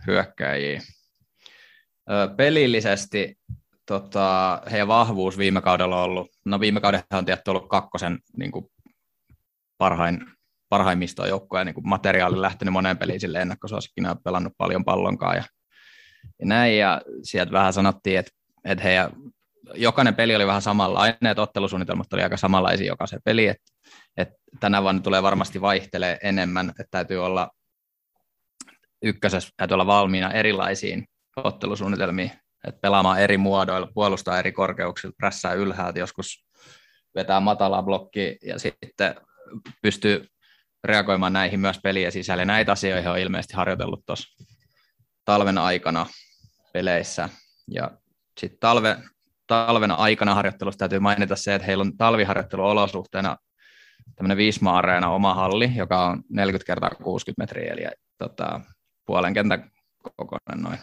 hyökkäjiä. 0.07 0.81
Pelillisesti 2.37 3.35
tota, 3.85 4.61
heidän 4.71 4.87
vahvuus 4.87 5.37
viime 5.37 5.61
kaudella 5.61 5.97
on 5.97 6.03
ollut, 6.03 6.31
no 6.45 6.59
viime 6.59 6.81
kaudella 6.81 7.05
on 7.13 7.25
tietty 7.25 7.51
ollut 7.51 7.69
kakkosen 7.69 8.19
niin 8.37 8.51
kuin 8.51 8.65
parhain, 9.77 10.36
parhaimmistoa 10.69 11.27
joukkoja, 11.27 11.63
niin 11.63 11.75
materiaali 11.83 12.41
lähtenyt 12.41 12.71
moneen 12.71 12.97
peliin 12.97 13.19
sille 13.19 13.41
ennakkosuosikkina 13.41 14.15
pelannut 14.15 14.53
paljon 14.57 14.85
pallonkaan 14.85 15.35
ja, 15.35 15.43
ja 16.39 16.45
näin, 16.45 16.77
ja 16.77 17.01
sieltä 17.23 17.51
vähän 17.51 17.73
sanottiin, 17.73 18.19
että, 18.19 18.31
että 18.65 18.83
heidän, 18.83 19.11
jokainen 19.73 20.15
peli 20.15 20.35
oli 20.35 20.47
vähän 20.47 20.61
samanlainen, 20.61 21.17
että 21.31 21.41
ottelusuunnitelmat 21.41 22.13
oli 22.13 22.23
aika 22.23 22.37
samanlaisia 22.37 22.87
jokaisen 22.87 23.19
peli, 23.23 23.47
että, 23.47 23.71
että 24.17 24.35
tänä 24.59 24.81
vuonna 24.81 25.01
tulee 25.01 25.23
varmasti 25.23 25.61
vaihtelee 25.61 26.17
enemmän, 26.23 26.69
että 26.69 26.91
täytyy 26.91 27.25
olla 27.25 27.49
ykkösessä 29.01 29.49
täytyy 29.57 29.75
olla 29.75 29.87
valmiina 29.87 30.31
erilaisiin 30.31 31.05
ottelusuunnitelmiin, 31.35 32.31
että 32.67 32.81
pelaamaan 32.81 33.19
eri 33.19 33.37
muodoilla, 33.37 33.91
puolustaa 33.93 34.39
eri 34.39 34.51
korkeuksilla, 34.51 35.15
prässää 35.17 35.53
ylhäältä, 35.53 35.99
joskus 35.99 36.45
vetää 37.15 37.39
matalaa 37.39 37.83
blokki 37.83 38.37
ja 38.43 38.59
sitten 38.59 39.15
pystyy 39.81 40.27
reagoimaan 40.83 41.33
näihin 41.33 41.59
myös 41.59 41.79
pelien 41.83 42.11
sisälle. 42.11 42.45
Näitä 42.45 42.71
asioita 42.71 43.11
on 43.11 43.19
ilmeisesti 43.19 43.53
harjoitellut 43.53 44.05
tuossa 44.05 44.45
talven 45.25 45.57
aikana 45.57 46.05
peleissä. 46.73 47.29
Ja 47.71 47.91
sitten 48.39 48.59
talve, 48.59 48.97
talven 49.47 49.91
aikana 49.91 50.35
harjoittelussa 50.35 50.77
täytyy 50.79 50.99
mainita 50.99 51.35
se, 51.35 51.55
että 51.55 51.65
heillä 51.65 51.81
on 51.81 51.97
talviharjoitteluolosuhteena 51.97 53.37
tämmöinen 54.15 54.37
Viisma-areena 54.37 55.09
oma 55.09 55.33
halli, 55.33 55.71
joka 55.75 56.05
on 56.05 56.23
40 56.29 56.65
kertaa 56.65 56.89
60 56.89 57.41
metriä, 57.41 57.73
eli 57.73 57.81
tota, 58.17 58.61
puolen 59.05 59.33
kentän 59.33 59.71
kokoinen 60.15 60.63
noin. 60.63 60.79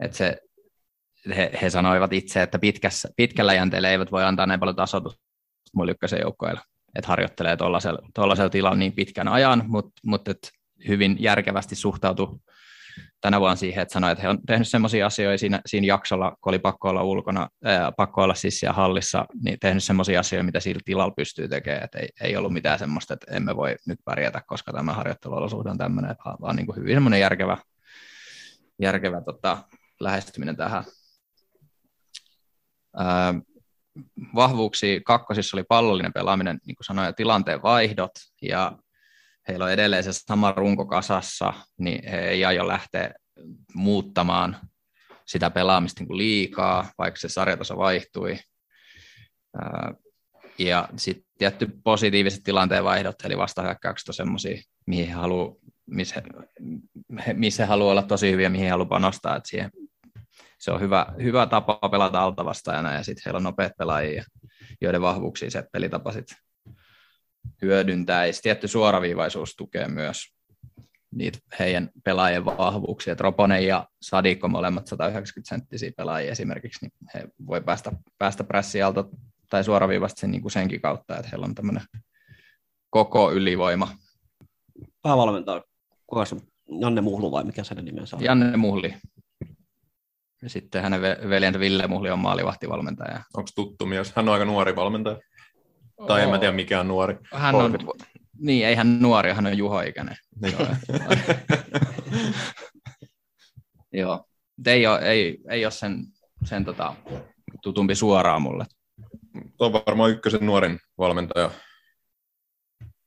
Et 0.00 0.14
se, 0.14 0.38
he, 1.36 1.50
he, 1.62 1.70
sanoivat 1.70 2.12
itse, 2.12 2.42
että 2.42 2.58
pitkässä, 2.58 3.08
pitkällä 3.16 3.54
jänteellä 3.54 3.90
eivät 3.90 4.12
voi 4.12 4.24
antaa 4.24 4.46
näin 4.46 4.60
paljon 4.60 4.76
tasoitusta 4.76 5.22
muille 5.74 5.92
ykkösen 5.92 6.20
joukkoille, 6.22 6.60
että 6.96 7.08
harjoittelee 7.08 7.56
tuollaisella 8.14 8.50
tilalla 8.50 8.76
niin 8.76 8.92
pitkän 8.92 9.28
ajan, 9.28 9.64
mutta 9.66 10.00
mut 10.06 10.22
hyvin 10.88 11.16
järkevästi 11.20 11.74
suhtautuu 11.74 12.40
tänä 13.20 13.40
vuonna 13.40 13.56
siihen, 13.56 13.82
että 13.82 13.92
sanoi, 13.92 14.12
että 14.12 14.22
he 14.22 14.28
on 14.28 14.38
tehnyt 14.46 14.68
sellaisia 14.68 15.06
asioita 15.06 15.38
siinä, 15.38 15.60
siinä 15.66 15.86
jaksolla, 15.86 16.30
kun 16.30 16.50
oli 16.50 16.58
pakko 16.58 16.88
olla 16.88 17.02
ulkona, 17.02 17.48
ää, 17.64 17.92
pakko 17.92 18.22
olla 18.22 18.34
siis 18.34 18.60
siellä 18.60 18.74
hallissa, 18.74 19.26
niin 19.42 19.58
tehnyt 19.60 19.84
sellaisia 19.84 20.20
asioita, 20.20 20.46
mitä 20.46 20.60
sillä 20.60 20.80
tilalla 20.84 21.14
pystyy 21.16 21.48
tekemään, 21.48 21.84
että 21.84 21.98
ei, 21.98 22.08
ei 22.20 22.36
ollut 22.36 22.52
mitään 22.52 22.78
semmoista, 22.78 23.14
että 23.14 23.36
emme 23.36 23.56
voi 23.56 23.76
nyt 23.86 23.98
pärjätä, 24.04 24.42
koska 24.46 24.72
tämä 24.72 24.92
harjoitteluolosuhde 24.92 25.70
on 25.70 25.78
tämmöinen, 25.78 26.16
vaan, 26.24 26.36
vaan 26.40 26.56
niin 26.56 26.66
kuin 26.66 26.76
hyvin 26.76 26.96
semmoinen 26.96 27.20
järkevä, 27.20 27.58
järkevä 28.82 29.20
tota, 29.20 29.58
lähestyminen 30.00 30.56
tähän. 30.56 30.84
Ää, 32.96 33.34
vahvuuksia 34.34 35.00
kakkosissa 35.04 35.56
oli 35.56 35.64
pallollinen 35.68 36.12
pelaaminen, 36.12 36.60
niin 36.66 36.76
kuin 36.76 36.84
sanoin, 36.84 37.06
ja 37.06 37.12
tilanteen 37.12 37.62
vaihdot, 37.62 38.12
ja 38.42 38.78
heillä 39.48 39.64
on 39.64 39.72
edelleen 39.72 40.04
se 40.04 40.12
sama 40.12 40.52
runko 40.52 40.86
kasassa, 40.86 41.52
niin 41.78 42.08
he 42.10 42.20
ei 42.20 42.44
aio 42.44 42.68
lähteä 42.68 43.14
muuttamaan 43.74 44.56
sitä 45.26 45.50
pelaamista 45.50 46.00
niin 46.00 46.08
kuin 46.08 46.18
liikaa, 46.18 46.92
vaikka 46.98 47.20
se 47.20 47.28
sarjataso 47.28 47.76
vaihtui. 47.76 48.38
Ja 50.58 50.88
sitten 50.96 51.26
tietty 51.38 51.68
positiiviset 51.84 52.42
tilanteen 52.44 52.84
vaihdot, 52.84 53.24
eli 53.24 53.38
vastahyökkäykset 53.38 54.08
on 54.08 54.14
semmoisia, 54.14 54.62
mihin 54.86 55.12
haluaa, 55.12 55.54
missä, 55.86 56.22
missä 57.32 57.66
haluaa 57.66 57.90
olla 57.90 58.02
tosi 58.02 58.30
hyviä, 58.30 58.48
mihin 58.48 58.70
haluaa 58.70 58.88
panostaa, 58.88 59.36
että 59.36 59.48
siihen 59.48 59.70
se 60.58 60.70
on 60.70 60.80
hyvä, 60.80 61.06
hyvä 61.22 61.46
tapa 61.46 61.88
pelata 61.90 62.22
altavastajana 62.22 62.94
ja 62.94 63.02
sitten 63.02 63.22
heillä 63.26 63.36
on 63.36 63.42
nopeat 63.42 63.72
pelaajia, 63.78 64.24
joiden 64.80 65.02
vahvuuksia 65.02 65.50
se 65.50 65.64
pelitapa 65.72 66.12
sit 66.12 66.26
hyödyntää. 67.62 68.26
Ja 68.26 68.32
tietty 68.42 68.68
suoraviivaisuus 68.68 69.56
tukee 69.56 69.88
myös 69.88 70.34
niitä 71.14 71.38
heidän 71.58 71.90
pelaajien 72.04 72.44
vahvuuksia. 72.44 73.12
Et 73.12 73.20
Roponen 73.20 73.66
ja 73.66 73.88
Sadikko 74.02 74.48
molemmat 74.48 74.86
190 74.86 75.48
senttisiä 75.48 75.92
pelaajia 75.96 76.32
esimerkiksi, 76.32 76.86
niin 76.86 76.92
he 77.14 77.28
voi 77.46 77.60
päästä, 77.60 77.92
päästä 78.18 78.44
pressialta 78.44 79.04
tai 79.50 79.64
suoraviivasta 79.64 80.20
sen, 80.20 80.30
niin 80.30 80.42
kuin 80.42 80.52
senkin 80.52 80.80
kautta, 80.80 81.16
että 81.16 81.28
heillä 81.32 81.44
on 81.44 81.54
tämmöinen 81.54 81.82
koko 82.90 83.32
ylivoima. 83.32 83.88
Päävalmentaja, 85.02 85.62
kuka 86.06 86.24
se 86.24 86.36
Janne 86.80 87.00
Muhlu 87.00 87.32
vai 87.32 87.44
mikä 87.44 87.64
sen 87.64 87.84
nimensä 87.84 88.16
on? 88.16 88.24
Janne 88.24 88.56
Muhli. 88.56 88.94
Ja 90.44 90.50
sitten 90.50 90.82
hänen 90.82 91.00
veljensä 91.02 91.60
Ville 91.60 91.86
Muhli 91.86 92.10
on 92.10 92.18
maalivahtivalmentaja. 92.18 93.20
Onko 93.36 93.50
tuttu 93.54 93.86
mies? 93.86 94.12
Hän 94.16 94.28
on 94.28 94.32
aika 94.32 94.44
nuori 94.44 94.76
valmentaja. 94.76 95.18
Tai 96.06 96.22
en 96.22 96.28
mä 96.28 96.38
tiedä 96.38 96.52
mikä 96.52 96.80
on 96.80 96.88
nuori. 96.88 97.18
Hän 97.32 97.54
on, 97.54 97.78
niin, 98.38 98.66
ei 98.66 98.74
hän 98.74 98.98
nuori, 99.00 99.32
hän 99.32 99.46
on 99.46 99.58
Juho 99.58 99.80
Ikänen. 99.80 100.16
Niin. 100.42 100.56
Joo. 103.92 104.24
Ei 104.66 104.86
ole, 104.86 104.98
ei, 104.98 105.38
ei 105.50 105.64
ole 105.64 105.70
sen, 105.70 106.04
sen 106.44 106.64
tota, 106.64 106.94
tutumpi 107.62 107.94
suoraan 107.94 108.42
mulle. 108.42 108.64
Tuo 109.58 109.66
on 109.66 109.72
varmaan 109.72 110.10
ykkösen 110.10 110.46
nuorin 110.46 110.78
valmentaja 110.98 111.50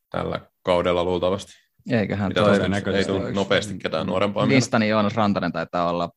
tällä 0.10 0.42
kaudella 0.64 1.04
luultavasti. 1.04 1.54
Eiköhän 1.92 2.28
Mitä 2.28 2.42
toi, 2.42 2.60
toi, 2.84 2.96
ei 2.96 3.06
tule 3.06 3.32
nopeasti 3.32 3.78
ketään 3.78 4.08
nuorempaa. 4.08 4.48
Listani 4.48 4.90
Joonas 4.90 5.16
Rantanen 5.16 5.52
taitaa 5.52 5.90
olla 5.90 6.10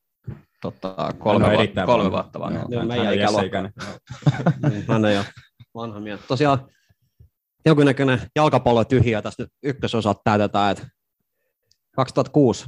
tota, 0.60 1.14
kolme, 1.18 1.46
va- 1.46 1.52
erittäin 1.52 1.86
kolme 1.86 2.10
vuotta 2.10 2.40
vanha. 2.40 2.64
Joo, 2.68 2.78
Hän- 2.80 2.88
meidän 2.88 3.06
hän 3.06 3.12
on 3.14 3.18
Jesse 3.20 3.46
ikäluokka. 3.46 3.46
ikäinen. 3.46 3.72
Niin, 4.70 4.84
Hän 4.88 5.04
ei 5.04 5.16
ole 5.16 5.26
vanha 5.74 6.00
mies. 6.00 6.20
Tosiaan 6.28 6.68
jonkinnäköinen 7.66 8.20
jalkapallo 8.36 8.84
tyhjiö 8.84 9.22
tässä 9.22 9.42
nyt 9.42 9.52
ykkösosat 9.62 10.18
täytetään, 10.24 10.72
että 10.72 10.86
2006 11.96 12.66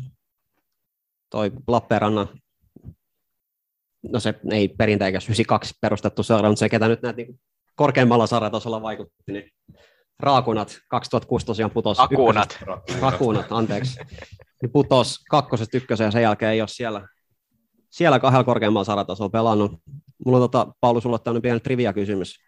toi 1.30 1.52
Lappeenrannan 1.66 2.28
no 4.02 4.20
se 4.20 4.34
ei 4.50 4.68
perinteikäs 4.68 5.24
92 5.24 5.74
perustettu 5.80 6.22
seura, 6.22 6.48
mutta 6.48 6.58
se, 6.60 6.68
ketä 6.68 6.88
nyt 6.88 7.02
näet 7.02 7.16
niin 7.16 7.40
korkeammalla 7.76 8.26
sarjatasolla 8.26 8.82
vaikutti, 8.82 9.32
niin 9.32 9.50
Raakunat 10.20 10.78
2006 10.88 11.46
tosiaan 11.46 11.70
putosi. 11.70 12.02
Akunat. 12.02 12.58
Rakunat, 13.00 13.46
anteeksi. 13.50 14.00
Niin 14.62 14.72
putos 14.72 15.18
kakkosesta 15.30 15.76
ykköseen 15.76 16.06
ja 16.06 16.10
sen 16.10 16.22
jälkeen 16.22 16.52
ei 16.52 16.60
ole 16.60 16.68
siellä, 16.68 17.08
siellä 17.92 18.18
kahdella 18.20 18.44
korkeammalla 18.44 18.84
sarjatasolla 18.84 19.30
pelannut. 19.30 19.72
Mulla 20.26 20.38
on 20.38 20.50
tota, 20.50 20.72
Paulu, 20.80 21.00
sulla 21.00 21.16
on 21.16 21.22
tämmöinen 21.22 21.42
pieni 21.42 21.60
trivia-kysymys. 21.60 22.38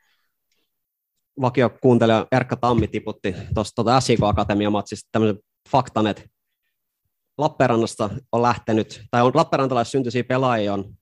Vakio 1.40 1.70
kuuntelija 1.82 2.26
Erkka 2.32 2.56
Tammi 2.56 2.88
tiputti 2.88 3.34
tuosta 3.54 3.72
tota 3.74 4.00
SIK 4.00 4.20
Akatemia-matsista 4.22 5.08
tämmöisen 5.12 5.38
faktan, 5.70 6.06
että 6.06 6.22
Lappeenrannasta 7.38 8.10
on 8.32 8.42
lähtenyt, 8.42 9.02
tai 9.10 9.22
on 9.22 9.32
Lappeenrantalais-syntyisiä 9.34 10.24
pelaajia 10.24 10.74
on 10.74 10.94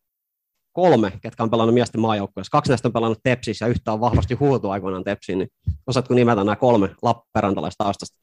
kolme, 0.72 1.12
ketkä 1.22 1.42
on 1.42 1.50
pelannut 1.50 1.74
miesten 1.74 2.00
maajoukkueessa. 2.00 2.50
Kaksi 2.50 2.70
näistä 2.70 2.88
on 2.88 2.92
pelannut 2.92 3.18
Tepsissä 3.22 3.64
ja 3.64 3.70
yhtä 3.70 3.92
on 3.92 4.00
vahvasti 4.00 4.34
huutu 4.34 4.70
aikoinaan 4.70 5.04
Tepsiin. 5.04 5.38
Niin 5.38 5.48
osaatko 5.86 6.14
nimetä 6.14 6.44
nämä 6.44 6.56
kolme 6.56 6.94
Lappeenrantalaista 7.02 7.84
taustasta 7.84 8.20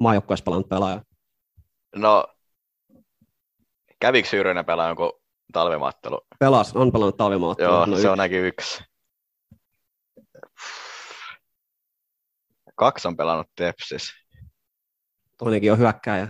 maajoukkueessa 0.00 0.44
pelannut 0.44 0.68
pelaajaa? 0.68 1.02
No, 1.96 2.26
kävikö 4.00 4.28
Syyrynen 4.28 4.64
pelaa 4.64 4.88
jonkun 4.88 5.21
talvimattelu? 5.52 6.20
Pelas, 6.38 6.76
on 6.76 6.92
pelannut 6.92 7.16
talvimaattelu. 7.16 7.72
Joo, 7.72 7.86
no, 7.86 7.96
se 7.96 8.08
on 8.08 8.20
ainakin 8.20 8.44
yksi. 8.44 8.84
Kaksi 12.74 13.08
on 13.08 13.16
pelannut 13.16 13.46
Tepsis. 13.56 14.12
Toinenkin 15.38 15.72
on 15.72 15.78
hyökkääjä. 15.78 16.28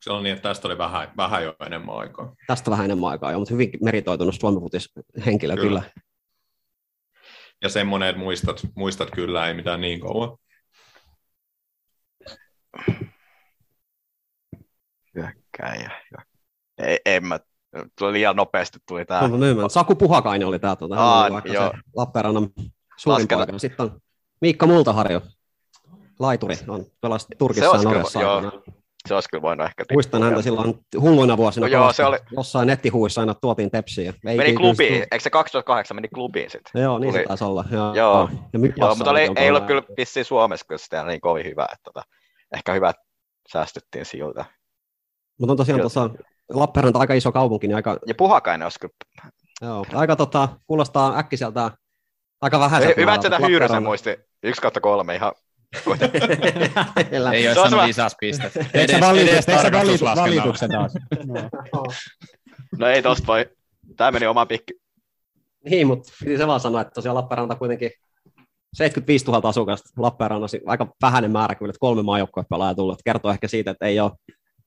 Se 0.00 0.12
on 0.12 0.22
niin, 0.22 0.34
että 0.34 0.48
tästä 0.48 0.68
oli 0.68 0.78
vähän, 0.78 1.12
vähän 1.16 1.44
jo 1.44 1.56
enemmän 1.66 1.94
aikaa. 1.94 2.34
Tästä 2.46 2.70
vähän 2.70 2.84
enemmän 2.84 3.10
aikaa 3.10 3.32
jo, 3.32 3.38
mutta 3.38 3.54
hyvin 3.54 3.70
meritoitunut 3.82 4.34
Suomifutis 4.40 4.92
henkilö 5.26 5.56
kyllä. 5.56 5.80
Kyllä. 5.80 6.02
Ja 7.62 7.68
semmoinen, 7.68 8.08
että 8.08 8.20
muistat, 8.20 8.62
muistat 8.76 9.10
kyllä, 9.10 9.48
ei 9.48 9.54
mitään 9.54 9.80
niin 9.80 10.00
kauan. 10.00 10.36
Hyökkäjä. 15.14 15.90
Ei, 16.78 16.98
en 17.06 17.26
mä, 17.26 17.40
tuli 17.98 18.12
liian 18.12 18.36
nopeasti 18.36 18.78
tuli 18.88 19.04
tää. 19.04 19.20
On 19.20 19.38
myymään. 19.38 19.70
Saku 19.70 19.94
Puhakainen 19.94 20.48
oli 20.48 20.58
tämä 20.58 20.76
tuota, 20.76 20.96
Aa, 20.96 21.32
vaikka 21.32 21.52
joo. 21.52 21.70
se 21.70 21.78
Lappeenrannan 21.96 22.48
suurin 22.96 23.28
poika. 23.28 23.58
Sitten 23.58 23.84
on 23.86 24.00
Miikka 24.40 24.66
Multaharju, 24.66 25.20
laituri, 26.18 26.54
on 26.68 26.84
pelasi 27.00 27.26
Turkissa 27.38 27.76
ja 27.76 27.82
Norjassa 27.82 28.18
kyllä-. 28.18 28.52
Se 29.08 29.14
olisi 29.14 29.28
kyllä 29.30 29.42
voinut 29.42 29.66
ehkä 29.66 29.84
Muistan 29.92 30.22
häntä 30.22 30.42
silloin 30.42 30.74
hulluina 31.00 31.36
vuosina. 31.36 31.66
No 31.66 31.72
joo, 31.72 31.92
se 31.92 32.04
oli- 32.04 32.18
Jossain 32.36 32.66
nettihuissa 32.66 33.20
aina 33.20 33.34
tuotiin 33.34 33.70
tepsiä. 33.70 34.12
Ei 34.26 34.36
Meni 34.36 34.52
kyllä 34.52 34.60
klubiin, 34.60 34.92
just- 34.94 35.06
eikö 35.12 35.22
se 35.22 35.30
2008 35.30 35.96
meni 35.96 36.08
klubiin 36.08 36.50
sitten? 36.50 36.82
Joo, 36.82 36.98
niin 36.98 37.12
Tuli- 37.12 37.22
se 37.22 37.28
taisi 37.28 37.44
olla. 37.44 37.64
Joo, 37.70 37.94
Joo. 37.94 38.28
Ja 38.52 38.58
Mypassa 38.58 38.84
Joo, 38.84 38.94
mutta 38.94 39.10
oli, 39.10 39.30
ei 39.36 39.48
ollut 39.50 39.64
kyllä 39.66 39.82
vissiin 39.96 40.24
Suomessa 40.24 40.66
kyllä 40.68 40.78
sitä 40.78 41.04
niin 41.04 41.20
kovin 41.20 41.46
hyvä. 41.46 41.62
Että 41.64 41.82
tota, 41.84 42.02
ehkä 42.56 42.72
hyvä, 42.72 42.90
että 42.90 43.02
säästyttiin 43.52 44.04
siltä. 44.06 44.44
Mutta 45.40 45.52
on 45.52 45.56
tosiaan 45.56 45.80
tuossa 45.80 46.10
Lappeenranta 46.54 46.98
aika 46.98 47.14
iso 47.14 47.32
kaupunki, 47.32 47.68
niin 47.68 47.76
aika, 47.76 47.98
Ja 48.06 48.14
Puhakainen 48.14 48.66
olisi 48.66 48.78
kyllä. 48.80 48.94
joo, 49.62 49.86
aika 49.94 50.16
tota, 50.16 50.48
kuulostaa 50.66 51.18
äkkiseltä 51.18 51.70
aika 52.40 52.60
vähän. 52.60 52.82
Hyvä, 52.96 53.14
että 53.14 53.30
tätä 53.30 53.80
muisti. 53.80 54.16
1 54.42 54.62
kautta 54.62 54.80
3 54.80 55.14
ihan. 55.14 55.32
Ei 57.32 57.42
Se 57.42 57.50
ole 57.50 57.60
on 57.60 57.70
sanonut 57.70 57.96
pistettä. 58.20 58.64
Teetkö 58.72 58.96
Edes, 58.96 59.48
edes 59.48 60.02
valituksen 60.02 60.70
taas? 60.70 60.92
No 62.78 62.86
ei 62.86 63.02
tosta 63.02 63.26
voi. 63.26 63.46
Tää 63.96 64.10
meni 64.10 64.26
omaan 64.26 64.48
pikki. 64.48 64.74
Niin, 65.70 65.86
mutta 65.86 66.12
piti 66.20 66.36
se 66.36 66.46
vaan 66.46 66.60
sanoa, 66.60 66.80
että 66.80 66.90
tosiaan 66.94 67.14
Lappeenranta 67.14 67.54
kuitenkin 67.54 67.90
75 68.74 69.24
000 69.26 69.48
asukasta 69.48 69.90
Lappeenrannassa, 69.96 70.58
aika 70.66 70.86
vähäinen 71.02 71.30
määrä 71.30 71.54
kyllä, 71.54 71.70
että 71.70 71.80
kolme 71.80 72.02
maajoukkoa 72.02 72.44
pelaajaa 72.50 72.74
tullut. 72.74 72.98
Kertoo 73.04 73.30
ehkä 73.30 73.48
siitä, 73.48 73.70
että 73.70 73.86
ei 73.86 74.00
ole, 74.00 74.12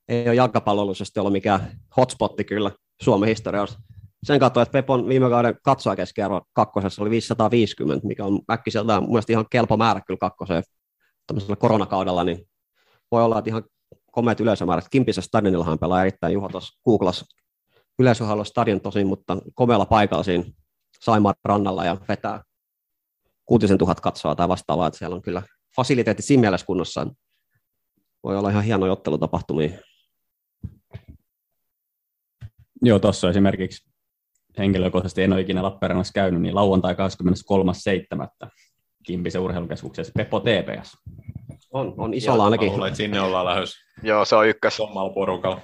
ei 0.10 0.28
ole 0.28 0.36
jalkapallollisesti 0.36 1.20
ollut 1.20 1.34
mikään 1.34 1.72
hotspotti 1.98 2.44
kyllä 2.44 2.72
Suomen 3.02 3.30
historiassa. 3.30 3.80
Sen 4.24 4.40
kautta, 4.40 4.62
että 4.62 4.72
Pepon 4.72 5.08
viime 5.08 5.30
kauden 5.30 5.58
katsojakeskiarvo 5.64 6.42
kakkosessa 6.54 7.02
oli 7.02 7.10
550, 7.10 8.08
mikä 8.08 8.26
on 8.26 8.40
äkkiseltään 8.52 9.04
mun 9.04 9.22
ihan 9.30 9.46
kelpo 9.50 9.78
määrä 9.78 10.02
kyllä 10.02 10.18
kakkoseen 10.18 10.64
koronakaudella, 11.60 12.24
niin 12.24 12.48
voi 13.12 13.24
olla, 13.24 13.40
että 13.40 13.50
ihan 13.50 13.64
komeat 14.12 14.40
yleisömäärät. 14.40 14.90
Kimpisessä 14.90 15.28
stadionillahan 15.28 15.80
pelaa 15.80 16.02
erittäin 16.02 16.34
Juho 16.34 16.50
tuossa 16.50 16.80
Googlas 16.86 17.26
yleisöhallo 18.00 18.44
stadion 18.44 18.82
tosin, 18.82 19.08
mutta 19.08 19.38
komealla 19.54 19.86
paikalla 19.86 20.24
siinä 20.24 20.44
Saimaan 21.02 21.36
rannalla 21.46 21.86
ja 21.86 21.98
vetää 22.08 22.44
kuutisen 23.46 23.78
tuhat 23.78 24.02
katsoa 24.02 24.36
tai 24.36 24.48
vastaavaa, 24.48 24.88
että 24.88 24.98
siellä 25.00 25.16
on 25.16 25.22
kyllä 25.22 25.44
fasiliteetit 25.76 26.26
siinä 26.26 26.42
mielessä 26.42 26.66
kunnossa. 26.66 27.08
Voi 28.24 28.38
olla 28.38 28.50
ihan 28.50 28.64
hieno 28.64 28.92
ottelutapahtumia. 28.92 29.70
Joo, 32.86 33.00
tuossa 33.00 33.30
esimerkiksi 33.30 33.90
henkilökohtaisesti 34.58 35.24
en 35.24 35.34
ole 35.34 35.42
ikinä 35.42 35.64
Lappeenrannassa 35.64 36.14
käynyt, 36.14 36.42
niin 36.42 36.56
lauantai 36.56 36.94
23.7. 36.94 38.50
Kimpisen 39.04 39.42
urheilukeskuksessa 39.42 40.14
Peppo 40.16 40.40
TPS. 40.40 40.98
On, 41.74 41.94
on 41.98 42.14
isolla 42.14 42.46
ainakin. 42.46 42.72
Luulen, 42.72 42.88
että 42.88 42.98
sinne 42.98 43.22
ollaan 43.22 43.46
lähdössä 43.46 43.78
Joo, 44.04 44.26
se 44.26 44.36
on 44.36 44.48
ykkös. 44.48 44.78
samalla 44.78 45.14
porukalla. 45.14 45.62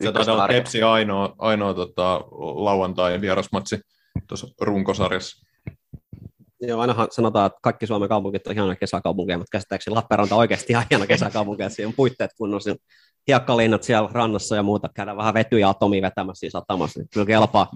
Se 0.00 0.08
ykkös 0.08 0.12
taitaa 0.14 0.34
olla 0.34 0.42
tarkka. 0.42 0.54
Tepsi 0.60 0.82
ainoa, 0.82 1.34
ainoa 1.38 1.74
tota, 1.74 2.20
lauantai 2.38 3.20
vierasmatsi 3.20 3.80
tuossa 4.28 4.46
runkosarjassa. 4.60 5.46
Joo, 6.60 6.80
ainahan 6.80 7.08
sanotaan, 7.10 7.46
että 7.46 7.58
kaikki 7.62 7.86
Suomen 7.86 8.08
kaupungit 8.08 8.46
on 8.46 8.54
hienoja 8.54 8.76
kesäkaupunkeja, 8.76 9.38
mutta 9.38 9.52
käsittääkseni 9.52 9.94
Lappeenranta 9.94 10.34
on 10.34 10.38
oikeasti 10.38 10.72
ihan 10.72 10.86
hieno 10.90 11.06
kesäkaupunki, 11.06 11.62
että 11.62 11.76
siinä 11.76 11.88
on 11.88 11.94
puitteet 11.94 12.30
kunnossa. 12.36 12.76
Hiekkalinnat 13.28 13.82
siellä 13.82 14.08
rannassa 14.12 14.56
ja 14.56 14.62
muuta, 14.62 14.88
käydään 14.94 15.16
vähän 15.16 15.34
vetyä 15.34 15.58
ja 15.58 15.68
atomi 15.68 16.02
vetämässä 16.02 16.40
siinä 16.40 16.50
satamassa, 16.50 17.00
niin 17.00 17.08
kyllä 17.14 17.26
kelpaa. 17.26 17.68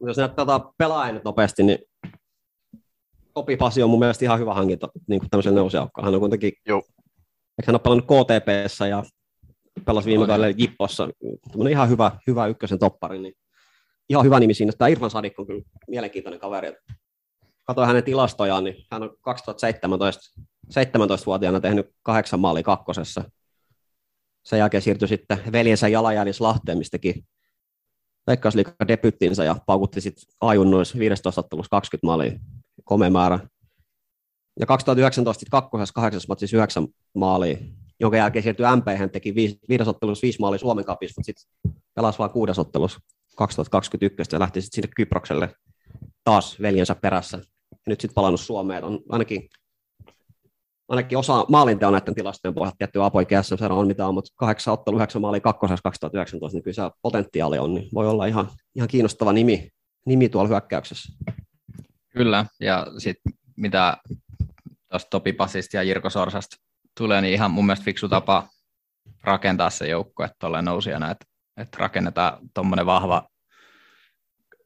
Mut 0.00 0.08
Jos 0.08 0.16
näitä 0.16 0.34
tota, 0.34 0.72
pelaajia 0.78 1.12
nyt 1.12 1.24
nopeasti, 1.24 1.62
niin 1.62 1.78
Topi 3.34 3.56
Pasi 3.56 3.82
on 3.82 3.90
mun 3.90 3.98
mielestä 3.98 4.24
ihan 4.24 4.38
hyvä 4.38 4.54
hankinta 4.54 4.88
niin 5.08 5.20
kuin 5.20 5.30
tämmöiselle 5.30 5.60
nousijaukkaan. 5.60 6.04
Hän 6.04 6.14
on 6.14 6.20
kuitenkin, 6.20 6.52
Joo. 6.66 6.78
eikö 6.78 7.66
hän 7.66 7.74
ole 7.74 7.78
pelannut 7.78 8.06
KTPssä 8.06 8.86
ja 8.86 9.02
pelasi 9.84 10.10
viime 10.10 10.26
kaudella 10.26 10.54
Jippossa, 10.58 11.08
tämmöinen 11.50 11.72
ihan 11.72 11.88
hyvä, 11.88 12.12
hyvä 12.26 12.46
ykkösen 12.46 12.78
toppari, 12.78 13.18
niin 13.18 13.34
ihan 14.08 14.24
hyvä 14.24 14.40
nimi 14.40 14.54
siinä. 14.54 14.72
Tämä 14.78 14.88
Irfan 14.88 15.10
Sadik 15.10 15.38
on 15.38 15.46
kyllä 15.46 15.62
mielenkiintoinen 15.88 16.40
kaveri. 16.40 16.72
Katoin 17.64 17.86
hänen 17.86 18.04
tilastojaan, 18.04 18.64
niin 18.64 18.76
hän 18.90 19.02
on 19.02 19.16
2017 19.20 20.40
17-vuotiaana 20.70 21.60
tehnyt 21.60 21.86
kahdeksan 22.02 22.40
maalia 22.40 22.62
kakkosessa. 22.62 23.24
Sen 24.44 24.58
jälkeen 24.58 24.82
siirtyi 24.82 25.08
sitten 25.08 25.38
veljensä 25.52 25.88
Jalajäänis 25.88 26.40
Lahteen, 26.40 26.78
mistä 26.78 26.90
teki 26.90 27.24
Veikkausliikan 28.26 28.88
debyttinsä 28.88 29.44
ja 29.44 29.56
paukutti 29.66 30.00
sitten 30.00 30.24
ajunnoissa 30.40 30.98
15 30.98 31.40
ottelussa 31.40 31.70
20 31.70 32.06
maalia, 32.06 32.32
komea 32.84 33.10
määrä. 33.10 33.38
Ja 34.60 34.66
2019 34.66 35.40
sitten 35.40 35.50
kakkosessa 35.50 35.92
kahdeksassa 35.92 36.28
matsissa 36.28 36.56
yhdeksän 36.56 36.86
maalia, 37.14 37.56
jonka 38.00 38.16
jälkeen 38.16 38.42
siirtyi 38.42 38.66
MP, 38.76 38.98
hän 38.98 39.10
teki 39.10 39.34
viisi, 39.34 39.58
viides 39.68 39.88
ottelussa 39.88 40.22
viisi 40.22 40.40
maalia 40.40 40.58
Suomen 40.58 40.84
kapissa, 40.84 41.14
mutta 41.20 41.26
sitten 41.26 41.72
pelasi 41.94 42.18
vain 42.18 42.30
kuudes 42.30 42.58
ottelussa 42.58 43.00
2021 43.36 44.36
ja 44.36 44.40
lähti 44.40 44.60
sitten 44.60 44.76
sinne 44.82 44.92
Kyprokselle 44.96 45.54
taas 46.24 46.60
veljensä 46.62 46.94
perässä. 46.94 47.38
Ja 47.72 47.78
nyt 47.86 48.00
sitten 48.00 48.14
palannut 48.14 48.40
Suomeen. 48.40 48.84
On 48.84 49.00
ainakin, 49.08 49.48
ainakin 50.88 51.18
osa 51.18 51.44
maalinteon 51.48 51.92
näiden 51.92 52.14
tilastojen 52.14 52.54
pohjalta 52.54 52.76
tietty 52.78 53.02
apoikin 53.02 53.44
SM 53.44 53.54
on 53.70 53.86
mitä 53.86 54.06
on, 54.06 54.14
mutta 54.14 54.30
kahdeksan 54.36 54.74
ottelu, 54.74 54.96
yhdeksän 54.96 55.22
maalia 55.22 55.40
kakkosessa 55.40 55.82
2019, 55.82 56.56
niin 56.56 56.62
kyllä 56.62 56.74
se 56.74 56.82
potentiaali 57.02 57.58
on, 57.58 57.74
niin 57.74 57.88
voi 57.94 58.08
olla 58.08 58.26
ihan, 58.26 58.48
ihan 58.74 58.88
kiinnostava 58.88 59.32
nimi, 59.32 59.70
nimi 60.06 60.28
tuolla 60.28 60.48
hyökkäyksessä. 60.48 61.12
Kyllä, 62.10 62.46
ja 62.60 62.86
sitten 62.98 63.32
mitä 63.56 63.96
tuosta 64.90 65.10
Topi 65.10 65.32
Pasista 65.32 65.76
ja 65.76 65.82
Jirko 65.82 66.10
Sorsasta 66.10 66.56
tulee, 66.98 67.20
niin 67.20 67.34
ihan 67.34 67.50
mun 67.50 67.66
mielestä 67.66 67.84
fiksu 67.84 68.08
tapa 68.08 68.48
rakentaa 69.22 69.70
se 69.70 69.88
joukko, 69.88 70.24
että 70.24 70.36
tuolla 70.38 70.62
nousijana, 70.62 71.10
että, 71.10 71.26
että 71.56 71.78
rakennetaan 71.80 72.38
tuommoinen 72.54 72.86
vahva, 72.86 73.28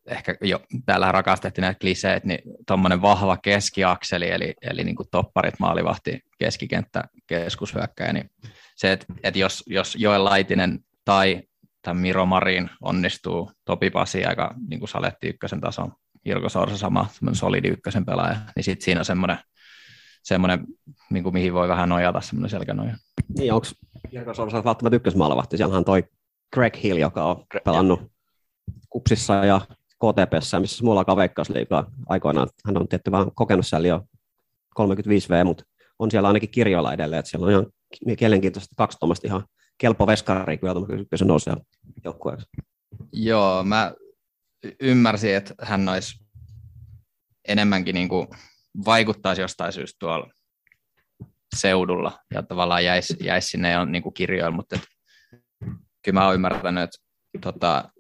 ehkä 0.09 0.35
jo 0.41 0.61
täällä 0.87 1.13
rakastettiin 1.13 1.63
näitä 1.63 1.79
kliseet, 1.79 2.25
niin 2.25 2.39
tuommoinen 2.67 3.03
vahva 3.03 3.37
keskiakseli, 3.37 4.31
eli, 4.31 4.55
eli 4.63 4.85
niin 4.85 4.97
kuin 4.97 5.09
topparit, 5.11 5.55
maalivahti, 5.59 6.21
keskikenttä, 6.39 7.05
keskushyökkäjä, 7.27 8.13
niin 8.13 8.31
se, 8.77 8.93
että, 8.93 9.07
että 9.23 9.39
jos, 9.39 9.65
jos 9.67 9.97
Joel 9.97 10.25
Laitinen 10.25 10.79
tai, 11.05 11.43
tai 11.83 11.95
Miro 11.95 12.27
Marin 12.27 12.71
onnistuu 12.83 13.53
Topi 13.65 13.91
Pasi 13.91 14.25
aika 14.25 14.55
niin 14.69 14.79
kuin 14.79 14.89
saletti 14.89 15.29
ykkösen 15.29 15.61
tason 15.61 15.93
Jirko 16.25 16.49
Sorsa 16.49 16.77
sama, 16.77 17.09
solidi 17.33 17.69
ykkösen 17.69 18.05
pelaaja, 18.05 18.37
niin 18.57 18.65
sitten 18.65 18.85
siinä 18.85 19.01
on 19.01 19.05
semmoinen, 19.05 19.39
semmoinen 20.23 20.67
niin 21.11 21.23
kuin 21.23 21.33
mihin 21.33 21.55
voi 21.55 21.69
vähän 21.69 21.89
nojata, 21.89 22.21
semmoinen 22.21 22.51
selkänoja. 22.51 22.97
Niin, 23.39 23.53
onko 23.53 23.67
Jirko 24.13 24.35
Sorsa 24.35 24.65
välttämättä 24.65 24.97
ykkösmaalavahti? 24.97 25.57
Siellähän 25.57 25.85
toi 25.85 26.05
Greg 26.55 26.77
Hill, 26.83 26.99
joka 26.99 27.25
on 27.25 27.45
pelannut 27.65 28.13
kupsissa 28.91 29.35
ja 29.35 29.61
KTPssä, 29.99 30.61
missä 30.61 30.85
mulla 30.85 31.05
on 31.07 31.17
veikkausliikaa 31.17 31.91
aikoinaan. 32.09 32.49
Hän 32.67 32.77
on 32.77 32.89
tietty 32.89 33.11
vähän 33.11 33.31
kokenut 33.35 33.67
siellä 33.67 33.89
jo 33.89 34.05
35V, 34.81 35.45
mutta 35.45 35.65
on 35.99 36.11
siellä 36.11 36.29
ainakin 36.29 36.51
kirjoilla 36.51 36.93
edelleen, 36.93 37.21
että 37.21 37.31
siellä 37.31 37.47
on 37.47 37.53
ihan 37.53 37.67
mielenkiintoista 38.21 38.75
kaksi 38.77 38.99
tuommoista 38.99 39.27
ihan 39.27 39.45
kelpo 39.79 40.07
veskaria, 40.07 40.59
kyllä 40.59 41.01
ykkösen 41.01 41.29
nousee 41.29 41.55
joukkueeksi. 42.05 42.47
Joo, 43.13 43.65
mä 43.65 43.93
ymmärsin, 44.81 45.35
että 45.35 45.55
hän 45.63 45.89
olisi 45.89 46.25
enemmänkin 47.49 47.95
niin 47.95 48.09
kuin 48.09 48.29
vaikuttaisi 48.85 49.43
jostain 49.43 49.73
syystä 49.73 49.97
tuolla 49.99 50.31
seudulla 51.57 52.19
ja 52.35 52.43
tavallaan 52.43 52.85
jäisi, 52.85 53.17
jäisi 53.21 53.49
sinne 53.49 53.73
jo 53.73 53.85
niin 53.85 54.15
kirjoilla, 54.15 54.57
mutta 54.57 54.77
et, 54.77 54.83
kyllä 56.03 56.21
mä 56.21 56.27
oon 56.27 56.35
ymmärtänyt, 56.35 56.83
että 56.83 56.99
tota, 57.41 57.91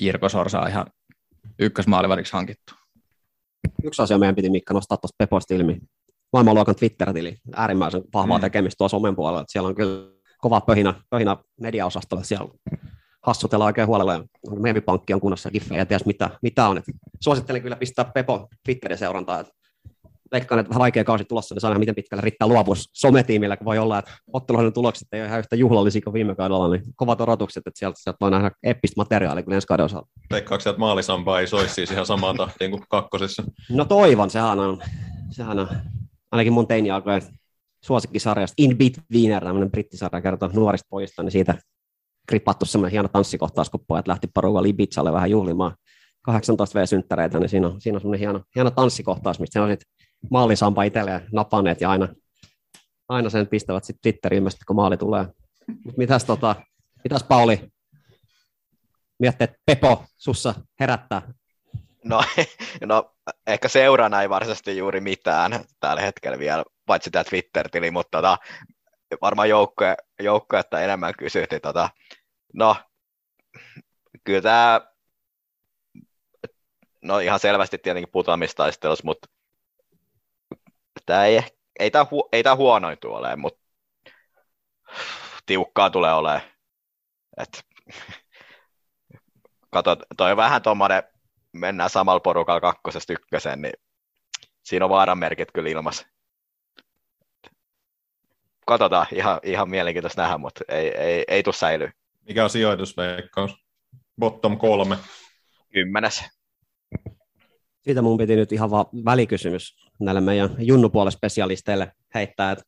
Jirko 0.00 0.28
Sorsa 0.28 0.60
on 0.60 0.68
ihan 0.68 0.86
ykkösmaalivariksi 1.58 2.32
hankittu. 2.32 2.74
Yksi 3.84 4.02
asia 4.02 4.18
meidän 4.18 4.34
piti 4.34 4.50
Mikka 4.50 4.74
nostaa 4.74 4.96
tuosta 4.98 5.14
Peposta 5.18 5.54
ilmi. 5.54 5.78
Maailmanluokan 6.32 6.74
Twitter-tili, 6.76 7.36
äärimmäisen 7.54 8.02
vahvaa 8.14 8.38
Mm. 8.38 8.42
tekemistä 8.42 8.78
tuossa 8.78 8.96
somen 8.96 9.16
puolella. 9.16 9.44
Siellä 9.48 9.68
on 9.68 9.74
kyllä 9.74 10.06
kova 10.38 10.60
pöhinä, 10.60 10.94
pöhinä 11.10 11.36
mediaosastolla. 11.60 12.24
Siellä 12.24 12.50
hassutellaan 13.26 13.66
oikein 13.66 13.86
huolella. 13.86 14.12
ja 14.14 14.24
Meemipankki 14.60 15.14
on 15.14 15.20
kunnossa 15.20 15.50
giffejä 15.50 15.80
ja 15.80 15.86
ties 15.86 16.06
mitä, 16.06 16.30
mitä 16.42 16.68
on. 16.68 16.78
Et 16.78 16.84
suosittelen 17.20 17.62
kyllä 17.62 17.76
pistää 17.76 18.04
Pepo 18.04 18.48
Twitterin 18.64 18.98
seurantaa. 18.98 19.40
Et 19.40 19.48
veikkaan, 20.32 20.58
että 20.58 20.70
vähän 20.70 20.80
vaikea 20.80 21.04
kausi 21.04 21.24
tulossa, 21.24 21.54
niin 21.54 21.60
saa 21.60 21.70
nähdä, 21.70 21.78
miten 21.78 21.94
pitkälle 21.94 22.22
riittää 22.22 22.48
luovuus 22.48 22.90
sometiimillä, 22.92 23.56
kun 23.56 23.64
voi 23.64 23.78
olla, 23.78 23.98
että 23.98 24.10
otteluiden 24.32 24.72
tulokset 24.72 25.08
ei 25.12 25.20
ole 25.20 25.28
ihan 25.28 25.38
yhtä 25.38 25.56
juhlallisia 25.56 26.00
kuin 26.04 26.14
viime 26.14 26.34
kaudella, 26.34 26.70
niin 26.70 26.82
kovat 26.96 27.20
odotukset, 27.20 27.66
että 27.66 27.78
sieltä, 27.78 27.96
sieltä 28.00 28.16
voi 28.20 28.30
nähdä 28.30 28.50
eppistä 28.62 29.00
materiaalia 29.00 29.42
kuin 29.42 29.54
ensi 29.54 29.66
kauden 29.66 29.86
osalta. 29.86 30.08
Veikkaako 30.30 30.70
että 30.70 30.80
maalisampaa 30.80 31.40
ei 31.40 31.46
soisi 31.46 31.74
siis 31.74 31.90
ihan 31.90 32.06
samaan 32.06 32.36
tahtiin 32.36 32.70
kuin 32.70 32.82
kakkosessa? 32.88 33.42
No 33.70 33.84
toivon, 33.84 34.30
sehän 34.30 34.58
on, 34.58 34.82
sehän 35.30 35.58
on 35.58 35.68
ainakin 36.32 36.52
mun 36.52 36.66
teiniaikojen 36.66 37.22
suosikkisarjasta 37.84 38.54
In 38.58 38.78
Betweener, 38.78 39.44
tämmöinen 39.44 39.70
brittisarja 39.70 40.22
kertoo 40.22 40.50
nuorista 40.52 40.86
pojista, 40.90 41.22
niin 41.22 41.32
siitä 41.32 41.54
kripattu 42.28 42.64
semmoinen 42.64 42.92
hieno 42.92 43.08
tanssikohtaus, 43.08 43.70
kun 43.70 43.84
pojat 43.88 44.08
lähti 44.08 44.26
porukalla 44.34 44.68
Ibizalle 44.68 45.12
vähän 45.12 45.30
juhlimaan 45.30 45.74
18V-synttäreitä, 46.30 47.38
niin 47.38 47.48
siinä 47.48 47.66
on, 47.66 47.80
siinä 47.80 47.96
on 47.96 48.00
semmoinen 48.00 48.20
hieno, 48.20 48.40
hieno 48.54 48.70
tanssikohtaus, 48.70 49.40
mistä 49.40 49.58
ne 49.58 49.62
on 49.62 49.70
sitten 49.70 50.08
maalisampa 50.30 50.82
itselleen 50.82 51.28
napanneet 51.32 51.80
ja 51.80 51.90
aina, 51.90 52.08
aina 53.08 53.30
sen 53.30 53.46
pistävät 53.46 53.84
sitten 53.84 54.00
Twitteriin 54.02 54.38
ilmeisesti, 54.38 54.64
kun 54.64 54.76
maali 54.76 54.96
tulee. 54.96 55.26
Mut 55.84 55.96
mitäs, 55.96 56.24
tota, 56.24 56.56
mitäs 57.04 57.22
Pauli, 57.22 57.68
miettii, 59.18 59.44
että 59.44 59.58
Pepo 59.66 60.04
sussa 60.16 60.54
herättää 60.80 61.22
No, 62.04 62.22
no, 62.86 63.14
ehkä 63.46 63.68
seurana 63.68 64.22
ei 64.22 64.28
varsinaisesti 64.28 64.76
juuri 64.76 65.00
mitään 65.00 65.64
tällä 65.80 66.02
hetkellä 66.02 66.38
vielä, 66.38 66.64
paitsi 66.86 67.10
tämä 67.10 67.24
Twitter-tili, 67.24 67.90
mutta 67.90 68.18
tota, 68.18 68.38
varmaan 69.22 69.48
joukkoja, 69.48 69.96
joukkoja 70.20 70.60
että 70.60 70.80
enemmän 70.80 71.14
kysyt, 71.18 71.50
niin 71.50 71.60
tota, 71.60 71.90
no, 72.54 72.76
kyllä 74.24 74.40
tämä, 74.40 74.80
no 77.02 77.18
ihan 77.18 77.40
selvästi 77.40 77.78
tietenkin 77.78 78.12
putoamistaistelussa, 78.12 79.04
mutta 79.04 79.28
tämä 81.06 81.24
ei, 81.24 81.40
ei 81.78 81.90
tämä, 81.90 82.06
hu, 82.10 82.28
ei 82.32 82.42
tämä 82.42 82.56
huonoin 82.56 82.98
tule 83.00 83.16
olemaan, 83.16 83.40
mutta 83.40 83.60
tiukkaa 85.46 85.90
tulee 85.90 86.12
olemaan. 86.12 86.42
Et, 87.38 87.64
kato, 89.74 89.96
toi 90.16 90.30
on 90.30 90.36
vähän 90.36 90.62
tuommoinen, 90.62 91.02
mennään 91.52 91.90
samalla 91.90 92.20
porukalla 92.20 92.60
kakkosesta 92.60 93.12
ykkösen, 93.12 93.62
niin 93.62 93.72
siinä 94.62 94.84
on 94.84 94.90
vaaran 94.90 95.18
merkit 95.18 95.48
kyllä 95.54 95.70
ilmassa. 95.70 96.06
Katsotaan, 98.66 99.06
ihan, 99.12 99.40
ihan 99.42 99.70
mielenkiintoista 99.70 100.22
nähdä, 100.22 100.38
mutta 100.38 100.64
ei, 100.68 100.96
ei, 100.96 101.24
ei 101.28 101.42
tule 101.42 101.54
säilyä. 101.54 101.92
Mikä 102.26 102.44
on 102.44 102.50
sijoitusveikkaus? 102.50 103.56
Bottom 104.20 104.58
kolme. 104.58 104.96
Kymmenes. 105.72 106.39
Siitä 107.82 108.02
mun 108.02 108.18
piti 108.18 108.36
nyt 108.36 108.52
ihan 108.52 108.70
vaan 108.70 108.86
välikysymys 109.04 109.76
näille 110.00 110.20
meidän 110.20 110.50
junnupuolen 110.58 111.12
spesialisteille 111.12 111.92
heittää, 112.14 112.52
että 112.52 112.64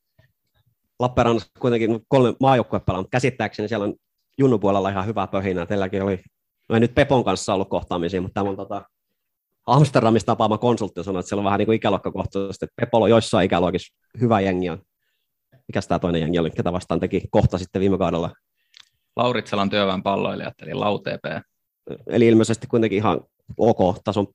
Lappeenrannassa 0.99 1.51
kuitenkin 1.59 2.01
kolme 2.09 2.35
maajoukkuepelaa, 2.41 3.01
mutta 3.01 3.11
käsittääkseni 3.17 3.69
siellä 3.69 3.85
on 3.85 3.95
junnupuolella 4.39 4.91
ihan 4.91 5.07
hyvä 5.07 5.27
pöhinä. 5.27 5.67
Teilläkin 5.67 6.03
oli, 6.03 6.21
no 6.69 6.75
ei 6.75 6.81
nyt 6.81 6.95
Pepon 6.95 7.25
kanssa 7.25 7.55
ollut 7.55 7.69
kohtaamisia, 7.69 8.23
mutta 8.23 8.35
tämä 8.35 8.51
on 8.51 8.57
tota, 8.57 8.83
Amsterdamista 9.67 10.27
tapaama 10.27 10.59
konsultti 10.59 11.05
sanoi, 11.05 11.21
että 11.21 11.29
siellä 11.29 11.41
on 11.41 11.45
vähän 11.45 11.59
niin 11.59 11.67
kuin 11.67 11.77
ikäluokkakohtaisesti, 11.77 12.65
että 12.65 12.75
Pepolla 12.81 13.05
on 13.05 13.11
joissain 13.11 13.47
ikäluokissa 13.47 13.97
hyvä 14.21 14.41
jengi 14.41 14.71
on. 14.71 14.83
Mikäs 15.69 15.89
tämä 15.89 15.99
toinen 15.99 16.21
jengi 16.21 16.39
oli, 16.39 16.51
ketä 16.51 16.73
vastaan 16.73 17.01
teki 17.01 17.23
kohta 17.31 17.59
sitten 17.59 17.81
viime 17.81 17.99
kaudella? 17.99 18.31
Lauritsalan 19.17 19.71
työväen 19.71 20.03
palloilijat, 20.03 20.55
eli 20.63 20.75
LauTP. 20.75 21.25
Eli 22.07 22.27
ilmeisesti 22.27 22.67
kuitenkin 22.67 22.97
ihan 22.97 23.21
ok 23.57 23.99
tason, 24.05 24.27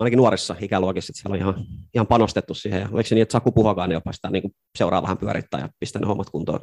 ainakin 0.00 0.16
nuorissa 0.16 0.56
ikäluokissa, 0.60 1.10
että 1.10 1.22
siellä 1.22 1.34
on 1.34 1.54
ihan, 1.54 1.66
ihan 1.94 2.06
panostettu 2.06 2.54
siihen. 2.54 2.80
Ja 2.80 2.88
oliko 2.92 3.06
se 3.06 3.14
niin, 3.14 3.22
että 3.22 3.32
Saku 3.32 3.52
Puhokainen 3.52 3.94
jopa 3.94 4.12
sitä 4.12 4.30
niin 4.30 4.54
seuraa 4.78 5.02
vähän 5.02 5.18
pyörittää 5.18 5.60
ja 5.60 5.68
pistää 5.80 6.00
ne 6.00 6.06
hommat 6.06 6.30
kuntoon? 6.30 6.60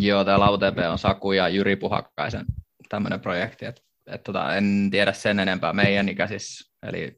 Joo, 0.00 0.24
tämä 0.24 0.40
LauTP 0.40 0.78
on 0.90 0.98
Saku 0.98 1.32
ja 1.32 1.48
Jyri 1.48 1.76
Puhakkaisen 1.76 2.44
tämmöinen 2.88 3.20
projekti, 3.20 3.66
että 3.66 3.82
et 4.06 4.22
tota, 4.22 4.56
en 4.56 4.88
tiedä 4.90 5.12
sen 5.12 5.40
enempää 5.40 5.72
meidän 5.72 6.08
ikäisissä, 6.08 6.72
eli 6.82 7.16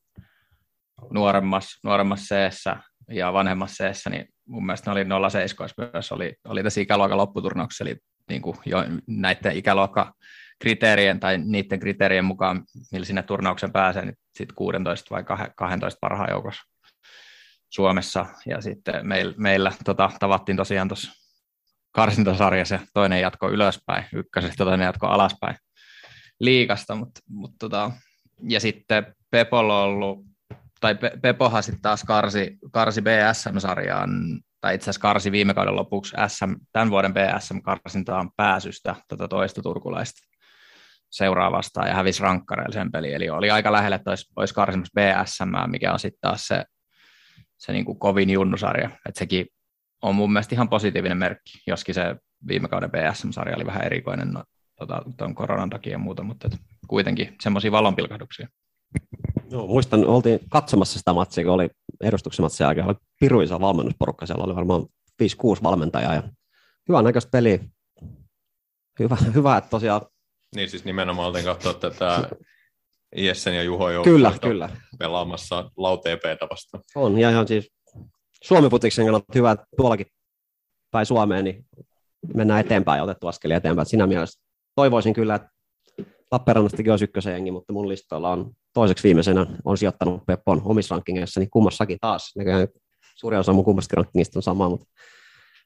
nuoremmassa, 1.11 1.81
nuoremmassa 1.85 2.27
seessä 2.27 2.77
ja 3.11 3.33
vanhemmassa 3.33 3.77
seessä, 3.77 4.11
niin 4.11 4.29
mun 4.47 4.67
mielestä 4.67 4.95
ne 4.95 5.15
oli 5.15 5.31
07 5.31 5.71
myös, 5.93 6.13
oli, 6.13 6.35
oli 6.45 6.63
tässä 6.63 6.81
ikäluokan 6.81 7.19
lopputurnauksessa, 7.19 7.85
eli 7.85 7.97
niin 8.29 8.43
kuin 8.43 8.57
jo 8.67 8.79
näiden 9.07 9.57
ikäluokkakriteerien 10.63 11.21
tai 11.21 11.39
niiden 11.39 11.81
kriteerien 11.81 12.25
mukaan, 12.25 12.65
millä 12.93 13.07
sinne 13.07 13.23
turnauksen 13.23 13.73
pääsee, 13.73 14.05
niin 14.05 14.17
sitten 14.39 14.55
16 14.55 15.15
vai 15.15 15.25
12 15.57 15.99
parhaan 16.01 16.31
joukossa 16.31 16.63
Suomessa, 17.71 18.27
ja 18.47 18.61
sitten 18.61 19.07
meil, 19.07 19.35
meillä 19.37 19.73
tota, 19.85 20.11
tavattiin 20.21 20.57
tosiaan 20.57 20.89
tuossa 20.89 21.13
karsintasarjassa, 21.93 22.79
toinen 22.95 23.21
jatko 23.21 23.51
ylöspäin, 23.51 24.05
ykkösestä 24.13 24.65
toinen 24.65 24.85
jatko 24.85 25.07
alaspäin 25.07 25.57
liikasta, 26.41 26.95
mutta, 26.95 27.21
mutta 27.29 27.57
tota, 27.59 27.91
ja 28.49 28.61
sitten 28.61 29.15
Pepolla 29.31 29.83
on 29.83 29.89
ollut, 29.89 30.25
tai 30.81 30.95
Pe- 30.95 31.19
Pepohan 31.23 31.63
sitten 31.63 31.83
taas 31.83 32.05
karsi, 32.05 32.59
karsi 32.73 33.03
BSM-sarjaan, 33.03 34.11
tai 34.61 34.75
itse 34.75 34.85
asiassa 34.85 35.01
karsi 35.01 35.33
viime 35.33 35.55
kauden 35.55 35.77
lopuksi 35.77 36.17
SM, 36.29 36.53
tämän 36.73 36.91
vuoden 36.91 37.15
BSM-karsintaan 37.15 38.31
pääsystä 38.37 38.97
tätä 39.09 39.29
toista 39.29 39.63
turkulaista 39.63 40.32
seuraavasta 41.13 41.87
ja 41.87 41.95
hävisi 41.95 42.23
rankkareilla 42.23 42.73
sen 42.73 42.93
peli, 42.93 43.13
eli 43.13 43.31
oli 43.31 43.51
aika 43.51 43.73
lähellä, 43.73 43.97
että 43.97 44.11
olisi, 44.11 44.33
olisi 44.37 44.55
karsimassa 44.55 45.01
BSM, 45.01 45.71
mikä 45.71 45.93
on 45.93 45.99
sitten 45.99 46.21
taas 46.21 46.47
se, 46.47 46.65
se 47.59 47.73
niin 47.73 47.85
kuin 47.85 47.99
kovin 47.99 48.31
junnusarja, 48.31 48.91
että 49.09 49.19
sekin 49.19 49.47
on 50.03 50.15
mun 50.15 50.33
mielestä 50.33 50.55
ihan 50.55 50.69
positiivinen 50.69 51.19
merkki, 51.19 51.53
joskin 51.67 51.95
se 51.95 52.17
viime 52.49 52.69
kauden 52.69 52.91
BSM-sarja 52.91 53.57
oli 53.57 53.67
vähän 53.67 53.85
erikoinen 53.85 54.33
no, 54.33 54.45
tota, 54.79 55.03
tuon 55.17 55.35
koronan 55.35 55.71
takia 55.71 55.93
ja 55.93 55.99
muuta, 55.99 56.23
mutta 56.23 56.49
et 56.53 56.59
kuitenkin 56.89 57.37
semmoisia 57.41 57.73
valonpilkahduksia. 57.73 58.49
Joo, 59.51 59.67
muistan, 59.67 60.07
oltiin 60.07 60.41
katsomassa 60.51 60.99
sitä 60.99 61.13
matsia, 61.13 61.45
kun 61.45 61.53
oli 61.53 61.71
edustuksen 62.01 62.45
matsin 62.45 62.65
jälkeen, 62.65 62.87
oli 62.87 62.95
piru 63.21 63.41
iso 63.41 63.61
valmennusporukka, 63.61 64.27
siellä 64.27 64.45
oli 64.45 64.55
varmaan 64.55 64.83
5-6 65.23 65.27
valmentajaa 65.63 66.15
ja 66.15 66.23
hyvän 66.89 67.05
näköistä 67.05 67.31
peliä. 67.31 67.59
Hyvä, 68.99 69.17
hyvä, 69.35 69.57
että 69.57 69.71
tosiaan... 69.71 70.01
Niin 70.57 70.71
siis 70.71 70.85
nimenomaan 70.85 71.29
oltiin 71.29 71.45
katsoa 71.45 71.75
tätä 71.75 72.29
Jessen 73.17 73.57
ja 73.57 73.63
Juho 73.63 73.85
Kyllä, 73.85 73.95
joukkuetta 73.95 74.49
kyllä. 74.49 74.71
pelaamassa 74.99 75.71
LauTPtä 75.77 76.47
vastaan. 76.51 76.85
On, 76.95 77.19
ja 77.19 77.31
ihan 77.31 77.49
siis 77.49 77.73
Suomi-putiksen 78.45 79.05
kannalta 79.05 79.33
hyvä, 79.35 79.51
että 79.51 79.67
tuollakin 79.77 80.07
päin 80.91 81.07
Suomeen, 81.07 81.45
niin 81.45 81.67
mennään 82.35 82.61
eteenpäin 82.61 82.99
ja 82.99 83.05
otettu 83.05 83.27
askelia 83.27 83.57
eteenpäin. 83.57 83.87
Siinä 83.87 84.07
mielessä 84.07 84.43
toivoisin 84.75 85.15
kyllä, 85.15 85.35
että 85.35 85.49
Lappeenrannastakin 86.33 86.93
olisi 86.93 87.05
ykkösen 87.05 87.33
jengi, 87.33 87.51
mutta 87.51 87.73
mun 87.73 87.89
listalla 87.89 88.31
on 88.31 88.51
toiseksi 88.75 89.05
viimeisenä 89.05 89.47
on 89.65 89.79
sijoittanut 89.79 90.27
Peppon 90.27 90.63
omissa 90.65 90.95
rankingeissa, 90.95 91.41
niin 91.41 91.51
kummassakin 91.51 91.99
taas. 92.01 92.33
Näköjään 92.37 92.69
suurin 93.17 93.41
osa 93.41 93.53
mun 93.53 93.65
kummastakin 93.65 93.97
rankingista 93.97 94.39
on 94.39 94.43
sama, 94.43 94.69
mutta 94.69 94.87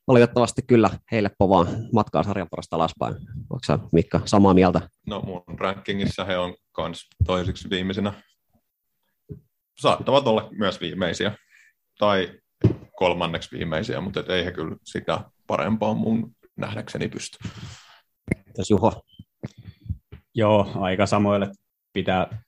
valitettavasti 0.08 0.62
kyllä 0.66 0.90
heille 1.12 1.30
povaa 1.38 1.66
matkaa 1.92 2.22
sarjaporasta 2.22 2.76
alaspäin. 2.76 3.14
Onko 3.50 3.88
Mikka 3.92 4.20
samaa 4.24 4.54
mieltä? 4.54 4.80
No 5.06 5.20
mun 5.20 5.42
rankingissa 5.58 6.24
he 6.24 6.38
on 6.38 6.54
kans 6.72 7.08
toiseksi 7.26 7.70
viimeisenä. 7.70 8.12
Saattavat 9.78 10.26
olla 10.26 10.48
myös 10.52 10.80
viimeisiä. 10.80 11.32
Tai 11.98 12.40
kolmanneksi 12.96 13.58
viimeisiä, 13.58 14.00
mutta 14.00 14.20
et 14.20 14.30
ei 14.30 14.44
he 14.44 14.52
kyllä 14.52 14.76
sitä 14.84 15.20
parempaa 15.46 15.94
mun 15.94 16.36
nähdäkseni 16.56 17.08
pysty. 17.08 17.38
Jos 18.58 18.70
Juho, 18.70 19.02
Joo, 20.36 20.70
aika 20.74 21.06
samoille 21.06 21.50
pitää, 21.92 22.42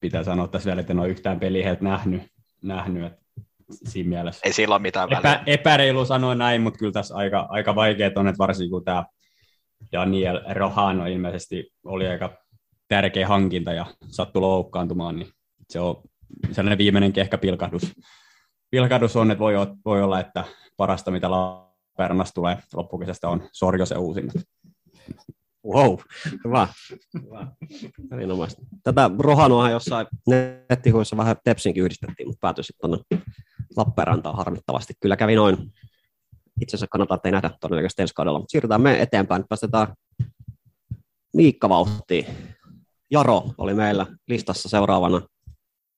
pitää 0.00 0.24
sanoa 0.24 0.48
tässä 0.48 0.66
vielä, 0.66 0.80
että 0.80 0.92
en 0.92 0.98
ole 0.98 1.08
yhtään 1.08 1.40
peliä 1.40 1.64
heiltä 1.64 1.84
nähnyt, 1.84 2.22
nähnyt 2.62 3.04
että 3.04 3.23
siinä 3.70 4.08
mielessä. 4.08 4.40
Ei 4.44 4.52
sillä 4.52 4.74
ole 4.74 4.82
mitään 4.82 5.10
väliä. 5.10 5.18
Epä, 5.18 5.42
epäreilu 5.46 6.04
sanoa 6.04 6.34
näin, 6.34 6.62
mutta 6.62 6.78
kyllä 6.78 6.92
tässä 6.92 7.14
aika, 7.14 7.46
aika 7.50 7.74
vaikeat 7.74 8.16
on, 8.18 8.28
että 8.28 8.38
varsinkin 8.38 8.70
kun 8.70 8.84
tämä 8.84 9.04
Daniel 9.92 10.40
Rohano 10.54 11.06
ilmeisesti 11.06 11.72
oli 11.84 12.08
aika 12.08 12.30
tärkeä 12.88 13.28
hankinta 13.28 13.72
ja 13.72 13.86
sattui 14.08 14.40
loukkaantumaan, 14.40 15.16
niin 15.16 15.28
se 15.70 15.80
on 15.80 16.02
sellainen 16.52 16.78
viimeinenkin 16.78 17.20
ehkä 17.20 17.38
pilkahdus, 17.38 17.94
pilkahdus 18.70 19.16
on, 19.16 19.30
että 19.30 19.40
voi, 19.40 19.54
voi 19.84 20.02
olla, 20.02 20.20
että 20.20 20.44
parasta 20.76 21.10
mitä 21.10 21.30
Lappeenrannasta 21.30 22.34
tulee 22.34 22.58
loppukesästä 22.74 23.28
on 23.28 23.48
Sorjosen 23.52 23.98
uusinnat. 23.98 24.36
Wow, 25.66 25.96
hyvä. 26.44 26.68
hyvä. 27.24 27.46
Erinomaista. 28.12 28.62
Tätä 28.82 29.10
Rohanoahan 29.18 29.72
jossain 29.72 30.06
nettihuissa 30.70 31.16
vähän 31.16 31.36
Tepsinkin 31.44 31.84
yhdistettiin, 31.84 32.28
mutta 32.28 32.38
päätyi 32.40 32.64
sitten 32.64 32.90
tuonne 32.90 33.22
Lappeenrantaan 33.76 34.36
harmittavasti. 34.36 34.94
Kyllä 35.00 35.16
kävi 35.16 35.34
noin. 35.34 35.72
Itse 36.60 36.76
asiassa 36.76 36.86
kannattaa, 36.90 37.14
että 37.14 37.28
ei 37.28 37.32
nähdä 37.32 37.50
todennäköisesti 37.60 38.02
ensi 38.02 38.14
kaudella, 38.14 38.38
mutta 38.38 38.52
siirrytään 38.52 38.80
me 38.80 39.02
eteenpäin. 39.02 39.40
Nyt 39.40 39.48
päästetään 39.48 39.94
Miikka 41.34 41.68
vauhtiin. 41.68 42.26
Jaro 43.10 43.42
oli 43.58 43.74
meillä 43.74 44.06
listassa 44.28 44.68
seuraavana, 44.68 45.20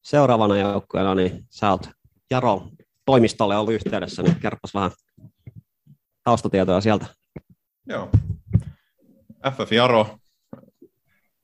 seuraavana 0.03 0.57
joukkueena, 0.57 1.15
niin 1.15 1.47
sä 1.51 1.71
oot 1.71 1.91
Jaro 2.31 2.69
toimistolle 3.05 3.57
ollut 3.57 3.75
yhteydessä, 3.75 4.23
niin 4.23 4.41
kerropas 4.41 4.75
vähän 4.75 4.91
taustatietoja 6.25 6.81
sieltä. 6.81 7.07
Joo. 7.89 8.11
FF 9.51 9.73
Jaro, 9.73 10.19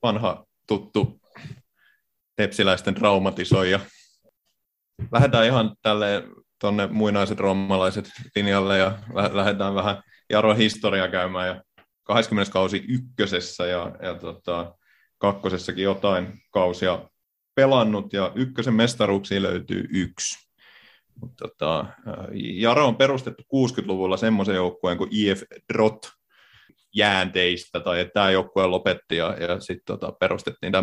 vanha 0.03 0.45
tuttu 0.67 1.19
tepsiläisten 2.35 2.95
traumatisoija. 2.95 3.79
Lähdetään 5.11 5.45
ihan 5.45 5.75
tälle 5.81 6.23
tuonne 6.59 6.87
muinaiset 6.87 7.39
romalaiset 7.39 8.09
linjalle 8.35 8.77
ja 8.77 8.99
lä- 9.13 9.29
lähdetään 9.33 9.75
vähän 9.75 10.03
Jaro 10.29 10.55
historiaa 10.55 11.07
käymään 11.07 11.47
ja 11.47 11.63
20. 12.03 12.53
kausi 12.53 12.85
ykkösessä 12.87 13.65
ja, 13.65 13.95
ja 14.01 14.15
tota, 14.15 14.75
kakkosessakin 15.17 15.83
jotain 15.83 16.41
kausia 16.51 17.09
pelannut 17.55 18.13
ja 18.13 18.31
ykkösen 18.35 18.73
mestaruuksiin 18.73 19.43
löytyy 19.43 19.87
yksi. 19.93 20.49
Mut 21.21 21.31
tota, 21.35 21.85
Jaro 22.33 22.87
on 22.87 22.95
perustettu 22.95 23.43
60-luvulla 23.43 24.17
semmoisen 24.17 24.55
joukkueen 24.55 24.97
kuin 24.97 25.09
IF 25.11 25.41
Drot 25.73 26.11
jäänteistä, 26.95 27.79
tai 27.79 27.99
että 27.99 28.13
tämä 28.13 28.31
joukkue 28.31 28.67
lopetti 28.67 29.17
ja, 29.17 29.35
ja 29.39 29.59
sitten 29.59 29.85
tota, 29.85 30.11
perustettiin 30.11 30.73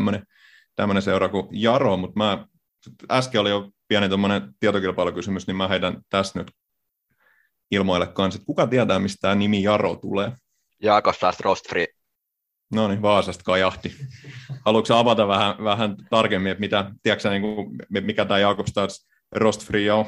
tämmöinen 0.76 1.02
seura 1.02 1.28
kuin 1.28 1.48
Jaro, 1.50 1.96
mutta 1.96 2.18
mä 2.18 2.46
äsken 3.10 3.40
oli 3.40 3.50
jo 3.50 3.70
pieni 3.90 4.08
tuommoinen 4.08 4.54
tietokilpailukysymys, 4.60 5.46
niin 5.46 5.56
mä 5.56 5.68
heidän 5.68 6.02
tässä 6.08 6.38
nyt 6.38 6.50
ilmoille 7.70 8.06
kanssa, 8.06 8.38
että 8.38 8.46
kuka 8.46 8.66
tietää, 8.66 8.98
mistä 8.98 9.18
tämä 9.20 9.34
nimi 9.34 9.62
Jaro 9.62 9.96
tulee? 9.96 10.32
Jaakos 10.82 11.16
Roast 11.40 11.68
Free. 11.68 11.86
No 12.74 12.88
niin, 12.88 13.02
Vaasasta 13.02 13.44
kajahti. 13.44 13.96
Haluatko 14.64 14.94
avata 14.94 15.28
vähän, 15.28 15.64
vähän 15.64 15.96
tarkemmin, 16.10 16.52
että 16.52 16.60
mitä, 16.60 16.90
tiedätkö, 17.02 17.30
niin 17.30 17.42
kuin, 17.42 17.78
mikä 18.00 18.24
tämä 18.24 18.38
Jakobstads 18.38 19.08
Rost 19.32 19.66
Free 19.66 19.92
on? 19.92 20.06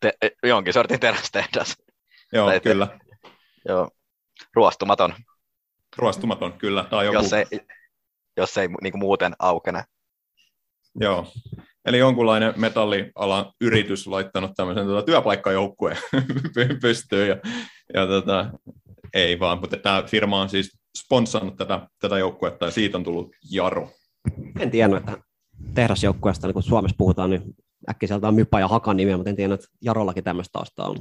Te, 0.00 0.12
jonkin 0.42 0.72
sortin 0.72 1.00
terästehdas. 1.00 1.76
Joo, 2.32 2.46
Tai- 2.46 2.60
kyllä. 2.60 2.98
Joo. 3.68 3.90
Ruostumaton, 4.54 5.14
Ruostumaton, 5.96 6.52
kyllä. 6.52 6.84
Tai 6.84 7.06
joku, 7.06 7.14
jos 7.18 7.32
ei, 7.32 7.44
jos 8.36 8.58
ei 8.58 8.68
niin 8.82 8.92
kuin 8.92 9.00
muuten 9.00 9.32
aukene. 9.38 9.84
Joo. 11.00 11.32
Eli 11.84 11.98
jonkunlainen 11.98 12.54
metallialan 12.56 13.52
yritys 13.60 14.06
laittanut 14.06 14.50
tämmöisen 14.56 14.86
tota, 14.86 15.02
työpaikkajoukkueen 15.02 15.96
py- 16.58 16.78
pystyyn. 16.80 17.28
Ja, 17.28 17.36
ja 17.94 18.06
tota, 18.06 18.50
ei 19.14 19.40
vaan, 19.40 19.60
mutta 19.60 19.76
tämä 19.76 20.02
firma 20.06 20.40
on 20.40 20.48
siis 20.48 20.78
sponssannut 20.98 21.56
tätä, 21.56 21.88
tätä 22.00 22.18
joukkuetta 22.18 22.64
ja 22.64 22.70
siitä 22.70 22.98
on 22.98 23.04
tullut 23.04 23.32
Jaro. 23.50 23.90
En 24.58 24.70
tiennyt, 24.70 24.98
että 24.98 25.18
tehdasjoukkueesta, 25.74 26.46
niin 26.46 26.54
kun 26.54 26.62
Suomessa 26.62 26.94
puhutaan, 26.98 27.30
niin 27.30 27.42
äkkiseltä 27.90 28.28
on 28.28 28.34
Mypä 28.34 28.60
ja 28.60 28.68
Hakan 28.68 28.96
nimiä, 28.96 29.16
mutta 29.16 29.30
en 29.30 29.36
tiennyt, 29.36 29.60
että 29.60 29.76
Jarollakin 29.82 30.24
tämmöistä 30.24 30.52
taustaa 30.52 30.88
on. 30.88 30.96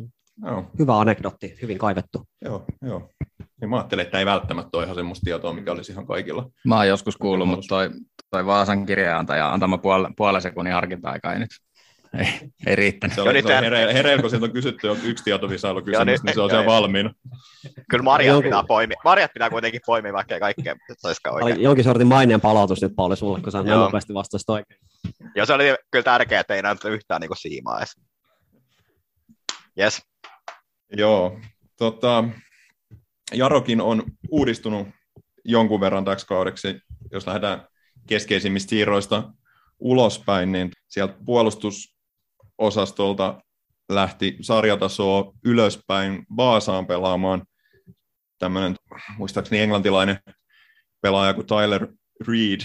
Joo, 0.45 0.65
Hyvä 0.79 0.99
anekdotti, 0.99 1.57
hyvin 1.61 1.77
kaivettu. 1.77 2.23
joo, 2.41 2.65
joo. 2.81 3.09
Niin 3.61 3.69
mä 3.69 3.75
ajattelin, 3.77 4.05
että 4.05 4.19
ei 4.19 4.25
välttämättä 4.25 4.77
ole 4.77 4.83
ihan 4.83 4.95
semmoista 4.95 5.23
tietoa, 5.23 5.53
mikä 5.53 5.71
olisi 5.71 5.91
ihan 5.91 6.07
kaikilla. 6.07 6.49
Mä 6.67 6.75
oon 6.75 6.87
joskus 6.87 7.17
kuullut, 7.17 7.47
mutta 7.47 7.65
toi, 7.69 7.89
toi 8.31 8.45
Vaasan 8.45 8.85
kirjaantaja 8.85 9.53
antama 9.53 9.77
puole, 9.77 10.09
puolen 10.17 10.41
sekunnin 10.41 10.73
harkinta-aikaa 10.73 11.33
ei 11.33 11.39
nyt 11.39 11.49
ei, 12.19 12.27
ei 12.67 12.75
riittänyt. 12.75 13.15
Se 13.15 13.21
Joo, 13.21 13.27
on, 13.27 13.33
se 13.33 13.39
on 13.39 13.43
tää- 13.47 13.61
here, 13.61 13.93
hereillä, 13.93 14.21
kun 14.21 14.29
sieltä 14.29 14.45
on 14.45 14.51
kysytty 14.51 14.87
jo 14.87 14.97
yksi 15.03 15.23
tietovisa 15.23 15.67
kysymys, 15.73 15.93
Joo, 15.93 16.03
niin, 16.03 16.19
niin- 16.23 16.33
se 16.33 16.41
on 16.41 16.43
joo, 16.43 16.49
siellä 16.49 16.63
joo. 16.63 16.73
valmiina. 16.73 17.13
Kyllä 17.89 18.03
Marjat 18.03 18.43
pitää 18.43 18.63
poimia. 18.67 18.97
Marjat 19.03 19.33
pitää 19.33 19.49
kuitenkin 19.49 19.81
poimia, 19.85 20.13
vaikka 20.13 20.33
ei 20.33 20.39
kaikkea 20.39 20.75
saisikaan 20.97 21.35
Oli 21.35 21.43
oikein. 21.43 21.63
jonkin 21.63 21.83
sortin 21.83 22.07
maineen 22.07 22.41
palautus 22.41 22.81
nyt 22.81 22.95
Pauli 22.95 23.17
sulle, 23.17 23.41
kun 23.41 23.51
sä 23.51 23.57
Joo. 23.57 23.77
nopeasti 23.83 24.13
vastasit 24.13 24.49
oikein. 24.49 24.79
Ja 25.35 25.45
se 25.45 25.53
oli 25.53 25.63
kyllä 25.91 26.03
tärkeää, 26.03 26.41
että 26.41 26.55
ei 26.55 26.61
näytä 26.61 26.89
yhtään 26.89 27.21
niin 27.21 27.31
siimaa 27.37 27.77
edes. 27.77 27.95
Yes. 29.79 30.01
Joo, 30.93 31.39
tota, 31.77 32.23
Jarokin 33.33 33.81
on 33.81 34.03
uudistunut 34.29 34.87
jonkun 35.45 35.81
verran 35.81 36.05
täksi 36.05 36.27
kaudeksi, 36.27 36.81
jos 37.11 37.27
lähdetään 37.27 37.67
keskeisimmistä 38.07 38.69
siirroista 38.69 39.33
ulospäin, 39.79 40.51
niin 40.51 40.71
sieltä 40.87 41.13
puolustusosastolta 41.25 43.41
lähti 43.89 44.37
sarjatasoa 44.41 45.31
ylöspäin 45.45 46.25
Vaasaan 46.37 46.85
pelaamaan 46.85 47.43
tämmöinen, 48.39 48.75
muistaakseni 49.17 49.61
englantilainen 49.61 50.19
pelaaja 51.01 51.33
kuin 51.33 51.47
Tyler 51.47 51.87
Reed, 52.27 52.61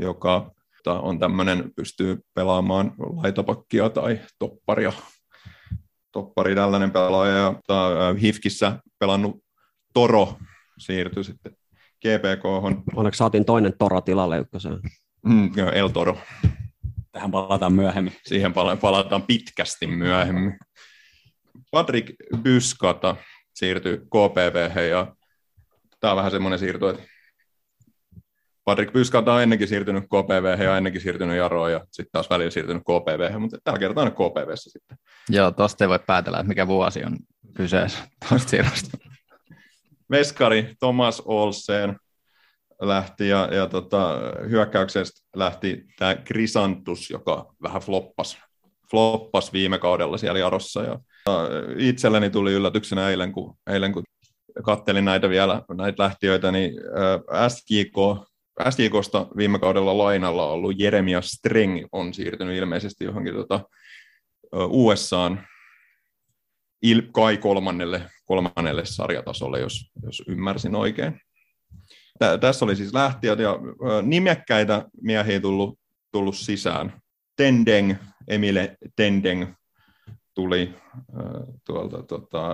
joka 0.00 0.50
on 0.86 1.18
tämmöinen, 1.18 1.72
pystyy 1.76 2.20
pelaamaan 2.34 2.94
laitapakkia 2.98 3.90
tai 3.90 4.20
topparia. 4.38 4.92
Toppari 6.12 6.54
tällainen 6.54 6.90
pelaaja, 6.90 7.36
ja 7.36 7.54
Hifkissä 8.20 8.78
pelannut 8.98 9.43
Toro 9.94 10.36
siirtyi 10.78 11.24
sitten 11.24 11.56
GPK, 12.02 12.44
Onneksi 12.96 13.18
saatiin 13.18 13.44
toinen 13.44 13.72
Toro 13.78 14.00
tilalle 14.00 14.38
ykköseen. 14.38 14.80
mm, 15.24 15.50
joo, 15.56 15.70
El 15.70 15.88
Toro. 15.88 16.18
Tähän 17.12 17.30
palataan 17.30 17.72
myöhemmin. 17.72 18.12
Siihen 18.26 18.52
pala- 18.52 18.76
palataan 18.76 19.22
pitkästi 19.22 19.86
myöhemmin. 19.86 20.58
Patrick 21.70 22.08
Byskata 22.42 23.16
siirtyi 23.54 23.96
KPV 23.98 24.88
ja 24.90 25.16
tämä 26.00 26.10
on 26.12 26.16
vähän 26.16 26.30
semmoinen 26.30 26.58
siirto, 26.58 26.90
että 26.90 27.02
Patrick 28.64 28.92
Byskata 28.92 29.34
on 29.34 29.42
ennenkin 29.42 29.68
siirtynyt 29.68 30.04
KPV 30.04 30.60
ja 30.62 30.76
ennenkin 30.76 31.00
siirtynyt 31.00 31.36
Jaroon 31.36 31.72
ja 31.72 31.80
sitten 31.90 32.12
taas 32.12 32.30
välillä 32.30 32.50
siirtynyt 32.50 32.82
KPV, 32.82 33.38
mutta 33.40 33.58
tällä 33.64 33.78
kertaa 33.78 34.04
on 34.04 34.12
KPVssä 34.12 34.70
sitten. 34.70 34.98
Joo, 35.28 35.50
tosta 35.50 35.84
ei 35.84 35.88
voi 35.88 35.98
päätellä, 35.98 36.38
että 36.38 36.48
mikä 36.48 36.66
vuosi 36.66 37.04
on 37.04 37.16
kyseessä 37.56 37.98
tuosta 38.28 38.48
siirrosta. 38.48 38.98
Veskari 40.10 40.74
Thomas 40.78 41.22
Olsen 41.24 41.96
lähti 42.80 43.28
ja, 43.28 43.48
ja 43.52 43.66
tota, 43.66 44.20
hyökkäyksestä 44.48 45.20
lähti 45.36 45.84
tämä 45.98 46.14
Krisantus, 46.14 47.10
joka 47.10 47.54
vähän 47.62 47.82
floppas, 47.82 48.38
floppas 48.90 49.52
viime 49.52 49.78
kaudella 49.78 50.18
siellä 50.18 50.38
Jarossa. 50.38 50.82
Ja, 50.82 50.98
itselleni 51.78 52.30
tuli 52.30 52.52
yllätyksenä 52.52 53.08
eilen, 53.10 53.32
kun, 53.32 53.56
eilen, 53.66 53.92
kun 53.92 54.02
kattelin 54.64 55.04
näitä 55.04 55.28
vielä, 55.28 55.62
näitä 55.74 56.02
lähtiöitä, 56.02 56.52
niin 56.52 56.72
ää, 57.30 57.48
SJK, 57.48 57.96
SJKsta 58.70 59.26
viime 59.36 59.58
kaudella 59.58 59.98
lainalla 59.98 60.46
ollut 60.46 60.78
Jeremia 60.78 61.20
Streng 61.20 61.86
on 61.92 62.14
siirtynyt 62.14 62.56
ilmeisesti 62.56 63.04
johonkin 63.04 63.34
tota, 63.34 63.60
USAan 64.68 65.46
il, 66.82 67.02
kai 67.12 67.36
kolmannelle, 67.36 68.10
kolmannelle 68.24 68.84
sarjatasolle, 68.84 69.60
jos, 69.60 69.90
jos 70.02 70.22
ymmärsin 70.28 70.74
oikein. 70.74 71.20
Tä, 72.18 72.38
tässä 72.38 72.64
oli 72.64 72.76
siis 72.76 72.94
lähtijät 72.94 73.38
ja 73.38 73.58
nimekkäitä 74.02 74.84
miehiä 75.02 75.40
tullut, 75.40 75.78
tullut 76.12 76.36
sisään. 76.36 77.00
Tendeng, 77.36 77.94
Emile 78.28 78.76
Tendeng 78.96 79.54
tuli 80.34 80.74
tuolta, 81.66 82.02
tota, 82.02 82.48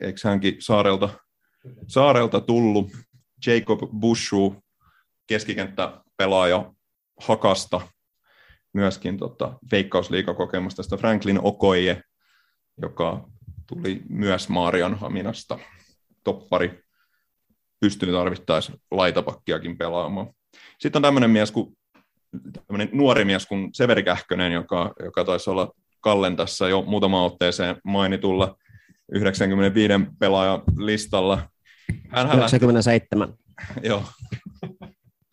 eikö 0.00 0.20
hänkin 0.24 0.56
saarelta, 0.58 1.08
saarelta 1.86 2.40
tullut. 2.40 2.90
Jacob 3.46 3.80
Bushu, 4.00 4.56
keskikenttäpelaaja 5.26 6.72
Hakasta, 7.20 7.80
myöskin 8.72 9.18
tota, 9.18 9.58
veikkausliikakokemusta. 9.72 10.76
Tästä 10.76 10.96
Franklin 10.96 11.40
Okoye, 11.42 12.02
joka 12.82 13.28
tuli 13.66 14.02
myös 14.08 14.48
Maarian 14.48 14.94
Haminasta 14.94 15.58
toppari, 16.24 16.80
pystyi 17.80 18.12
tarvittaessa 18.12 18.72
laitapakkiakin 18.90 19.78
pelaamaan. 19.78 20.26
Sitten 20.78 20.98
on 20.98 21.02
tämmöinen 21.02 21.30
mies 21.30 21.50
kuin 21.52 21.76
tämmöinen 22.66 22.88
nuori 22.92 23.24
mies 23.24 23.46
kuin 23.46 23.70
Severi 23.72 24.02
Kähkönen, 24.02 24.52
joka, 24.52 24.92
joka 25.04 25.24
taisi 25.24 25.50
olla 25.50 25.72
Kallen 26.00 26.36
tässä 26.36 26.68
jo 26.68 26.82
muutama 26.82 27.24
otteeseen 27.24 27.76
mainitulla 27.84 28.56
95 29.12 29.92
pelaajan 30.18 30.62
listalla. 30.76 31.48
Lähti, 32.12 32.36
97. 32.36 33.34
joo. 33.82 34.04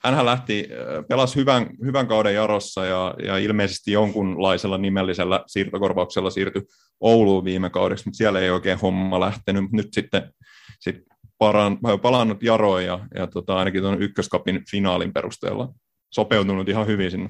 Hänhän 0.04 0.26
lähti, 0.26 0.68
äh, 0.72 1.06
pelasi 1.10 1.36
hyvän, 1.36 1.70
hyvän 1.86 2.08
kauden 2.08 2.36
Jarossa 2.36 2.86
ja, 2.86 3.16
ja 3.26 3.38
ilmeisesti 3.38 3.92
jonkunlaisella 3.92 4.78
nimellisellä 4.78 5.44
siirtokorvauksella 5.48 6.30
siirtyi 6.30 6.62
Ouluun 7.00 7.46
viime 7.46 7.70
kaudeksi, 7.70 8.06
mutta 8.06 8.18
siellä 8.18 8.40
ei 8.40 8.50
oikein 8.50 8.80
homma 8.80 9.20
lähtenyt. 9.20 9.72
Nyt 9.72 9.88
sitten 9.94 10.34
sit 10.80 10.96
paran, 11.38 11.78
palannut 12.02 12.44
Jaroon 12.44 12.86
ja, 12.86 13.08
ja 13.16 13.28
tota, 13.28 13.58
ainakin 13.58 13.82
tuon 13.82 14.02
ykköskapin 14.02 14.64
finaalin 14.72 15.14
perusteella 15.14 15.74
sopeutunut 16.14 16.70
ihan 16.70 16.88
hyvin 16.88 17.12
sinne. 17.12 17.30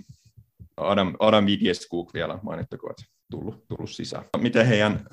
Adam, 0.78 1.14
Adam 1.20 1.46
Vigeskuk 1.46 2.14
vielä 2.14 2.40
mainittakoon, 2.44 2.92
että 2.92 3.04
tullut, 3.32 3.68
tullut 3.68 3.92
sisään. 3.92 4.26
Miten 4.38 4.68
heidän, 4.68 5.06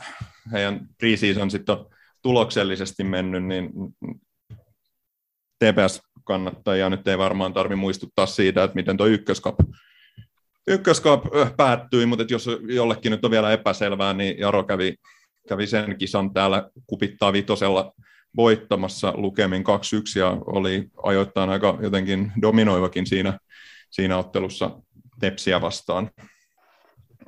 heidän 0.53 0.89
preseason 0.99 1.51
sitten 1.51 1.77
on 1.79 1.87
tuloksellisesti 2.23 3.05
mennyt, 3.05 3.45
niin 3.45 3.71
TPS-kannattajia 6.29 6.91
nyt 6.91 7.09
ei 7.09 7.19
varmaan 7.19 7.53
tarvi 7.53 7.77
muistuttaa 7.77 8.27
siitä, 8.27 8.65
että 8.65 8.75
miten 8.75 8.97
tuo 8.97 9.07
ykköskap, 9.07 9.59
ykköskap 10.67 11.25
päättyi, 11.57 12.07
mutta 12.07 12.25
jos 12.29 12.47
jollekin 12.69 13.13
nyt 13.13 13.25
on 13.25 13.31
vielä 13.31 13.53
epäselvää, 13.53 14.13
niin 14.13 14.39
Jaro 14.39 14.65
kävi, 14.65 14.95
kävi 15.49 15.67
sen 15.67 15.99
kisan 15.99 16.33
täällä 16.33 16.71
kupittaa 16.87 17.33
vitosella 17.33 17.93
voittamassa 18.37 19.13
lukemin 19.17 19.63
2-1 19.63 20.19
ja 20.19 20.39
oli 20.47 20.89
ajoittain 21.03 21.51
aika 21.51 21.79
jotenkin 21.83 22.33
dominoivakin 22.43 23.07
siinä, 23.07 23.39
siinä 23.91 24.19
ottelussa 24.19 24.71
Tepsiä 25.21 25.61
vastaan. 25.61 26.11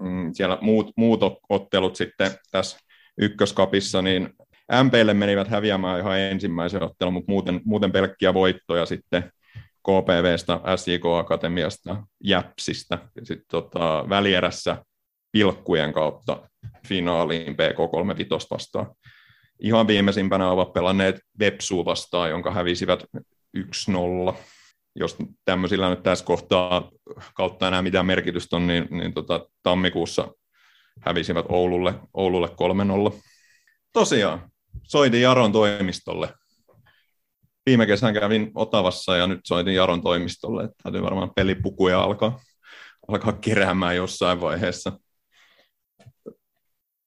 Mm, 0.01 0.33
siellä 0.33 0.59
muut, 0.61 0.93
muut 0.97 1.21
ottelut 1.49 1.97
sitten 1.97 2.31
tässä 2.51 2.79
ykköskapissa, 3.19 4.03
niin 4.03 4.35
MPlle 4.85 5.15
menivät 5.15 5.49
häviämään 5.49 6.01
ihan 6.01 6.19
ensimmäisen 6.21 6.83
ottelun, 6.83 7.13
mutta 7.13 7.33
muuten, 7.33 7.61
muuten 7.65 7.93
pelkkiä 7.93 8.35
voittoja 8.35 8.87
sitten 8.87 9.33
KPVstä, 9.83 10.61
SJK 10.77 11.05
Akatemiasta, 11.19 12.03
Jäpsistä 12.25 12.99
ja 13.17 13.27
sitten 13.27 13.47
tota, 13.51 14.05
välierässä 14.09 14.85
pilkkujen 15.33 15.93
kautta 15.93 16.49
finaaliin 16.87 17.53
PK35 17.53 18.47
vastaan. 18.51 18.87
Ihan 19.61 19.87
viimeisimpänä 19.87 20.51
ovat 20.51 20.73
pelanneet 20.73 21.21
Vepsu 21.39 21.85
vastaan, 21.85 22.31
jonka 22.31 22.51
hävisivät 22.51 23.05
1-0. 23.57 24.35
Jos 24.97 25.17
tämmöisillä 25.45 25.91
nyt 25.91 26.03
tässä 26.03 26.25
kohtaa 26.25 26.91
kautta 27.35 27.69
enää 27.69 27.83
mitään 27.83 28.07
merkitystä 28.07 28.57
on, 28.57 28.67
niin, 28.67 28.89
niin 28.91 29.15
tota, 29.15 29.47
tammikuussa 29.63 30.29
hävisivät 31.01 31.47
Oululle, 31.49 31.95
Oululle 32.15 32.49
3-0. 33.13 33.21
Tosiaan, 33.93 34.51
soitin 34.83 35.23
Jaron 35.23 35.53
toimistolle. 35.53 36.35
Viime 37.67 37.87
kesän 37.87 38.15
kävin 38.15 38.51
Otavassa 38.55 39.17
ja 39.17 39.27
nyt 39.27 39.41
soitin 39.45 39.75
Jaron 39.75 40.03
toimistolle, 40.03 40.65
että 40.65 40.77
täytyy 40.83 41.03
varmaan 41.03 41.31
pelipukuja 41.37 42.01
alkaa, 42.01 42.41
alkaa 43.09 43.33
keräämään 43.33 43.97
jossain 43.97 44.41
vaiheessa. 44.41 44.93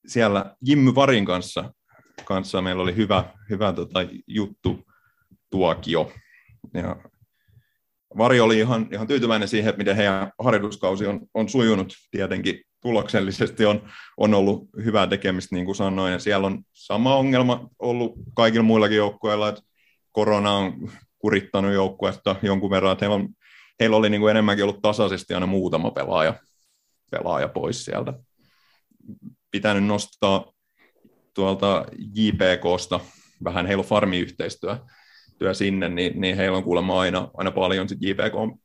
Siellä 0.08 0.56
Jimmy 0.66 0.96
Varin 0.96 1.26
kanssa, 1.26 1.74
kanssa 2.26 2.62
meillä 2.62 2.84
oli 2.84 2.96
hyvä, 2.96 3.24
hyvä 3.50 3.74
tota, 3.74 4.00
juttu 4.28 4.84
tuokio. 5.50 6.12
Ja 6.74 6.96
Vari 8.18 8.40
oli 8.40 8.60
ihan, 8.60 8.88
ihan 8.92 9.08
tyytyväinen 9.08 9.48
siihen, 9.48 9.74
miten 9.78 9.96
heidän 9.96 10.32
harjoituskausi 10.40 11.08
on, 11.08 11.20
on 11.34 11.50
sujunut. 11.50 11.94
Tietenkin 12.12 12.62
tuloksellisesti 12.84 13.66
on, 13.66 13.90
on 14.18 14.34
ollut 14.34 14.70
hyvää 14.86 15.08
tekemistä, 15.08 15.56
niin 15.56 15.66
kuin 15.66 15.76
sanoin. 15.76 16.14
Ja 16.14 16.20
siellä 16.20 16.48
on 16.48 16.64
sama 16.74 17.16
ongelma 17.16 17.70
ollut 17.80 18.14
kaikilla 18.34 18.64
muillakin 18.64 18.98
joukkueilla, 18.98 19.50
että 19.50 19.62
korona 20.12 20.52
on 20.52 20.92
kurittanut 21.20 21.74
joukkuetta 21.74 22.36
jonkun 22.42 22.70
verran. 22.70 22.98
Heillä, 23.02 23.16
on, 23.16 23.30
heillä 23.80 23.98
oli 23.98 24.10
niin 24.10 24.22
kuin 24.22 24.32
enemmänkin 24.32 24.64
ollut 24.64 24.82
tasaisesti 24.82 25.34
aina 25.34 25.46
muutama 25.46 25.92
pelaaja, 25.92 26.34
pelaaja 27.12 27.48
pois 27.48 27.86
sieltä. 27.86 28.14
Pitänyt 29.52 29.84
nostaa 29.84 30.54
tuolta 31.34 31.86
JPKsta 32.16 33.00
vähän, 33.44 33.66
heillä 33.66 33.82
on 33.82 33.88
farmiyhteistyö 33.88 34.78
työ 35.40 35.54
sinne, 35.54 35.90
niin, 35.90 36.22
niin 36.22 36.38
heillä 36.38 36.58
on 36.58 36.64
kuulemma 36.64 37.00
aina, 37.00 37.32
aina 37.34 37.52
paljon 37.52 37.90
sit 37.90 38.00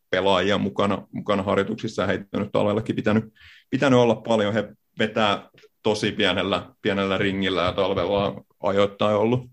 JPK-pelaajia 0.09 0.59
mukana, 0.59 1.07
mukana 1.13 1.43
harjoituksissa, 1.43 2.07
heitä 2.07 2.25
on 2.35 2.41
nyt 2.43 2.53
talvellakin 2.53 2.97
pitänyt, 2.97 3.25
pitänyt 3.71 3.99
olla 3.99 4.15
paljon. 4.15 4.55
He 4.55 4.73
vetää 4.99 5.49
tosi 5.83 6.13
pienellä, 6.13 6.71
pienellä 6.83 7.19
ringillä, 7.19 7.63
ja 7.63 7.73
talvella 7.73 8.27
on 8.27 8.45
ajoittain 8.63 9.17
ollut, 9.17 9.51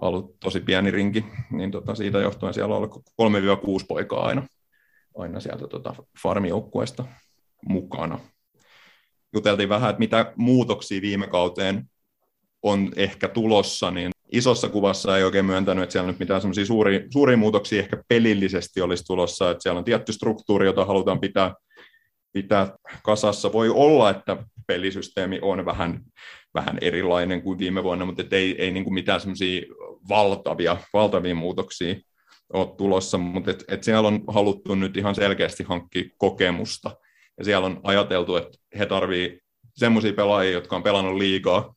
ollut 0.00 0.36
tosi 0.40 0.60
pieni 0.60 0.90
rinki, 0.90 1.24
niin 1.50 1.70
tota, 1.70 1.94
siitä 1.94 2.18
johtuen 2.18 2.54
siellä 2.54 2.76
on 2.76 2.82
ollut 2.82 2.96
3-6 3.82 3.84
poikaa 3.88 4.26
aina, 4.26 4.46
aina 5.16 5.40
sieltä 5.40 5.66
tota, 5.68 5.94
farmijoukkueesta 6.22 7.04
mukana. 7.68 8.18
Juteltiin 9.34 9.68
vähän, 9.68 9.90
että 9.90 9.98
mitä 9.98 10.32
muutoksia 10.36 11.00
viime 11.02 11.26
kauteen 11.26 11.90
on 12.62 12.92
ehkä 12.96 13.28
tulossa, 13.28 13.90
niin 13.90 14.13
isossa 14.36 14.68
kuvassa 14.68 15.18
ei 15.18 15.24
oikein 15.24 15.44
myöntänyt, 15.44 15.82
että 15.82 15.92
siellä 15.92 16.10
nyt 16.10 16.18
mitään 16.18 16.40
semmoisia 16.40 16.66
suuria, 16.66 17.00
suuria 17.12 17.36
muutoksia 17.36 17.78
ehkä 17.78 18.02
pelillisesti 18.08 18.80
olisi 18.80 19.04
tulossa, 19.04 19.50
että 19.50 19.62
siellä 19.62 19.78
on 19.78 19.84
tietty 19.84 20.12
struktuuri, 20.12 20.66
jota 20.66 20.84
halutaan 20.84 21.20
pitää, 21.20 21.54
pitää 22.32 22.76
kasassa. 23.02 23.52
Voi 23.52 23.68
olla, 23.68 24.10
että 24.10 24.36
pelisysteemi 24.66 25.38
on 25.42 25.64
vähän, 25.64 26.00
vähän 26.54 26.78
erilainen 26.80 27.42
kuin 27.42 27.58
viime 27.58 27.82
vuonna, 27.82 28.04
mutta 28.04 28.22
ei, 28.30 28.62
ei 28.62 28.70
niin 28.70 28.84
kuin 28.84 28.94
mitään 28.94 29.20
semmoisia 29.20 29.62
valtavia, 30.08 30.76
valtavia 30.92 31.34
muutoksia 31.34 31.94
ole 32.52 32.76
tulossa, 32.76 33.18
mutta 33.18 33.50
et, 33.50 33.64
et 33.68 33.84
siellä 33.84 34.08
on 34.08 34.24
haluttu 34.28 34.74
nyt 34.74 34.96
ihan 34.96 35.14
selkeästi 35.14 35.62
hankkia 35.62 36.04
kokemusta, 36.18 36.96
ja 37.38 37.44
siellä 37.44 37.66
on 37.66 37.80
ajateltu, 37.82 38.36
että 38.36 38.58
he 38.78 38.86
tarvitsevat 38.86 39.44
semmoisia 39.74 40.12
pelaajia, 40.12 40.52
jotka 40.52 40.76
on 40.76 40.82
pelannut 40.82 41.18
liigaa, 41.18 41.74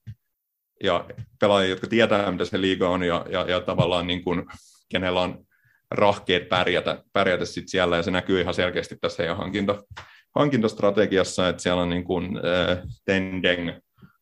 ja 0.84 1.06
pelaajia, 1.40 1.70
jotka 1.70 1.88
tietää, 1.88 2.32
mitä 2.32 2.45
se 2.45 2.62
liiga 2.62 2.90
on, 2.90 3.04
ja, 3.04 3.26
ja, 3.30 3.45
ja 3.49 3.62
tavallaan 3.62 4.08
niin 4.08 4.24
kuin, 4.24 4.45
kenellä 4.90 5.22
on 5.22 5.45
rahkeet 5.91 6.49
pärjätä, 6.49 7.04
pärjätä 7.14 7.45
sit 7.45 7.68
siellä, 7.68 7.98
ja 7.98 8.04
se 8.04 8.12
näkyy 8.12 8.41
ihan 8.41 8.54
selkeästi 8.54 8.98
tässä 9.02 9.24
heidän 9.24 9.38
hankinta, 9.38 9.84
hankintastrategiassa, 10.36 11.49
että 11.49 11.64
siellä 11.64 11.82
on 11.82 11.90
niin 11.90 12.04
kuin, 12.04 12.38
äh, 12.38 12.78
Tendeng, 13.06 13.72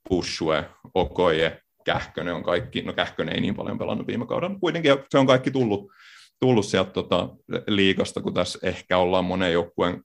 Pushue, 0.09 0.69
Okoye, 0.93 1.61
Kähkönen 1.85 2.33
on 2.33 2.43
kaikki, 2.43 2.81
no 2.81 2.93
Kähkönen 2.93 3.35
ei 3.35 3.41
niin 3.41 3.55
paljon 3.55 3.77
pelannut 3.77 4.07
viime 4.07 4.25
kaudella, 4.25 4.59
kuitenkin 4.59 4.97
se 5.09 5.17
on 5.17 5.27
kaikki 5.27 5.51
tullut, 5.51 5.91
tullut 6.39 6.65
sieltä 6.65 6.91
tota, 6.91 7.29
liigasta, 7.67 8.21
kun 8.21 8.33
tässä 8.33 8.59
ehkä 8.63 8.97
ollaan 8.97 9.25
monen 9.25 9.53
joukkueen 9.53 10.01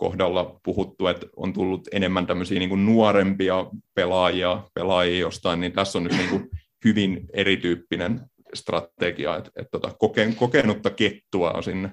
kohdalla 0.00 0.60
puhuttu, 0.62 1.06
että 1.06 1.26
on 1.36 1.52
tullut 1.52 1.88
enemmän 1.92 2.26
tämmöisiä 2.26 2.58
niin 2.58 2.68
kuin 2.68 2.86
nuorempia 2.86 3.66
pelaajia, 3.94 4.62
pelaajia 4.74 5.18
jostain, 5.18 5.60
niin 5.60 5.72
tässä 5.72 5.98
on 5.98 6.04
nyt 6.04 6.12
niin 6.12 6.28
kuin 6.28 6.50
hyvin 6.84 7.26
erityyppinen 7.32 8.20
strategia, 8.54 9.36
että, 9.36 9.50
että 9.56 9.70
tota, 9.70 9.94
kokenutta 10.36 10.90
kettua 10.90 11.50
on 11.50 11.62
sinne 11.62 11.92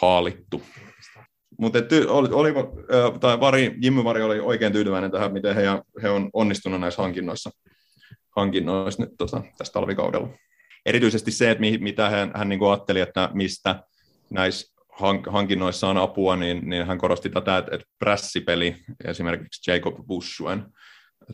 haalittu. 0.00 0.62
Mutta 1.58 1.78
oli, 2.08 2.28
oli, 2.32 2.52
tai 3.20 3.40
Vari, 3.40 3.74
Jimmy 3.82 4.04
Vari 4.04 4.22
oli 4.22 4.40
oikein 4.40 4.72
tyytyväinen 4.72 5.10
tähän, 5.10 5.32
miten 5.32 5.54
he, 5.54 5.62
he 6.02 6.10
on 6.10 6.30
onnistunut 6.32 6.80
näissä 6.80 7.02
hankinnoissa, 7.02 7.50
hankinnoissa 8.36 9.02
nyt 9.02 9.12
tota, 9.18 9.42
tässä 9.58 9.72
talvikaudella. 9.72 10.28
Erityisesti 10.86 11.30
se, 11.30 11.50
että 11.50 11.64
mitä 11.80 12.10
hän, 12.10 12.32
hän 12.34 12.48
niin 12.48 12.64
ajatteli, 12.70 13.00
että 13.00 13.30
mistä 13.32 13.82
näissä 14.30 14.73
hankinnoissa 15.26 15.88
on 15.88 15.98
apua, 15.98 16.36
niin, 16.36 16.70
niin 16.70 16.86
hän 16.86 16.98
korosti 16.98 17.30
tätä, 17.30 17.58
että, 17.58 17.74
että 17.74 17.86
prässipeli, 17.98 18.76
esimerkiksi 19.04 19.70
Jacob 19.70 19.94
Bushuen 20.06 20.64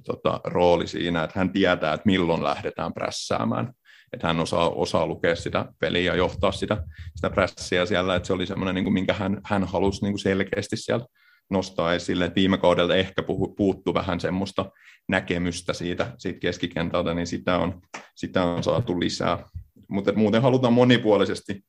tota, 0.05 0.41
rooli 0.45 0.87
siinä, 0.87 1.24
että 1.24 1.39
hän 1.39 1.53
tietää, 1.53 1.95
että 1.95 2.07
milloin 2.07 2.45
lähdetään 2.45 2.95
prässäämään. 2.95 3.73
Että 4.12 4.27
hän 4.27 4.41
osaa, 4.41 4.70
osaa 4.70 5.07
lukea 5.07 5.37
sitä 5.37 5.66
peliä 5.78 6.12
ja 6.12 6.16
johtaa 6.16 6.53
sitä, 6.53 6.85
sitä 7.15 7.31
prässiä 7.31 7.87
siellä, 7.87 8.15
että 8.15 8.27
se 8.27 8.32
oli 8.32 8.47
semmoinen, 8.47 8.74
niin 8.74 8.85
kuin, 8.85 8.95
minkä 8.95 9.15
hän, 9.15 9.41
hän 9.45 9.65
halusi 9.65 10.03
niin 10.03 10.12
kuin 10.12 10.20
selkeästi 10.20 10.77
sieltä 10.77 11.07
nostaa 11.51 11.95
esille, 11.95 12.24
että 12.24 12.35
viime 12.35 12.59
kaudella 12.59 12.95
ehkä 12.95 13.23
puhu, 13.23 13.55
puuttu 13.55 13.95
vähän 13.95 14.20
semmoista 14.20 14.70
näkemystä 15.09 15.73
siitä, 15.73 16.12
siitä 16.19 16.41
keskikentältä, 16.41 17.15
niin 17.15 17.27
sitä 17.27 17.59
on, 17.59 17.82
sitä 18.15 18.45
on 18.45 18.62
saatu 18.62 19.01
lisää. 19.01 19.45
Mutta 19.89 20.12
muuten 20.12 20.43
halutaan 20.43 20.73
monipuolisesti 20.73 21.61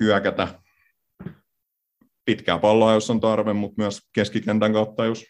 hyökätä 0.00 0.48
pitkää 2.28 2.58
palloa, 2.58 2.92
jos 2.92 3.10
on 3.10 3.20
tarve, 3.20 3.52
mutta 3.52 3.82
myös 3.82 4.00
keskikentän 4.14 4.72
kautta, 4.72 5.04
jos, 5.04 5.24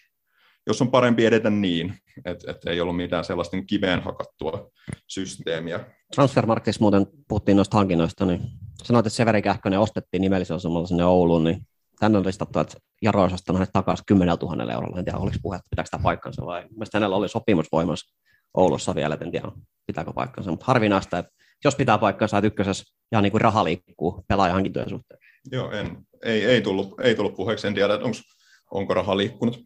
jos 0.67 0.83
on 0.83 0.91
parempi 0.91 1.27
edetä 1.27 1.51
niin, 1.51 1.95
että 2.25 2.51
et 2.51 2.67
ei 2.67 2.81
ollut 2.81 2.97
mitään 2.97 3.25
sellaista 3.25 3.57
niin 3.57 3.67
kiveen 3.67 4.03
hakattua 4.03 4.71
systeemiä. 5.07 5.81
Transfermarktissa 6.15 6.81
muuten 6.81 7.07
puhuttiin 7.29 7.57
noista 7.57 7.77
hankinnoista, 7.77 8.27
niin 8.27 8.41
sanoit, 8.83 9.07
että 9.07 9.17
Severi 9.17 9.43
Kähkönen 9.43 9.81
ostettiin 9.81 10.21
nimellisasemalla 10.21 10.87
sinne 10.87 11.05
Ouluun, 11.05 11.45
niin 11.45 11.67
tänne 12.01 12.19
on 12.19 12.27
listattu, 12.27 12.59
että 12.59 12.79
Jaro 13.03 13.23
olisi 13.23 13.35
ostanut 13.35 13.59
hänet 13.59 13.73
takaisin 13.73 14.05
10 14.07 14.37
000 14.43 14.73
eurolla. 14.73 14.99
En 14.99 15.05
tiedä, 15.05 15.19
oliko 15.19 15.37
puhe, 15.43 15.59
pitääkö 15.71 15.91
tämä 15.91 16.03
paikkansa 16.03 16.47
vai. 16.47 16.63
Mielestäni 16.71 17.01
hänellä 17.01 17.17
oli 17.17 17.29
sopimus 17.29 17.67
voimassa 17.73 18.17
Oulussa 18.55 18.95
vielä, 18.95 19.19
en 19.21 19.31
tiedä, 19.31 19.49
pitääkö 19.87 20.13
paikkansa. 20.13 20.51
Mutta 20.51 20.67
harvinaista, 20.67 21.19
että 21.19 21.33
jos 21.65 21.77
pitää 21.77 21.99
paikkansa, 21.99 22.39
että 22.39 22.47
ykkösessä 22.47 22.85
ja 23.13 23.21
niin 23.21 23.33
kuin 23.33 23.41
raha 23.41 23.65
liikkuu 23.65 24.25
pelaajahankintojen 24.29 24.89
suhteen. 24.89 25.21
Joo, 25.53 25.71
en, 25.71 26.08
ei, 26.25 26.45
ei, 26.45 26.63
tullut, 26.63 27.01
ei 27.01 27.15
tullut 27.15 27.37
puheeksi. 27.37 27.67
En 27.67 27.75
tiedä, 27.75 27.95
onks, 27.95 28.23
onko 28.71 28.95
raha 28.95 29.17
liikkunut. 29.17 29.61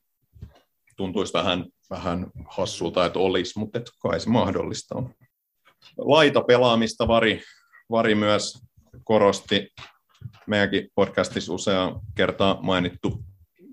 Tuntuisi 0.97 1.33
vähän, 1.33 1.67
vähän 1.91 2.27
hassulta, 2.49 3.07
että 3.07 3.19
olisi, 3.19 3.59
mutta 3.59 3.79
et 3.79 3.91
kai 4.03 4.21
se 4.21 4.31
mahdollista 4.31 4.95
on. 4.95 5.15
Laita 5.99 6.41
pelaamista 6.41 7.09
Vari, 7.09 7.43
Vari 7.91 8.15
myös 8.15 8.63
korosti 9.05 9.69
meidänkin 10.47 10.89
podcastissa 10.95 11.53
usea 11.53 11.93
kertaa 12.15 12.59
mainittu 12.63 13.25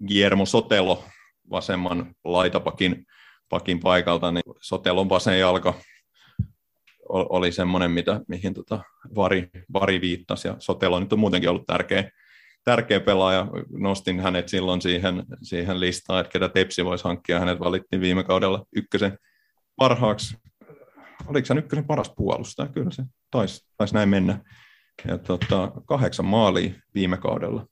Guillermo 0.07 0.45
Sotelo 0.45 1.03
vasemman 1.49 2.15
laitapakin 2.23 3.05
pakin 3.49 3.79
paikalta, 3.79 4.31
niin 4.31 4.43
Sotelon 4.61 5.09
vasen 5.09 5.39
jalka 5.39 5.73
ol- 7.09 7.27
oli 7.29 7.51
semmoinen, 7.51 7.91
mitä, 7.91 8.21
mihin 8.27 8.53
tota 8.53 8.79
Vari, 9.15 9.49
Vari 9.73 10.01
viittasi, 10.01 10.47
ja 10.47 10.55
Sotelo 10.59 10.99
nyt 10.99 11.13
on 11.13 11.19
muutenkin 11.19 11.49
ollut 11.49 11.65
tärkeä, 11.65 12.11
tärkeä 12.63 12.99
pelaaja. 12.99 13.47
Nostin 13.69 14.19
hänet 14.19 14.49
silloin 14.49 14.81
siihen, 14.81 15.23
siihen 15.41 15.79
listaan, 15.79 16.21
että 16.21 16.31
ketä 16.31 16.49
Tepsi 16.49 16.85
voisi 16.85 17.03
hankkia. 17.03 17.39
Hänet 17.39 17.59
valittiin 17.59 18.01
viime 18.01 18.23
kaudella 18.23 18.65
ykkösen 18.75 19.17
parhaaksi. 19.75 20.37
Oliko 21.27 21.45
se 21.45 21.53
ykkösen 21.53 21.85
paras 21.85 22.13
puolustaja? 22.17 22.69
Kyllä 22.69 22.91
se 22.91 23.03
taisi, 23.31 23.67
taisi 23.77 23.93
näin 23.93 24.09
mennä. 24.09 24.41
Ja 25.07 25.17
tota, 25.17 25.71
kahdeksan 25.85 26.25
maalia 26.25 26.73
viime 26.95 27.17
kaudella 27.17 27.65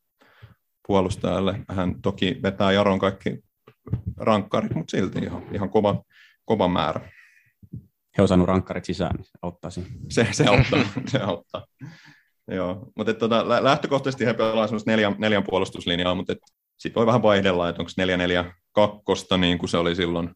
puolustajalle. 0.88 1.59
Hän 1.69 2.01
toki 2.01 2.39
vetää 2.43 2.72
Jaron 2.72 2.99
kaikki 2.99 3.39
rankkarit, 4.18 4.76
mutta 4.76 4.91
silti 4.91 5.19
ihan, 5.19 5.43
ihan 5.53 5.69
kova, 5.69 6.03
kova 6.45 6.68
määrä. 6.68 7.11
He 8.18 8.22
on 8.22 8.27
saanut 8.27 8.47
rankkarit 8.47 8.85
sisään, 8.85 9.15
niin 9.15 9.26
siinä. 9.72 9.88
Se, 10.09 10.27
se 10.31 10.45
auttaa. 10.45 10.80
se 11.11 11.19
auttaa. 11.19 11.65
Joo, 12.51 12.91
mutta 12.95 13.13
tota, 13.13 13.49
lä- 13.49 13.63
lähtökohtaisesti 13.63 14.25
he 14.25 14.33
pelaavat 14.33 14.69
semmoista 14.69 14.91
neljän, 14.91 15.15
neljän 15.17 15.43
puolustuslinjaa, 15.43 16.15
mutta 16.15 16.35
sitten 16.77 16.99
voi 16.99 17.05
vähän 17.05 17.21
vaihdella, 17.21 17.69
että 17.69 17.81
onko 17.81 17.91
neljä 17.97 18.17
neljä 18.17 18.53
kakkosta, 18.71 19.37
niin 19.37 19.57
kuin 19.57 19.69
se 19.69 19.77
oli 19.77 19.95
silloin 19.95 20.29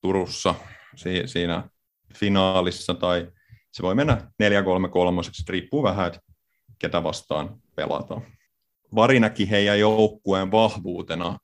Turussa 0.00 0.54
si- 0.96 1.22
siinä 1.26 1.68
finaalissa, 2.14 2.94
tai 2.94 3.32
se 3.72 3.82
voi 3.82 3.94
mennä 3.94 4.30
4-3-3, 4.38 5.48
riippuu 5.48 5.82
vähän, 5.82 6.06
että 6.06 6.20
ketä 6.78 7.02
vastaan 7.02 7.60
pelataan. 7.76 8.22
Vari 8.94 9.20
näki 9.20 9.50
heidän 9.50 9.80
joukkueen 9.80 10.50
vahvuutena 10.50 11.38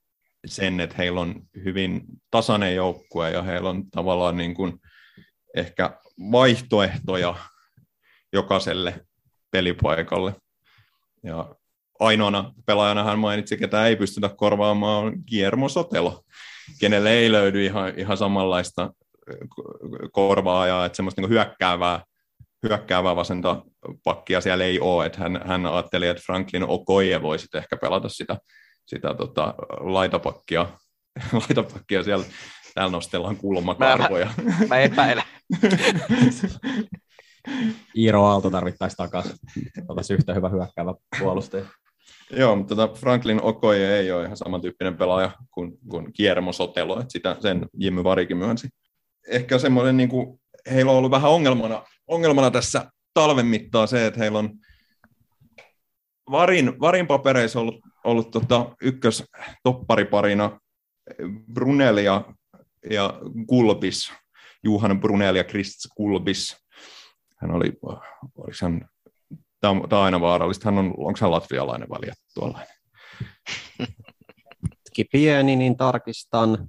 sen, 0.46 0.80
että 0.80 0.96
heillä 0.98 1.20
on 1.20 1.42
hyvin 1.64 2.02
tasainen 2.30 2.74
joukkue 2.74 3.30
ja 3.30 3.42
heillä 3.42 3.70
on 3.70 3.90
tavallaan 3.90 4.36
niin 4.36 4.54
kuin 4.54 4.80
ehkä 5.56 6.00
vaihtoehtoja 6.32 7.34
jokaiselle 8.32 9.05
pelipaikalle. 9.56 10.34
Ja 11.22 11.54
ainoana 12.00 12.52
pelaajana 12.66 13.04
hän 13.04 13.18
mainitsi, 13.18 13.56
ketä 13.56 13.86
ei 13.86 13.96
pystytä 13.96 14.28
korvaamaan, 14.28 15.04
on 15.04 15.12
Guillermo 15.30 15.68
Sotelo, 15.68 16.22
kenelle 16.80 17.12
ei 17.12 17.32
löydy 17.32 17.64
ihan, 17.64 17.92
ihan 17.96 18.16
samanlaista 18.16 18.90
korvaajaa, 20.12 20.86
että 20.86 20.96
semmoista 20.96 21.20
niin 21.20 21.28
hyökkäävää, 21.28 22.04
hyökkäävää 22.68 23.16
vasenta 23.16 23.62
pakkia 24.04 24.40
siellä 24.40 24.64
ei 24.64 24.80
ole, 24.80 25.06
että 25.06 25.18
hän, 25.18 25.40
hän 25.44 25.66
ajatteli, 25.66 26.08
että 26.08 26.22
Franklin 26.26 26.68
Okoye 26.68 27.22
voisi 27.22 27.48
ehkä 27.54 27.76
pelata 27.76 28.08
sitä, 28.08 28.38
sitä 28.86 29.14
tota, 29.14 29.54
laitapakkia, 29.80 30.66
laitapakkia 31.48 32.02
siellä, 32.02 32.24
täällä 32.74 32.92
nostellaan 32.92 33.36
kulmakarvoja. 33.36 34.30
Mä, 34.44 34.66
mä 34.68 34.78
epäilen. 34.78 35.24
Iiro 37.96 38.24
Aalto 38.24 38.50
tarvittaisiin 38.50 38.96
takaisin. 38.96 39.36
Oltaisi 39.88 40.14
yhtä 40.14 40.34
hyvä 40.34 40.48
hyökkäävä 40.48 40.94
puolustaja. 41.18 41.64
Joo, 42.30 42.56
mutta 42.56 42.76
tota 42.76 42.94
Franklin 42.94 43.42
Okoye 43.42 43.98
ei 43.98 44.12
ole 44.12 44.24
ihan 44.24 44.36
samantyyppinen 44.36 44.96
pelaaja 44.96 45.30
kuin, 45.50 45.78
kuin 45.88 46.12
Kiermo 46.12 46.52
Sotelo, 46.52 47.00
että 47.00 47.12
sitä, 47.12 47.36
sen 47.40 47.68
Jimmy 47.78 48.04
Varikin 48.04 48.36
myönsi. 48.36 48.68
Ehkä 49.28 49.58
semmoinen, 49.58 49.96
niin 49.96 50.08
kuin, 50.08 50.40
heillä 50.70 50.92
on 50.92 50.98
ollut 50.98 51.10
vähän 51.10 51.30
ongelmana, 51.30 51.82
ongelmana 52.06 52.50
tässä 52.50 52.90
talven 53.14 53.46
mittaan 53.46 53.88
se, 53.88 54.06
että 54.06 54.20
heillä 54.20 54.38
on 54.38 54.50
Varin, 56.30 56.80
Varin 56.80 57.06
papereissa 57.06 57.60
ollut, 57.60 57.80
ollut 58.04 58.30
tota 58.30 58.76
ykkös 58.82 59.24
toppariparina 59.62 60.60
Brunel 61.52 61.96
ja, 61.96 62.24
ja 62.90 63.20
Kulbis, 63.46 64.12
Juhan 64.64 65.00
Brunel 65.00 65.34
ja 65.34 65.44
Krist 65.44 65.76
Kulbis. 65.96 66.65
Hän 67.36 67.50
oli, 67.50 67.72
oliko 68.36 68.56
hän 68.62 68.88
Tämä 69.60 69.70
on, 69.70 69.88
tämä 69.88 70.00
on 70.00 70.04
aina 70.04 70.20
vaarallista. 70.20 70.70
Hän 70.70 70.78
on, 70.78 70.86
onko 70.86 71.18
hän 71.20 71.30
latvialainen 71.30 71.88
vai 71.88 71.98
liettualainen? 72.00 72.76
Pieni, 75.12 75.56
niin 75.56 75.76
tarkistan. 75.76 76.68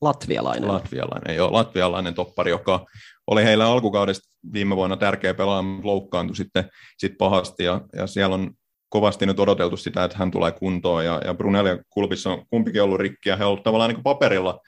Latvialainen. 0.00 0.68
Latvialainen, 0.68 1.36
joo. 1.36 1.52
Latvialainen 1.52 2.14
toppari, 2.14 2.50
joka 2.50 2.86
oli 3.26 3.44
heillä 3.44 3.66
alkukaudesta 3.66 4.30
viime 4.52 4.76
vuonna 4.76 4.96
tärkeä 4.96 5.34
pelaaja, 5.34 5.62
mutta 5.62 5.86
loukkaantui 5.86 6.36
sitten, 6.36 6.70
sitten 6.98 7.18
pahasti. 7.18 7.64
Ja, 7.64 7.80
ja, 7.96 8.06
siellä 8.06 8.34
on 8.34 8.50
kovasti 8.88 9.26
nyt 9.26 9.40
odoteltu 9.40 9.76
sitä, 9.76 10.04
että 10.04 10.18
hän 10.18 10.30
tulee 10.30 10.52
kuntoon. 10.52 11.04
Ja, 11.04 11.20
ja 11.24 11.34
Brunel 11.34 11.66
ja 11.66 11.78
Kulpis 11.90 12.26
on 12.26 12.46
kumpikin 12.50 12.82
ollut 12.82 13.00
rikki, 13.00 13.28
ja 13.28 13.36
he 13.36 13.44
ovat 13.44 13.62
tavallaan 13.62 13.90
niin 13.90 14.02
paperilla 14.02 14.60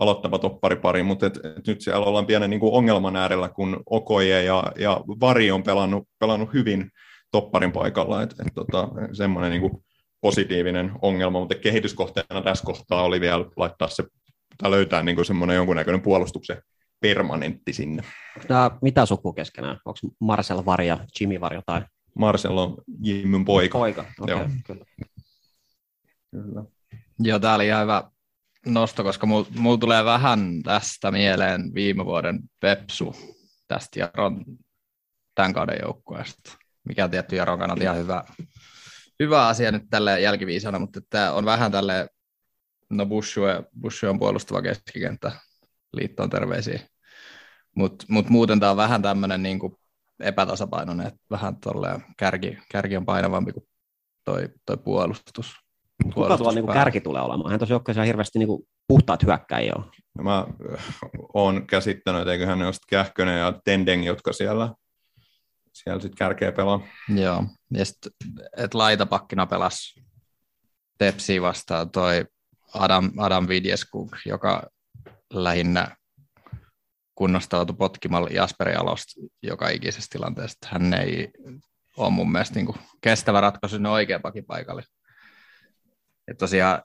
aloittava 0.00 0.38
topparipari, 0.38 1.02
mutta 1.02 1.26
et, 1.26 1.36
et 1.36 1.66
nyt 1.66 1.80
siellä 1.80 2.06
ollaan 2.06 2.26
pienen 2.26 2.50
niin 2.50 2.60
kuin 2.60 2.74
ongelman 2.74 3.16
äärellä, 3.16 3.48
kun 3.48 3.82
Okoje 3.86 4.44
ja, 4.44 4.64
ja 4.78 5.00
Vari 5.20 5.50
on 5.50 5.62
pelannut, 5.62 6.08
pelannut 6.18 6.52
hyvin 6.52 6.90
topparin 7.30 7.72
paikalla, 7.72 8.22
että 8.22 8.44
et, 8.46 8.54
tota, 8.54 8.88
semmoinen 9.12 9.50
niin 9.50 9.60
kuin 9.60 9.84
positiivinen 10.20 10.92
ongelma, 11.02 11.40
mutta 11.40 11.54
kehityskohteena 11.54 12.42
tässä 12.42 12.64
kohtaa 12.64 13.02
oli 13.02 13.20
vielä 13.20 13.44
laittaa 13.56 13.88
se, 13.88 14.04
tai 14.58 14.70
löytää 14.70 15.02
niin 15.02 15.14
kuin 15.14 15.24
semmoinen 15.24 15.56
jonkunnäköinen 15.56 16.02
puolustuksen 16.02 16.62
permanentti 17.00 17.72
sinne. 17.72 18.02
Nämä, 18.48 18.70
mitä 18.82 19.06
suku 19.06 19.32
keskenään? 19.32 19.78
Onko 19.84 19.98
Marcel 20.20 20.64
Vari 20.64 20.86
ja 20.86 20.98
Jimmy 21.20 21.40
Vari 21.40 21.56
jotain? 21.56 21.84
Marcel 22.18 22.58
on 22.58 22.76
Jimmyn 23.02 23.44
poika. 23.44 23.78
Poika, 23.78 24.04
okei, 24.20 24.34
Joo. 24.34 24.44
okay, 24.44 24.56
kyllä. 24.66 24.84
Kyllä. 26.30 26.64
Joo, 27.18 27.38
tämä 27.38 27.54
oli 27.54 27.66
ihan 27.66 27.82
hyvä 27.82 28.10
nosto, 28.66 29.04
koska 29.04 29.26
mulla 29.26 29.46
mul 29.56 29.76
tulee 29.76 30.04
vähän 30.04 30.62
tästä 30.62 31.10
mieleen 31.10 31.74
viime 31.74 32.04
vuoden 32.04 32.40
Pepsu 32.60 33.16
tästä 33.68 34.00
Jaron 34.00 34.44
tämän 35.34 35.52
kauden 35.52 35.78
joukkueesta, 35.82 36.58
mikä 36.84 37.04
on 37.04 37.10
tietty 37.10 37.36
Jaron 37.36 37.58
kannalta 37.58 37.82
ihan 37.82 37.96
hyvä, 37.96 38.24
hyvä 39.20 39.46
asia 39.46 39.72
nyt 39.72 39.82
tälle 39.90 40.20
jälkiviisana, 40.20 40.78
mutta 40.78 41.00
tämä 41.10 41.32
on 41.32 41.44
vähän 41.44 41.72
tälle, 41.72 42.08
no 42.90 43.06
Bushu, 43.06 43.40
Bushu 43.80 44.06
on 44.06 44.18
puolustava 44.18 44.62
keskikenttä, 44.62 45.32
liittoon 45.92 46.30
terveisiä, 46.30 46.80
mutta 47.76 48.06
mut 48.08 48.28
muuten 48.28 48.60
tämä 48.60 48.70
on 48.70 48.76
vähän 48.76 49.02
tämmöinen 49.02 49.42
niin 49.42 49.58
epätasapainoinen, 50.20 51.06
että 51.06 51.20
vähän 51.30 51.56
tolleen 51.56 52.04
kärki, 52.16 52.58
kärki 52.72 52.96
on 52.96 53.06
painavampi 53.06 53.52
kuin 53.52 53.68
toi, 54.24 54.48
toi 54.66 54.76
puolustus. 54.76 55.67
Kuka 56.04 56.36
tuolla 56.36 56.52
niin 56.52 56.72
kärki 56.72 57.00
tulee 57.00 57.22
olemaan? 57.22 57.50
Hän 57.50 57.58
tuossa 57.58 57.74
joukkueessa 57.74 58.02
hirveästi 58.02 58.38
niin 58.38 58.48
puhtaat 58.88 59.22
hyökkäjiä 59.22 59.72
ole. 59.76 59.84
No 60.18 60.24
mä 60.24 60.46
oon 61.34 61.66
käsittänyt, 61.66 62.20
että 62.20 62.32
eiköhän 62.32 62.58
ne 62.58 62.66
ole 62.66 62.74
Kähkönen 62.88 63.38
ja 63.38 63.60
Tendeng, 63.64 64.06
jotka 64.06 64.32
siellä, 64.32 64.74
siellä 65.72 66.00
sitten 66.00 66.18
kärkeä 66.18 66.52
pelaa. 66.52 66.80
Joo, 67.16 67.44
ja 67.72 67.84
sitten, 67.84 68.12
että 68.56 68.78
laitapakkina 68.78 69.46
pelasi 69.46 70.02
Tepsi 70.98 71.42
vastaan 71.42 71.90
toi 71.90 72.26
Adam, 72.74 73.10
Adam 73.16 73.48
Vidjeskuk, 73.48 74.16
joka 74.26 74.62
lähinnä 75.32 75.96
kunnostautui 77.14 77.76
potkimalla 77.76 78.28
Jasperi 78.28 78.74
Alosta 78.74 79.20
joka 79.42 79.68
ikisessä 79.68 80.08
tilanteessa. 80.10 80.58
Hän 80.66 80.94
ei 80.94 81.30
ole 81.96 82.10
mun 82.10 82.32
mielestä 82.32 82.54
niin 82.54 82.66
kuin 82.66 82.78
kestävä 83.00 83.40
ratkaisu 83.40 83.76
sinne 83.76 83.88
oikea 83.88 84.20
pakin 84.20 84.44
paikalle. 84.44 84.82
Ja 86.28 86.34
tosiaan, 86.34 86.82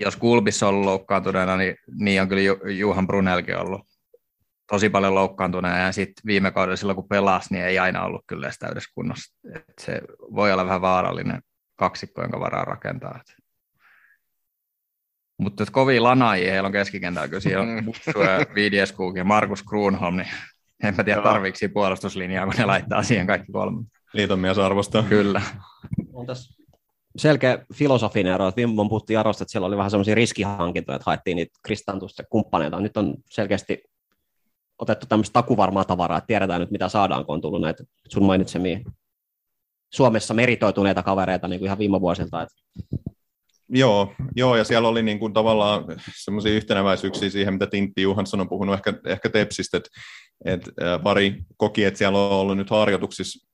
jos 0.00 0.16
Kulbissa 0.16 0.68
on 0.68 0.74
ollut 0.74 0.84
loukkaantuneena, 0.84 1.56
niin, 1.56 1.76
niin 1.98 2.22
on 2.22 2.28
kyllä 2.28 2.42
Ju- 2.42 2.68
Juhan 2.68 3.06
Brunelkin 3.06 3.56
ollut 3.56 3.80
tosi 4.70 4.88
paljon 4.88 5.14
loukkaantuneena 5.14 5.78
ja 5.78 5.92
sitten 5.92 6.22
viime 6.26 6.50
kaudella 6.50 6.76
silloin 6.76 6.96
kun 6.96 7.08
pelasi, 7.08 7.54
niin 7.54 7.64
ei 7.64 7.78
aina 7.78 8.04
ollut 8.04 8.24
kyllä 8.26 8.46
edes 8.46 8.58
täydessä 8.58 8.90
kunnossa. 8.94 9.38
Et 9.54 9.64
se 9.80 10.00
voi 10.18 10.52
olla 10.52 10.66
vähän 10.66 10.80
vaarallinen 10.80 11.42
kaksikko, 11.76 12.22
jonka 12.22 12.40
varaa 12.40 12.64
rakentaa. 12.64 13.20
Et. 13.20 13.36
Mutta 15.38 15.62
et 15.62 15.70
kovia 15.70 16.02
lanaajia 16.02 16.52
heillä 16.52 16.66
on 16.66 16.72
keskikentällä, 16.72 17.28
kyllä 17.28 17.40
siellä 17.40 17.62
on 17.62 17.84
Bussu 17.84 18.20
ja 18.20 19.16
ja 19.16 19.24
Markus 19.24 19.62
Kruunholm, 19.62 20.16
niin 20.16 20.28
en 20.82 20.94
mä 20.96 21.04
tiedä 21.04 21.22
siinä 21.54 21.72
puolustuslinjaa, 21.72 22.46
kun 22.46 22.54
ne 22.58 22.64
laittaa 22.64 23.02
siihen 23.02 23.26
kaikki 23.26 23.52
kolme. 23.52 23.84
Liiton 24.12 24.38
mies 24.38 24.58
arvostaa. 24.58 25.02
Kyllä. 25.02 25.42
On 26.12 26.26
tässä 26.26 26.65
selkeä 27.18 27.58
filosofinen 27.74 28.32
ero, 28.32 28.48
että 28.48 28.56
viime 28.56 28.74
puhuttiin 28.88 29.14
Jarosta, 29.14 29.42
että 29.42 29.52
siellä 29.52 29.66
oli 29.66 29.76
vähän 29.76 29.90
semmoisia 29.90 30.14
riskihankintoja, 30.14 30.96
että 30.96 31.10
haettiin 31.10 31.36
niitä 31.36 31.58
kristantusta 31.62 32.22
kumppaneita. 32.30 32.80
Nyt 32.80 32.96
on 32.96 33.14
selkeästi 33.30 33.82
otettu 34.78 35.06
tämmöistä 35.06 35.32
takuvarmaa 35.32 35.84
tavaraa, 35.84 36.18
että 36.18 36.26
tiedetään 36.26 36.60
nyt 36.60 36.70
mitä 36.70 36.88
saadaan, 36.88 37.26
kun 37.26 37.34
on 37.34 37.40
tullut 37.40 37.60
näitä 37.60 37.84
sun 38.08 38.24
mainitsemia 38.24 38.80
Suomessa 39.94 40.34
meritoituneita 40.34 41.02
kavereita 41.02 41.48
niin 41.48 41.58
kuin 41.58 41.66
ihan 41.66 41.78
viime 41.78 42.00
vuosilta. 42.00 42.42
Että 42.42 42.54
Joo, 43.68 44.12
joo, 44.36 44.56
ja 44.56 44.64
siellä 44.64 44.88
oli 44.88 45.02
niin 45.02 45.18
kuin 45.18 45.32
tavallaan 45.32 45.84
semmoisia 46.14 46.52
yhtenäväisyyksiä 46.52 47.30
siihen, 47.30 47.54
mitä 47.54 47.66
Tintti 47.66 48.02
Johansson 48.02 48.40
on 48.40 48.48
puhunut 48.48 48.74
ehkä, 48.74 48.94
ehkä 49.06 49.28
Tepsistä, 49.28 49.76
että, 49.76 49.90
että 50.44 50.70
pari 51.02 51.42
koki, 51.56 51.84
että 51.84 51.98
siellä 51.98 52.18
on 52.18 52.30
ollut 52.30 52.56
nyt 52.56 52.70
harjoituksissa 52.70 53.48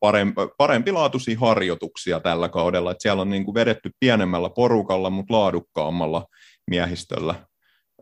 parempi, 0.00 0.40
parempilaatuisia 0.58 1.38
harjoituksia 1.38 2.20
tällä 2.20 2.48
kaudella, 2.48 2.90
että 2.90 3.02
siellä 3.02 3.22
on 3.22 3.30
niin 3.30 3.44
kuin 3.44 3.54
vedetty 3.54 3.90
pienemmällä 4.00 4.50
porukalla, 4.50 5.10
mutta 5.10 5.34
laadukkaammalla 5.34 6.26
miehistöllä. 6.70 7.34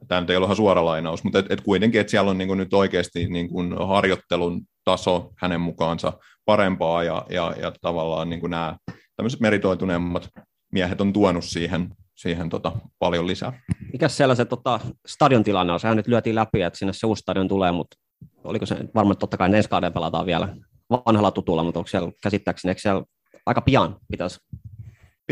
Tämä 0.08 0.20
nyt 0.20 0.30
ei 0.30 0.36
ole 0.36 0.44
ihan 0.44 0.56
suora 0.56 0.84
lainaus, 0.84 1.24
mutta 1.24 1.38
et, 1.38 1.46
et 1.50 1.60
kuitenkin, 1.60 2.00
että 2.00 2.10
siellä 2.10 2.30
on 2.30 2.38
niin 2.38 2.48
kuin 2.48 2.58
nyt 2.58 2.74
oikeasti 2.74 3.26
niin 3.28 3.48
kuin 3.48 3.78
harjoittelun 3.88 4.62
taso 4.84 5.30
hänen 5.36 5.60
mukaansa 5.60 6.12
parempaa 6.44 7.04
ja, 7.04 7.26
ja, 7.30 7.54
ja 7.60 7.72
tavallaan 7.80 8.30
niin 8.30 8.40
kuin 8.40 8.50
nämä 8.50 8.76
tämmöiset 9.16 9.40
meritoituneemmat 9.40 10.28
miehet 10.72 11.00
on 11.00 11.12
tuonut 11.12 11.44
siihen, 11.44 11.88
siihen 12.14 12.48
tota, 12.48 12.72
paljon 12.98 13.26
lisää. 13.26 13.60
mikä 13.92 14.08
siellä 14.08 14.34
se 14.34 14.44
tota, 14.44 14.80
stadion 15.06 15.44
tilanne 15.44 15.72
on? 15.72 15.80
Sehän 15.80 15.96
nyt 15.96 16.08
lyötiin 16.08 16.34
läpi, 16.34 16.62
että 16.62 16.78
sinne 16.78 16.92
se 16.92 17.06
uusi 17.06 17.20
stadion 17.20 17.48
tulee, 17.48 17.72
mutta 17.72 17.96
oliko 18.44 18.66
se 18.66 18.76
varmaan 18.94 19.16
totta 19.16 19.36
kai 19.36 19.54
ensi 19.54 19.68
kauden 19.68 19.92
pelataan 19.92 20.26
vielä 20.26 20.56
vanhalla 20.90 21.30
tutulla, 21.30 21.64
mutta 21.64 21.80
onko 21.80 21.88
siellä 21.88 22.12
käsittääkseni, 22.22 22.70
eikö 22.70 22.80
siellä 22.80 23.04
aika 23.46 23.60
pian 23.60 23.96
pitäisi 24.10 24.40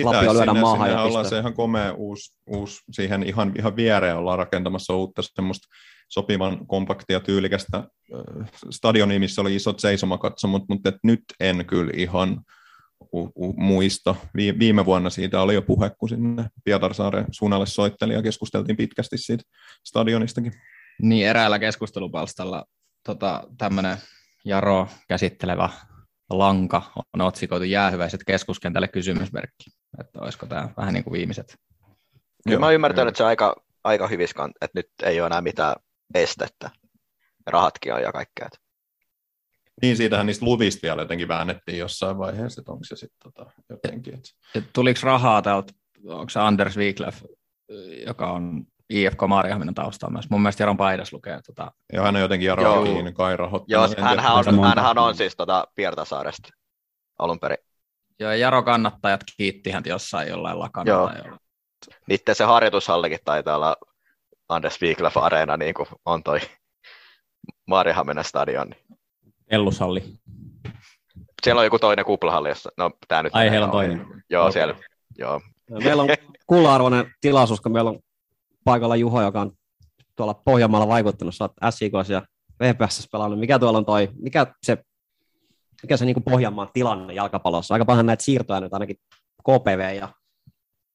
Lapio 0.02 0.34
lyödä 0.34 0.46
sinne, 0.46 0.60
maahan 0.60 0.88
sinne 0.88 1.00
ja 1.00 1.06
ollaan 1.06 1.28
se 1.28 1.38
ihan 1.38 1.54
komea 1.54 1.92
uusi, 1.92 2.34
uusi, 2.46 2.80
siihen 2.90 3.22
ihan, 3.22 3.52
ihan 3.58 3.76
viereen 3.76 4.16
ollaan 4.16 4.38
rakentamassa 4.38 4.94
uutta 4.94 5.22
semmoista 5.22 5.68
sopivan 6.08 6.66
kompaktia 6.66 7.20
tyylikästä 7.20 7.76
äh, 7.76 8.48
stadionia, 8.70 9.20
missä 9.20 9.40
oli 9.40 9.54
isot 9.54 9.80
seisomakatsomot, 9.80 10.62
mutta 10.68 10.88
et 10.88 10.98
nyt 11.02 11.24
en 11.40 11.66
kyllä 11.66 11.92
ihan 11.96 12.40
u- 13.12 13.32
u- 13.36 13.52
muista. 13.56 14.14
Vi- 14.36 14.58
viime 14.58 14.86
vuonna 14.86 15.10
siitä 15.10 15.40
oli 15.40 15.54
jo 15.54 15.62
puhe, 15.62 15.90
kun 15.98 16.08
sinne 16.08 16.46
Pietarsaaren 16.64 17.26
suunnalle 17.30 17.66
soitteli 17.66 18.14
ja 18.14 18.22
keskusteltiin 18.22 18.76
pitkästi 18.76 19.18
siitä 19.18 19.44
stadionistakin. 19.84 20.52
Niin 21.02 21.26
eräällä 21.26 21.58
keskustelupalstalla 21.58 22.64
tota, 23.06 23.42
tämmöinen 23.58 23.96
Jaro 24.44 24.88
käsittelevä 25.08 25.68
lanka 26.30 26.82
on 27.12 27.20
otsikoitu 27.20 27.64
jäähyväiset 27.64 28.20
keskuskentälle 28.26 28.88
kysymysmerkki. 28.88 29.70
Että 30.00 30.20
olisiko 30.20 30.46
tämä 30.46 30.68
vähän 30.76 30.94
niin 30.94 31.04
kuin 31.04 31.12
viimeiset. 31.12 31.56
Kyllä 32.48 32.60
mä 32.60 32.70
ymmärtänyt, 32.70 33.04
joo. 33.04 33.08
että 33.08 33.16
se 33.16 33.22
on 33.22 33.28
aika, 33.28 33.56
aika 33.84 34.08
hyvissä, 34.08 34.48
että 34.60 34.78
nyt 34.78 34.86
ei 35.02 35.20
ole 35.20 35.26
enää 35.26 35.40
mitään 35.40 35.76
estettä. 36.14 36.70
Ja 37.46 37.52
rahatkin 37.52 37.94
on 37.94 38.02
ja 38.02 38.12
kaikkea. 38.12 38.48
Niin, 39.82 39.96
siitähän 39.96 40.26
niistä 40.26 40.44
luvista 40.44 40.82
vielä 40.82 41.02
jotenkin 41.02 41.28
väännettiin 41.28 41.78
jossain 41.78 42.18
vaiheessa, 42.18 42.60
että 42.60 42.72
onko 42.72 42.84
se 42.84 42.96
sitten 42.96 43.32
tota, 43.32 43.50
jotenkin. 43.70 44.14
Että... 44.14 44.30
Et 44.54 44.64
Tuliko 44.72 45.00
rahaa 45.02 45.42
täältä, 45.42 45.72
onko 46.08 46.30
se 46.30 46.40
Anders 46.40 46.76
Wiklöf, 46.76 47.22
joka 48.06 48.32
on 48.32 48.66
IFK 48.94 49.18
Maariahminan 49.28 49.74
taustalla 49.74 50.12
myös. 50.12 50.30
Mun 50.30 50.42
mielestä 50.42 50.62
Jaron 50.62 50.76
Paidas 50.76 51.12
lukee. 51.12 51.40
Tota, 51.46 51.72
Ja 51.92 52.02
hän 52.02 52.16
on 52.16 52.22
jotenkin 52.22 52.46
Jaro 52.46 52.62
Joo. 52.62 52.82
kiinni 52.84 53.12
kai. 53.12 53.36
Joo, 53.66 53.88
hänhän 53.98 54.34
on, 54.48 54.64
hänhän 54.64 54.98
on 54.98 55.14
siis 55.14 55.36
tota 55.36 55.66
Pietasaaresta 55.74 56.48
alun 57.18 57.40
perin. 57.40 57.58
joo, 58.20 58.30
ja 58.30 58.36
Jaro 58.36 58.62
kannattajat 58.62 59.20
kiitti 59.36 59.70
häntä 59.70 59.88
jossain 59.88 60.28
jollain 60.28 60.58
lakana. 60.58 60.90
Joo. 60.90 61.06
Tai 61.06 61.16
jollain. 61.18 61.40
Niitten 62.08 62.34
se 62.34 62.44
harjoitushallikin 62.44 63.18
taitaa 63.24 63.56
olla 63.56 63.76
Anders 64.48 64.82
Wiklöf 64.82 65.16
Areena, 65.16 65.56
niin 65.56 65.74
kuin 65.74 65.88
on 66.04 66.22
toi 66.22 66.40
Maariahaminan 67.66 68.24
stadion. 68.24 68.74
Ellushalli. 69.50 70.04
Siellä 71.42 71.58
on 71.60 71.66
joku 71.66 71.78
toinen 71.78 72.04
kuplahalli, 72.04 72.48
jossa, 72.48 72.70
no 72.76 72.90
tää 73.08 73.22
nyt... 73.22 73.34
Ai, 73.34 73.50
heillä 73.50 73.64
on 73.66 73.70
toinen. 73.72 74.06
Joo, 74.30 74.42
Okei. 74.42 74.52
siellä, 74.52 74.74
joo. 75.18 75.40
Meillä 75.84 76.02
on 76.02 76.08
kulla-arvoinen 76.46 77.14
tilaisuus, 77.20 77.60
kun 77.60 77.72
meillä 77.72 77.90
on 77.90 77.98
paikalla 78.64 78.96
Juho, 78.96 79.22
joka 79.22 79.40
on 79.40 79.52
tuolla 80.16 80.34
Pohjanmaalla 80.34 80.88
vaikuttanut. 80.88 81.34
Sä 81.34 81.44
oot 81.44 81.74
SIKs 81.74 82.10
ja 82.10 82.22
VPS 82.62 83.08
pelannut. 83.12 83.38
Mikä 83.38 83.58
tuolla 83.58 83.78
on 83.78 83.84
toi, 83.84 84.08
mikä 84.22 84.46
se, 84.62 84.78
mikä 85.82 85.96
se 85.96 86.04
niin 86.04 86.14
kuin 86.14 86.24
Pohjanmaan 86.24 86.68
tilanne 86.72 87.14
jalkapallossa? 87.14 87.74
Aika 87.74 87.84
paljon 87.84 88.06
näitä 88.06 88.24
siirtoja 88.24 88.60
nyt 88.60 88.72
ainakin 88.72 88.96
KPV 89.42 89.96
ja 89.96 90.08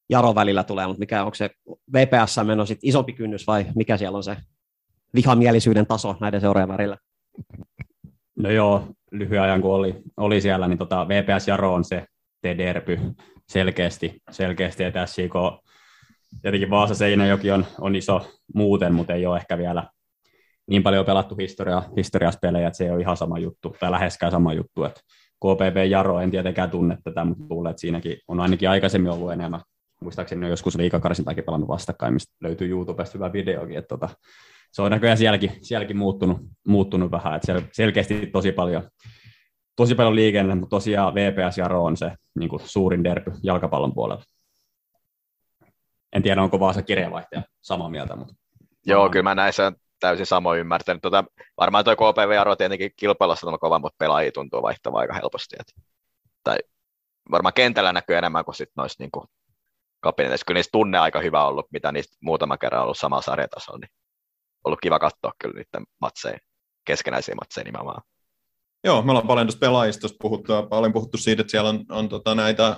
Jaro 0.10 0.36
välillä 0.36 0.64
tulee, 0.64 0.88
mutta 0.88 1.00
mikä, 1.00 1.24
onko 1.24 1.36
se 1.36 1.50
VPS 1.94 2.40
meno 2.44 2.66
sit 2.66 2.80
isompi 2.84 3.14
kynnys 3.14 3.48
vai 3.48 3.66
mikä 3.76 3.98
siellä 3.98 4.18
on 4.18 4.24
se 4.24 4.38
vihamielisyyden 5.16 5.88
taso 5.88 6.16
näiden 6.22 6.42
seurojen 6.42 6.70
välillä? 6.70 6.98
No 8.36 8.50
joo, 8.50 8.88
lyhyen 9.12 9.42
ajan 9.42 9.62
kun 9.62 9.74
oli, 9.74 9.96
oli 10.18 10.42
siellä, 10.42 10.68
niin 10.68 10.78
tota 10.78 11.08
VPS 11.08 11.48
Jaro 11.48 11.74
on 11.74 11.84
se 11.84 12.06
T-derpy 12.42 13.00
selkeästi, 13.50 14.22
selkeästi 14.32 14.84
että 14.84 15.06
SJK, 15.06 15.34
tietenkin 16.42 16.70
Vaasa 16.70 16.96
Seinäjoki 16.96 17.52
on, 17.52 17.66
on 17.80 17.96
iso 17.96 18.32
muuten, 18.56 18.94
mutta 18.94 19.14
ei 19.14 19.26
ole 19.26 19.38
ehkä 19.38 19.58
vielä 19.58 19.84
niin 20.70 20.84
paljon 20.84 21.06
pelattu 21.06 21.36
historia, 21.36 21.84
historiaspelejä, 21.98 22.68
että 22.68 22.78
se 22.78 22.84
ei 22.84 22.92
ole 22.92 23.02
ihan 23.02 23.18
sama 23.18 23.40
juttu, 23.40 23.76
tai 23.80 23.92
läheskään 23.92 24.32
sama 24.32 24.54
juttu, 24.54 24.84
että 24.84 25.02
KPV 25.38 25.86
Jaro 25.90 26.20
en 26.20 26.32
tietenkään 26.32 26.70
tunne 26.70 26.98
tätä, 27.04 27.26
mutta 27.26 27.46
luulen, 27.50 27.70
että 27.70 27.82
siinäkin 27.82 28.18
on 28.28 28.40
ainakin 28.40 28.70
aikaisemmin 28.70 29.12
ollut 29.12 29.32
enemmän, 29.32 29.62
muistaakseni 30.02 30.46
on 30.46 30.50
joskus 30.50 30.76
liikakarsintakin 30.76 31.44
pelannut 31.44 31.70
vastakkain, 31.70 32.14
mistä 32.14 32.36
löytyy 32.42 32.70
YouTubesta 32.70 33.18
hyvä 33.18 33.34
videokin, 33.34 33.78
että 33.78 33.88
tota, 33.88 34.10
se 34.72 34.82
on 34.82 34.92
näköjään 34.92 35.18
sielläkin, 35.18 35.52
sielläkin 35.62 35.98
muuttunut, 35.98 36.38
muuttunut 36.68 37.12
vähän, 37.12 37.36
että 37.36 37.46
siellä 37.46 37.64
selkeästi 37.72 38.28
tosi 38.28 38.52
paljon, 38.52 38.84
tosi 39.76 39.96
paljon 39.96 40.16
liikennettä, 40.16 40.60
mutta 40.60 40.76
tosiaan 40.76 41.16
VPS 41.16 41.58
Jaro 41.58 41.84
on 41.84 41.98
se 41.98 42.12
niin 42.40 42.50
kuin 42.50 42.62
suurin 42.66 43.04
derby 43.04 43.32
jalkapallon 43.44 43.94
puolella. 43.94 44.24
En 46.14 46.24
tiedä, 46.24 46.42
onko 46.42 46.60
Vaasa 46.60 46.82
kirjeenvaihtaja 46.82 47.42
samaa 47.62 47.90
mieltä, 47.90 48.16
mutta 48.16 48.34
Joo, 48.86 49.10
kyllä 49.10 49.24
mä 49.24 49.36
näin 49.36 49.54
sen 49.54 49.76
täysin 50.00 50.26
samoin 50.26 50.60
ymmärtänyt. 50.60 51.02
Tota, 51.02 51.24
varmaan 51.58 51.84
tuo 51.86 51.96
KPV 51.96 52.38
Aro 52.40 52.56
tietenkin 52.56 52.92
kilpailussa 52.98 53.48
on 53.50 53.60
kova, 53.60 53.80
mutta 53.80 53.96
pelaajia 54.00 54.32
tuntuu 54.32 54.62
vaihtavan 54.62 55.00
aika 55.00 55.14
helposti. 55.14 55.56
Et, 55.60 55.74
tai 56.44 56.58
varmaan 57.32 57.54
kentällä 57.54 57.94
näkyy 57.94 58.16
enemmän 58.16 58.46
kuin 58.46 58.56
sit 58.56 58.70
noissa 58.76 59.04
niin 59.04 59.28
kabineteissa. 60.00 60.46
Kyllä 60.46 60.58
niistä 60.58 60.72
tunne 60.72 60.98
aika 60.98 61.20
hyvä 61.22 61.46
ollut, 61.46 61.66
mitä 61.72 61.92
niistä 61.92 62.18
muutama 62.22 62.58
kerran 62.58 62.84
ollut 62.84 62.98
samalla 62.98 63.22
sarjatasolla. 63.22 63.80
Niin 63.80 63.92
ollut 64.64 64.80
kiva 64.82 65.00
katsoa 65.00 65.32
kyllä 65.42 65.54
niiden 65.54 65.88
matseja, 66.02 66.38
keskenäisiä 66.86 67.36
matseja 67.36 67.66
nimenomaan. 67.66 68.02
Joo, 68.84 69.02
me 69.02 69.12
ollaan 69.12 69.28
paljon 69.28 69.48
tuosta 69.48 69.60
pelaajistosta 69.60 70.18
puhuttu 70.22 70.52
ja 70.52 70.64
paljon 70.64 70.94
puhuttu 70.94 71.18
siitä, 71.18 71.42
että 71.42 71.52
siellä 71.52 71.70
on, 71.70 71.86
on 71.90 72.10
tota 72.10 72.36
näitä 72.36 72.78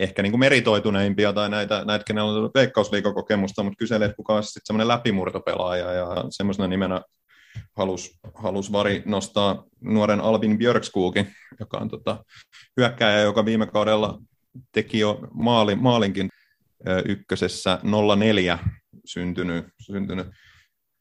ehkä 0.00 0.22
niin 0.22 0.32
kuin 0.32 0.40
meritoituneimpia 0.40 1.32
tai 1.32 1.50
näitä, 1.50 1.84
näitä 1.84 2.04
kenellä 2.04 2.32
on 2.32 2.50
veikkausliikakokemusta, 2.54 3.62
mutta 3.62 3.76
kyselee, 3.78 4.14
kuka 4.16 4.34
on 4.34 4.42
sitten 4.42 4.60
semmoinen 4.64 4.88
läpimurtopelaaja 4.88 5.92
ja 5.92 6.06
semmoisena 6.30 6.68
nimenä 6.68 7.02
halusi 7.76 8.18
halus 8.34 8.72
Vari 8.72 9.02
nostaa 9.06 9.64
nuoren 9.80 10.20
Albin 10.20 10.58
Björkskugin, 10.58 11.26
joka 11.60 11.78
on 11.78 11.88
tota, 11.88 12.24
hyökkääjä, 12.76 13.20
joka 13.20 13.44
viime 13.44 13.66
kaudella 13.66 14.18
teki 14.72 14.98
jo 14.98 15.20
maali, 15.34 15.74
maalinkin 15.74 16.28
ykkösessä 17.08 17.78
04 18.18 18.58
syntynyt, 19.04 19.64
syntynyt 19.80 20.26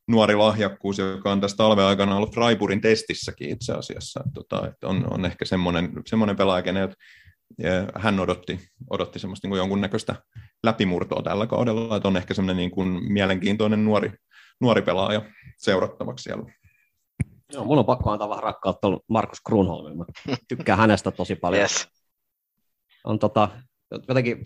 nuori 0.08 0.36
lahjakkuus, 0.36 0.98
joka 0.98 1.32
on 1.32 1.42
tästä 1.42 1.58
talven 1.58 1.86
aikana 1.86 2.16
ollut 2.16 2.34
Freiburgin 2.34 2.82
testissäkin 2.82 3.50
itse 3.50 3.74
asiassa. 3.74 4.24
Tota, 4.34 4.74
on, 4.84 5.14
on 5.14 5.26
ehkä 5.26 5.46
semmoinen, 5.46 5.92
semmoinen 6.08 6.36
pelaaja, 6.36 6.62
keneltä 6.62 6.96
hän 7.96 8.20
odotti, 8.20 8.60
odotti 8.90 9.20
semmoista 9.20 9.46
niin 9.46 9.52
kuin 9.52 9.58
jonkunnäköistä 9.58 10.16
läpimurtoa 10.64 11.24
tällä 11.24 11.48
kaudella, 11.48 11.96
että 11.96 12.08
on 12.08 12.18
ehkä 12.18 12.34
semmoinen 12.34 12.58
niin 12.58 12.72
kuin 12.72 13.14
mielenkiintoinen 13.14 13.86
nuori, 13.86 14.12
nuori 14.62 14.82
pelaaja 14.82 15.22
seurattavaksi 15.58 16.24
siellä. 16.24 16.54
Joo, 17.54 17.66
mun 17.66 17.80
on 17.80 17.86
pakko 17.86 18.12
antaa 18.12 18.30
vähän 18.30 18.44
rakkautta 18.44 18.88
Markus 19.08 19.42
Grunholmiin. 19.46 19.98
Mä 19.98 20.06
tykkään 20.48 20.80
hänestä 20.80 21.12
tosi 21.12 21.36
paljon. 21.36 21.62
Yes. 21.62 21.88
On 23.04 23.20
tota, 23.20 23.50
jotenkin 24.08 24.46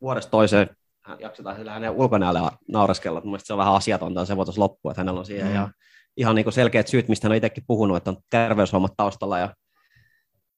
vuodesta 0.00 0.30
toiseen 0.30 0.76
hän- 1.04 1.20
jaksetaan 1.20 1.56
sillä 1.56 1.72
hänen 1.72 1.90
ulkonäölle 1.90 2.40
naureskella. 2.68 3.20
Mun 3.24 3.38
se 3.42 3.52
on 3.52 3.58
vähän 3.58 3.74
asiatonta 3.74 4.20
ja 4.20 4.24
se 4.26 4.36
voitaisiin 4.36 4.62
loppua, 4.62 4.90
että 4.92 5.00
hänellä 5.00 5.20
on 5.20 5.26
siihen 5.26 5.46
Mm. 5.46 5.50
mm. 5.50 5.54
ja 5.56 5.68
ihan 6.16 6.34
niin 6.34 6.44
kuin 6.44 6.52
selkeät 6.54 6.88
syyt, 6.88 7.08
mistä 7.08 7.26
hän 7.26 7.32
on 7.32 7.36
itsekin 7.36 7.64
puhunut, 7.66 7.96
että 7.96 8.10
on 8.10 8.16
terveyshommat 8.30 8.92
taustalla 8.96 9.38
ja 9.38 9.54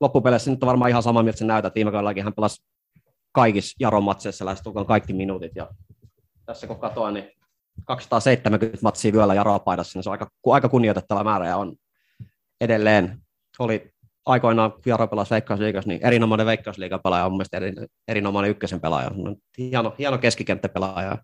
loppupeleissä 0.01 0.51
nyt 0.51 0.63
on 0.63 0.67
varmaan 0.67 0.91
ihan 0.91 1.03
sama, 1.03 1.23
miltä 1.23 1.39
se 1.39 1.45
näyttää. 1.45 1.73
Viime 1.75 1.91
kaudellakin 1.91 2.25
hän 2.25 2.35
pelasi 2.35 2.63
kaikissa 3.33 3.77
Jaron 3.81 4.05
matseissa 4.05 4.45
lähestulkoon 4.45 4.87
kaikki 4.87 5.13
minuutit 5.13 5.53
ja 5.55 5.69
tässä 6.47 6.67
kun 6.67 6.81
katoin, 6.81 7.15
niin 7.15 7.31
270 7.85 8.79
matsia 8.83 9.13
vyöllä 9.13 9.35
Jaroa 9.35 9.59
paidassa, 9.59 9.99
niin 9.99 10.05
se 10.05 10.11
on 10.11 10.13
aika, 10.13 10.29
aika 10.47 10.69
kunnioitettava 10.69 11.25
määrä 11.25 11.47
ja 11.47 11.57
on 11.57 11.77
edelleen 12.61 13.19
oli 13.59 13.93
aikoinaan 14.27 14.73
Jaro 14.87 15.07
pelasi 15.07 15.31
Veikkausliigassa, 15.31 15.89
niin 15.89 16.07
erinomainen 16.07 16.47
Veikkausliigapelaaja 16.47 17.25
on 17.25 17.33
mun 17.33 17.39
mielestä 17.39 17.57
eri, 17.57 17.73
erinomainen 18.09 18.51
ykkösen 18.51 18.81
pelaaja. 18.81 19.11
Hieno, 19.59 19.95
hieno 19.99 20.19
keskikenttäpelaaja. 20.19 21.19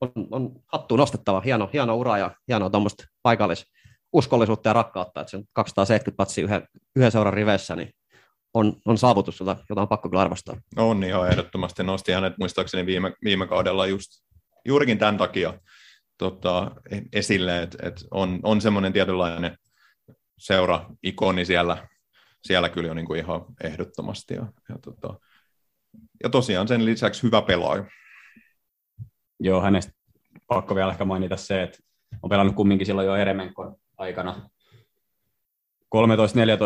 On, 0.00 0.10
on 0.30 0.52
hattu 0.66 0.96
nostettava, 0.96 1.40
hieno, 1.40 1.70
hieno 1.72 1.96
ura 1.96 2.18
ja 2.18 2.30
hieno 2.48 2.70
tuommoista 2.70 3.04
paikallis 3.22 3.66
uskollisuutta 4.12 4.68
ja 4.68 4.72
rakkautta, 4.72 5.20
että 5.20 5.30
sen 5.30 5.44
270 5.52 6.16
patsi 6.16 6.42
yhden, 6.42 6.68
yhden 6.96 7.12
seuran 7.12 7.34
riveissä, 7.34 7.76
niin 7.76 7.90
on, 8.54 8.76
on 8.86 8.98
saavutus, 8.98 9.40
jota, 9.40 9.56
jota 9.68 9.82
on 9.82 9.88
pakko 9.88 10.08
kyllä 10.08 10.22
arvostaa. 10.22 10.56
On 10.76 11.04
ihan 11.04 11.28
ehdottomasti. 11.28 11.82
Nosti 11.82 12.12
hänet 12.12 12.38
muistaakseni 12.38 12.86
viime, 12.86 13.12
viime 13.24 13.46
kaudella 13.46 13.86
just, 13.86 14.10
juurikin 14.64 14.98
tämän 14.98 15.18
takia 15.18 15.54
tota, 16.18 16.70
esille, 17.12 17.62
että, 17.62 17.88
että 17.88 18.04
on, 18.10 18.40
on 18.42 18.60
semmoinen 18.60 18.92
tietynlainen 18.92 19.58
seura-ikoni 20.38 21.44
siellä, 21.44 21.88
siellä 22.42 22.68
kyllä 22.68 22.88
jo 22.88 22.94
niin 22.94 23.06
kuin 23.06 23.20
ihan 23.20 23.44
ehdottomasti. 23.64 24.34
Ja, 24.34 24.46
ja, 24.68 24.78
tota, 24.82 25.18
ja 26.22 26.28
tosiaan 26.28 26.68
sen 26.68 26.84
lisäksi 26.84 27.22
hyvä 27.22 27.42
pelaaja. 27.42 27.84
Joo, 29.40 29.60
hänestä 29.60 29.92
pakko 30.46 30.74
vielä 30.74 30.90
ehkä 30.90 31.04
mainita 31.04 31.36
se, 31.36 31.62
että 31.62 31.78
on 32.22 32.30
pelannut 32.30 32.56
kumminkin 32.56 32.86
silloin 32.86 33.06
jo 33.06 33.16
Eremenkon 33.16 33.76
aikana 34.02 34.50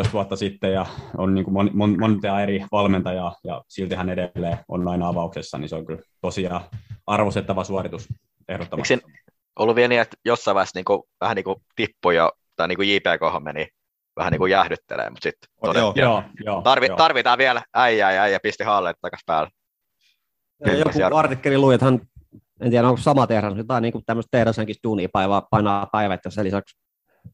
13-14 0.09 0.13
vuotta 0.13 0.37
sitten 0.37 0.73
ja 0.73 0.87
on 1.17 1.35
niin 1.35 1.45
kuin 1.45 1.55
mon, 1.55 1.71
mon, 1.75 1.99
monta 1.99 2.43
eri 2.43 2.65
valmentajaa 2.73 3.35
ja 3.45 3.63
silti 3.69 3.95
hän 3.95 4.11
edelleen 4.11 4.59
on 4.69 4.89
aina 4.89 5.09
avauksessa, 5.09 5.59
niin 5.59 5.69
se 5.69 5.77
on 5.77 5.87
kyllä 5.87 6.03
tosiaan 6.21 6.61
arvostettava 7.07 7.65
suoritus 7.65 8.09
ehdottomasti. 8.49 8.95
Eikö 8.95 9.07
ollut 9.59 9.77
vielä 9.77 9.89
niin, 9.89 10.01
että 10.01 10.17
jossain 10.25 10.55
vaiheessa 10.55 10.79
niin 10.79 10.85
kuin, 10.85 11.03
vähän 11.21 11.37
niin 11.37 11.45
kuin 11.45 11.63
tippui 11.77 12.17
jo, 12.17 12.33
tai 12.57 12.69
niin 12.69 12.77
kuin 12.77 12.95
JPK 12.95 13.45
meni 13.45 13.69
vähän 14.17 14.31
niin 14.31 14.39
kuin 14.39 14.51
jäähdyttelee, 14.51 15.11
mutta 15.11 15.23
sitten 15.23 15.49
joo, 15.75 15.93
joo, 15.97 16.23
joo, 16.45 16.63
tarvi, 16.63 16.87
joo. 16.87 16.97
tarvitaan 16.97 17.39
vielä 17.39 17.63
äijää 17.75 18.13
ja 18.13 18.23
äijä 18.23 18.41
pisti 18.43 18.65
Halle 18.65 18.95
takas 19.01 19.21
päälle. 19.27 19.51
Ja 20.67 20.73
joku 20.73 21.17
artikkeli 21.17 21.59
luin, 21.59 21.75
että 21.75 21.85
hän, 21.85 22.01
en 22.61 22.71
tiedä 22.71 22.89
onko 22.89 23.01
sama 23.01 23.27
tehdas, 23.27 23.57
jotain 23.57 23.83
niin 23.83 24.05
tämmöistä 24.07 24.29
tehdashenkin 24.31 24.77
duunia 24.85 25.09
painaa, 25.13 25.47
painaa 25.51 25.89
päivät 25.93 26.21
ja 26.25 26.31
sen 26.31 26.45
lisäksi 26.45 26.77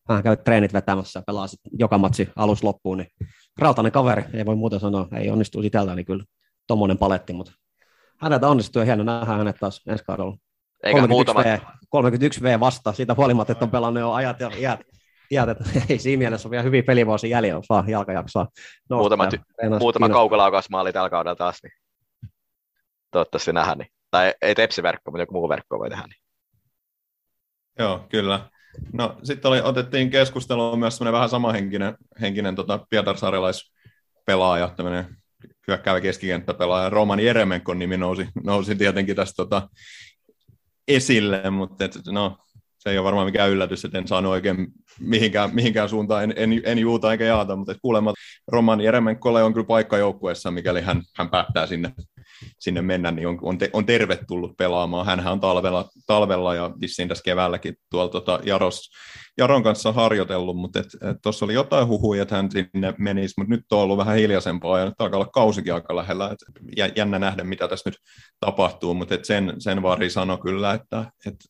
hän 0.08 0.22
käy 0.22 0.36
treenit 0.36 0.72
vetämässä 0.72 1.18
ja 1.18 1.22
pelaa 1.26 1.46
joka 1.78 1.98
matsi 1.98 2.28
alus 2.36 2.64
loppuun, 2.64 2.98
niin 2.98 3.08
rautainen 3.58 3.92
kaveri, 3.92 4.24
ei 4.34 4.46
voi 4.46 4.56
muuta 4.56 4.78
sanoa, 4.78 5.08
ei 5.16 5.30
onnistu 5.30 5.62
itseltä, 5.62 5.94
niin 5.94 6.06
kyllä 6.06 6.24
tuommoinen 6.66 6.98
paletti, 6.98 7.32
mutta 7.32 7.52
häneltä 8.20 8.48
onnistuu 8.48 8.80
ja 8.80 8.86
hieno 8.86 9.04
nähdä 9.04 9.32
hänet 9.32 9.56
taas 9.60 9.80
ensi 9.86 10.04
kaudella. 10.04 10.36
Eikä 10.82 11.00
31 11.00 11.08
muutama, 11.08 11.40
V, 11.44 11.58
31 11.88 12.42
V 12.42 12.60
vasta, 12.60 12.92
siitä 12.92 13.14
huolimatta, 13.14 13.52
että 13.52 13.64
on 13.64 13.70
pelannut 13.70 14.00
jo 14.00 14.12
ajat 14.12 14.40
ja 14.40 14.50
iät, 14.58 14.80
iät 15.30 15.48
että 15.48 15.64
ei 15.88 15.98
siinä 15.98 16.18
mielessä 16.18 16.48
ole 16.48 16.50
vielä 16.50 16.62
hyvin 16.62 16.84
pelivuosi 16.84 17.30
jäljellä, 17.30 17.62
saa 17.64 17.84
jalkajaksoa. 17.86 18.46
nousta 18.90 19.02
Muutama 19.02 19.24
ja 19.24 19.30
ty- 19.30 19.42
treenaa 19.56 19.78
muutama 19.78 20.08
kaukolaukausmaali 20.08 20.92
tällä 20.92 21.10
kaudella 21.10 21.36
taas, 21.36 21.58
niin 21.62 21.72
toivottavasti 23.10 23.52
nähdään. 23.52 23.78
Niin. 23.78 23.88
Tai 24.10 24.34
ei 24.42 24.54
tepsiverkko, 24.54 25.10
mutta 25.10 25.22
joku 25.22 25.34
muu 25.34 25.48
verkko 25.48 25.78
voi 25.78 25.90
tehdä. 25.90 26.02
Niin. 26.02 26.22
Joo, 27.78 28.06
kyllä. 28.08 28.50
No 28.92 29.18
sitten 29.22 29.48
oli, 29.48 29.60
otettiin 29.60 30.10
keskusteluun 30.10 30.78
myös 30.78 30.96
semmoinen 30.96 31.12
vähän 31.12 31.28
samahenkinen 31.28 31.96
henkinen, 32.20 32.54
tota, 32.54 32.86
Pietarsaarelaispelaaja, 32.90 34.68
tämmöinen 34.76 35.16
hyökkäävä 35.68 36.00
keskikenttäpelaaja. 36.00 36.90
Roman 36.90 37.20
Jeremenkon 37.20 37.78
nimi 37.78 37.96
nousi, 37.96 38.28
nousi 38.44 38.74
tietenkin 38.74 39.16
tästä 39.16 39.36
tota, 39.36 39.68
esille, 40.88 41.50
mutta 41.50 41.84
et, 41.84 41.98
no, 42.10 42.38
se 42.78 42.90
ei 42.90 42.98
ole 42.98 43.04
varmaan 43.04 43.26
mikään 43.26 43.50
yllätys, 43.50 43.84
että 43.84 43.98
en 43.98 44.08
saanut 44.08 44.32
oikein 44.32 44.66
mihinkään, 45.00 45.54
mihinkään 45.54 45.88
suuntaan, 45.88 46.24
en, 46.24 46.34
en, 46.36 46.60
en 46.64 46.78
juuta 46.78 47.12
eikä 47.12 47.24
jaata, 47.24 47.56
mutta 47.56 47.74
kuulemma 47.82 48.14
Roman 48.48 48.80
Jeremenkolle 48.80 49.42
on 49.42 49.52
kyllä 49.52 49.66
paikka 49.66 49.98
joukkueessa, 49.98 50.50
mikäli 50.50 50.80
hän, 50.80 51.02
hän 51.16 51.30
päättää 51.30 51.66
sinne, 51.66 51.92
sinne 52.58 52.82
mennä, 52.82 53.10
niin 53.10 53.28
on, 53.28 53.38
on, 53.42 53.58
te, 53.58 53.70
on 53.72 53.86
tervetullut 53.86 54.56
pelaamaan. 54.56 55.06
Hänhän 55.06 55.32
on 55.32 55.40
talvella, 55.40 55.88
talvella 56.06 56.54
ja 56.54 56.70
vissiin 56.80 57.08
tässä 57.08 57.22
keväälläkin 57.24 57.74
tuolla 57.90 58.08
tota 58.08 58.40
Jaros, 58.44 58.90
Jaron 59.38 59.62
kanssa 59.62 59.92
harjoitellut, 59.92 60.56
mutta 60.56 60.82
tuossa 61.22 61.44
oli 61.44 61.54
jotain 61.54 61.88
huhuja, 61.88 62.22
että 62.22 62.36
hän 62.36 62.50
sinne 62.50 62.94
menisi, 62.98 63.34
mutta 63.36 63.50
nyt 63.50 63.64
on 63.72 63.78
ollut 63.78 63.98
vähän 63.98 64.16
hiljaisempaa 64.16 64.78
ja 64.78 64.84
nyt 64.84 64.94
alkaa 64.98 65.20
olla 65.20 65.30
kausikin 65.34 65.74
aika 65.74 65.96
lähellä. 65.96 66.30
Et 66.30 66.38
jä- 66.76 66.92
jännä 66.96 67.18
nähdä, 67.18 67.44
mitä 67.44 67.68
tässä 67.68 67.90
nyt 67.90 67.98
tapahtuu, 68.40 68.94
mutta 68.94 69.14
et 69.14 69.24
sen, 69.24 69.54
sen 69.58 69.82
Vari 69.82 70.10
sanoi 70.10 70.38
kyllä, 70.38 70.72
että, 70.72 71.04
että 71.26 71.44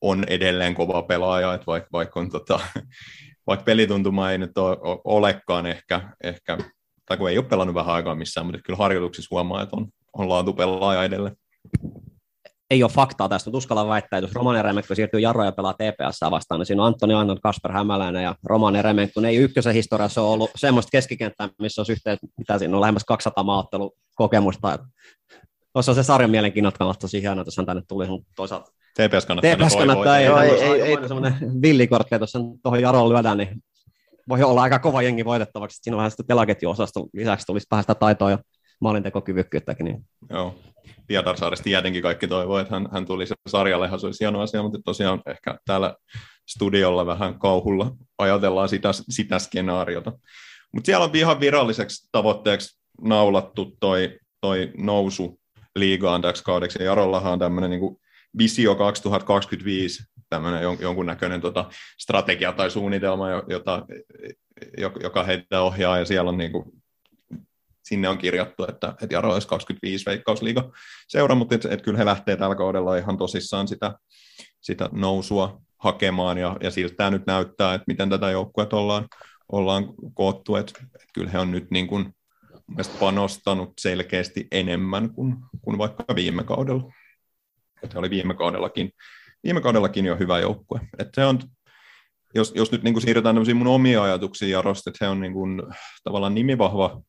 on 0.00 0.24
edelleen 0.28 0.74
kova 0.74 1.02
pelaaja, 1.02 1.54
että 1.54 1.66
vaikka, 1.66 1.88
vaikka, 1.92 2.20
on, 2.20 2.30
tota, 2.30 2.60
vaikka 3.46 3.64
pelituntuma 3.64 4.30
ei 4.30 4.38
nyt 4.38 4.58
ole, 4.58 4.76
ole- 4.80 5.00
olekaan 5.04 5.66
ehkä, 5.66 6.12
ehkä, 6.24 6.58
tai 7.06 7.16
kun 7.16 7.30
ei 7.30 7.38
ole 7.38 7.46
pelannut 7.46 7.74
vähän 7.74 7.94
aikaa 7.94 8.14
missään, 8.14 8.46
mutta 8.46 8.60
kyllä 8.64 8.76
harjoituksissa 8.76 9.28
huomaa, 9.30 9.62
että 9.62 9.76
on, 9.76 9.86
on 10.12 10.28
laatupelaaja 10.28 11.04
edelleen. 11.04 11.36
ei 12.70 12.82
ole 12.82 12.90
faktaa 12.92 13.28
tästä, 13.28 13.48
mutta 13.50 13.58
uskallan 13.58 13.88
väittää, 13.88 14.18
että 14.18 14.28
jos 14.28 14.34
Roman 14.34 14.64
Remenkko 14.64 14.94
siirtyy 14.94 15.20
Jaro 15.20 15.44
ja 15.44 15.52
pelaa 15.52 15.72
TPS 15.74 16.20
vastaan, 16.30 16.58
niin 16.58 16.66
siinä 16.66 16.82
on 16.82 16.86
Antoni 16.86 17.14
Annan, 17.14 17.40
Kasper 17.42 17.72
Hämäläinen 17.72 18.22
ja 18.22 18.34
Roman 18.44 18.84
Remenkko. 18.84 19.20
Ne 19.20 19.28
ei 19.28 19.36
ykkösen 19.36 19.74
historiassa 19.74 20.22
ole 20.22 20.30
ollut 20.32 20.50
semmoista 20.56 20.90
keskikenttää, 20.90 21.48
missä 21.60 21.80
olisi 21.80 21.92
yhteen, 21.92 22.18
mitä 22.38 22.58
siinä 22.58 22.76
on 22.76 22.80
lähemmäs 22.80 23.04
200 23.04 23.44
maaottelukokemusta. 23.44 24.78
Tuossa 25.72 25.92
on 25.92 25.96
se 25.96 26.02
sarjan 26.02 26.30
mielenkiinnot 26.30 26.78
kannattaa 26.78 27.08
siihen 27.08 27.30
aina, 27.30 27.42
jos 27.46 27.56
hän 27.56 27.66
tänne 27.66 27.82
tuli, 27.88 28.06
mutta 28.08 28.28
toisaalta 28.36 28.70
TPS 28.94 29.26
kannattaa. 29.26 29.56
TPS 29.56 29.76
kannattaa, 29.76 30.18
ei, 30.18 30.26
Joo, 30.26 30.38
ei, 30.40 30.50
ei- 30.50 30.62
ei, 30.62 30.82
ei- 30.82 30.96
ei, 30.96 31.08
semmoinen 31.08 31.62
villikortti, 31.62 32.14
että 32.14 32.22
jos 32.22 32.32
sen 32.32 32.42
tuohon 32.62 32.82
Jaroon 32.82 33.08
lyödään, 33.08 33.38
niin 33.38 33.62
voi 34.28 34.42
olla 34.42 34.62
aika 34.62 34.78
kova 34.78 35.02
jengi 35.02 35.24
voitettavaksi. 35.24 35.78
Siinä 35.82 35.96
on 35.96 35.98
vähän 35.98 36.10
sitten 36.10 36.26
pelaketjuosaston 36.26 37.08
lisäksi 37.12 37.46
tulisi 37.46 37.66
vähän 37.70 37.82
sitä 37.82 37.94
taitoa 37.94 38.30
ja 38.30 38.38
maalintekokyvykkyyttäkin. 38.80 39.84
Niin 39.84 40.04
Joo. 40.30 40.54
Pietarsaaresta 41.06 41.64
tietenkin 41.64 42.02
kaikki 42.02 42.28
toivoo, 42.28 42.58
että 42.58 42.74
hän, 42.74 42.88
hän 42.92 43.06
tulisi 43.06 43.34
sarjallehan, 43.48 44.00
se 44.00 44.06
olisi 44.06 44.24
hieno 44.24 44.40
asia, 44.40 44.62
mutta 44.62 44.78
tosiaan 44.84 45.22
ehkä 45.26 45.58
täällä 45.66 45.94
studiolla 46.48 47.06
vähän 47.06 47.38
kauhulla 47.38 47.92
ajatellaan 48.18 48.68
sitä, 48.68 48.88
sitä 48.92 49.38
skenaariota. 49.38 50.12
Mutta 50.74 50.86
siellä 50.86 51.04
on 51.04 51.10
ihan 51.14 51.40
viralliseksi 51.40 52.08
tavoitteeksi 52.12 52.80
naulattu 53.02 53.76
toi, 53.80 54.18
toi 54.40 54.72
nousu 54.76 55.40
liigaan 55.76 56.22
täksi 56.22 56.44
kaudeksi. 56.44 56.78
Ja 56.78 56.84
Jarollahan 56.84 57.32
on 57.32 57.38
tämmöinen 57.38 57.70
niin 57.70 57.98
visio 58.38 58.74
2025, 58.74 60.02
tämmöinen 60.28 60.62
jon- 60.62 60.82
jonkunnäköinen 60.82 61.40
tota, 61.40 61.70
strategia 61.98 62.52
tai 62.52 62.70
suunnitelma, 62.70 63.30
jo- 63.30 63.44
jota, 63.48 63.86
jo- 64.78 64.92
joka 65.02 65.22
heitä 65.22 65.62
ohjaa, 65.62 65.98
ja 65.98 66.04
siellä 66.04 66.30
on 66.30 66.38
niin 66.38 66.52
kuin 66.52 66.64
sinne 67.84 68.08
on 68.08 68.18
kirjattu, 68.18 68.64
että, 68.68 68.94
että 69.02 69.14
Jaro 69.14 69.32
olisi 69.32 69.48
25 69.48 70.06
veikkausliiga 70.06 70.72
seura, 71.08 71.34
mutta 71.34 71.54
et, 71.54 71.64
et 71.64 71.82
kyllä 71.82 71.98
he 71.98 72.04
lähtee 72.04 72.36
tällä 72.36 72.54
kaudella 72.54 72.96
ihan 72.96 73.18
tosissaan 73.18 73.68
sitä, 73.68 73.94
sitä 74.60 74.88
nousua 74.92 75.60
hakemaan, 75.78 76.38
ja, 76.38 76.56
ja 76.62 76.70
siltä 76.70 76.94
tämä 76.94 77.10
nyt 77.10 77.26
näyttää, 77.26 77.74
että 77.74 77.84
miten 77.86 78.10
tätä 78.10 78.30
joukkuetta 78.30 78.76
ollaan, 78.76 79.08
ollaan 79.52 79.84
koottu, 80.14 80.56
että, 80.56 80.72
että 80.84 81.06
kyllä 81.12 81.30
he 81.30 81.38
on 81.38 81.50
nyt 81.50 81.70
niin 81.70 81.86
kuin, 81.86 82.14
panostanut 83.00 83.72
selkeästi 83.80 84.46
enemmän 84.52 85.14
kuin, 85.14 85.36
kuin 85.62 85.78
vaikka 85.78 86.14
viime 86.14 86.44
kaudella. 86.44 86.92
Että 87.82 87.98
oli 87.98 88.10
viime 88.10 88.34
kaudellakin, 88.34 88.90
viime 89.44 89.60
kaudellakin 89.60 90.04
jo 90.04 90.16
hyvä 90.16 90.38
joukkue. 90.38 90.80
Että 90.98 91.20
se 91.20 91.26
on, 91.26 91.38
jos, 92.34 92.52
jos 92.56 92.72
nyt 92.72 92.82
niin 92.82 92.94
kuin 92.94 93.02
siirretään 93.02 93.34
tämmöisiin 93.34 93.56
mun 93.56 93.66
omia 93.66 94.02
ajatuksia 94.02 94.48
Jarosta, 94.48 94.90
että 94.90 95.04
he 95.04 95.08
on 95.08 95.20
niin 95.20 95.32
kuin, 95.32 95.62
tavallaan 96.04 96.34
nimivahva 96.34 97.02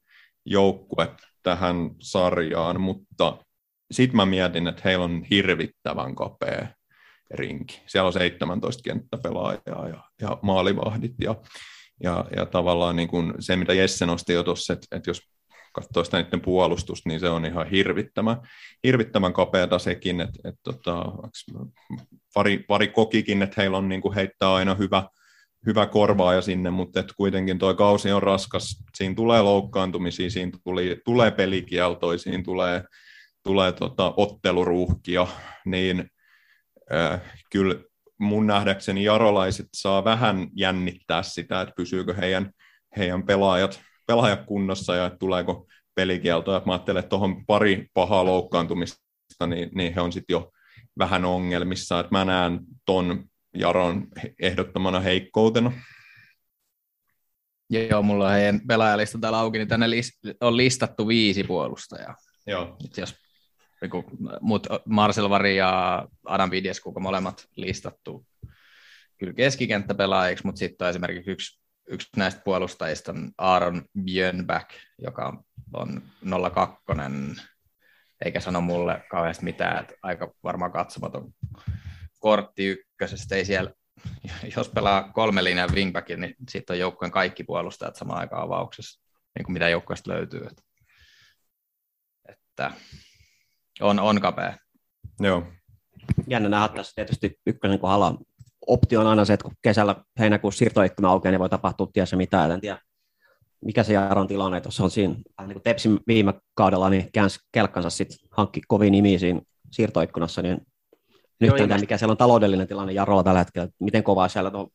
joukkue 0.45 1.11
tähän 1.43 1.91
sarjaan, 1.99 2.81
mutta 2.81 3.37
sitten 3.91 4.15
mä 4.15 4.25
mietin, 4.25 4.67
että 4.67 4.81
heillä 4.85 5.05
on 5.05 5.23
hirvittävän 5.23 6.15
kapea 6.15 6.67
rinki. 7.31 7.81
Siellä 7.87 8.07
on 8.07 8.13
17 8.13 8.83
kenttäpelaajaa 8.83 9.87
ja, 9.89 10.03
ja 10.21 10.37
maalivahdit 10.41 11.13
ja, 11.21 11.35
ja, 12.03 12.25
ja 12.35 12.45
tavallaan 12.45 12.95
niin 12.95 13.07
kuin 13.07 13.33
se, 13.39 13.55
mitä 13.55 13.73
Jesse 13.73 14.05
nosti 14.05 14.33
jo 14.33 14.43
tuossa, 14.43 14.73
että, 14.73 14.87
että 14.95 15.09
jos 15.09 15.21
katsoo 15.81 16.03
sitä 16.03 16.21
niiden 16.21 16.41
puolustusta, 16.41 17.09
niin 17.09 17.19
se 17.19 17.29
on 17.29 17.45
ihan 17.45 17.69
hirvittävän, 17.69 18.37
hirvittävän 18.83 19.33
kapeata 19.33 19.79
sekin, 19.79 20.21
että, 20.21 20.49
että 20.49 20.61
tota, 20.63 21.05
pari, 22.33 22.57
pari 22.57 22.87
kokikin, 22.87 23.41
että 23.41 23.61
heillä 23.61 23.77
on 23.77 23.89
niin 23.89 24.01
kuin 24.01 24.15
heittää 24.15 24.53
aina 24.53 24.75
hyvä, 24.75 25.03
hyvä 25.65 25.85
korvaaja 25.85 26.41
sinne, 26.41 26.69
mutta 26.69 26.99
et 26.99 27.13
kuitenkin 27.17 27.59
tuo 27.59 27.73
kausi 27.73 28.11
on 28.11 28.23
raskas. 28.23 28.83
Siinä 28.95 29.15
tulee 29.15 29.41
loukkaantumisia, 29.41 30.29
siinä 30.29 30.51
tuli, 30.63 31.01
tulee 31.05 31.31
pelikieltoja, 31.31 32.17
siinä 32.17 32.43
tulee, 32.43 32.83
tulee 33.43 33.71
tota, 33.71 34.13
otteluruuhkia, 34.17 35.27
niin 35.65 36.09
äh, 36.93 37.21
kyllä 37.51 37.75
mun 38.19 38.47
nähdäkseni 38.47 39.03
jarolaiset 39.03 39.67
saa 39.73 40.03
vähän 40.03 40.47
jännittää 40.55 41.23
sitä, 41.23 41.61
että 41.61 41.73
pysyykö 41.77 42.13
heidän, 42.13 42.51
heidän 42.97 43.23
pelaajat, 43.23 43.81
pelaajat 44.07 44.45
kunnossa 44.45 44.95
ja 44.95 45.05
että 45.05 45.19
tuleeko 45.19 45.67
pelikieltoja. 45.95 46.61
Mä 46.65 46.73
ajattelen, 46.73 46.99
että 46.99 47.09
tuohon 47.09 47.45
pari 47.45 47.87
pahaa 47.93 48.25
loukkaantumista, 48.25 49.47
niin, 49.47 49.69
niin 49.75 49.93
he 49.93 50.01
on 50.01 50.13
sitten 50.13 50.33
jo 50.33 50.51
vähän 50.97 51.25
ongelmissa. 51.25 51.99
Että 51.99 52.11
mä 52.11 52.25
näen 52.25 52.59
ton 52.85 53.23
Jaron 53.53 54.07
ehdottomana 54.41 54.99
heikkoutena. 54.99 55.71
Joo, 57.69 58.01
mulla 58.01 58.25
on 58.25 58.31
heidän 58.31 58.61
pelaajalista 58.67 59.17
täällä 59.19 59.39
auki, 59.39 59.57
niin 59.57 59.67
tänne 59.67 59.85
on 60.41 60.57
listattu 60.57 61.07
viisi 61.07 61.43
puolustajaa. 61.43 62.15
Joo. 62.47 62.77
Nyt 62.83 62.97
jos 62.97 63.15
joku, 63.81 64.03
mut 64.41 64.67
Marcel 64.85 65.29
Vari 65.29 65.57
ja 65.57 66.05
Adam 66.25 66.51
Videskuka 66.51 66.99
molemmat 66.99 67.45
listattu 67.55 68.25
kyllä 69.17 69.33
keskikenttäpelaajiksi, 69.33 70.45
mutta 70.45 70.59
sitten 70.59 70.85
on 70.85 70.89
esimerkiksi 70.89 71.31
yksi, 71.31 71.59
yksi 71.87 72.09
näistä 72.17 72.41
puolustajista 72.45 73.11
on 73.11 73.31
Aaron 73.37 73.85
Björnback, 74.03 74.69
joka 75.01 75.43
on 75.73 76.01
02, 76.53 76.77
eikä 78.25 78.39
sano 78.39 78.61
mulle 78.61 79.03
kauheasti 79.09 79.43
mitään, 79.43 79.81
että 79.81 79.95
aika 80.03 80.33
varmaan 80.43 80.71
katsomaton 80.71 81.33
kortti 82.19 82.65
ykkösestä, 82.65 83.35
ei 83.35 83.45
siellä, 83.45 83.71
jos 84.55 84.69
pelaa 84.69 85.11
kolme 85.11 85.43
linjan 85.43 85.73
wingbackin, 85.73 86.21
niin 86.21 86.35
sitten 86.49 86.73
on 86.73 86.79
joukkueen 86.79 87.11
kaikki 87.11 87.43
puolustajat 87.43 87.95
samaan 87.95 88.19
aikaan 88.19 88.43
avauksessa, 88.43 89.01
niin 89.37 89.45
kuin 89.45 89.53
mitä 89.53 89.69
joukkueesta 89.69 90.11
löytyy. 90.11 90.47
Että, 90.47 90.63
että 92.29 92.71
on, 93.81 93.99
on 93.99 94.21
kapea. 94.21 94.57
Joo. 95.19 95.51
Jännä 96.27 96.49
nähdä 96.49 96.67
tässä 96.67 96.95
tietysti 96.95 97.39
ykkönen 97.45 97.79
kohdalla. 97.79 98.17
Optio 98.67 99.01
on 99.01 99.07
aina 99.07 99.25
se, 99.25 99.33
että 99.33 99.43
kun 99.43 99.53
kesällä 99.61 99.95
heinäkuussa 100.19 100.59
siirtoikkuna 100.59 101.09
aukeaa, 101.09 101.31
niin 101.31 101.39
voi 101.39 101.49
tapahtua 101.49 101.87
tiessä 101.93 102.15
mitään. 102.15 102.51
En 102.51 102.61
tiedä, 102.61 102.79
mikä 103.65 103.83
se 103.83 103.93
Jaron 103.93 104.27
tilanne 104.27 104.61
tuossa 104.61 104.83
on 104.83 104.91
siinä. 104.91 105.15
Vähän 105.37 105.49
niin 105.49 105.55
kuin 105.55 105.63
Tepsin 105.63 105.99
viime 106.07 106.33
kaudella, 106.55 106.89
niin 106.89 107.09
käänsi 107.13 107.39
kelkkansa 107.51 107.89
sitten 107.89 108.17
hankki 108.31 108.61
kovin 108.67 108.91
nimi 108.91 109.19
siinä 109.19 109.41
siirtoikkunassa, 109.71 110.41
niin 110.41 110.61
nyt 111.39 111.51
en 111.51 111.57
tiedä, 111.57 111.77
mikä 111.77 111.97
siellä 111.97 112.11
on 112.11 112.17
taloudellinen 112.17 112.67
tilanne 112.67 112.93
Jarolla 112.93 113.23
tällä 113.23 113.39
hetkellä, 113.39 113.67
miten 113.79 114.03
kovaa 114.03 114.27
siellä 114.27 114.51
tuo 114.51 114.69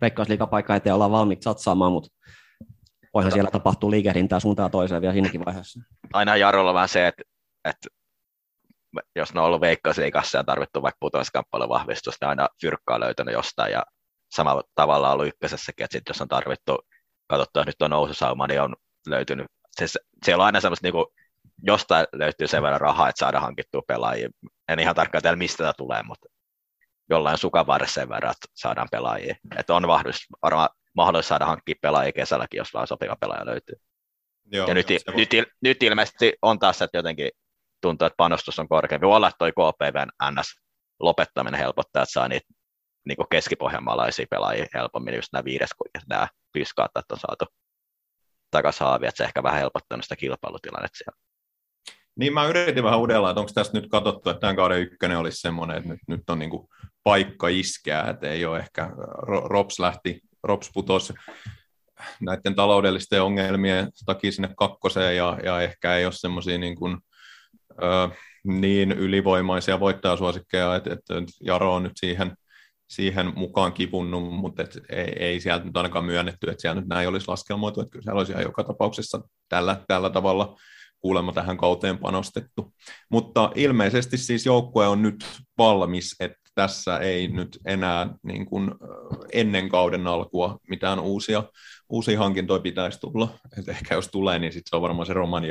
veikkausliikapaikka 0.00 0.76
eteen 0.76 0.94
ollaan 0.94 1.10
valmiit 1.10 1.42
satsaamaan, 1.42 1.92
mutta 1.92 2.10
voihan 3.14 3.32
siellä 3.32 3.50
tapahtuu 3.50 3.90
liikehdintää 3.90 4.40
suuntaan 4.40 4.70
toiseen 4.70 5.00
vielä 5.00 5.12
siinäkin 5.12 5.44
vaiheessa. 5.44 5.80
Aina 6.12 6.36
Jarolla 6.36 6.74
vähän 6.74 6.88
se, 6.88 7.06
että, 7.06 7.22
että 7.64 7.88
jos 9.16 9.34
ne 9.34 9.40
on 9.40 9.46
ollut 9.46 9.60
veikkausliikassa 9.60 10.38
ja 10.38 10.44
tarvittu 10.44 10.82
vaikka 10.82 10.96
putoiskamppailun 11.00 11.68
vahvistusta, 11.68 12.26
niin 12.26 12.30
aina 12.30 12.48
fyrkkaa 12.60 13.00
löytänyt 13.00 13.34
jostain 13.34 13.72
ja 13.72 13.82
samalla 14.30 14.62
tavalla 14.74 15.12
ollut 15.12 15.26
ykkösessäkin, 15.26 15.84
että 15.84 15.92
sit 15.92 16.08
jos 16.08 16.20
on 16.20 16.28
tarvittu, 16.28 16.78
katsottua, 17.26 17.64
nyt 17.64 17.82
on 17.82 17.90
noususauma, 17.90 18.46
niin 18.46 18.60
on 18.60 18.76
löytynyt, 19.06 19.46
siis 19.70 19.98
siellä 20.24 20.42
on 20.42 20.46
aina 20.46 20.60
semmoista 20.60 20.86
niin 20.86 20.92
kuin, 20.92 21.06
jostain 21.62 22.06
löytyy 22.12 22.46
sen 22.46 22.62
verran 22.62 22.80
rahaa, 22.80 23.08
että 23.08 23.18
saadaan 23.18 23.44
hankittua 23.44 23.82
pelaajia. 23.88 24.28
En 24.68 24.80
ihan 24.80 24.94
tarkkaan 24.94 25.22
tiedä, 25.22 25.36
mistä 25.36 25.58
tämä 25.58 25.72
tulee, 25.76 26.02
mutta 26.02 26.28
jollain 27.10 27.38
sukavarressa 27.38 28.00
sen 28.00 28.08
verran, 28.08 28.30
että 28.32 28.46
saadaan 28.54 28.88
pelaajia. 28.90 29.34
Että 29.58 29.74
on 29.74 29.82
varmaan 30.42 30.68
mahdollista 30.96 31.28
saada 31.28 31.46
hankkia 31.46 31.74
pelaajia 31.82 32.12
kesälläkin, 32.12 32.58
jos 32.58 32.74
vaan 32.74 32.86
sopiva 32.86 33.16
pelaaja 33.16 33.46
löytyy. 33.46 33.76
Joo, 34.52 34.68
ja 34.68 34.74
nyt, 34.74 34.86
voi- 34.88 35.16
nyt, 35.16 35.34
il- 35.34 35.52
nyt, 35.60 35.82
ilmeisesti 35.82 36.32
on 36.42 36.58
taas, 36.58 36.82
että 36.82 36.98
jotenkin 36.98 37.30
tuntuu, 37.80 38.06
että 38.06 38.16
panostus 38.16 38.58
on 38.58 38.68
korkeampi. 38.68 39.06
Voi 39.06 39.16
olla, 39.16 39.28
että 39.28 39.38
toi 39.38 39.52
KPVn 39.52 40.32
NS 40.32 40.60
lopettaminen 41.00 41.60
helpottaa, 41.60 42.02
että 42.02 42.12
saa 42.12 42.28
niitä 42.28 42.46
niin 43.04 43.16
keskipohjanmaalaisia 43.30 44.26
pelaajia 44.30 44.66
helpommin, 44.74 45.14
just 45.14 45.32
nämä 45.32 45.44
viides, 45.44 45.70
kun 45.78 45.86
nämä 46.08 46.28
pyskaat, 46.52 46.90
että 46.98 47.14
on 47.14 47.20
saatu 47.20 47.44
takaisin 48.50 48.86
haavia, 48.86 49.08
että 49.08 49.16
se 49.16 49.24
ehkä 49.24 49.42
vähän 49.42 49.60
helpottanut 49.60 50.04
sitä 50.04 50.16
kilpailutilannetta 50.16 50.98
siellä. 50.98 51.18
Niin 52.16 52.32
mä 52.32 52.46
yritin 52.46 52.84
vähän 52.84 53.00
udella, 53.00 53.30
että 53.30 53.40
onko 53.40 53.52
tässä 53.54 53.72
nyt 53.72 53.88
katsottu, 53.90 54.30
että 54.30 54.40
tämän 54.40 54.56
kauden 54.56 54.80
ykkönen 54.80 55.18
olisi 55.18 55.40
semmoinen, 55.40 55.76
että 55.76 55.88
nyt, 55.88 56.00
nyt 56.08 56.30
on 56.30 56.38
niinku 56.38 56.68
paikka 57.02 57.48
iskeä, 57.48 58.02
että 58.02 58.30
ei 58.30 58.44
ole 58.44 58.58
ehkä, 58.58 58.90
Ro- 59.22 59.48
Rops 59.48 59.78
lähti, 59.78 60.20
Rops 60.42 60.70
putosi 60.74 61.12
näiden 62.20 62.54
taloudellisten 62.54 63.22
ongelmien 63.22 63.88
takia 64.06 64.32
sinne 64.32 64.50
kakkoseen 64.56 65.16
ja, 65.16 65.38
ja 65.44 65.60
ehkä 65.60 65.96
ei 65.96 66.04
ole 66.04 66.12
semmoisia 66.12 66.58
niin, 66.58 66.76
kuin, 66.76 66.98
ö, 67.82 68.08
niin 68.44 68.92
ylivoimaisia 68.92 69.80
voittajasuosikkeja, 69.80 70.76
että, 70.76 70.92
että 70.92 71.14
Jaro 71.40 71.74
on 71.74 71.82
nyt 71.82 71.92
siihen, 71.96 72.32
siihen 72.88 73.32
mukaan 73.36 73.72
kipunnut, 73.72 74.34
mutta 74.34 74.62
et 74.62 74.78
ei, 74.88 75.12
ei 75.18 75.40
sieltä 75.40 75.64
nyt 75.64 75.76
ainakaan 75.76 76.04
myönnetty, 76.04 76.50
että 76.50 76.60
siellä 76.60 76.80
nyt 76.80 76.88
näin 76.88 77.08
olisi 77.08 77.28
laskelmoitu, 77.28 77.80
että 77.80 77.90
kyllä 77.90 78.02
siellä 78.02 78.18
olisi 78.18 78.32
ihan 78.32 78.44
joka 78.44 78.64
tapauksessa 78.64 79.20
tällä, 79.48 79.84
tällä 79.88 80.10
tavalla 80.10 80.56
kuulemma 81.00 81.32
tähän 81.32 81.56
kauteen 81.56 81.98
panostettu. 81.98 82.74
Mutta 83.10 83.52
ilmeisesti 83.54 84.16
siis 84.16 84.46
joukkue 84.46 84.88
on 84.88 85.02
nyt 85.02 85.24
valmis, 85.58 86.16
että 86.20 86.38
tässä 86.54 86.98
ei 86.98 87.28
nyt 87.28 87.58
enää 87.64 88.14
niin 88.22 88.46
kuin 88.46 88.70
ennen 89.32 89.68
kauden 89.68 90.06
alkua 90.06 90.58
mitään 90.68 91.00
uusia, 91.00 91.42
uusia 91.88 92.18
hankintoja 92.18 92.60
pitäisi 92.60 93.00
tulla. 93.00 93.38
Et 93.58 93.68
ehkä 93.68 93.94
jos 93.94 94.08
tulee, 94.08 94.38
niin 94.38 94.52
sitten 94.52 94.70
se 94.70 94.76
on 94.76 94.82
varmaan 94.82 95.06
se 95.06 95.12
Roman 95.12 95.44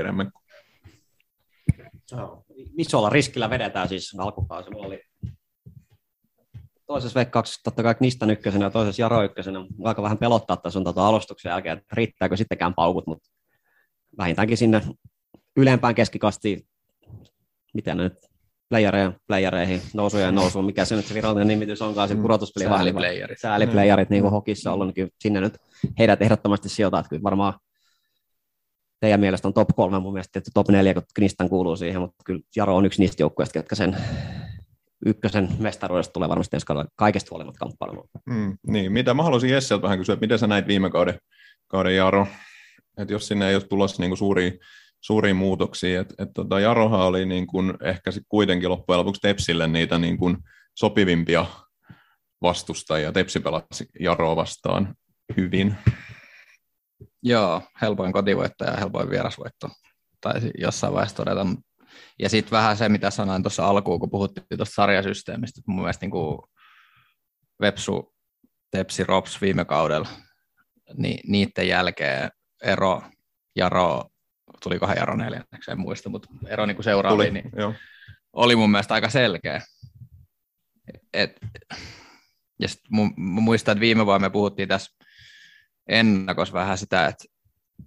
Isolla 2.77 3.09
riskillä 3.09 3.49
vedetään 3.49 3.89
siis 3.89 4.15
alkukausi. 4.19 4.69
Mulla 4.69 4.87
oli 4.87 5.01
toisessa 6.87 7.15
veikkauksessa 7.15 7.63
totta 7.63 7.83
kai 7.83 7.95
Knistan 7.95 8.29
ykkösenä 8.29 8.65
ja 8.65 8.69
toisessa 8.69 9.01
Jaro 9.01 9.23
ykkösenä. 9.23 9.59
Aika 9.83 10.01
vähän 10.01 10.17
pelottaa 10.17 10.57
tässä 10.57 10.79
on 10.79 10.85
tota 10.85 11.07
alustuksen 11.07 11.49
jälkeen, 11.49 11.77
että 11.77 11.95
riittääkö 11.95 12.37
sittenkään 12.37 12.73
paukut, 12.73 13.07
mutta 13.07 13.29
vähintäänkin 14.17 14.57
sinne 14.57 14.81
ylempään 15.57 15.95
keskikastiin, 15.95 16.67
miten 17.73 17.97
ne 17.97 18.03
nyt, 18.03 18.13
playereja, 18.69 19.13
playereihin, 19.27 19.81
nousuja 19.93 20.25
ja 20.25 20.31
nousuun, 20.31 20.65
mikä 20.65 20.85
se 20.85 20.95
nyt 20.95 21.05
se 21.05 21.13
virallinen 21.13 21.47
nimitys 21.47 21.81
onkaan, 21.81 22.07
se 22.07 22.13
Mm, 22.13 22.21
pudotuspeli 22.21 22.65
sääliplayerit. 22.65 23.39
Sääliplayerit, 23.39 24.09
niin 24.09 24.21
kuin 24.21 24.31
hokissa 24.31 24.69
on 24.69 24.73
ollut, 24.73 24.87
niin 24.87 24.93
kyllä 24.93 25.09
sinne 25.19 25.41
nyt 25.41 25.57
heidät 25.99 26.21
ehdottomasti 26.21 26.69
sijoitaa, 26.69 26.99
että 26.99 27.09
kyllä 27.09 27.23
varmaan 27.23 27.53
teidän 28.99 29.19
mielestä 29.19 29.47
on 29.47 29.53
top 29.53 29.69
kolme, 29.75 29.99
mun 29.99 30.13
mielestä 30.13 30.31
tietysti 30.31 30.51
top 30.53 30.69
neljä, 30.69 30.93
kun 30.93 31.03
Knistan 31.15 31.49
kuuluu 31.49 31.75
siihen, 31.75 32.01
mutta 32.01 32.23
kyllä 32.25 32.41
Jaro 32.55 32.75
on 32.75 32.85
yksi 32.85 33.01
niistä 33.01 33.23
joukkueista, 33.23 33.57
jotka 33.57 33.75
sen 33.75 33.97
ykkösen 35.05 35.49
mestaruudesta 35.59 36.13
tulee 36.13 36.29
varmasti 36.29 36.55
ensi 36.55 36.65
kaudella 36.65 36.91
kaikesta 36.95 37.27
huolimatta 37.31 37.59
kamppailemaan. 37.59 38.07
Mm, 38.25 38.57
niin, 38.67 38.91
mitä 38.91 39.13
mä 39.13 39.23
haluaisin 39.23 39.49
Jesseltä 39.49 39.81
vähän 39.81 39.97
kysyä, 39.97 40.13
että 40.13 40.23
miten 40.23 40.39
sä 40.39 40.47
näit 40.47 40.67
viime 40.67 40.89
kauden, 40.89 41.19
kauden 41.67 41.95
Jaro, 41.95 42.27
että 42.97 43.13
jos 43.13 43.27
sinne 43.27 43.49
ei 43.49 43.55
ole 43.55 43.63
tulossa 43.63 44.03
niin 44.03 44.17
suuria, 44.17 44.51
suuria 45.01 45.33
muutoksia, 45.33 46.01
että 46.01 46.15
et, 46.23 46.29
tota, 46.33 46.59
Jarohan 46.59 47.01
oli 47.01 47.25
niin 47.25 47.47
kuin, 47.47 47.73
ehkä 47.83 48.11
sit 48.11 48.23
kuitenkin 48.29 48.69
loppujen 48.69 48.99
lopuksi 48.99 49.21
Tepsille 49.21 49.67
niitä 49.67 49.97
niin 49.97 50.17
kuin 50.17 50.37
sopivimpia 50.75 51.45
vastustajia. 52.41 53.11
Tepsi 53.11 53.39
pelasi 53.39 53.85
Jaroa 53.99 54.35
vastaan 54.35 54.95
hyvin. 55.37 55.75
Joo, 57.23 57.61
helpoin 57.81 58.13
kotivoitto 58.13 58.65
ja 58.65 58.73
helpoin 58.73 59.09
vierasvoitto. 59.09 59.69
Taisi 60.21 60.51
jossain 60.57 60.93
vaiheessa 60.93 61.17
todeta. 61.17 61.45
Ja 62.19 62.29
sitten 62.29 62.51
vähän 62.51 62.77
se, 62.77 62.89
mitä 62.89 63.11
sanoin 63.11 63.43
tuossa 63.43 63.67
alkuun, 63.67 63.99
kun 63.99 64.09
puhuttiin 64.09 64.45
tuosta 64.57 64.73
sarjasysteemistä, 64.75 65.59
että 65.59 65.71
mun 65.71 65.81
mielestä 65.81 66.03
niin 66.03 66.11
kuin 66.11 66.39
Vepsu, 67.61 68.15
Tepsi, 68.71 69.03
Rops 69.03 69.41
viime 69.41 69.65
kaudella, 69.65 70.07
niin 70.93 71.19
niiden 71.31 71.67
jälkeen 71.67 72.29
ero, 72.63 73.01
Jaro, 73.55 74.03
tulikohan 74.63 74.97
Jaro 74.97 75.15
neljänneksi, 75.15 75.71
en 75.71 75.79
muista, 75.79 76.09
mutta 76.09 76.29
ero 76.47 76.65
niin 76.65 76.75
kuin 76.75 76.83
seuraaviin, 76.83 77.33
niin 77.33 77.51
joo. 77.55 77.73
oli 78.33 78.55
mun 78.55 78.71
mielestä 78.71 78.93
aika 78.93 79.09
selkeä. 79.09 79.61
Et, 81.13 81.39
ja 82.59 82.67
sit 82.67 82.81
mu- 82.93 83.13
muistan, 83.17 83.71
että 83.71 83.81
viime 83.81 84.05
vuonna 84.05 84.27
me 84.27 84.31
puhuttiin 84.31 84.69
tässä 84.69 84.96
ennakossa 85.89 86.53
vähän 86.53 86.77
sitä, 86.77 87.07
että 87.07 87.25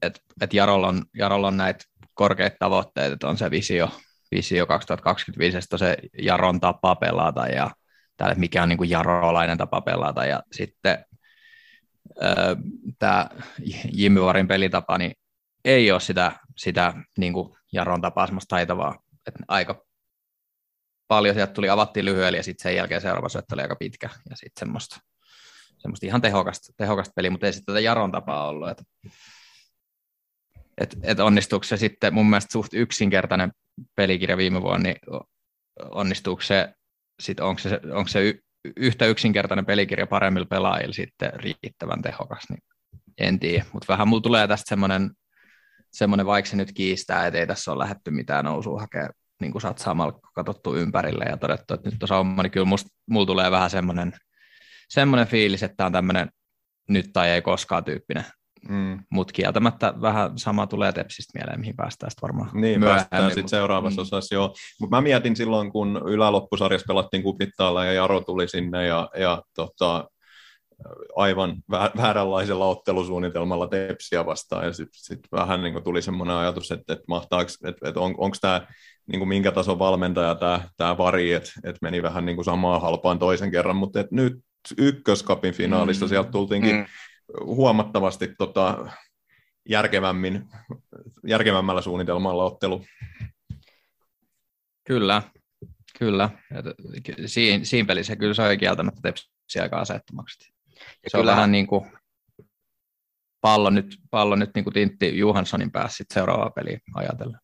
et, 0.02 0.20
et 0.40 0.54
Jarolla, 0.54 0.88
on, 0.88 1.04
Jarolla 1.14 1.48
on 1.48 1.56
näitä 1.56 1.84
korkeita 2.14 2.56
tavoitteita, 2.58 3.14
että 3.14 3.28
on 3.28 3.38
se 3.38 3.50
visio, 3.50 3.90
visio 4.30 4.66
2025, 4.66 5.58
että 5.58 5.78
se 5.78 5.96
Jaron 6.22 6.60
tapa 6.60 6.96
pelata 6.96 7.46
ja 7.46 7.70
täällä, 8.16 8.32
että 8.32 8.40
mikä 8.40 8.62
on 8.62 8.68
niin 8.68 8.78
kuin 8.78 8.90
jarolainen 8.90 9.58
tapa 9.58 9.80
pelata 9.80 10.26
ja 10.26 10.42
sitten 10.52 11.04
tämä 12.98 13.28
Jimmy 13.92 14.20
Varin 14.22 14.48
pelitapa, 14.48 14.98
niin 14.98 15.12
ei 15.64 15.92
ole 15.92 16.00
sitä, 16.00 16.32
sitä 16.56 16.94
niin 17.18 17.32
kuin 17.32 17.56
Jaron 17.72 18.00
tapaa 18.00 18.26
semmoista 18.26 18.56
taitavaa, 18.56 18.98
että 19.26 19.40
aika 19.48 19.84
paljon 21.08 21.34
sieltä 21.34 21.52
tuli, 21.52 21.68
avattiin 21.68 22.04
lyhyellä 22.04 22.38
ja 22.38 22.42
sitten 22.42 22.62
sen 22.62 22.76
jälkeen 22.76 23.00
seuraava 23.00 23.28
syöttö 23.28 23.54
oli 23.54 23.62
aika 23.62 23.76
pitkä 23.76 24.08
ja 24.30 24.36
sitten 24.36 24.60
semmoista, 24.60 25.00
semmoista 25.80 26.06
ihan 26.06 26.20
tehokasta, 26.20 26.72
tehokasta 26.76 27.12
peliä, 27.16 27.30
mutta 27.30 27.46
ei 27.46 27.52
sitten 27.52 27.72
tätä 27.72 27.80
Jaron 27.80 28.12
tapaa 28.12 28.48
ollut. 28.48 28.68
Että 28.68 28.84
et, 30.80 30.96
et 31.02 31.20
onnistuuko 31.20 31.64
se 31.64 31.76
sitten 31.76 32.14
mun 32.14 32.30
mielestä 32.30 32.52
suht 32.52 32.74
yksinkertainen 32.74 33.52
pelikirja 33.96 34.36
viime 34.36 34.62
vuonna, 34.62 34.82
niin 34.82 34.96
onnistuuko 35.90 36.42
se, 36.42 36.74
sit 37.20 37.40
onko 37.40 37.58
se, 37.58 37.80
onko 37.92 38.08
se 38.08 38.28
y, 38.28 38.34
yhtä 38.76 39.06
yksinkertainen 39.06 39.66
pelikirja 39.66 40.06
paremmilla 40.06 40.46
pelaajilla 40.46 40.92
sitten 40.92 41.32
riittävän 41.34 42.02
tehokas, 42.02 42.44
niin 42.50 42.62
en 43.18 43.40
tiedä, 43.40 43.64
mutta 43.72 43.86
vähän 43.88 44.08
mulla 44.08 44.22
tulee 44.22 44.48
tästä 44.48 44.68
semmoinen, 44.68 45.10
semmoinen 45.92 46.26
vaikka 46.26 46.50
se 46.50 46.56
nyt 46.56 46.72
kiistää, 46.72 47.26
että 47.26 47.40
ei 47.40 47.46
tässä 47.46 47.72
ole 47.72 47.82
lähdetty 47.82 48.10
mitään 48.10 48.44
nousua 48.44 48.80
hakemaan 48.80 49.12
niin 49.40 49.52
kuin 49.52 49.62
satsaamalla 49.62 50.20
katsottu 50.34 50.76
ympärille 50.76 51.24
ja 51.24 51.36
todettu, 51.36 51.74
että 51.74 51.90
nyt 51.90 52.10
on 52.10 52.36
niin 52.36 52.50
kyllä 52.50 52.66
musta, 52.66 52.90
mulla 53.10 53.26
tulee 53.26 53.50
vähän 53.50 53.70
semmoinen, 53.70 54.12
semmoinen 54.90 55.26
fiilis, 55.26 55.62
että 55.62 55.76
tämä 55.76 55.86
on 55.86 55.92
tämmöinen 55.92 56.30
nyt 56.88 57.10
tai 57.12 57.30
ei 57.30 57.42
koskaan 57.42 57.84
tyyppinen, 57.84 58.24
Mm. 58.68 58.98
Mutta 59.10 59.32
kieltämättä 59.32 59.94
vähän 60.00 60.38
sama 60.38 60.66
tulee 60.66 60.92
Tepsistä 60.92 61.38
mieleen, 61.38 61.60
mihin 61.60 61.76
päästään 61.76 62.10
sitten 62.10 62.22
varmaan 62.22 62.50
Niin, 62.52 62.60
myöhemmin. 62.60 62.88
päästään 62.88 63.30
sitten 63.30 63.48
seuraavassa 63.48 64.00
mm. 64.00 64.02
osassa, 64.02 64.34
joo. 64.34 64.54
Mutta 64.80 64.96
mä 64.96 65.00
mietin 65.00 65.36
silloin, 65.36 65.72
kun 65.72 66.02
yläloppusarjassa 66.06 66.84
pelattiin 66.88 67.22
kupittaalla 67.22 67.84
ja 67.84 67.92
Jaro 67.92 68.20
tuli 68.20 68.48
sinne 68.48 68.86
ja, 68.86 69.08
ja 69.16 69.42
tota, 69.56 70.10
aivan 71.16 71.56
vä- 71.72 71.96
vääränlaisella 71.96 72.66
ottelusuunnitelmalla 72.66 73.68
Tepsiä 73.68 74.26
vastaan 74.26 74.64
ja 74.64 74.72
sitten 74.72 75.00
sit 75.00 75.20
vähän 75.32 75.62
niin 75.62 75.84
tuli 75.84 76.02
semmoinen 76.02 76.36
ajatus, 76.36 76.70
että, 76.70 76.92
että 76.92 77.04
mahtaako, 77.08 77.50
että, 77.64 77.88
että 77.88 78.00
on, 78.00 78.14
onko 78.18 78.36
tämä 78.40 78.66
niin 79.06 79.28
minkä 79.28 79.52
tason 79.52 79.78
valmentaja 79.78 80.34
tämä, 80.34 80.60
tämä 80.76 80.98
vari, 80.98 81.32
että, 81.32 81.50
että 81.64 81.78
meni 81.82 82.02
vähän 82.02 82.26
niin 82.26 82.36
kuin 82.36 82.44
samaa 82.44 82.78
halpaan 82.78 83.18
toisen 83.18 83.50
kerran, 83.50 83.76
mutta 83.76 84.00
että 84.00 84.14
nyt 84.14 84.38
ykköskapin 84.78 85.54
finaalissa 85.54 86.04
Mm. 86.06 86.08
sieltä 86.08 86.30
tultiinkin 86.30 86.76
Mm. 86.76 86.86
huomattavasti 87.44 88.34
tota, 88.38 88.90
järkevämmin, 89.68 90.48
järkevämmällä 91.26 91.82
suunnitelmalla 91.82 92.44
ottelu. 92.44 92.84
Kyllä, 94.86 95.22
kyllä. 95.98 96.30
Ky- 97.02 97.28
Siinä, 97.28 97.86
pelissä 97.86 98.16
kyllä 98.16 98.34
se 98.34 98.42
oli 98.42 98.56
kieltämättä 98.58 99.00
Tepsi 99.02 99.60
aika 99.62 99.80
asettomaksi. 99.80 100.52
Ja 101.04 101.10
Se 101.10 101.16
on 101.16 101.20
kyllähän- 101.20 101.36
vähän 101.36 101.52
niin 101.52 101.66
kuin 101.66 101.92
pallo 103.40 103.70
nyt, 103.70 103.96
pallo 104.10 104.36
nyt 104.36 104.50
niin 104.54 104.64
kuin 104.64 104.74
Tintti 104.74 105.18
Johanssonin 105.18 105.72
päässä 105.72 105.96
sit 105.96 106.06
seuraavaa 106.14 106.50
peliä 106.50 106.78
ajatellen. 106.94 107.40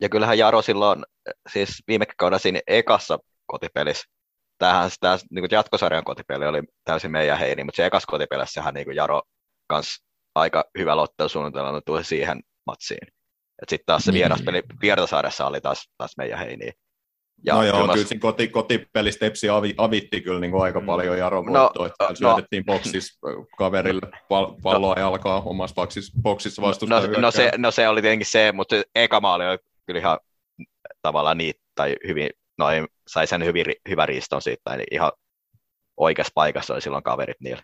Ja 0.00 0.08
kyllähän 0.08 0.38
Jaro 0.38 0.62
silloin, 0.62 1.04
siis 1.52 1.82
viime 1.88 2.06
kaudella 2.16 2.38
siinä 2.38 2.60
ekassa 2.66 3.18
kotipelissä, 3.46 4.04
tämähän 4.60 4.90
tämä 5.00 5.18
niin 5.30 5.44
jatkosarjan 5.50 6.04
kotipeli 6.04 6.46
oli 6.46 6.62
täysin 6.84 7.10
meidän 7.10 7.38
heini, 7.38 7.64
mutta 7.64 7.76
se 7.76 7.86
ekas 7.86 8.06
kotipelissähän 8.06 8.74
niin 8.74 8.96
Jaro 8.96 9.22
kans 9.68 9.86
aika 10.34 10.64
hyvällä 10.78 11.02
ottelusuunnitelmalla 11.02 11.80
tuli 11.80 12.04
siihen 12.04 12.40
matsiin. 12.66 13.08
Sitten 13.68 13.86
taas 13.86 14.02
se 14.04 14.10
Niin. 14.10 14.18
vieraspeli 14.18 14.62
Viertasaaressa 14.82 15.46
oli 15.46 15.60
taas, 15.60 15.88
taas 15.98 16.12
meidän 16.16 16.38
heini. 16.38 16.72
Ja 17.46 17.54
no 17.54 17.62
joo, 17.62 17.80
kyllä 17.88 17.96
siinä 18.06 18.20
koti, 18.20 18.48
kotipelissä 18.48 19.18
Tepsi 19.20 19.48
avi, 19.48 19.74
avitti 19.76 20.20
kyllä 20.20 20.40
niin 20.40 20.50
kuin 20.50 20.62
aika 20.62 20.80
Mm. 20.80 20.86
paljon 20.86 21.18
Jaro 21.18 21.42
No, 21.42 21.52
voittoa, 21.62 21.86
että 21.86 22.04
no. 22.10 22.14
syötettiin 22.14 22.64
boksissa 22.64 23.18
kaverille 23.58 24.00
pal- 24.28 24.52
palloa 24.62 24.94
jalkaa 24.98 25.40
omassa 25.42 25.74
boksissa, 25.74 26.12
boksissa 26.22 26.62
No, 26.62 26.68
vastustajan 26.68 27.22
no, 27.22 27.30
se, 27.30 27.52
no 27.56 27.70
se 27.70 27.88
oli 27.88 28.02
tietenkin 28.02 28.26
se, 28.26 28.52
mutta 28.52 28.76
se 28.76 28.82
eka 28.94 29.20
maali 29.20 29.46
oli 29.48 29.58
kyllä 29.86 30.00
ihan 30.00 30.18
tavallaan 31.02 31.38
niitä, 31.38 31.60
tai 31.74 31.96
hyvin, 32.06 32.30
noin, 32.60 32.88
sai 33.08 33.26
sen 33.26 33.44
hyvin, 33.44 33.66
hyvän 33.88 34.08
riiston 34.08 34.42
siitä, 34.42 34.74
eli 34.74 34.84
ihan 34.90 35.12
oikeassa 35.96 36.32
paikassa 36.34 36.74
oli 36.74 36.80
silloin 36.80 37.04
kaverit 37.04 37.40
niillä. 37.40 37.62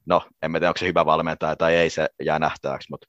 no, 0.05 0.27
en 0.41 0.51
tiedä, 0.51 0.67
onko 0.67 0.77
se 0.77 0.87
hyvä 0.87 1.05
valmentaja 1.05 1.55
tai 1.55 1.75
ei, 1.75 1.89
se 1.89 2.07
jää 2.23 2.39
nähtäväksi, 2.39 2.87
mutta 2.91 3.07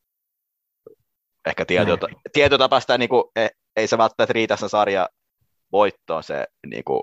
ehkä 1.47 1.64
tietyllä, 1.64 1.98
tietyllä 2.32 2.59
tapaa 2.59 2.81
sitä, 2.81 2.98
niin 2.98 3.09
kuin, 3.09 3.24
ei, 3.36 3.48
ei 3.77 3.86
se 3.86 3.98
välttämättä 3.98 4.32
riitä 4.32 4.56
sen 4.56 4.68
sarja 4.68 5.09
voittoon 5.73 6.23
se 6.23 6.47
niin 6.66 6.85
kuin, 6.85 7.02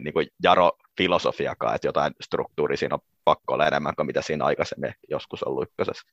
niin 0.00 0.14
kuin 0.14 0.26
Jaro-filosofiakaan, 0.42 1.74
että 1.74 1.88
jotain 1.88 2.12
struktuuria 2.20 2.76
siinä 2.76 2.94
on 2.94 3.00
pakko 3.24 3.54
olla 3.54 3.66
enemmän 3.66 3.96
kuin 3.96 4.06
mitä 4.06 4.22
siinä 4.22 4.44
aikaisemmin 4.44 4.94
joskus 5.10 5.42
ollut 5.42 5.62
ykkösessä. 5.62 6.12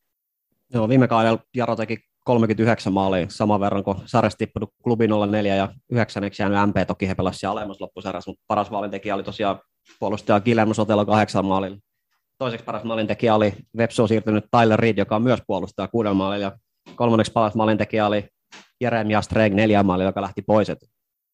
Joo, 0.74 0.90
viime 0.90 1.08
kaudella 1.08 1.40
Jaro 1.56 1.76
teki 1.76 1.98
39 2.26 2.94
maalia, 2.94 3.26
saman 3.30 3.60
verran 3.60 3.84
kuin 3.84 3.98
sarjasta 4.06 4.38
tippunut 4.38 4.74
klubi 4.84 5.08
04 5.08 5.56
ja 5.56 5.70
yhdeksänneksi 5.92 6.44
jäänyt 6.44 6.70
MP, 6.70 6.88
toki 6.88 7.08
he 7.08 7.16
pelasivat 7.16 7.52
alemmassa 7.52 7.84
loppusarjassa, 7.84 8.32
mutta 8.32 8.44
paras 8.48 8.72
maalintekijä 8.72 9.16
oli 9.16 9.24
tosiaan 9.24 9.60
puolustaja 10.00 10.40
Guillermo 10.40 10.74
Sotelo 10.74 11.06
kahdeksan 11.06 11.46
maalilla. 11.46 11.78
Toiseksi 12.38 12.66
paras 12.66 12.84
maalintekijä 12.84 13.36
oli 13.36 13.54
Vepsuun 13.78 14.08
siirtynyt 14.08 14.46
Tyler 14.52 14.80
Reed, 14.80 14.98
joka 14.98 15.16
on 15.16 15.22
myös 15.22 15.40
puolustaja 15.48 15.88
kuuden 15.88 16.16
maalilla. 16.16 16.52
Kolmanneksi 16.96 17.32
paras 17.32 17.56
maalintekijä 17.56 18.08
oli 18.08 18.28
Jeremia 18.82 19.22
Streg 19.22 19.54
neljä 19.54 19.84
maalilla, 19.84 20.10
joka 20.10 20.22
lähti 20.22 20.42
pois. 20.42 20.70
Et 20.70 20.80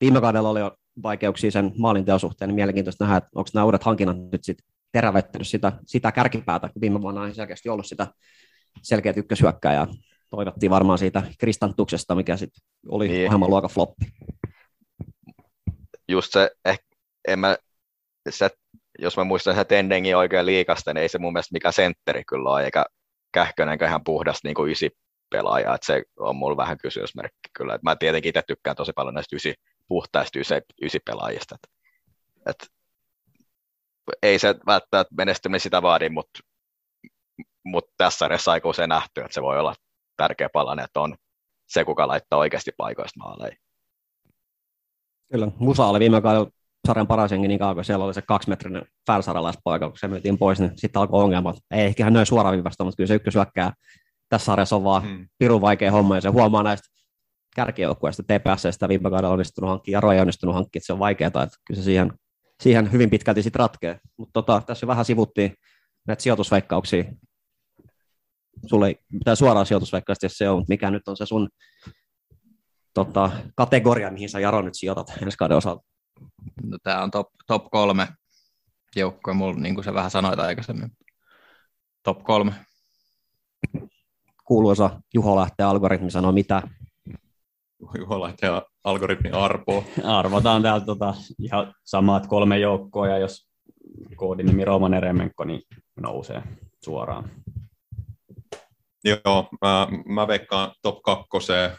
viime 0.01 0.21
kaudella 0.21 0.49
oli 0.49 0.59
jo 0.59 0.71
vaikeuksia 1.03 1.51
sen 1.51 1.71
maalinteon 1.77 2.19
suhteen, 2.19 2.49
niin 2.49 2.55
mielenkiintoista 2.55 3.03
nähdä, 3.03 3.17
että 3.17 3.29
onko 3.35 3.49
nämä 3.53 3.65
uudet 3.65 3.83
hankinnat 3.83 4.17
nyt 4.31 4.43
sitten 4.43 4.65
terävettänyt 4.91 5.47
sitä, 5.47 5.71
sitä 5.85 6.11
kärkipäätä, 6.11 6.69
kun 6.69 6.81
viime 6.81 7.01
vuonna 7.01 7.27
ei 7.27 7.33
selkeästi 7.33 7.69
ollut 7.69 7.85
sitä 7.85 8.07
selkeät 8.81 9.17
ykköshyökkääjää. 9.17 9.87
Toivottiin 10.29 10.69
varmaan 10.69 10.97
siitä 10.99 11.23
Kristantuksesta, 11.39 12.15
mikä 12.15 12.37
sitten 12.37 12.63
oli 12.89 13.07
Niin. 13.07 13.27
ohjelman 13.27 13.49
luokan 13.49 13.69
floppi. 13.69 14.05
just 16.07 16.31
se, 16.31 16.51
ehkä, 16.65 16.85
en 17.27 17.39
mä, 17.39 17.57
se, 18.29 18.49
jos 19.01 19.17
mä 19.17 19.23
muistan 19.23 19.55
sen 19.55 19.67
Tendengin 19.67 20.17
oikein 20.17 20.45
liikasta, 20.45 20.93
niin 20.93 21.01
ei 21.01 21.09
se 21.09 21.17
mun 21.17 21.33
mielestä 21.33 21.53
mikä 21.53 21.71
sentteri 21.71 22.23
kyllä 22.23 22.49
ole, 22.49 22.63
eikä 22.63 22.85
Kähkönenkään 23.33 23.89
ihan 23.89 24.03
puhdas 24.03 24.39
niin 24.43 24.55
kuin 24.55 24.71
ysi 24.71 24.89
pelaaja, 25.29 25.75
että 25.75 25.85
se 25.85 26.03
on 26.19 26.35
mulla 26.35 26.57
vähän 26.57 26.77
kysymysmerkki 26.77 27.49
kyllä. 27.53 27.75
Et 27.75 27.83
mä 27.83 27.95
tietenkin 27.95 28.29
itse 28.29 28.41
tykkään 28.47 28.75
tosi 28.75 28.93
paljon 28.95 29.13
näistä 29.13 29.35
ysi, 29.35 29.53
puhtaista 29.87 30.39
ysi, 30.39 30.53
ysi 30.81 30.99
pelaajista. 31.05 31.55
Et, 31.55 31.69
et, 32.49 32.71
ei 34.23 34.39
se 34.39 34.55
välttämättä 34.65 35.15
menestyminen 35.15 35.59
sitä 35.59 35.81
vaadi, 35.81 36.09
mutta 36.09 36.39
mut 37.63 37.85
tässä 37.97 38.17
sarjassa 38.17 38.51
aika 38.51 38.69
usein 38.69 38.89
nähty, 38.89 39.21
että 39.21 39.33
se 39.33 39.41
voi 39.41 39.59
olla 39.59 39.75
tärkeä 40.17 40.49
palanen, 40.49 40.85
että 40.85 40.99
on 40.99 41.15
se, 41.67 41.85
kuka 41.85 42.07
laittaa 42.07 42.39
oikeasti 42.39 42.71
paikoista 42.77 43.19
maaleja. 43.19 43.55
Kyllä, 45.31 45.47
Musa 45.59 45.85
oli 45.85 45.99
viime 45.99 46.21
kaudella 46.21 46.51
sarjan 46.87 47.07
paras 47.07 47.31
jengi 47.31 47.47
niin 47.47 47.59
kauan, 47.59 47.75
kun 47.75 47.85
siellä 47.85 48.05
oli 48.05 48.13
se 48.13 48.21
kaksimetrinen 48.21 48.85
färsaralaispoika, 49.07 49.89
kun 49.89 49.97
se 49.99 50.07
myytiin 50.07 50.37
pois, 50.37 50.59
niin 50.59 50.71
sitten 50.75 50.99
alkoi 50.99 51.23
ongelmat. 51.23 51.55
Ei 51.71 51.85
ehkä 51.85 52.03
ihan 52.03 52.13
noin 52.13 52.25
suoraviivasta, 52.25 52.83
mutta 52.83 52.97
kyllä 52.97 53.07
se 53.07 53.15
ykkösyökkää 53.15 53.73
tässä 54.29 54.45
sarjassa 54.45 54.75
on 54.75 54.83
vaan 54.83 55.03
Hmm. 55.03 55.27
pirun 55.37 55.61
vaikea 55.61 55.91
homma, 55.91 56.15
ja 56.15 56.21
se 56.21 56.29
huomaa 56.29 56.63
näistä 56.63 56.87
kärkijoukkueista, 57.55 58.23
TPS, 58.23 58.87
viime 58.87 59.09
kaudella 59.09 59.33
onnistunut 59.33 59.69
hankkia, 59.69 59.93
Jaro 59.93 60.11
ei 60.11 60.19
onnistunut 60.19 60.55
hankkia, 60.55 60.79
että 60.79 60.85
se 60.85 60.93
on 60.93 60.99
vaikeaa, 60.99 61.27
että 61.27 61.57
kyllä 61.67 61.79
se 61.79 61.83
siihen, 61.83 62.13
siihen 62.63 62.91
hyvin 62.91 63.09
pitkälti 63.09 63.43
sitten 63.43 63.59
ratkee. 63.59 63.99
Mutta 64.17 64.33
tota, 64.33 64.61
tässä 64.65 64.87
vähän 64.87 65.05
sivuttiin 65.05 65.53
näitä 66.07 66.23
sijoitusveikkauksia. 66.23 67.03
Sulle 68.65 68.87
ei 68.87 68.95
mitään 69.11 69.37
suoraan 69.37 69.65
sijoitusveikkausta, 69.65 70.25
jos 70.25 70.37
se 70.37 70.49
on, 70.49 70.57
mutta 70.57 70.71
mikä 70.71 70.91
nyt 70.91 71.07
on 71.07 71.17
se 71.17 71.25
sun 71.25 71.49
tota, 72.93 73.31
kategoria, 73.55 74.11
mihin 74.11 74.29
sä 74.29 74.39
Jaro 74.39 74.61
nyt 74.61 74.75
sijoitat 74.75 75.13
ensi 75.21 75.37
kauden 75.37 75.57
osalta? 75.57 75.90
No, 76.63 76.77
tämä 76.83 77.03
on 77.03 77.11
top, 77.11 77.27
top 77.47 77.65
kolme 77.71 78.07
joukkue, 78.95 79.33
mulla, 79.33 79.59
niin 79.59 79.75
kuin 79.75 79.85
sä 79.85 79.93
vähän 79.93 80.11
sanoit 80.11 80.39
aikaisemmin. 80.39 80.91
Top 82.03 82.23
kolme. 82.23 82.53
kuuluisa 84.45 85.01
Juho 85.13 85.35
lähtee 85.35 85.65
algoritmi 85.65 86.11
sanoo 86.11 86.31
mitä. 86.31 86.61
Juho 87.97 88.21
lähtee 88.21 88.49
algoritmi 88.83 89.29
arpoa. 89.29 89.83
Arvotaan 90.19 90.61
täältä 90.61 90.85
tota, 90.85 91.13
ihan 91.39 91.73
samat 91.83 92.27
kolme 92.27 92.59
joukkoa, 92.59 93.07
ja 93.07 93.17
jos 93.17 93.47
koodinimi 94.15 94.65
Roman 94.65 94.93
Eremenko, 94.93 95.43
niin 95.43 95.61
nousee 95.99 96.43
suoraan. 96.83 97.31
Joo, 99.03 99.49
mä, 99.61 99.87
mä 100.05 100.27
veikkaan 100.27 100.71
top 100.81 101.01
kakkoseen. 101.01 101.71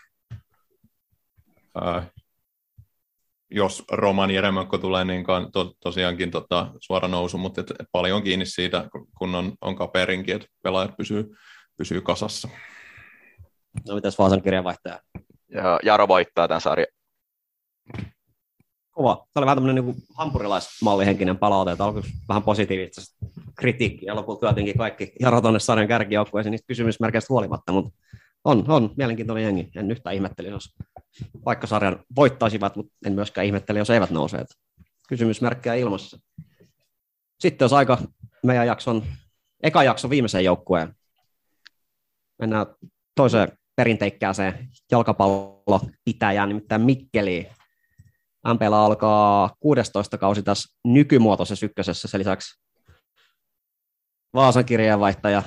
Jos 3.54 3.84
Roman 3.92 4.30
Jeremenko 4.30 4.78
tulee, 4.78 5.04
niin 5.04 5.24
to, 5.52 5.74
tosiaankin 5.80 6.30
tota, 6.30 6.72
suora 6.80 7.08
nousu, 7.08 7.38
mutta 7.38 7.60
et, 7.60 7.70
et 7.70 7.86
paljon 7.92 8.22
kiinni 8.22 8.46
siitä, 8.46 8.88
kun- 9.18 9.34
on, 9.34 9.52
on 9.60 9.76
kaperinkin, 9.76 10.36
että 10.36 10.48
pelaajat 10.62 10.96
pysyy, 10.96 11.36
pysyy 11.76 12.00
kasassa. 12.00 12.48
No 13.88 13.94
mitäs 13.94 14.18
Vaasan 14.18 14.42
kirjeenvaihtaja? 14.42 15.00
Ja 15.54 15.80
Jaro 15.82 16.08
voittaa 16.08 16.48
tämän 16.48 16.60
sarjan. 16.60 16.86
Kova. 18.90 19.14
Tämä 19.14 19.40
oli 19.40 19.46
vähän 19.46 19.56
tämmöinen 19.56 19.84
niin 19.84 19.96
hampurilaismallihenkinen 20.18 21.38
palaute, 21.38 21.72
että 21.72 21.84
alkoi 21.84 22.02
vähän 22.28 22.42
positiivista 22.42 23.00
kritiikkiä 23.58 24.06
ja 24.06 24.16
lopulta 24.16 24.40
tuotiinkin 24.40 24.78
kaikki 24.78 25.12
Jaro 25.20 25.40
tuonne 25.40 25.60
sarjan 25.60 25.88
kärkijoukkueeseen 25.88 26.50
niistä 26.50 26.66
kysymysmerkeistä 26.66 27.26
huolimatta, 27.32 27.72
mutta 27.72 27.98
on, 28.44 28.64
on 28.70 28.90
mielenkiintoinen 28.96 29.44
jengi. 29.44 29.70
En 29.76 29.90
yhtään 29.90 30.14
ihmetteli, 30.14 30.48
jos 30.48 30.74
vaikka 31.44 31.66
sarjan 31.66 32.04
voittaisivat, 32.16 32.76
mutta 32.76 32.92
en 33.06 33.12
myöskään 33.12 33.46
ihmetteli, 33.46 33.78
jos 33.78 33.90
eivät 33.90 34.10
nouse. 34.10 34.44
Kysymysmerkkejä 35.08 35.74
ilmassa. 35.74 36.18
Sitten 37.40 37.64
olisi 37.64 37.74
aika 37.74 37.98
meidän 38.42 38.66
jakson, 38.66 39.02
eka 39.62 39.82
jakson 39.82 40.10
viimeiseen 40.10 40.44
joukkueen. 40.44 40.94
Mennään 42.38 42.66
toiseen 43.14 43.48
perinteikkääseen 43.76 44.68
jalkapallopitäjään, 44.90 46.48
nimittäin 46.48 46.82
Mikkeliin. 46.82 47.46
MPllä 48.54 48.84
alkaa 48.84 49.56
16 49.60 50.18
kausi 50.18 50.42
tässä 50.42 50.78
nykymuotoisessa 50.84 51.66
ykkösessä. 51.66 52.08
Sen 52.08 52.18
lisäksi 52.18 52.62
Vaasan 54.34 54.64
kirjeenvaihtaja 54.64 55.42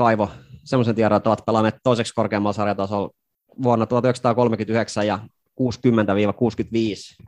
Kaivo 0.00 0.30
semmoisen 0.64 0.94
tiedon, 0.94 1.16
että 1.16 1.30
ovat 1.30 1.46
pelanneet 1.46 1.74
toiseksi 1.82 2.14
korkeammalla 2.14 2.52
sarjatasolla 2.52 3.10
vuonna 3.62 3.86
1939 3.86 5.06
ja 5.06 5.18
60-65. 5.60 7.24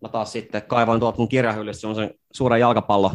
Mä 0.00 0.08
taas 0.08 0.32
sitten 0.32 0.62
kaivoin 0.62 1.00
tuolta 1.00 1.18
mun 1.18 1.28
kirjahyllystä 1.28 1.80
semmoisen 1.80 2.14
suuren 2.32 2.60
jalkapallo 2.60 3.12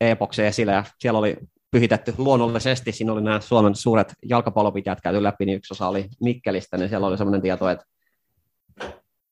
epoksen 0.00 0.46
esille 0.46 0.72
ja 0.72 0.84
siellä 0.98 1.18
oli 1.18 1.36
pyhitetty 1.70 2.14
luonnollisesti, 2.18 2.92
siinä 2.92 3.12
oli 3.12 3.22
nämä 3.22 3.40
Suomen 3.40 3.74
suuret 3.74 4.14
jalkapallopitäjät 4.24 5.00
käyty 5.00 5.22
läpi, 5.22 5.46
niin 5.46 5.56
yksi 5.56 5.74
osa 5.74 5.88
oli 5.88 6.08
Mikkelistä, 6.20 6.76
niin 6.76 6.88
siellä 6.88 7.06
oli 7.06 7.18
semmoinen 7.18 7.42
tieto, 7.42 7.68
että 7.68 7.84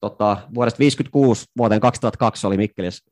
tota, 0.00 0.36
vuodesta 0.54 0.78
56 0.78 1.44
vuoteen 1.58 1.80
2002 1.80 2.46
oli 2.46 2.56
Mikkelis 2.56 3.02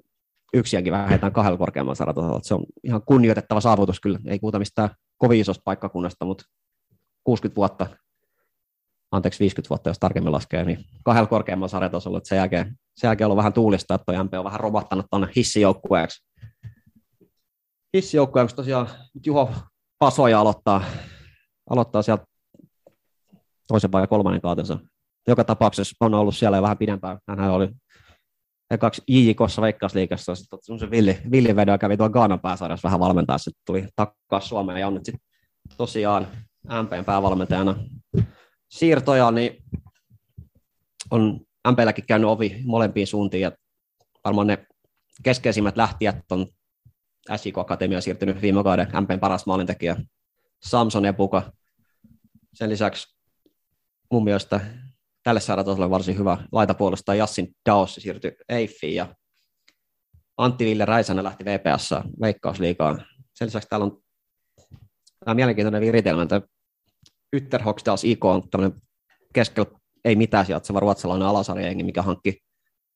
yksiäkin 0.54 0.92
vähintään 0.92 1.32
kahdella 1.32 1.58
korkeammalla 1.58 1.94
sarjatasolla. 1.94 2.40
Se 2.42 2.54
on 2.54 2.64
ihan 2.84 3.02
kunnioitettava 3.06 3.60
saavutus 3.60 4.00
kyllä, 4.00 4.18
ei 4.26 4.38
puhuta 4.38 4.58
mistään 4.58 4.90
kovin 5.18 5.40
isosta 5.40 5.62
paikkakunnasta, 5.64 6.24
mutta 6.24 6.44
60 7.24 7.56
vuotta, 7.56 7.86
anteeksi 9.10 9.40
50 9.40 9.70
vuotta, 9.70 9.90
jos 9.90 9.98
tarkemmin 9.98 10.32
laskee, 10.32 10.64
niin 10.64 10.84
kahdella 11.04 11.28
korkeammalla 11.28 11.68
sarjatasolla, 11.68 12.20
sen 12.24 12.36
jälkeen, 12.36 12.76
sen 12.96 13.08
jälkeen 13.08 13.30
on 13.30 13.36
vähän 13.36 13.52
tuulista, 13.52 13.94
että 13.94 14.04
toi 14.04 14.24
MP 14.24 14.34
on 14.34 14.44
vähän 14.44 14.60
romahtanut 14.60 15.06
tuonne 15.10 15.28
hissijoukkueeksi. 15.36 16.24
Hissijoukkueeksi 17.96 18.56
tosiaan 18.56 18.88
Juho 19.26 19.50
Pasoja 19.98 20.40
aloittaa, 20.40 20.84
aloittaa 21.70 22.02
sieltä 22.02 22.24
toisen 23.68 23.92
vai 23.92 24.06
kolmannen 24.06 24.40
kautensa. 24.40 24.78
Joka 25.28 25.44
tapauksessa 25.44 25.96
on 26.00 26.14
ollut 26.14 26.36
siellä 26.36 26.62
vähän 26.62 26.78
pidempään. 26.78 27.18
Hän 27.28 27.50
oli 27.50 27.68
ekaksi 28.74 29.02
JJKssa 29.08 29.62
Veikkausliikassa, 29.62 30.34
sitten 30.34 30.58
semmoisen 30.62 30.90
villi, 30.90 31.18
villivedon 31.30 31.78
kävi 31.78 31.96
tuolla 31.96 32.12
Gaanan 32.12 32.40
pääsarjassa 32.40 32.86
vähän 32.86 33.00
valmentaa, 33.00 33.38
sitten 33.38 33.62
tuli 33.66 33.86
takaisin 33.96 34.48
Suomeen 34.48 34.80
ja 34.80 34.86
on 34.86 34.94
nyt 34.94 35.04
sitten 35.04 35.26
tosiaan 35.76 36.26
MPn 36.82 37.04
päävalmentajana 37.06 37.76
siirtoja, 38.68 39.30
niin 39.30 39.64
on 41.10 41.40
MPlläkin 41.70 42.06
käynyt 42.06 42.30
ovi 42.30 42.62
molempiin 42.64 43.06
suuntiin 43.06 43.40
ja 43.40 43.52
varmaan 44.24 44.46
ne 44.46 44.66
keskeisimmät 45.22 45.76
lähtijät 45.76 46.16
on 46.30 46.46
SIK 47.36 47.58
Akatemia 47.58 48.00
siirtynyt 48.00 48.42
viime 48.42 48.62
kauden 48.62 48.88
MPn 49.00 49.20
paras 49.20 49.46
maalintekijä 49.46 49.96
Samson 50.64 51.04
Epuka. 51.04 51.52
Sen 52.54 52.70
lisäksi 52.70 53.16
mun 54.10 54.24
mielestä 54.24 54.60
tälle 55.24 55.40
sarjatasolle 55.40 55.90
varsin 55.90 56.18
hyvä 56.18 56.38
laitapuolustaja 56.52 57.18
Jassin 57.18 57.56
Daossi 57.66 58.00
siirtyi 58.00 58.36
Eiffiin 58.48 58.94
ja 58.94 59.14
Antti 60.36 60.64
Ville 60.64 60.84
Räisänen 60.84 61.24
lähti 61.24 61.44
VPS 61.44 61.90
Veikkausliigaan. 62.20 63.06
Sen 63.34 63.46
lisäksi 63.46 63.68
täällä 63.68 63.84
on 63.84 64.02
tämä 65.24 65.34
mielenkiintoinen 65.34 65.80
viritelmä, 65.80 66.22
että 66.22 66.40
Ytterhoksdals 67.32 68.04
IK 68.04 68.24
on 68.24 68.50
tämmöinen 68.50 68.82
keskellä 69.34 69.70
ei 70.04 70.16
mitään 70.16 70.46
sijaitseva 70.46 70.80
ruotsalainen 70.80 71.28
alasarjajengi, 71.28 71.84
mikä 71.84 72.02
hankki 72.02 72.38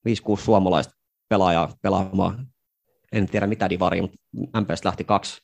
5-6 0.08 0.10
suomalaista 0.44 0.94
pelaajaa 1.28 1.72
pelaamaan. 1.82 2.46
En 3.12 3.28
tiedä 3.28 3.46
mitä 3.46 3.70
divari, 3.70 4.00
mutta 4.00 4.18
MPS 4.60 4.84
lähti 4.84 5.04
kaksi 5.04 5.42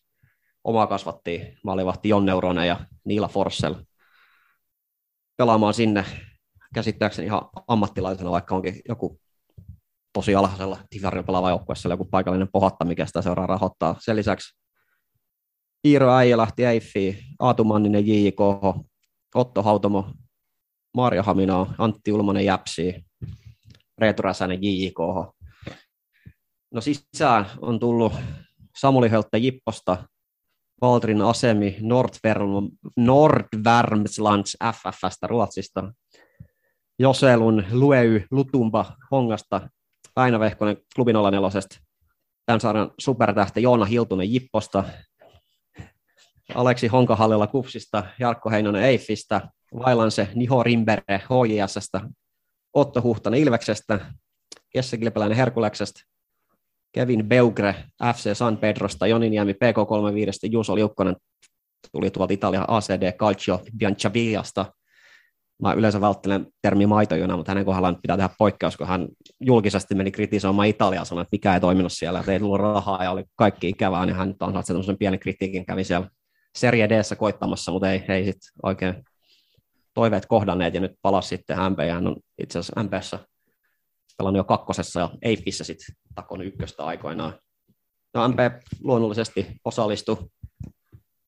omaa 0.65 0.87
kasvattiin, 0.87 1.59
maalivahti 1.65 2.09
Jon 2.09 2.27
Neuronen 2.27 2.69
ja 2.69 2.81
Niila 3.05 3.29
Forssell 3.29 3.75
pelaamaan 5.37 5.75
sinne 5.75 6.05
käsittääkseni 6.75 7.27
ihan 7.27 7.43
ammattilaisena, 7.69 8.31
vaikka 8.31 8.55
onkin 8.55 8.81
joku 8.89 9.21
tosi 10.13 10.35
alhaisella 10.35 10.79
divarilla 10.95 11.23
pelaava 11.23 11.51
joukkueessa 11.51 11.89
joku 11.89 12.05
paikallinen 12.05 12.49
pohatta, 12.53 12.85
mikä 12.85 13.07
sitä 13.07 13.23
seuraa 13.23 13.47
rahoittaa. 13.47 13.97
Sen 13.99 14.17
lisäksi 14.17 14.59
Iiro 15.87 16.15
Äijä 16.15 16.37
lähti 16.37 16.65
Eiffiin, 16.65 17.19
Aatu 17.39 17.65
Manninen 17.65 18.07
JJK, 18.07 18.41
Otto 19.35 19.63
Hautomo, 19.63 20.11
Marja 20.95 21.23
Hamina, 21.23 21.67
Antti 21.79 22.13
Ulmanen 22.13 22.45
Jäpsi, 22.45 23.05
Reetu 23.99 24.23
Räsänen 24.23 24.59
JJK. 24.63 24.99
No 26.71 26.81
sisään 26.81 27.47
on 27.61 27.81
tullut 27.81 28.13
Samuli 28.77 29.09
Höltte 29.09 29.39
Jipposta, 29.39 30.05
Valtrin 30.81 31.23
Asemi 31.23 31.77
Nordvärmslands 32.97 34.57
FFstä 34.73 35.27
Ruotsista, 35.27 35.93
Joselun 36.99 37.65
Luey 37.73 38.27
Lutumba 38.31 38.97
Hongasta, 39.11 39.69
Aina 40.17 40.41
Vehkonen 40.41 40.77
Klubin 40.95 41.17
04 41.17 41.61
tämän 42.47 42.61
sarjan 42.61 42.91
supertähti 42.99 43.63
Joona 43.63 43.85
Hiltunen 43.85 44.33
Jipposta, 44.33 44.85
Aleksi 46.55 46.87
Honkahallilla 46.87 47.47
Kupsista, 47.47 48.05
Jarkko 48.19 48.51
Heinonen 48.51 48.83
Eiffistä, 48.83 49.49
Vailanse 49.79 50.29
Niho 50.35 50.63
Rimbere 50.63 51.03
HJSstä, 51.19 52.01
Otto 52.73 53.03
Huhtanen 53.03 53.41
Ilveksestä, 53.41 54.01
Jesse 54.75 54.97
Kilpeläinen 54.97 55.37
Herkuleksesta, 55.37 56.01
Kevin 56.93 57.29
Beugre 57.29 57.75
FC 58.15 58.37
San 58.37 58.57
Pedrosta, 58.57 59.07
Joni 59.07 59.31
Niemi 59.31 59.53
PK35, 59.53 60.51
Juuso 60.51 60.75
Liukkonen 60.75 61.17
tuli 61.93 62.11
tuolta 62.11 62.35
Italia 62.35 62.65
ACD 62.69 63.13
Calcio 63.13 63.61
Bianciaviasta. 63.79 64.73
Mä 65.65 65.73
yleensä 65.73 66.01
välttelen 66.01 66.47
termi 66.63 66.87
maitojuna, 66.87 67.37
mutta 67.37 67.51
hänen 67.51 67.65
kohdallaan 67.65 67.99
pitää 68.03 68.17
tehdä 68.17 68.35
poikkeus, 68.39 68.77
kun 68.77 68.87
hän 68.87 69.09
julkisesti 69.41 69.95
meni 69.95 70.11
kritisoimaan 70.11 70.69
Italiaa, 70.69 71.05
sanoi, 71.05 71.23
että 71.23 71.29
mikä 71.33 71.55
ei 71.55 71.61
toiminut 71.61 71.93
siellä, 71.93 72.19
että 72.19 72.33
ei 72.33 72.39
tullut 72.39 72.61
rahaa 72.61 73.05
ja 73.05 73.11
oli 73.11 73.25
kaikki 73.37 73.69
ikävää, 73.69 74.07
niin 74.07 74.17
hän 74.17 74.35
on 74.41 74.65
sellaisen 74.65 74.99
pienen 74.99 75.21
kritiikin, 75.21 75.67
kävi 75.67 75.85
siellä 75.85 76.11
Serie 76.55 76.89
d 76.89 76.93
koittamassa, 77.19 77.73
mutta 77.73 77.91
ei, 77.91 78.05
ei 78.09 78.25
sit 78.25 78.41
oikein 78.63 78.95
toiveet 79.95 80.27
kohdanneet 80.27 80.75
ja 80.75 80.81
nyt 80.81 80.93
palasi 81.03 81.29
sitten 81.29 81.57
MP 81.73 81.79
ja 81.79 81.95
hän 81.95 82.07
on 82.07 82.17
itse 82.43 82.59
asiassa 82.59 82.83
MPssä 82.83 83.19
pelannut 84.19 84.39
jo 84.39 84.45
kakkosessa 84.45 85.01
ja 85.01 85.11
Eiffissä 85.23 85.65
sitten 85.65 85.97
takon 86.15 86.43
ykköstä 86.43 86.85
aikoinaan. 86.85 87.39
No 88.15 88.29
MP 88.29 88.39
luonnollisesti 88.83 89.47
osallistui 89.65 90.17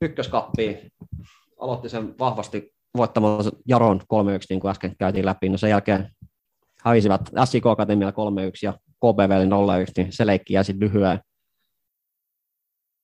ykköskappiin, 0.03 0.93
aloitti 1.61 1.89
sen 1.89 2.19
vahvasti 2.19 2.76
voittamalla 2.97 3.51
Jaron 3.69 4.01
3-1, 4.01 4.05
niin 4.51 4.61
kuin 4.61 4.71
äsken 4.71 4.97
käytiin 4.99 5.27
läpi. 5.27 5.49
No 5.49 5.59
sen 5.59 5.71
jälkeen 5.71 6.11
hävisivät 6.85 7.21
SIK 7.45 7.67
Akatemia 7.67 8.11
3-1 8.11 8.13
ja 8.63 8.73
KBV 8.73 9.31
0-1, 9.89 9.93
niin 9.97 10.13
se 10.13 10.27
leikki 10.27 10.55
jäi 10.55 10.65
sitten 10.65 10.89
lyhyen. 10.89 11.21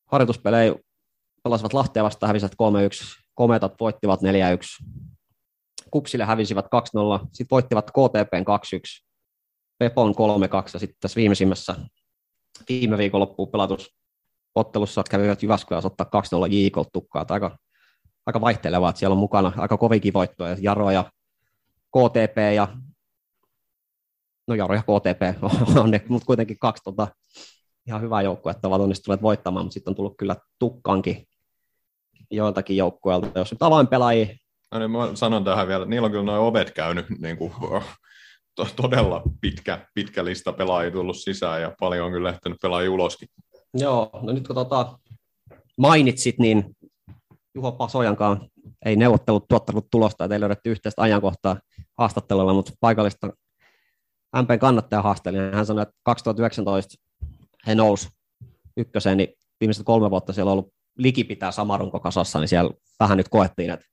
Harjoituspelejä 0.06 0.74
pelasivat 1.42 1.72
Lahtea 1.72 2.04
vastaan, 2.04 2.28
hävisivät 2.28 2.52
3-1, 2.52 2.56
Kometat 3.34 3.74
voittivat 3.80 4.20
4-1, 4.20 4.24
Kupsille 5.90 6.24
hävisivät 6.24 6.64
2-0, 6.64 6.68
sitten 7.32 7.46
voittivat 7.50 7.90
KTPn 7.90 8.44
2-1, 9.06 9.06
Pepon 9.78 10.10
3-2 10.10 10.14
ja 10.74 10.80
sitten 10.80 10.96
tässä 11.00 11.16
viimeisimmässä 11.16 11.76
viime 12.68 12.96
loppuun 13.12 13.48
pelatus 13.48 13.94
ottelussa 14.54 15.02
kävivät 15.10 15.42
Jyväskylässä 15.42 15.86
ottaa 15.86 16.22
2-0 16.48 16.52
JK 16.52 16.76
tukkaa. 16.92 17.24
Aika, 17.28 17.58
aika 18.26 18.40
vaihtelevaa, 18.40 18.90
että 18.90 18.98
siellä 18.98 19.14
on 19.14 19.18
mukana 19.18 19.52
aika 19.56 19.76
kovinkin 19.76 20.12
voittoja. 20.12 20.56
Jaro 20.60 20.90
ja 20.90 21.04
KTP 21.88 22.36
ja 22.54 22.68
no 24.48 24.54
Jaro 24.54 24.74
ja 24.74 24.82
KTP 24.82 25.44
on 25.82 25.90
ne, 25.90 26.04
mutta 26.08 26.26
kuitenkin 26.26 26.58
kaksi 26.58 26.82
tota, 26.84 27.08
ihan 27.86 28.00
hyvää 28.00 28.22
joukkoa, 28.22 28.52
että 28.52 28.68
ovat 28.68 28.80
onnistuneet 28.80 29.22
voittamaan, 29.22 29.64
mutta 29.64 29.74
sitten 29.74 29.90
on 29.90 29.96
tullut 29.96 30.16
kyllä 30.18 30.36
tukkankin 30.58 31.26
joiltakin 32.30 32.76
joukkueilta. 32.76 33.38
Jos 33.38 33.52
nyt 33.52 33.62
avainpelaajia... 33.62 34.26
No 34.72 34.78
niin, 34.78 34.90
mä 34.90 35.10
sanon 35.14 35.44
tähän 35.44 35.68
vielä, 35.68 35.84
niillä 35.84 36.06
on 36.06 36.10
kyllä 36.10 36.24
noin 36.24 36.40
ovet 36.40 36.70
käynyt 36.70 37.06
niin 37.10 37.36
kuin, 37.36 37.52
to, 38.56 38.66
todella 38.76 39.22
pitkä, 39.40 39.86
pitkä 39.94 40.24
lista 40.24 40.52
pelaajia 40.52 40.90
tullut 40.90 41.16
sisään 41.16 41.62
ja 41.62 41.74
paljon 41.80 42.06
on 42.06 42.12
kyllä 42.12 42.28
lähtenyt 42.28 42.58
pelaajia 42.62 42.90
uloskin. 42.90 43.28
Joo, 43.74 44.10
no 44.22 44.32
nyt 44.32 44.46
kun 44.46 44.56
tota 44.56 44.98
mainitsit, 45.78 46.38
niin 46.38 46.76
Juho 47.54 47.72
Pasojankaan 47.72 48.48
ei 48.84 48.96
neuvottelut 48.96 49.48
tuottanut 49.48 49.86
tulosta, 49.90 50.24
että 50.24 50.34
ei 50.34 50.40
löydetty 50.40 50.70
yhteistä 50.70 51.02
ajankohtaa 51.02 51.56
haastattelulla, 51.98 52.54
mutta 52.54 52.72
paikallista 52.80 53.28
MPn 54.42 54.58
kannattaja 54.58 55.02
haasteli, 55.02 55.38
hän 55.52 55.66
sanoi, 55.66 55.82
että 55.82 55.94
2019 56.02 56.94
he 57.66 57.74
nousi 57.74 58.08
ykköseen, 58.76 59.16
niin 59.16 59.28
viimeiset 59.60 59.86
kolme 59.86 60.10
vuotta 60.10 60.32
siellä 60.32 60.52
on 60.52 60.52
ollut 60.58 60.74
likipitää 60.98 61.50
sama 61.50 61.76
runko 61.76 62.00
kasassa, 62.00 62.38
niin 62.38 62.48
siellä 62.48 62.70
vähän 63.00 63.16
nyt 63.16 63.28
koettiin, 63.28 63.70
että 63.70 63.86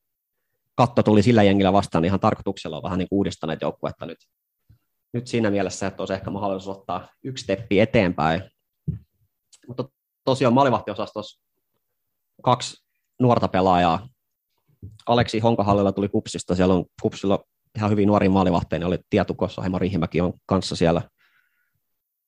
katto 0.76 1.04
tuli 1.04 1.24
sillä 1.24 1.44
jengillä 1.44 1.74
vastaan, 1.74 2.02
niin 2.02 2.08
ihan 2.08 2.20
tarkoituksella 2.20 2.78
on 2.78 2.84
vähän 2.84 3.00
niin 3.00 3.08
uudistaneet 3.12 3.62
joukkuetta 3.62 4.06
nyt. 4.06 4.18
Nyt 5.14 5.28
siinä 5.28 5.52
mielessä, 5.52 5.88
että 5.88 6.02
olisi 6.02 6.14
ehkä 6.14 6.30
mahdollisuus 6.30 6.78
ottaa 6.78 7.08
yksi 7.24 7.44
steppi 7.44 7.80
eteenpäin. 7.80 8.44
Mutta 9.68 9.90
tosiaan 10.24 10.54
maalivahtiosastossa 10.54 11.42
kaksi 12.42 12.89
nuorta 13.20 13.48
pelaajaa. 13.48 14.08
Aleksi 15.06 15.40
Honkahallilla 15.40 15.92
tuli 15.92 16.10
Kupsista, 16.10 16.56
siellä 16.56 16.74
on 16.74 16.86
Kupsilla 17.02 17.40
ihan 17.78 17.92
hyvin 17.92 18.08
nuoria 18.08 18.30
maalivahteja, 18.30 18.80
ne 18.80 18.86
oli 18.86 18.98
Tietukossa, 19.10 19.62
Heimo 19.62 19.80
Riihimäki 19.80 20.22
on 20.22 20.34
kanssa 20.46 20.76
siellä. 20.76 21.02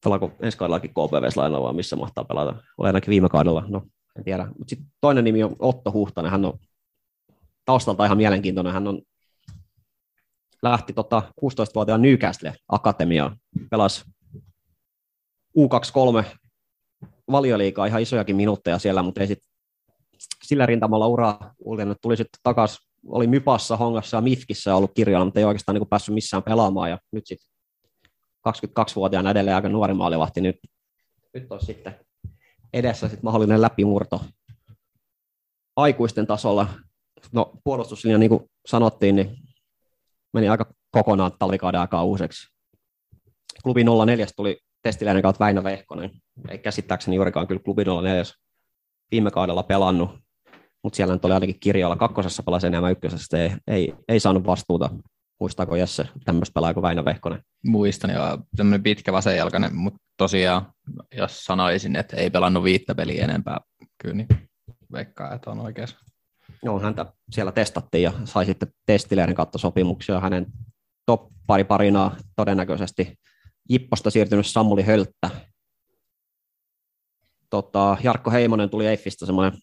Pelaako 0.03 0.31
ensi 0.39 0.57
kaudellakin 0.57 0.89
KPVs 0.89 1.37
lainalla 1.37 1.67
vai 1.67 1.73
missä 1.73 1.95
mahtaa 1.95 2.23
pelata? 2.23 2.55
Oli 2.77 2.87
ainakin 2.87 3.09
viime 3.09 3.29
kaudella, 3.29 3.65
no 3.67 3.81
en 4.17 4.23
tiedä. 4.23 4.45
Mutta 4.45 4.69
sitten 4.69 4.87
toinen 5.01 5.23
nimi 5.23 5.43
on 5.43 5.55
Otto 5.59 5.91
Huhtanen, 5.91 6.31
hän 6.31 6.45
on 6.45 6.59
taustalta 7.65 8.05
ihan 8.05 8.17
mielenkiintoinen, 8.17 8.73
hän 8.73 8.87
on 8.87 9.01
lähti 10.63 10.93
tota 10.93 11.21
16-vuotiaan 11.41 12.01
Newcastle 12.01 12.55
Akatemiaan, 12.67 13.37
pelasi 13.69 14.03
U23 15.57 16.25
valioliikaa 17.31 17.85
ihan 17.85 18.01
isojakin 18.01 18.35
minuutteja 18.35 18.79
siellä, 18.79 19.03
mutta 19.03 19.21
ei 19.21 19.27
sit 19.27 19.43
sillä 20.51 20.65
rintamalla 20.65 21.07
uraa 21.07 21.53
uljennut. 21.59 21.97
Tuli 22.01 22.17
sitten 22.17 22.39
takaisin, 22.43 22.77
oli 23.07 23.27
Mypassa, 23.27 23.77
Hongassa 23.77 24.17
ja 24.17 24.21
Mifkissä 24.21 24.75
ollut 24.75 24.91
kirjalla, 24.93 25.25
mutta 25.25 25.39
ei 25.39 25.45
oikeastaan 25.45 25.75
niin 25.75 25.87
päässyt 25.87 26.15
missään 26.15 26.43
pelaamaan. 26.43 26.89
Ja 26.89 26.99
nyt 27.11 27.27
sitten 27.27 27.49
22-vuotiaana 28.49 29.31
edelleen 29.31 29.55
aika 29.55 29.69
nuori 29.69 29.93
maalivahti, 29.93 30.41
nyt, 30.41 30.55
nyt 31.33 31.51
on 31.51 31.65
sitten 31.65 31.99
edessä 32.73 33.07
sitten 33.07 33.25
mahdollinen 33.25 33.61
läpimurto 33.61 34.21
aikuisten 35.75 36.27
tasolla. 36.27 36.67
No 37.31 37.51
puolustuslinja, 37.63 38.17
niin 38.17 38.29
kuin 38.29 38.43
sanottiin, 38.65 39.15
niin 39.15 39.37
meni 40.33 40.49
aika 40.49 40.73
kokonaan 40.91 41.31
talvikauden 41.39 41.81
aikaa 41.81 42.03
uuseksi. 42.03 42.47
Klubi 43.63 43.83
04 44.05 44.27
tuli 44.35 44.59
testiläinen 44.81 45.23
kautta 45.23 45.43
Väinö 45.43 45.63
Vehkonen. 45.63 46.11
Ei 46.49 46.57
käsittääkseni 46.57 47.15
juurikaan 47.15 47.47
kyllä 47.47 47.61
klubi 47.61 47.83
04 48.01 48.23
viime 49.11 49.31
kaudella 49.31 49.63
pelannut, 49.63 50.09
mutta 50.83 50.97
siellä 50.97 51.13
nyt 51.13 51.25
oli 51.25 51.33
ainakin 51.33 51.59
kirjoilla. 51.59 51.95
Kakkosessa 51.95 52.43
pelasi 52.43 52.67
enemmän 52.67 52.91
ykkösessä, 52.91 53.37
ei, 53.37 53.51
ei, 53.67 53.93
ei 54.07 54.19
saanut 54.19 54.45
vastuuta. 54.45 54.89
Muistaako 55.39 55.75
Jesse 55.75 56.07
tämmöistä 56.25 56.53
pelaa 56.53 56.73
kuin 56.73 56.81
Väinö 56.81 57.05
Vehkonen? 57.05 57.43
Muistan, 57.65 58.09
ja 58.09 58.37
tämmöinen 58.55 58.83
pitkä 58.83 59.13
vasenjalkainen, 59.13 59.75
mutta 59.75 59.99
tosiaan, 60.17 60.73
jos 61.17 61.45
sanoisin, 61.45 61.95
että 61.95 62.17
ei 62.17 62.29
pelannut 62.29 62.63
viittä 62.63 62.95
peliä 62.95 63.23
enempää, 63.23 63.59
kyllä 64.01 64.15
niin 64.15 64.27
veikkaa, 64.91 65.33
että 65.33 65.51
on 65.51 65.59
oikeassa. 65.59 65.97
Joo, 66.63 66.79
häntä 66.79 67.05
siellä 67.31 67.51
testattiin 67.51 68.03
ja 68.03 68.13
sai 68.25 68.45
sitten 68.45 68.73
testileiden 68.85 69.35
kautta 69.35 69.57
sopimuksia. 69.57 70.19
Hänen 70.19 70.45
top 71.05 71.31
pari 71.47 71.63
parinaa 71.63 72.15
todennäköisesti 72.35 73.15
Jipposta 73.69 74.09
siirtynyt 74.09 74.47
Samuli 74.47 74.83
Hölttä. 74.83 75.29
Tota, 77.49 77.97
Jarkko 78.03 78.31
Heimonen 78.31 78.69
tuli 78.69 78.87
Eiffistä 78.87 79.25
semmoinen 79.25 79.59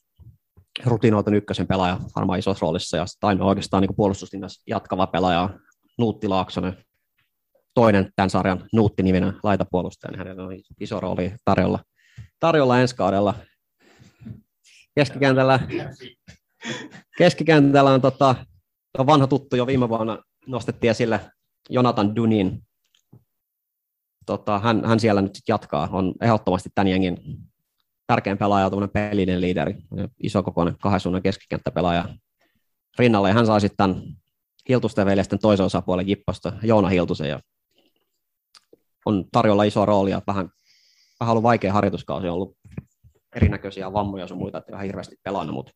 rutinoitunut 0.87 1.39
ykkösen 1.39 1.67
pelaaja 1.67 2.01
varmaan 2.17 2.39
isossa 2.39 2.63
roolissa 2.63 2.97
ja 2.97 3.05
ainoa 3.23 3.49
oikeastaan 3.49 3.81
niin 3.81 3.97
puolustuslinnassa 3.97 4.63
jatkava 4.67 5.07
pelaaja 5.07 5.51
Nuutti 5.99 6.29
Laaksonen, 6.29 6.85
toinen 7.75 8.13
tämän 8.17 8.31
sarjan 8.31 8.65
Nuutti-niminen 8.73 9.33
laitapuolustaja, 9.43 10.11
niin 10.11 10.19
hänellä 10.19 10.43
on 10.43 10.57
iso 10.81 11.01
rooli 11.01 11.33
tarjolla, 11.45 11.79
tarjolla 12.41 12.81
ensi 12.81 12.97
kaudella. 12.97 13.35
Keskikentällä, 14.95 15.61
keskikentällä 17.19 17.91
on 17.91 18.01
tota, 18.01 18.35
on 18.99 19.07
vanha 19.07 19.27
tuttu 19.27 19.57
jo 19.57 19.67
viime 19.67 19.89
vuonna 19.89 20.19
nostettiin 20.47 20.91
esille 20.91 21.21
Jonathan 21.71 22.17
Dunin. 22.17 22.63
Tota, 24.27 24.59
hän, 24.59 24.85
hän, 24.85 25.01
siellä 25.01 25.23
nyt 25.23 25.39
jatkaa, 25.49 25.89
on 25.93 26.15
ehdottomasti 26.21 26.71
tämän 26.75 26.89
jengin 26.89 27.19
tärkein 28.09 28.39
pelaaja, 28.39 28.71
tuommoinen 28.71 28.93
pelinen 28.93 29.41
liideri, 29.41 29.75
iso 30.23 30.43
kokoinen 30.43 30.77
kahden 30.83 31.01
suunnan 31.01 31.23
keskikenttäpelaaja 31.23 32.05
rinnalle, 32.99 33.33
hän 33.33 33.47
saa 33.47 33.61
sitten 33.61 33.77
tämän 33.77 34.03
Hiltusten 34.69 35.07
veljesten 35.07 35.39
toisen 35.39 35.67
osapuolen 35.67 36.09
Jipposta, 36.09 36.53
Joona 36.63 36.89
Hiltusen, 36.89 37.29
ja 37.29 37.41
on 39.07 39.25
tarjolla 39.33 39.65
iso 39.65 39.87
rooli, 39.87 40.11
ja 40.11 40.23
vähän, 40.27 40.49
vähän 41.21 41.33
ollut 41.33 41.43
vaikea 41.43 41.73
harjoituskausi, 41.73 42.29
on 42.29 42.35
ollut 42.35 42.57
erinäköisiä 43.37 43.93
vammoja 43.93 44.27
ja 44.31 44.35
muita, 44.35 44.59
että 44.59 44.73
ihan 44.73 44.85
hirveästi 44.85 45.17
pelannut, 45.23 45.55
mutta 45.55 45.73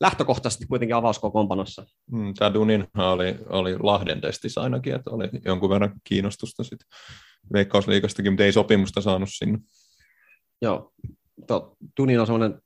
lähtökohtaisesti 0.00 0.66
kuitenkin 0.66 0.96
avauskokoonpanossa. 0.96 1.86
Mm, 2.12 2.34
Tämä 2.34 2.54
Dunin 2.54 2.86
oli, 2.96 3.38
oli 3.48 3.78
Lahden 3.78 4.20
testissä 4.20 4.60
ainakin, 4.60 4.94
että 4.94 5.10
oli 5.10 5.28
jonkun 5.44 5.70
verran 5.70 5.92
kiinnostusta 6.04 6.64
sitten 6.64 6.88
Veikkausliikastakin, 7.52 8.32
mutta 8.32 8.44
ei 8.44 8.52
sopimusta 8.52 9.00
saanut 9.00 9.28
sinne. 9.32 9.58
Joo, 10.62 10.92
to, 11.46 11.76
Dunin 12.00 12.20
on 12.20 12.26
semmoinen 12.26 12.60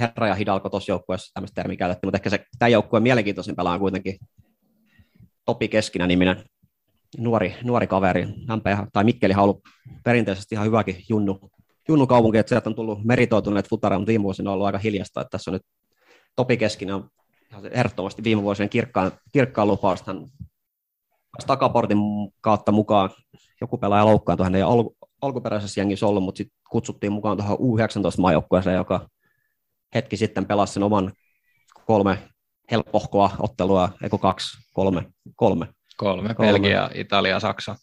herra 0.00 0.28
ja 0.28 0.34
hidalko 0.34 0.68
tuossa 0.68 0.92
joukkueessa, 0.92 1.30
tämmöistä 1.34 1.54
termiä 1.54 1.76
käytettiin, 1.76 2.08
mutta 2.08 2.18
ehkä 2.18 2.30
se, 2.30 2.46
tämä 2.58 2.68
joukkueen 2.68 3.02
mielenkiintoisin 3.02 3.56
pelaa 3.56 3.78
kuitenkin 3.78 4.18
Topi 5.44 5.68
Keskinä 5.68 6.06
niminen 6.06 6.44
nuori, 7.18 7.54
nuori 7.64 7.86
kaveri. 7.86 8.26
MP, 8.26 8.90
tai 8.92 9.04
Mikkeli 9.04 9.34
on 9.34 9.40
ollut 9.40 9.60
perinteisesti 10.04 10.54
ihan 10.54 10.66
hyväkin 10.66 10.96
junnu, 11.08 11.50
junnu 11.88 12.06
kaupunki, 12.06 12.38
että 12.38 12.48
sieltä 12.48 12.70
on 12.70 12.76
tullut 12.76 13.04
meritoituneet 13.04 13.68
futareja, 13.68 13.98
mutta 13.98 14.08
viime 14.08 14.22
vuosina 14.22 14.50
on 14.50 14.54
ollut 14.54 14.66
aika 14.66 14.78
hiljasta, 14.78 15.20
että 15.20 15.30
tässä 15.30 15.50
on 15.50 15.52
nyt 15.52 15.62
Topi 16.36 16.56
Keskinen 16.56 16.94
on 16.94 17.10
ehdottomasti 17.70 18.24
viime 18.24 18.42
vuosien 18.42 18.68
kirkkaan, 18.68 19.12
kirkkaan 19.32 19.68
lupaus. 19.68 20.04
Takaportin 21.46 21.98
kautta 22.40 22.72
mukaan. 22.72 23.10
Joku 23.60 23.78
pelaaja 23.78 24.06
loukkaantui, 24.06 24.44
hän 24.44 24.54
ei 24.54 24.62
alkuperäisessä 25.22 25.80
jengissä 25.80 26.06
ollut, 26.06 26.22
mutta 26.22 26.38
sitten 26.38 26.58
kutsuttiin 26.70 27.12
mukaan 27.12 27.36
tuohon 27.36 27.58
U19-maajoukkueeseen, 27.58 28.76
joka 28.76 29.08
hetki 29.94 30.16
sitten 30.16 30.46
pelasi 30.46 30.72
sen 30.72 30.82
oman 30.82 31.12
kolme 31.86 32.18
helpohkoa 32.70 33.30
ottelua, 33.38 33.88
eikö 34.02 34.18
kaksi, 34.18 34.58
kolme, 34.72 35.12
kolme. 35.36 35.68
Kolme, 35.96 36.34
kolme. 36.34 36.52
Belgia, 36.52 36.90
Italia, 36.94 37.40
Saksa. 37.40 37.76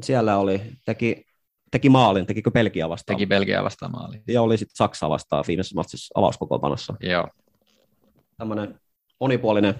Siellä 0.00 0.38
oli, 0.38 0.60
teki, 0.84 1.24
teki 1.70 1.88
maalin, 1.88 2.26
tekikö 2.26 2.50
Belgia 2.50 2.88
vastaan? 2.88 3.16
Teki 3.16 3.26
Belgia 3.26 3.64
vastaan 3.64 3.92
maalin. 3.92 4.22
Ja 4.28 4.42
oli 4.42 4.58
sitten 4.58 4.76
Saksa 4.76 5.08
vastaan 5.08 5.44
viimeisessä 5.48 5.74
matsissa 5.74 6.20
avauskokoonpanossa. 6.20 6.94
Joo. 7.00 7.28
Tämmöinen 8.36 8.80
monipuolinen 9.20 9.74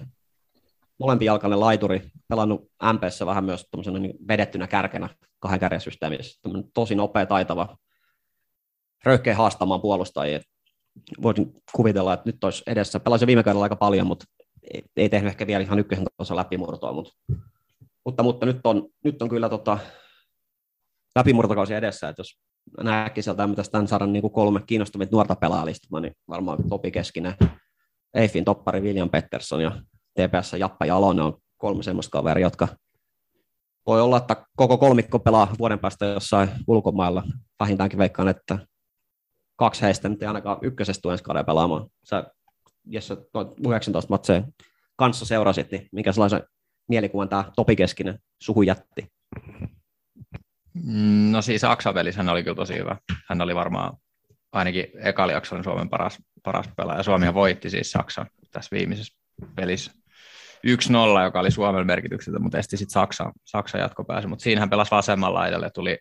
molempijalkainen 0.98 1.60
laituri, 1.60 2.10
pelannut 2.28 2.70
MPssä 2.92 3.26
vähän 3.26 3.44
myös 3.44 3.66
niin 4.00 4.14
vedettynä 4.28 4.66
kärkenä 4.66 5.08
kahden 5.38 5.60
kärjen 5.60 5.80
systeemissä. 5.80 6.40
tosi 6.74 6.94
nopea, 6.94 7.26
taitava, 7.26 7.76
röyhkeä 9.04 9.34
haastamaan 9.34 9.80
puolustajia. 9.80 10.40
Voisin 11.22 11.52
kuvitella, 11.72 12.14
että 12.14 12.28
nyt 12.30 12.44
olisi 12.44 12.62
edessä, 12.66 13.00
pelasi 13.00 13.26
viime 13.26 13.42
kaudella 13.42 13.64
aika 13.64 13.76
paljon, 13.76 14.06
mutta 14.06 14.24
ei, 14.96 15.08
tehnyt 15.08 15.30
ehkä 15.30 15.46
vielä 15.46 15.64
ihan 15.64 15.78
ykkösen 15.78 16.04
tuossa 16.16 16.36
läpimurtoa, 16.36 16.92
mutta, 16.92 17.12
mutta, 18.04 18.22
mutta 18.22 18.46
nyt, 18.46 18.60
on, 18.64 18.88
nyt 19.04 19.22
on 19.22 19.28
kyllä 19.28 19.48
tota, 19.48 19.78
läpimurtokausi 21.16 21.74
edessä, 21.74 22.08
että 22.08 22.20
jos 22.20 22.38
näkki 22.82 23.22
sieltä 23.22 23.46
mitä 23.46 23.62
tämän 23.72 23.88
saada 23.88 24.06
niin 24.06 24.22
kuin 24.22 24.32
kolme 24.32 24.60
kiinnostavia 24.66 25.08
nuorta 25.12 25.36
pelaajista, 25.36 26.00
niin 26.00 26.14
varmaan 26.28 26.58
Topi 26.68 26.90
Keskinen, 26.90 27.34
Eiffin 28.14 28.44
toppari 28.44 28.80
William 28.80 29.10
Pettersson 29.10 29.60
ja 29.60 29.72
TPS 30.14 30.52
Jappa 30.58 30.86
Jalonen 30.86 31.24
on 31.24 31.38
kolme 31.56 31.82
semmoista 31.82 32.10
kaveria, 32.10 32.46
jotka 32.46 32.68
voi 33.86 34.00
olla, 34.00 34.16
että 34.16 34.46
koko 34.56 34.78
kolmikko 34.78 35.18
pelaa 35.18 35.54
vuoden 35.58 35.78
päästä 35.78 36.06
jossain 36.06 36.50
ulkomailla. 36.66 37.22
Vähintäänkin 37.60 37.98
veikkaan, 37.98 38.28
että 38.28 38.58
kaksi 39.56 39.82
heistä 39.82 40.08
nyt 40.08 40.22
ei 40.22 40.28
ainakaan 40.28 40.58
ykkösestä 40.62 41.02
tule 41.02 41.14
ensi 41.14 41.24
kauden 41.24 41.46
pelaamaan. 41.46 41.86
Sä, 42.04 42.24
jos 42.84 43.08
sä 43.08 43.16
19 43.66 44.10
matseen 44.10 44.44
kanssa 44.96 45.24
seurasit, 45.24 45.70
niin 45.70 45.88
minkä 45.92 46.12
sellaisen 46.12 46.42
mielikuvan 46.88 47.28
tämä 47.28 47.44
Topi 47.56 47.76
Keskinen 47.76 48.18
suhu 48.42 48.62
jätti? 48.62 49.08
Mm, 50.74 51.30
no 51.32 51.42
siis 51.42 51.64
Aksa-pelissä 51.64 52.18
hän 52.22 52.28
oli 52.28 52.42
kyllä 52.42 52.56
tosi 52.56 52.74
hyvä. 52.74 52.96
Hän 53.28 53.40
oli 53.40 53.54
varmaan 53.54 53.96
ainakin 54.52 54.86
ekalla 54.94 55.32
jaksolla 55.32 55.62
Suomen 55.62 55.88
paras, 55.88 56.18
paras 56.42 56.68
pelaaja. 56.76 57.02
Suomi 57.02 57.34
voitti 57.34 57.70
siis 57.70 57.90
Saksan 57.90 58.26
tässä 58.52 58.76
viimeisessä 58.76 59.14
pelissä 59.56 60.03
1-0, 60.64 61.22
joka 61.24 61.40
oli 61.40 61.50
Suomen 61.50 61.86
merkitykseltä, 61.86 62.38
mutta 62.38 62.58
esti 62.58 62.76
sitten 62.76 62.92
Saksa, 62.92 63.32
Saksa 63.44 63.78
jatkopääsy. 63.78 64.28
Mutta 64.28 64.42
siinähän 64.42 64.70
pelasi 64.70 64.90
vasemmalla 64.90 65.38
laidalle, 65.38 65.70
tuli 65.70 65.98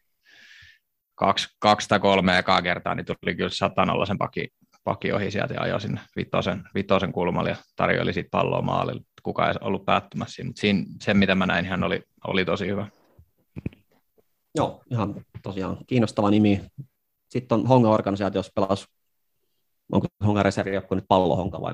kaksi, 1.16 1.48
kaksi 1.60 1.90
tai 1.90 2.00
kolme 2.00 2.38
ekaa 2.38 2.62
kertaa, 2.62 2.96
niin 2.96 3.06
tuli 3.06 3.36
kyllä 3.36 3.50
satanolla 3.50 4.06
sen 4.06 4.18
paki, 4.18 4.48
paki 4.84 5.12
ohi 5.12 5.32
sieltä 5.32 5.54
ja 5.54 5.62
ajoi 5.62 5.82
sinne 5.82 6.02
vitosen, 6.16 6.64
vitosen 6.76 7.12
kulmalle 7.12 7.50
ja 7.50 7.56
tarjoili 7.76 8.14
sitten 8.14 8.32
palloa 8.32 8.62
maalille. 8.62 9.02
Kuka 9.24 9.48
ei 9.48 9.54
ollut 9.62 9.86
päättymässä 9.86 10.36
siinä, 10.36 10.48
mutta 10.48 10.62
siinä, 10.62 10.86
sen 11.02 11.18
mitä 11.18 11.36
mä 11.36 11.46
näin, 11.46 11.66
hän 11.66 11.84
oli, 11.84 12.04
oli 12.28 12.46
tosi 12.46 12.68
hyvä. 12.68 12.88
Joo, 14.56 14.84
ihan 14.92 15.16
tosiaan 15.44 15.78
kiinnostava 15.88 16.30
nimi. 16.30 16.62
Sitten 17.30 17.60
on 17.60 17.68
Honga-organisaatiossa 17.68 18.52
pelas, 18.56 18.88
onko 19.92 20.08
Honga 20.26 20.44
reservi 20.44 20.72
nyt 20.96 21.06
pallohonka 21.08 21.62
vai 21.62 21.74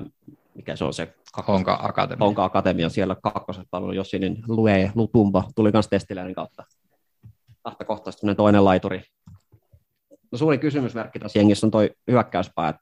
mikä 0.54 0.76
se 0.76 0.84
on 0.84 0.94
se 0.94 1.14
Honka 1.48 1.78
Akatemia. 1.82 2.24
Honka 2.24 2.44
Akatemia 2.44 2.88
siellä 2.88 3.16
kakkosessa 3.22 3.68
paljon 3.70 3.96
Jossinin 3.96 4.42
Lue 4.48 4.92
Lutumba 4.94 5.44
tuli 5.54 5.70
myös 5.72 5.88
testiläinen 5.88 6.34
kautta. 6.34 6.64
Lähtökohtaisesti 7.64 8.34
toinen 8.34 8.64
laituri. 8.64 9.02
No 10.32 10.38
suuri 10.38 10.58
kysymysmerkki 10.58 11.18
tässä 11.18 11.38
jengissä 11.38 11.66
on 11.66 11.70
toi 11.70 11.90
hyökkäyspää. 12.10 12.78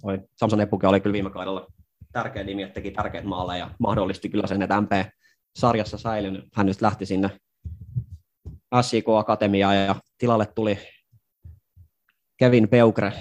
Toi 0.00 0.20
Samson 0.36 0.60
Epuke 0.60 0.86
oli 0.86 1.00
kyllä 1.00 1.12
viime 1.12 1.30
kaudella 1.30 1.66
tärkeä 2.12 2.44
nimi, 2.44 2.62
että 2.62 2.74
teki 2.74 2.90
tärkeät 2.90 3.24
maaleja 3.24 3.64
ja 3.64 3.70
mahdollisti 3.78 4.28
kyllä 4.28 4.46
sen, 4.46 4.62
että 4.62 4.80
MP 4.80 4.90
sarjassa 5.56 5.98
säilynyt. 5.98 6.44
Hän 6.54 6.66
nyt 6.66 6.80
lähti 6.80 7.06
sinne 7.06 7.30
SIK 8.82 9.08
Akatemiaan 9.08 9.76
ja 9.76 9.94
tilalle 10.18 10.46
tuli 10.46 10.78
Kevin 12.36 12.68
Peukre. 12.68 13.12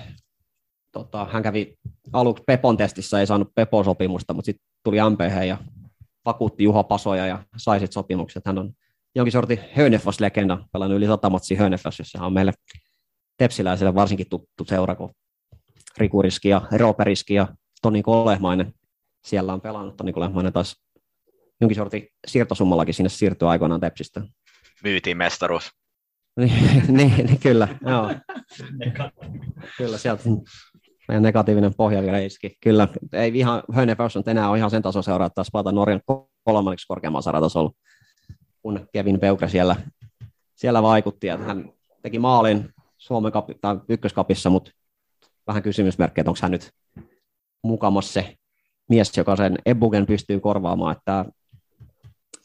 Tota, 0.92 1.28
hän 1.32 1.44
kävi 1.44 1.78
aluksi 2.14 2.44
Pepon 2.48 2.78
testissä, 2.78 3.20
ei 3.20 3.28
saanut 3.28 3.56
Pepo-sopimusta, 3.56 4.34
mutta 4.34 4.46
sitten 4.46 4.66
tuli 4.84 4.98
MPH 5.10 5.46
ja 5.48 5.58
vakuutti 6.26 6.64
Juha 6.64 6.84
Pasoja 6.84 7.28
ja 7.28 7.44
sai 7.58 7.80
sitten 7.80 7.94
sopimukset. 7.94 8.46
Hän 8.46 8.58
on 8.58 8.74
jonkin 9.16 9.32
sortin 9.32 9.60
Hönefos-legenda, 9.76 10.66
pelannut 10.74 10.98
yli 10.98 11.06
sata 11.06 11.30
matsia. 11.30 11.58
Hän 11.58 11.74
on 12.22 12.34
meille 12.34 12.52
tepsiläisille 13.38 13.96
varsinkin 13.96 14.30
tuttu 14.30 14.66
seura, 14.66 14.96
kun 14.96 15.14
Riku 15.98 16.22
Riski 16.22 16.50
ja 16.50 16.62
Roope 16.72 17.04
Riski 17.04 17.34
ja 17.34 17.48
Toni 17.82 18.04
Kolehmainen 18.04 18.74
siellä 19.26 19.54
on 19.54 19.62
pelannut. 19.62 19.98
Toni 19.98 20.14
Kolehmainen 20.14 20.54
taas 20.54 20.76
jonkin 21.62 21.76
sortin 21.76 22.08
siirtosummallakin 22.28 22.94
sinne 22.94 23.10
siirtyi 23.10 23.48
aikoinaan 23.48 23.82
Tepsistä. 23.82 24.22
Myytiin 24.84 25.18
mestaruus. 25.18 25.72
niin, 26.40 26.84
niin, 26.98 27.26
niin, 27.26 27.40
kyllä, 27.40 27.68
joo. 27.86 28.12
kyllä, 29.78 29.98
sieltä 29.98 30.24
meidän 31.12 31.24
negatiivinen 31.24 31.74
pohjavireiski. 31.78 32.58
Kyllä, 32.62 32.88
ei 33.14 33.32
ihan 33.40 33.64
Hönefors 33.74 34.16
nyt 34.16 34.28
enää 34.28 34.50
ole 34.50 34.58
ihan 34.58 34.72
sen 34.72 34.82
tason 34.82 35.04
seuraa, 35.04 35.28
että 35.28 35.44
taas 35.52 35.66
Norjan 35.72 36.02
kolmanneksi 36.44 36.88
korkeammalla 36.88 37.22
saratasolla, 37.22 37.72
kun 38.62 38.88
Kevin 38.94 39.20
Peukre 39.20 39.50
siellä, 39.50 39.76
siellä 40.56 40.84
vaikutti, 40.84 41.30
että 41.30 41.46
hän 41.46 41.70
teki 42.02 42.20
maalin 42.20 42.70
Suomen 42.98 43.32
kapi, 43.32 43.56
tai 43.62 43.80
ykköskapissa, 43.90 44.50
mutta 44.50 44.72
vähän 45.48 45.64
kysymysmerkkejä, 45.64 46.22
että 46.22 46.32
onko 46.32 46.40
hän 46.42 46.52
nyt 46.52 46.72
mukamas 47.64 48.14
se 48.14 48.36
mies, 48.90 49.18
joka 49.18 49.36
sen 49.36 49.58
Ebugen 49.66 50.06
pystyy 50.06 50.40
korvaamaan, 50.40 50.98
että 50.98 51.26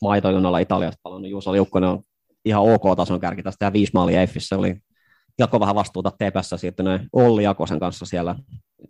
maitojunalla 0.03 0.59
Italiasta 0.59 1.01
palannut 1.03 1.31
Juuso 1.31 1.53
Liukkonen 1.53 1.91
on 1.91 2.03
ihan 2.45 2.63
OK-tason 2.63 3.21
kärki 3.21 3.43
tästä 3.43 3.65
ja 3.65 3.73
viisi 3.73 3.93
maalia 3.95 4.23
Effissä 4.23 4.59
oli 4.59 4.77
jako 5.39 5.61
vähän 5.61 5.75
vastuuta 5.75 6.11
TPS 6.11 6.61
siirtyneen 6.61 7.09
Olli 7.13 7.43
Jakosen 7.43 7.81
kanssa 7.81 8.07
siellä. 8.07 8.37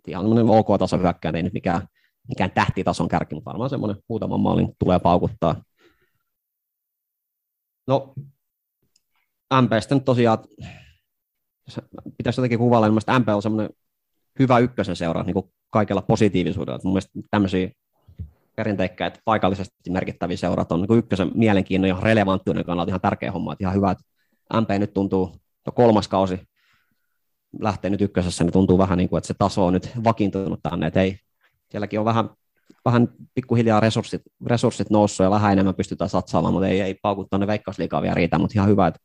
Ihan 0.07 0.23
semmoinen 0.23 0.49
OK-tason 0.49 1.01
hyökkäin, 1.01 1.35
ei 1.35 1.43
nyt 1.43 1.53
mikään, 1.53 1.87
mikään 2.27 2.51
tähtitason 2.51 3.07
kärki, 3.07 3.35
mutta 3.35 3.49
varmaan 3.49 3.69
semmoinen 3.69 4.03
muutaman 4.09 4.39
maalin 4.39 4.73
tulee 4.79 4.99
paukuttaa. 4.99 5.63
No, 7.87 8.13
MPstä 9.61 9.95
nyt 9.95 10.05
tosiaan, 10.05 10.37
pitäisi 12.17 12.39
jotenkin 12.39 12.59
kuvailla, 12.59 12.87
niin 12.87 13.21
MP 13.21 13.29
on 13.29 13.41
semmoinen 13.41 13.69
hyvä 14.39 14.59
ykkösen 14.59 14.95
seura 14.95 15.23
niin 15.23 15.33
kuin 15.33 15.45
kaikella 15.69 16.01
positiivisuudella. 16.01 16.79
Mun 16.83 16.93
mielestä 16.93 17.19
tämmöisiä 17.31 17.69
perinteikkäitä 18.55 19.19
paikallisesti 19.25 19.75
merkittäviä 19.89 20.37
seurat 20.37 20.71
on 20.71 20.81
niin 20.81 20.97
ykkösen 20.97 21.31
mielenkiinnon 21.35 21.89
ja 21.89 21.97
relevanttiuden 22.01 22.65
kannalta 22.65 22.89
ihan 22.89 23.01
tärkeä 23.01 23.31
homma. 23.31 23.53
Että 23.53 23.63
ihan 23.63 23.75
hyvä, 23.75 23.91
että 23.91 24.03
MP 24.61 24.69
nyt 24.79 24.93
tuntuu, 24.93 25.35
no 25.67 25.71
kolmas 25.71 26.07
kausi 26.07 26.39
lähtee 27.59 27.89
nyt 27.89 28.01
ykkösessä, 28.01 28.43
niin 28.43 28.53
tuntuu 28.53 28.77
vähän 28.77 28.97
niin 28.97 29.09
kuin, 29.09 29.17
että 29.17 29.27
se 29.27 29.33
taso 29.37 29.65
on 29.65 29.73
nyt 29.73 29.91
vakiintunut 30.03 30.59
tänne, 30.63 30.87
että 30.87 31.01
ei, 31.01 31.19
sielläkin 31.69 31.99
on 31.99 32.05
vähän, 32.05 32.29
vähän 32.85 33.07
pikkuhiljaa 33.33 33.79
resurssit, 33.79 34.21
resurssit 34.45 34.89
noussut 34.89 35.23
ja 35.23 35.31
vähän 35.31 35.51
enemmän 35.51 35.75
pystytään 35.75 36.09
satsaamaan, 36.09 36.53
mutta 36.53 36.67
ei, 36.67 36.81
ei 36.81 36.95
paukut 37.01 37.29
tuonne 37.29 37.47
veikkausliikaa 37.47 38.01
vielä 38.01 38.13
riitä, 38.13 38.39
mutta 38.39 38.53
ihan 38.55 38.69
hyvä, 38.69 38.87
että, 38.87 38.99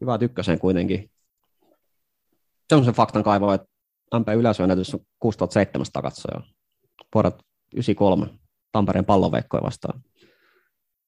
hyvä, 0.00 0.14
että 0.14 0.24
ykkösen 0.24 0.58
kuitenkin. 0.58 1.10
Se 2.68 2.76
on 2.76 2.84
se 2.84 2.92
faktan 2.92 3.22
kaivo, 3.22 3.52
että 3.52 3.68
MP 4.18 4.28
yleisöennätys 4.28 4.94
on 4.94 5.00
6700 5.18 6.02
katsoja. 6.02 6.40
Vuodet 7.14 7.34
93 7.74 8.26
Tampereen 8.72 9.04
pallonveikkoja 9.04 9.62
vastaan. 9.62 10.02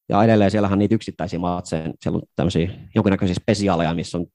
Ja 0.08 0.24
edelleen 0.24 0.50
siellähän 0.50 0.78
niitä 0.78 0.94
yksittäisiä 0.94 1.38
matseja, 1.38 1.92
siellä 2.00 2.16
on 2.16 2.22
tämmöisiä 2.36 2.70
jonkinnäköisiä 2.94 3.34
spesiaaleja, 3.34 3.94
missä 3.94 4.18
on 4.18 4.26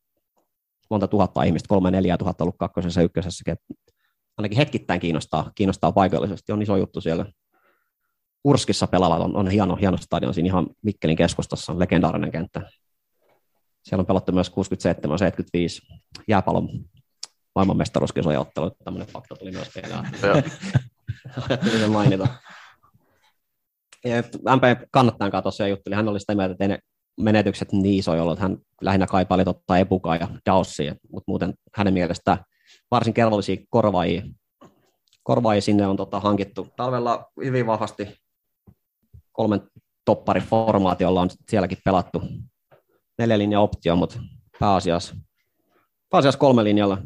monta 0.90 1.08
tuhatta 1.08 1.44
ihmistä, 1.44 1.68
kolme 1.68 1.92
neljä 1.92 2.18
tuhatta 2.18 2.44
ollut 2.44 2.58
kakkosessa 2.58 3.00
ja 3.00 3.06
ykkösessä. 3.06 3.56
Ainakin 4.38 4.58
hetkittäin 4.58 5.00
kiinnostaa, 5.00 5.52
kiinnostaa 5.56 5.92
paikallisesti, 5.92 6.52
on 6.52 6.62
iso 6.62 6.78
juttu 6.78 7.02
siellä. 7.02 7.26
Urskissa 8.44 8.88
pelalla 8.88 9.18
on, 9.18 9.36
on 9.36 9.48
hieno, 9.48 9.76
hieno 9.76 9.98
stadion 9.98 10.34
siinä 10.34 10.48
ihan 10.48 10.68
Mikkelin 10.82 11.18
keskustassa, 11.18 11.72
on 11.72 11.80
legendaarinen 11.80 12.32
kenttä. 12.32 12.62
Siellä 13.84 14.02
on 14.02 14.06
pelattu 14.06 14.32
myös 14.32 14.52
67-75 14.52 15.98
jääpallon 16.28 16.70
maailmanmestaruuskisoja 17.56 18.40
ottelu. 18.40 18.72
Tämmöinen 18.84 19.08
fakta 19.08 19.36
tuli 19.36 19.52
myös 19.52 19.70
vielä. 19.76 20.04
Ajattelin 21.50 21.92
mainita. 21.92 22.28
MP 24.56 24.90
kannattajankaan 24.92 25.44
tosiaan 25.44 25.70
jutteli, 25.70 25.96
hän 25.96 26.08
oli 26.08 26.20
sitä 26.20 26.36
mieltä, 26.36 26.52
että 26.52 26.68
ne 26.68 26.80
menetykset 27.18 27.72
niin 27.72 28.00
isoja 28.00 28.24
ollut, 28.24 28.40
hän 28.40 28.58
lähinnä 28.82 29.08
kaipaili 29.08 29.46
totta 29.46 29.78
Epukaa 29.78 30.16
ja 30.16 30.28
Daussia, 30.46 30.96
mutta 31.12 31.32
muuten 31.32 31.54
hänen 31.76 31.94
mielestä 31.94 32.38
varsin 32.92 33.14
kelvollisia 33.14 33.58
korvaajia, 33.70 34.24
korvaajia 35.24 35.62
sinne 35.62 35.88
on 35.88 35.98
tota, 35.98 36.20
hankittu. 36.20 36.68
Talvella 36.76 37.32
hyvin 37.44 37.68
vahvasti 37.68 38.08
kolmen 39.32 39.62
toppariformaatiolla 40.06 41.22
on 41.22 41.30
sielläkin 41.50 41.78
pelattu 41.86 42.22
neljä 43.18 43.38
linja 43.38 43.60
optio, 43.60 43.96
mutta 43.96 44.20
pääasiassa, 44.60 45.16
pääasiassa 46.10 46.40
kolme 46.40 46.64
linjalla. 46.64 46.98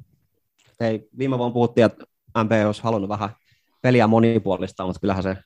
Ei, 0.80 1.09
viime 1.17 1.38
vuonna 1.38 1.53
puhuttiin, 1.53 1.85
että 1.85 2.06
MP 2.43 2.51
olisi 2.65 2.83
halunnut 2.83 3.09
vähän 3.09 3.30
peliä 3.81 4.07
monipuolista, 4.07 4.85
mutta 4.85 4.99
kyllähän 4.99 5.23
se 5.23 5.38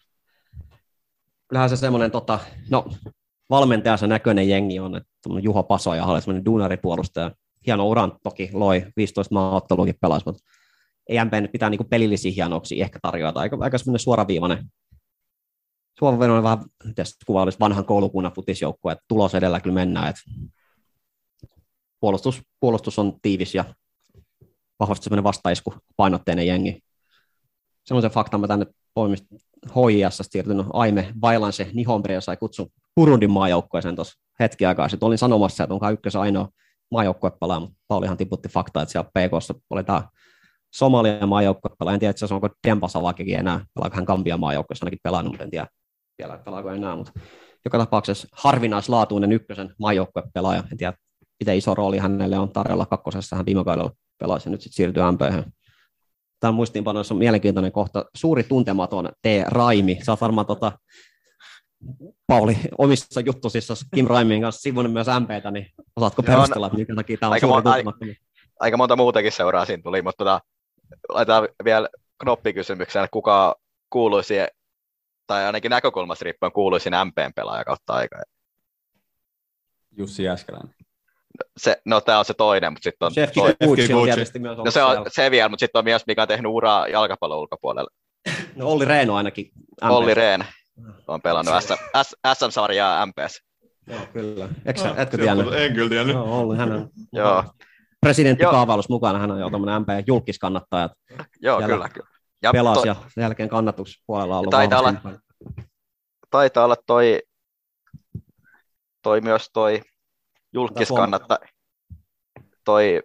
kyllähän 1.47 1.69
se 1.69 1.77
semmoinen, 1.77 2.11
tota, 2.11 2.39
no, 2.69 2.85
valmentajansa 3.49 4.07
näköinen 4.07 4.49
jengi 4.49 4.79
on, 4.79 4.95
että 4.95 5.09
Juha 5.41 5.63
Paso 5.63 5.93
ja 5.93 6.05
oli 6.05 6.21
semmoinen 6.21 6.45
duunaripuolustaja. 6.45 7.31
Hieno 7.67 7.87
uran 7.87 8.19
toki 8.23 8.49
loi, 8.53 8.85
15 8.97 9.33
maaotteluakin 9.33 9.95
pelasi, 10.01 10.25
mutta 10.25 10.43
ei 11.09 11.25
MP 11.25 11.33
nyt 11.41 11.51
pitää 11.51 11.69
niinku 11.69 11.83
pelillisiä 11.83 12.31
hienouksia 12.35 12.85
ehkä 12.85 12.99
tarjota. 13.01 13.39
Aika, 13.39 13.57
aika 13.59 13.77
semmoinen 13.77 13.99
suoraviivainen, 13.99 14.65
suoraviivainen 15.99 16.43
vähän, 16.43 16.65
miten 16.83 17.05
kuva 17.25 17.41
olisi 17.41 17.59
vanhan 17.59 17.85
koulukunnan 17.85 18.33
futisjoukkue, 18.33 18.91
että 18.91 19.05
tulos 19.07 19.35
edellä 19.35 19.59
kyllä 19.59 19.73
mennään. 19.73 20.09
Että 20.09 20.21
puolustus, 21.99 22.41
puolustus 22.59 22.99
on 22.99 23.19
tiivis 23.21 23.55
ja 23.55 23.65
vahvasti 24.79 25.03
semmoinen 25.03 25.23
vastaisku 25.23 25.73
painotteinen 25.97 26.47
jengi. 26.47 26.79
Semmoisen 27.85 28.11
faktan 28.11 28.41
mä 28.41 28.47
tänne 28.47 28.65
poimistin 28.93 29.39
HIS 29.65 30.17
siirtynyt 30.21 30.65
Aime 30.73 31.13
Vailance 31.21 31.69
Nihombre 31.73 32.21
sai 32.21 32.37
kutsun 32.37 32.69
Burundin 32.95 33.31
maajoukkueeseen 33.31 33.95
tuossa 33.95 34.19
hetki 34.39 34.65
aikaa 34.65 34.89
sitten. 34.89 35.07
Olin 35.07 35.17
sanomassa, 35.17 35.63
että 35.63 35.73
onkaan 35.73 35.93
ykkös 35.93 36.15
ainoa 36.15 36.49
maajoukkue 36.91 37.31
pelaa, 37.39 37.59
mutta 37.59 37.75
Paulihan 37.87 38.17
tiputti 38.17 38.49
faktaa, 38.49 38.83
että 38.83 38.91
siellä 38.91 39.09
PKssa 39.09 39.53
oli 39.69 39.83
tämä 39.83 40.03
Somalian 40.75 41.29
maajoukkue 41.29 41.71
pelaa. 41.79 41.93
En 41.93 41.99
tiedä, 41.99 42.13
se 42.15 42.33
onko 42.33 42.49
Dempasavakikin 42.67 43.39
enää, 43.39 43.65
pelaako 43.75 43.95
hän 43.95 44.05
Gambian 44.05 44.39
maajoukkueessa 44.39 44.85
ainakin 44.85 44.99
pelannut, 45.03 45.33
mutta 45.33 45.43
en 45.43 45.49
tiedä 45.49 45.67
vielä, 46.17 46.37
pelaako 46.37 46.69
enää, 46.69 46.95
mutta 46.95 47.11
joka 47.65 47.77
tapauksessa 47.77 48.27
harvinaislaatuinen 48.31 49.31
ykkösen 49.31 49.73
maajoukkue 49.79 50.23
pelaaja. 50.33 50.63
En 50.71 50.77
tiedä, 50.77 50.93
miten 51.39 51.57
iso 51.57 51.75
rooli 51.75 51.97
hänelle 51.97 52.39
on 52.39 52.51
tarjolla 52.51 52.85
kakkosessa. 52.85 53.35
Hän 53.35 53.45
viime 53.45 53.63
kaudella 53.63 53.91
pelasi 54.19 54.49
nyt 54.49 54.61
sitten 54.61 54.75
siirtyy 54.75 55.03
MP 55.11 55.21
tämä 56.45 56.51
muistiinpanoissa 56.51 57.13
on 57.13 57.17
mielenkiintoinen 57.17 57.71
kohta. 57.71 58.05
Suuri 58.15 58.43
tuntematon 58.43 59.09
T. 59.21 59.25
Raimi. 59.47 59.99
Sä 60.03 60.11
oot 60.11 60.21
varmaan 60.21 60.47
tota, 60.47 60.71
Pauli 62.27 62.57
omissa 62.77 63.21
juttusissa 63.21 63.73
Kim 63.95 64.07
Raimin 64.07 64.41
kanssa 64.41 64.61
sivunut 64.61 64.93
myös 64.93 65.07
MPtä, 65.19 65.51
niin 65.51 65.71
osaatko 65.95 66.21
Joo, 66.21 66.35
perustella, 66.35 66.67
että 66.67 66.77
minkä 66.77 66.95
takia 66.95 67.17
tämä 67.17 67.27
on 67.27 67.33
aika, 67.33 67.47
suuri 67.47 67.69
aika, 67.69 67.93
aika 68.59 68.77
monta 68.77 68.95
muutakin 68.95 69.31
seuraa 69.31 69.65
siinä 69.65 69.83
tuli, 69.83 70.01
mutta 70.01 70.17
tota, 70.17 70.41
laitetaan 71.09 71.47
vielä 71.63 71.89
knoppikysymykseen, 72.17 73.05
että 73.05 73.13
kuka 73.13 73.55
kuuluisi, 73.89 74.33
tai 75.27 75.45
ainakin 75.45 75.69
näkökulmasta 75.69 76.23
riippuen 76.23 76.51
kuuluisin 76.51 76.93
MPn 77.05 77.31
pelaaja 77.35 77.65
kautta 77.65 77.93
aikaa. 77.93 78.21
Jussi 79.97 80.23
Jäskeläinen 80.23 80.75
se, 81.57 81.81
no 81.85 82.01
tämä 82.01 82.19
on 82.19 82.25
se 82.25 82.33
toinen, 82.33 82.73
mutta 82.73 82.83
sitten 82.83 83.05
on... 83.05 83.11
On 83.99 84.05
tietysti 84.05 84.39
myös 84.39 84.57
No 84.57 84.71
se 84.71 84.83
on 84.83 85.05
se 85.07 85.31
vielä, 85.31 85.49
mutta 85.49 85.63
sitten 85.63 85.79
on 85.79 85.85
myös, 85.85 86.03
mikä 86.07 86.21
on 86.21 86.27
tehnyt 86.27 86.51
uraa 86.51 86.87
jalkapallon 86.87 87.39
ulkopuolella. 87.39 87.89
No 88.55 88.67
Olli 88.67 88.85
Reeno 88.85 89.15
ainakin. 89.15 89.45
MP. 89.55 89.91
Olli 89.91 90.13
Rehn 90.13 90.43
on 91.07 91.21
pelannut 91.21 91.53
SM-sarjaa 92.33 93.05
MPS. 93.05 93.41
Joo, 93.87 93.99
kyllä. 94.13 94.49
Eikö, 94.65 94.83
no, 94.83 94.95
etkö 94.97 95.17
tiennyt? 95.17 95.53
En 95.53 95.73
kyllä 95.73 95.89
tiennyt. 95.89 96.15
Joo, 96.15 96.39
Olli, 96.39 96.57
hän 96.57 96.71
on 96.71 96.89
Joo. 97.11 97.43
presidenttikaavailussa 98.01 98.93
mukana, 98.93 99.19
hän 99.19 99.31
on 99.31 99.39
jo 99.39 99.49
tämmöinen 99.49 99.81
MP 99.81 99.87
julkiskannattaja. 100.07 100.89
Joo, 101.41 101.61
kyllä, 101.61 101.89
kyllä. 101.89 102.07
Ja 102.41 102.51
pelasi 102.51 102.81
to... 102.81 102.87
ja 102.87 102.95
sen 102.95 103.21
jälkeen 103.21 103.49
kannatuspuolella 103.49 104.33
on 104.33 104.39
ollut 104.39 104.51
taitaa 104.51 104.79
olla, 104.79 104.93
taitaa 106.29 106.65
olla 106.65 106.75
toi, 106.87 107.21
toi 109.01 109.21
myös 109.21 109.49
toi 109.53 109.81
julkis 110.53 110.89
kannattaa, 110.89 111.37
toi 112.65 113.01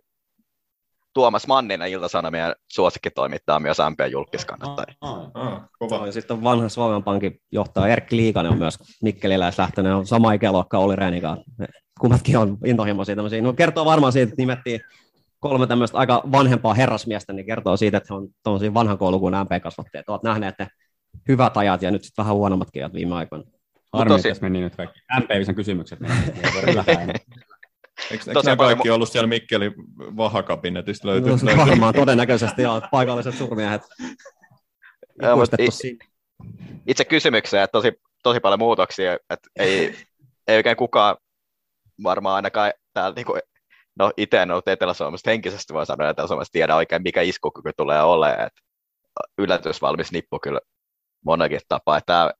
Tuomas 1.15 1.47
Manninen 1.47 1.91
Ilta-Sanomien 1.91 2.55
suosikkitoimittaja 2.69 3.59
myös 3.59 3.79
MP 3.91 4.13
julkiskannattaja. 4.13 4.95
Ah, 5.01 5.63
kova. 5.79 6.07
Ja 6.07 6.13
sitten 6.13 6.45
vanha 6.45 6.69
Suomen 6.69 7.03
Pankin 7.03 7.41
johtaja 7.53 7.87
Erkki 7.93 8.17
Liikanen 8.17 8.53
on 8.53 8.59
myös 8.59 8.79
Mikkeliläislähtöinen, 9.03 9.95
on 9.95 10.07
sama 10.07 10.33
ikäluokka 10.33 10.79
Olli 10.79 10.97
Reinikaan. 10.97 11.39
Kummatkin 12.01 12.39
on 12.39 12.59
intohimoisia 12.65 13.17
tämmöisiä. 13.17 13.43
No, 13.43 13.53
kertoo 13.53 13.85
varmaan 13.85 14.13
siitä, 14.13 14.31
että 14.31 14.43
nimettiin 14.43 14.81
kolme 15.41 15.67
tämmöistä 15.67 15.99
aika 15.99 16.23
vanhempaa 16.33 16.75
herrasmiestä, 16.75 17.33
niin 17.33 17.47
kertoo 17.47 17.77
siitä, 17.77 17.97
että 17.97 18.15
he 18.15 18.19
on 18.19 18.29
tuollaisia 18.45 18.75
vanhan 18.75 18.99
koulukuun 18.99 19.33
MP-kasvattajat. 19.33 20.09
Olet 20.09 20.23
nähneet 20.23 20.55
ne 20.59 20.67
hyvät 21.29 21.57
ajat 21.57 21.83
ja 21.83 21.91
nyt 21.91 22.05
sitten 22.05 22.23
vähän 22.23 22.37
huonommatkin 22.37 22.83
ajat 22.83 22.93
viime 22.93 23.15
aikoina. 23.15 23.45
Harmi, 23.93 24.15
tosi- 24.15 24.29
että 24.29 24.43
meni 24.43 24.61
nyt 24.61 24.77
kaikki 24.77 25.01
MP-visen 25.21 25.55
kysymykset. 25.55 26.01
Niin. 26.01 26.13
Eikö, 28.03 28.15
eikö 28.15 28.33
Tosi 28.33 28.47
nämä 28.47 28.57
paljon 28.57 28.77
kaikki 28.77 28.91
ollut 28.91 29.09
siellä 29.09 29.27
Mikkeli 29.27 29.73
vahakabinetista 29.99 31.09
löytyy? 31.09 31.31
No, 31.33 31.57
varmaan 31.57 31.95
todennäköisesti 31.95 32.63
joo, 32.63 32.83
paikalliset 32.91 33.35
surmiehet. 33.35 33.83
Ikuistettu 35.33 35.71
sinne. 35.71 36.05
Itse 36.87 37.05
kysymykseen, 37.05 37.63
että 37.63 37.73
tosi, 37.73 37.93
tosi 38.23 38.41
paljon 38.41 38.59
muutoksia, 38.59 39.13
että 39.13 39.49
ei, 39.59 39.97
ei 40.49 40.57
oikein 40.57 40.77
kukaan 40.77 41.17
varmaan 42.03 42.37
ainakaan 42.37 42.73
täällä 42.93 43.15
niin 43.15 43.27
kuin, 43.27 43.43
no 43.99 44.13
itse 44.17 44.43
en 44.43 44.51
ollut 44.51 44.69
Etelä-Suomesta 44.69 45.31
henkisesti 45.31 45.75
voi 45.75 45.87
sanoa, 45.87 46.11
että 46.11 46.11
Etelä-Suomesta 46.11 46.53
tiedä 46.53 46.77
oikein 46.77 47.03
mikä 47.03 47.21
iskukyky 47.21 47.71
tulee 47.77 48.03
olemaan, 48.03 48.47
että 48.47 48.61
yllätysvalmis 49.39 50.13
nippu 50.13 50.39
kyllä 50.39 50.61
monekin 51.25 51.61
tapaa, 51.69 51.97
että 51.97 52.07
tämä, 52.07 52.31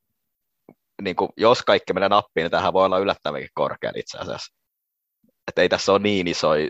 niin 1.01 1.15
kuin, 1.15 1.29
jos 1.37 1.61
kaikki 1.63 1.93
menee 1.93 2.09
nappiin, 2.09 2.43
niin 2.43 2.51
tämähän 2.51 2.73
voi 2.73 2.85
olla 2.85 2.99
yllättävänkin 2.99 3.49
korkean 3.53 3.97
itse 3.97 4.17
asiassa. 4.17 4.60
Että 5.47 5.61
ei 5.61 5.69
tässä 5.69 5.91
ole 5.91 5.99
niin 5.99 6.27
isoja 6.27 6.69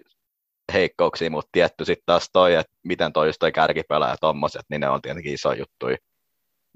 heikkouksia, 0.73 1.31
mutta 1.31 1.49
tietty 1.51 1.85
sitten 1.85 2.03
taas 2.05 2.29
toi, 2.33 2.55
että 2.55 2.73
miten 2.83 3.13
toi 3.13 3.27
just 3.27 3.39
toi 3.39 3.51
kärkipelä 3.51 4.09
ja 4.09 4.15
tommoset, 4.21 4.61
niin 4.69 4.81
ne 4.81 4.89
on 4.89 5.01
tietenkin 5.01 5.33
iso 5.33 5.53
juttuja. 5.53 5.97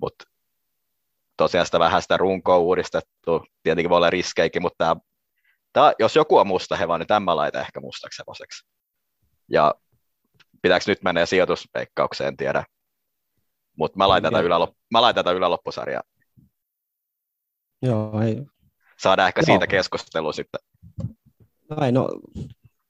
Mutta 0.02 0.26
tosiaan 1.38 1.66
sitä 1.66 1.80
vähän 1.80 2.02
sitä 2.02 2.18
runkoa 2.18 2.58
uudistettu, 2.58 3.46
tietenkin 3.64 3.90
voi 3.90 3.96
olla 3.96 4.10
riskeikin, 4.10 4.62
mutta 4.62 4.86
tää, 4.86 4.96
tää, 5.74 5.94
jos 6.00 6.16
joku 6.16 6.38
on 6.38 6.48
musta 6.48 6.76
hevonen, 6.76 7.00
niin 7.00 7.08
tämä 7.08 7.36
laita 7.36 7.62
ehkä 7.62 7.80
mustaksi 7.80 8.22
hevoseksi. 8.22 8.68
Ja 9.52 9.74
pitääkö 10.62 10.86
nyt 10.88 11.04
mennä 11.04 11.26
sijoituspeikkaukseen, 11.26 12.28
en 12.28 12.38
tiedä. 12.38 12.64
Mutta 13.78 13.98
mä 13.98 14.08
laitan 14.08 14.34
tätä 14.34 14.48
ylälop- 14.48 14.76
mä 14.92 15.02
laitan 15.02 15.24
tätä 15.24 15.38
yläloppusarjaa. 15.38 16.04
Joo, 17.82 18.22
ei, 18.22 18.46
Saadaan 19.00 19.28
ehkä 19.28 19.42
Joo. 19.42 19.46
siitä 19.46 19.68
keskustelua 19.68 20.34
sitten. 20.34 20.60
No, 21.70 21.86
ei, 21.86 21.92
no, 21.92 22.10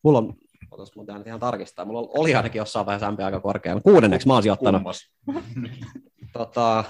mulla 0.03 0.17
on, 0.17 0.33
otas 0.71 0.91
mun 0.95 1.05
nyt 1.17 1.27
ihan 1.27 1.39
tarkistaa, 1.39 1.85
mulla 1.85 2.09
oli 2.17 2.35
ainakin 2.35 2.59
jossain 2.59 2.85
vaiheessa 2.85 3.11
MP 3.11 3.19
aika 3.19 3.39
korkealla. 3.39 3.81
Kuudenneksi 3.81 4.27
mä 4.27 4.33
oon 4.33 4.43
sijoittanut. 4.43 4.81
Kummas. 4.81 5.11
Tota, 6.33 6.83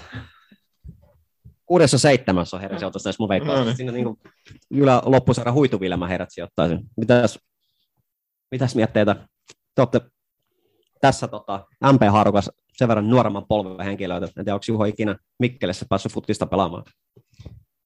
kuudessa 1.66 1.98
seitsemässä 1.98 2.58
on 2.58 2.62
heidän 2.62 2.80
sijoitus 2.80 3.06
näissä 3.06 3.22
mun 3.22 3.28
No 3.28 3.30
veikkaus. 3.30 3.66
niin. 3.66 3.78
Siinä 3.78 3.92
niin 3.92 4.18
ylä 4.72 5.02
loppusarja 5.06 5.54
huituville 5.54 5.98
mä 5.98 6.08
heidät 6.08 6.30
sijoittaisin. 6.32 6.80
Mitäs, 6.98 7.40
mitäs 8.52 8.76
mietteitä? 8.76 9.16
Te 9.76 9.82
olette 9.82 10.02
tässä 11.02 11.28
tota, 11.28 11.66
MP-haarukas 11.94 12.52
sen 12.74 12.88
verran 12.88 13.10
nuoremman 13.10 13.46
polven 13.48 13.86
henkilöitä. 13.86 14.26
En 14.26 14.32
tiedä, 14.34 14.54
onko 14.54 14.66
Juho 14.68 14.86
ikinä 14.86 15.16
Mikkelissä 15.40 15.86
päässyt 15.90 16.12
futista 16.12 16.46
pelaamaan. 16.46 16.84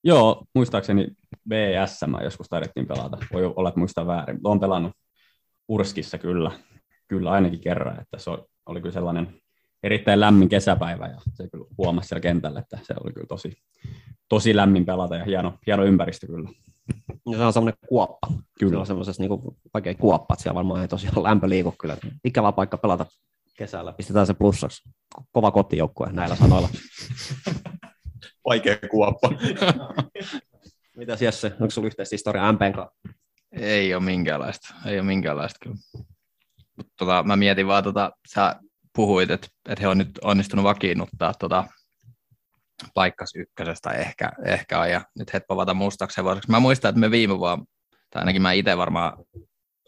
Joo, 0.03 0.45
muistaakseni 0.55 1.07
BSM 1.49 2.23
joskus 2.23 2.47
taidettiin 2.49 2.87
pelata. 2.87 3.17
Voi 3.33 3.45
olla, 3.55 3.69
että 3.69 3.79
muistan 3.79 4.07
väärin. 4.07 4.35
mutta 4.35 4.49
Olen 4.49 4.59
pelannut 4.59 4.91
Urskissa 5.67 6.17
kyllä, 6.17 6.51
kyllä 7.07 7.31
ainakin 7.31 7.59
kerran, 7.59 8.01
että 8.01 8.17
se 8.17 8.31
oli 8.65 8.81
kyllä 8.81 8.93
sellainen 8.93 9.41
erittäin 9.83 10.19
lämmin 10.19 10.49
kesäpäivä 10.49 11.07
ja 11.07 11.17
se 11.33 11.49
kyllä 11.49 11.65
huomasi 11.77 12.07
siellä 12.07 12.21
kentällä, 12.21 12.59
että 12.59 12.79
se 12.83 12.93
oli 13.03 13.13
kyllä 13.13 13.27
tosi, 13.27 13.51
tosi 14.29 14.55
lämmin 14.55 14.85
pelata 14.85 15.15
ja 15.15 15.25
hieno, 15.25 15.53
hieno 15.67 15.83
ympäristö 15.83 16.27
kyllä. 16.27 16.49
Ja 17.31 17.37
se 17.37 17.43
on 17.43 17.53
semmoinen 17.53 17.77
kuoppa. 17.89 18.27
Kyllä. 18.59 18.71
Se 18.71 18.77
on 18.77 18.85
semmoisessa 18.85 19.23
niin 19.23 19.31
oikein 19.73 19.97
kuoppa, 19.97 20.33
että 20.33 20.43
siellä 20.43 20.55
varmaan 20.55 20.81
ei 20.81 20.87
tosiaan 20.87 21.23
lämpö 21.23 21.49
liiku 21.49 21.73
kyllä. 21.79 21.97
Ikävä 22.25 22.51
paikka 22.51 22.77
pelata 22.77 23.05
kesällä. 23.57 23.93
Pistetään 23.93 24.27
se 24.27 24.33
plussaksi. 24.33 24.89
Kova 25.31 25.51
kotijoukkue 25.51 26.11
näillä 26.11 26.35
sanoilla. 26.35 26.69
Vaikea 28.45 28.77
kuoppa. 28.91 29.29
Mitäs 30.99 31.21
Jesse, 31.21 31.47
onko 31.47 31.69
sulla 31.69 31.87
yhteistä 31.87 32.13
historiaa 32.13 32.51
MPn 32.51 32.73
kanssa? 32.75 32.99
Ei 33.51 33.93
ole 33.93 34.03
minkäänlaista, 34.03 34.75
ei 34.85 34.99
ole 34.99 35.07
minkäänlaista 35.07 35.57
kyllä. 35.63 35.75
Mut 36.77 36.87
Tota, 36.97 37.23
mä 37.23 37.35
mietin 37.35 37.67
vaan, 37.67 37.83
tota, 37.83 38.11
sä 38.33 38.55
puhuit, 38.95 39.31
että, 39.31 39.47
että 39.69 39.81
he 39.81 39.87
on 39.87 39.97
nyt 39.97 40.19
onnistunut 40.23 40.63
vakiinnuttaa 40.63 41.33
tota, 41.33 41.63
paikkas 42.93 43.29
ykkösestä 43.35 43.89
ehkä, 43.89 44.31
ehkä 44.45 44.79
on, 44.79 44.89
ja 44.89 45.01
nyt 45.17 45.33
he 45.33 45.39
povata 45.39 45.73
mustaksi 45.73 46.17
hevoseksi. 46.17 46.51
Mä 46.51 46.59
muistan, 46.59 46.89
että 46.89 46.99
me 46.99 47.11
viime 47.11 47.39
vuonna, 47.39 47.65
tai 48.09 48.21
ainakin 48.21 48.41
mä 48.41 48.51
itse 48.51 48.77
varmaan 48.77 49.13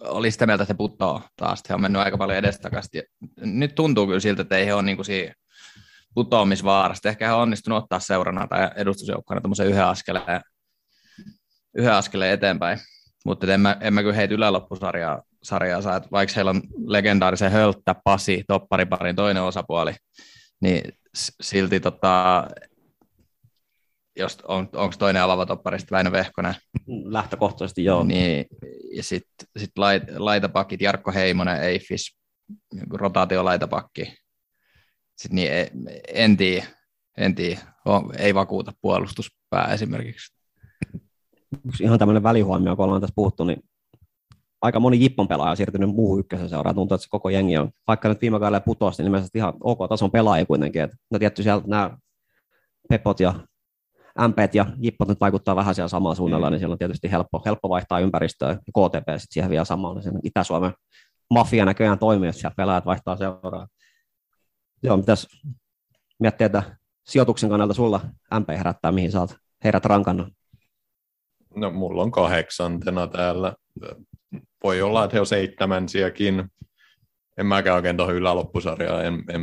oli 0.02 0.32
sitä 0.32 0.46
mieltä, 0.46 0.64
että 0.64 0.74
he 0.74 0.78
puttoo 0.78 1.22
taas. 1.36 1.64
He 1.70 1.74
on 1.74 1.82
mennyt 1.82 2.02
aika 2.02 2.18
paljon 2.18 2.38
edestakaisin. 2.38 3.04
Nyt 3.40 3.76
tuntuu 3.76 4.08
kyllä 4.08 4.20
siltä, 4.20 4.42
että 4.42 4.58
ei 4.58 4.66
he 4.66 4.74
ole 4.74 4.84
niin 4.84 5.06
siinä 5.06 5.34
putoamisvaarasta. 6.14 7.10
Ehkä 7.10 7.28
he 7.28 7.34
on 7.34 7.42
onnistunut 7.42 7.84
ottaa 7.84 8.00
seurana 8.00 8.48
tai 8.48 8.70
edustusjoukkona 8.76 9.42
tämmöisen 9.42 9.68
yhden 9.68 9.86
askeleen, 9.86 10.42
yhden 11.76 11.94
askeleen 11.94 12.34
eteenpäin. 12.34 12.80
Mutta 13.26 13.54
en 13.54 13.62
mä, 13.62 13.78
en 13.82 13.94
mä 13.94 14.02
kyllä 14.02 14.16
heitä 14.16 14.34
yläloppusarjaa 14.34 15.22
sarjaa 15.44 15.82
saa, 15.82 16.02
vaikka 16.12 16.34
heillä 16.36 16.52
on 16.52 16.62
legendaarisen 16.86 17.52
Hölttä, 17.52 17.96
Pasi, 18.04 18.44
toppariparin 18.48 19.16
toinen 19.16 19.44
osapuoli, 19.44 19.94
niin 20.62 20.94
silti 21.42 21.80
tota, 21.80 22.48
jos 24.16 24.38
on, 24.48 24.70
onko 24.74 24.96
toinen 25.00 25.22
avava 25.22 25.46
topparista 25.46 25.92
Väinö 25.92 26.12
Vehkonen, 26.12 26.56
Lähtökohtaisesti 27.06 27.84
joo. 27.84 28.04
niin, 28.04 28.46
ja 28.96 29.04
sitten 29.04 29.48
sit 29.58 29.72
lait, 29.78 30.04
laitapakit, 30.18 30.82
Jarkko 30.82 31.12
Heimonen, 31.12 31.64
Eifis, 31.64 32.18
rotaatiolaitapakki. 32.90 34.14
Sitten 35.18 35.36
niin 35.36 35.52
e- 35.54 35.72
en 36.08 36.38
tiedä, 36.38 36.66
en 37.18 37.36
tiedä. 37.36 37.60
Ei 38.18 38.36
vakuuta 38.36 38.72
puolustuspää 38.82 39.74
esimerkiksi. 39.74 40.41
Yksi 41.66 41.84
ihan 41.84 42.00
tämmöinen 42.00 42.24
välihuomio, 42.24 42.76
kun 42.76 42.86
ollaan 42.86 43.02
tässä 43.02 43.16
puhuttu, 43.16 43.44
niin 43.44 43.64
aika 44.62 44.80
moni 44.80 45.00
Jippon 45.00 45.28
pelaaja 45.28 45.52
on 45.52 45.58
siirtynyt 45.58 45.90
muuhun 45.90 46.20
ykkösen 46.20 46.50
seuraan. 46.50 46.76
Tuntuu, 46.76 46.96
että 46.96 47.04
se 47.04 47.10
koko 47.10 47.30
jengi 47.30 47.58
on, 47.58 47.72
vaikka 47.88 48.10
nyt 48.10 48.22
viime 48.22 48.40
kaudella 48.40 48.60
putosi, 48.60 49.02
niin 49.02 49.08
ilmeisesti 49.08 49.38
ihan 49.38 49.54
ok-tason 49.64 50.12
pelaajia 50.12 50.46
kuitenkin. 50.46 50.82
Et, 50.82 50.92
no 51.12 51.20
tietty 51.20 51.44
sieltä 51.44 51.68
nämä 51.68 51.98
Pepot 52.90 53.20
ja 53.20 53.34
MPt 54.28 54.56
ja 54.56 54.66
Jippot 54.78 55.08
nyt 55.08 55.20
vaikuttaa 55.20 55.56
vähän 55.56 55.76
siellä 55.76 55.88
samalla 55.88 56.16
suunnalla, 56.16 56.50
niin 56.50 56.60
siellä 56.60 56.74
on 56.74 56.78
tietysti 56.80 57.12
helppo, 57.12 57.42
helppo 57.46 57.70
vaihtaa 57.70 58.00
ympäristöä 58.00 58.50
ja 58.50 58.56
KTP 58.56 59.08
sitten 59.08 59.34
siihen 59.34 59.50
vielä 59.50 59.66
samalla. 59.66 60.02
Niin 60.02 60.20
Itä-Suomen 60.24 60.74
mafia 61.34 61.66
näköjään 61.66 62.00
toimii, 62.00 62.30
että 62.30 62.40
siellä 62.40 62.56
pelaajat 62.58 62.86
vaihtaa 62.86 63.18
seuraa. 63.18 63.68
Joo, 64.84 64.98
mitäs 64.98 65.28
miettii, 66.20 66.46
että 66.46 66.78
sijoituksen 67.08 67.50
kannalta 67.50 67.74
sulla 67.74 68.02
MP 68.40 68.50
herättää, 68.50 68.92
mihin 68.92 69.12
sä 69.12 69.20
oot 69.20 69.36
heidät 69.64 69.86
rankannut? 69.86 70.28
No 71.56 71.72
mulla 71.72 72.04
on 72.04 72.12
kahdeksantena 72.12 73.08
täällä. 73.08 73.56
Voi 74.64 74.82
olla, 74.82 75.04
että 75.04 75.16
he 75.16 75.20
on 75.20 75.26
seitsemänsiäkin. 75.26 76.52
En 77.38 77.46
mäkään 77.46 77.76
oikein 77.76 77.98
tuohon 77.98 78.16
yläloppusarjaan. 78.16 79.06
En, 79.06 79.24
en, 79.30 79.42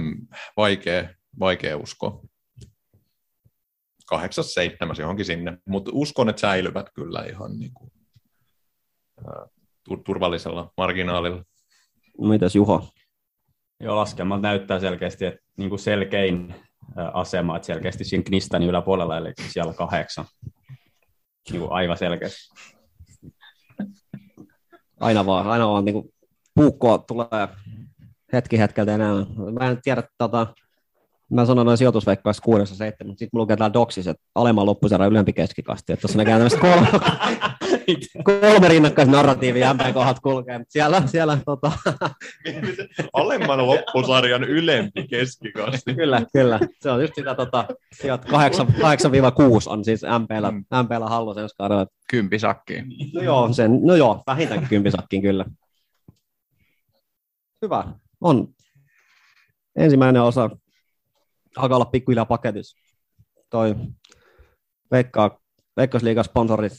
vaikea, 0.57 1.09
vaikea 1.39 1.77
uskoa. 1.77 2.23
Kahdeksas, 4.07 4.55
seitsemäs 4.55 4.99
johonkin 4.99 5.25
sinne. 5.25 5.59
Mutta 5.67 5.91
uskon, 5.95 6.29
että 6.29 6.41
säilyvät 6.41 6.87
kyllä 6.95 7.25
ihan 7.25 7.59
niin 7.59 7.71
kuin, 7.75 7.91
turvallisella 10.05 10.73
marginaalilla. 10.77 11.45
Mitäs 12.19 12.55
Juho? 12.55 12.89
Joo, 13.81 13.97
laskelmat 13.97 14.41
näyttää 14.41 14.81
selkeästi, 14.81 15.25
että 15.25 15.41
niin 15.57 15.69
kuin 15.69 15.79
selkein 15.79 16.55
asema, 17.13 17.57
että 17.57 17.67
selkeästi 17.67 18.05
siinä 18.05 18.25
Knistanin 18.25 18.69
yläpuolella, 18.69 19.19
eli 19.19 19.33
siellä 19.49 19.73
kahdeksan. 19.73 20.25
Niin 21.53 21.61
kuin 21.61 21.73
aivan 21.73 21.99
selkeästi. 21.99 22.55
Aina 25.01 25.27
vaan, 25.27 25.47
aina 25.47 25.69
vaan 25.69 25.85
niin 25.85 25.93
kuin 25.93 26.15
puukkoa 26.55 26.99
tulee 26.99 27.49
hetki 28.33 28.59
hetkeltä 28.59 28.95
enää. 28.95 29.13
Mä 29.59 29.71
en 29.71 29.83
tiedä, 29.83 30.03
tota, 30.19 30.47
mä 31.31 31.47
sanon 31.47 31.67
noin 31.67 31.79
kuudessa 32.43 32.77
seitsemän, 32.77 33.09
mutta 33.09 33.19
sitten 33.19 33.31
mulla 33.33 33.43
lukee 33.43 33.57
täällä 33.57 33.73
doksissa, 33.73 34.11
että 34.11 34.23
alemman 34.35 34.67
loppusarja 34.67 35.07
ylempi 35.07 35.33
keskikasti, 35.33 35.93
että 35.93 36.01
tuossa 36.01 36.19
näkee 36.19 36.35
tämmöistä 36.35 36.61
kolme, 36.61 36.89
kolme 38.23 38.69
rinnakkaista 38.69 39.13
narratiivia 39.13 39.75
MP-kohdat 39.75 40.21
kulkee, 40.21 40.59
mutta 40.59 40.73
siellä, 40.73 41.03
siellä 41.07 41.39
tota, 41.47 41.73
Alemman 43.13 43.67
loppusarjan 43.67 44.45
ylempi 44.45 45.09
keskikasti. 45.09 45.95
kyllä, 45.95 46.23
kyllä, 46.33 46.61
se 46.81 46.91
on 46.91 47.01
just 47.01 47.15
sitä 47.15 47.35
tota, 47.35 47.65
sijoit 47.93 48.25
8-6 48.25 48.29
on 49.67 49.85
siis 49.85 50.03
MPllä, 50.03 50.53
MPllä 50.83 51.07
hallussa 51.07 51.43
ensi 51.43 51.55
kaudella. 51.59 51.87
Kympisakkiin. 52.11 52.85
No 53.15 53.23
joo, 53.23 53.53
sen, 53.53 53.81
no 53.83 53.95
joo, 53.95 54.23
vähintäänkin 54.27 54.69
kympisakkiin 54.69 55.23
kyllä. 55.23 55.45
Hyvä. 57.63 57.85
on 58.21 58.49
ensimmäinen 59.77 60.23
osa 60.23 60.51
alkaa 61.57 61.77
olla 61.77 61.85
pikkuhiljaa 61.85 62.25
paketissa. 62.27 62.77
Toi 63.51 63.75
Veikka, 64.91 65.41
Veikkausliigan 65.77 66.25
sponsorit, 66.25 66.73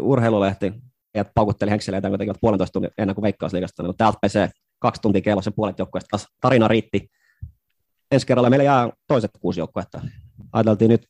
urheilulehti, 0.00 0.72
ja 1.14 1.24
paukutteli 1.34 1.70
henkseleitä, 1.70 2.08
kun 2.08 2.18
tekivät 2.18 2.40
puolentoista 2.40 2.72
tunnin 2.72 2.90
ennen 2.98 3.14
kuin 3.14 3.22
Veikkausliigasta. 3.22 3.82
Niin 3.82 3.96
täältä 3.96 4.18
pesee 4.22 4.50
kaksi 4.78 5.02
tuntia 5.02 5.22
kellossa 5.22 5.50
puolet 5.50 5.78
joukkueesta. 5.78 6.18
Tarina 6.40 6.68
riitti. 6.68 7.10
Ensi 8.10 8.26
kerralla 8.26 8.50
meillä 8.50 8.64
jää 8.64 8.90
toiset 9.06 9.30
kuusi 9.40 9.60
joukkuetta. 9.60 10.00
Ajateltiin 10.52 10.88
nyt 10.88 11.06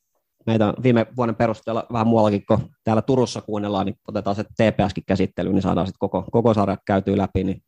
meitä 0.47 0.75
viime 0.83 1.07
vuoden 1.17 1.35
perusteella 1.35 1.87
vähän 1.93 2.07
muuallakin, 2.07 2.47
kun 2.47 2.71
täällä 2.85 3.03
Turussa 3.03 3.41
kuunnellaan, 3.41 3.87
niin 3.87 3.97
otetaan 4.09 4.37
se 4.37 4.45
TPSkin 4.45 5.05
käsittelyyn, 5.07 5.55
niin 5.55 5.63
saadaan 5.63 5.87
sitten 5.87 5.99
koko, 5.99 6.25
koko 6.33 6.55
sarja 6.55 6.77
käytyä 6.87 7.17
läpi. 7.17 7.45
Niin 7.45 7.63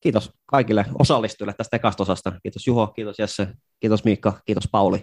kiitos 0.00 0.30
kaikille 0.46 0.86
osallistujille 0.98 1.54
tästä 1.54 1.76
ekasta 1.76 2.02
osasta. 2.02 2.32
Kiitos 2.42 2.66
Juho, 2.66 2.86
kiitos 2.86 3.18
Jesse, 3.18 3.48
kiitos 3.80 4.04
Miikka, 4.04 4.40
kiitos 4.46 4.68
Pauli. 4.72 5.02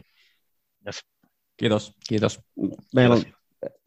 Kiitos. 1.57 1.91
Kiitos. 2.09 2.39
Meillä 2.95 3.15
on, 3.15 3.21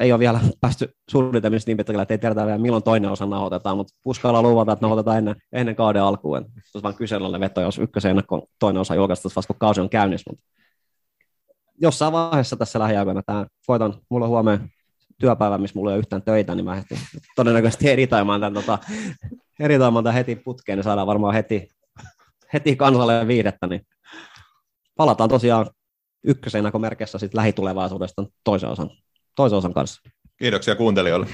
ei 0.01 0.13
ole 0.13 0.19
vielä 0.19 0.41
päästy 0.61 0.95
suunnitelmissa 1.11 1.69
niin 1.69 1.77
pitkälle, 1.77 2.03
että 2.03 2.15
ei 2.15 2.19
tiedetä 2.19 2.47
vielä 2.47 2.59
milloin 2.59 2.83
toinen 2.83 3.11
osa 3.11 3.27
nauhoitetaan, 3.27 3.77
mutta 3.77 3.95
uskalla 4.05 4.43
luvata, 4.43 4.73
että 4.73 4.83
nauhoitetaan 4.83 5.19
ennen, 5.19 5.37
ennen 5.53 5.77
kauden 5.77 6.03
alkuun. 6.03 6.41
Se 6.41 6.71
olisi 6.75 6.83
vain 6.83 6.95
kyselylle 6.95 7.41
veto, 7.41 7.61
jos 7.61 7.79
ykkösen 7.79 8.11
ennakkoon 8.11 8.43
toinen 8.59 8.81
osa 8.81 8.95
julkaistaisiin 8.95 9.37
vasta 9.37 9.53
kun 9.53 9.59
kausi 9.59 9.81
on 9.81 9.91
käynnissä. 9.91 10.31
Mutta 10.31 10.45
jossain 11.81 12.13
vaiheessa 12.13 12.57
tässä 12.57 12.79
lähiaikoina 12.79 13.23
tämä 13.27 13.47
voitan, 13.69 13.95
mulla 14.11 14.25
on 14.25 14.31
huomenna 14.31 14.69
työpäivä, 15.21 15.59
missä 15.59 15.79
mulla 15.79 15.91
ei 15.91 15.95
ole 15.95 15.99
yhtään 15.99 16.23
töitä, 16.23 16.55
niin 16.55 16.65
mä 16.65 16.77
ehdin 16.77 16.99
todennäköisesti 17.37 17.91
editoimaan 17.91 18.41
tämän, 18.41 18.55
tota, 18.55 18.79
editoimaan 19.61 20.05
tämän 20.05 20.15
heti 20.15 20.37
putkeen, 20.37 20.79
niin 20.79 20.85
saadaan 20.85 21.07
varmaan 21.07 21.35
heti, 21.35 21.69
heti 22.53 22.77
kansalle 22.77 23.27
viidettä, 23.27 23.67
niin 23.67 23.87
palataan 24.97 25.29
tosiaan 25.29 25.67
ykkösen 26.25 26.65
merkissä 26.79 27.19
sitten 27.19 27.39
lähitulevaisuudesta 27.39 28.25
toisen 28.45 28.71
osan, 28.71 28.91
toisen 29.39 29.59
osan 29.59 29.75
kanssa. 29.75 30.03
Kiitoksia 30.37 30.75
kuuntelijoille. 30.75 31.27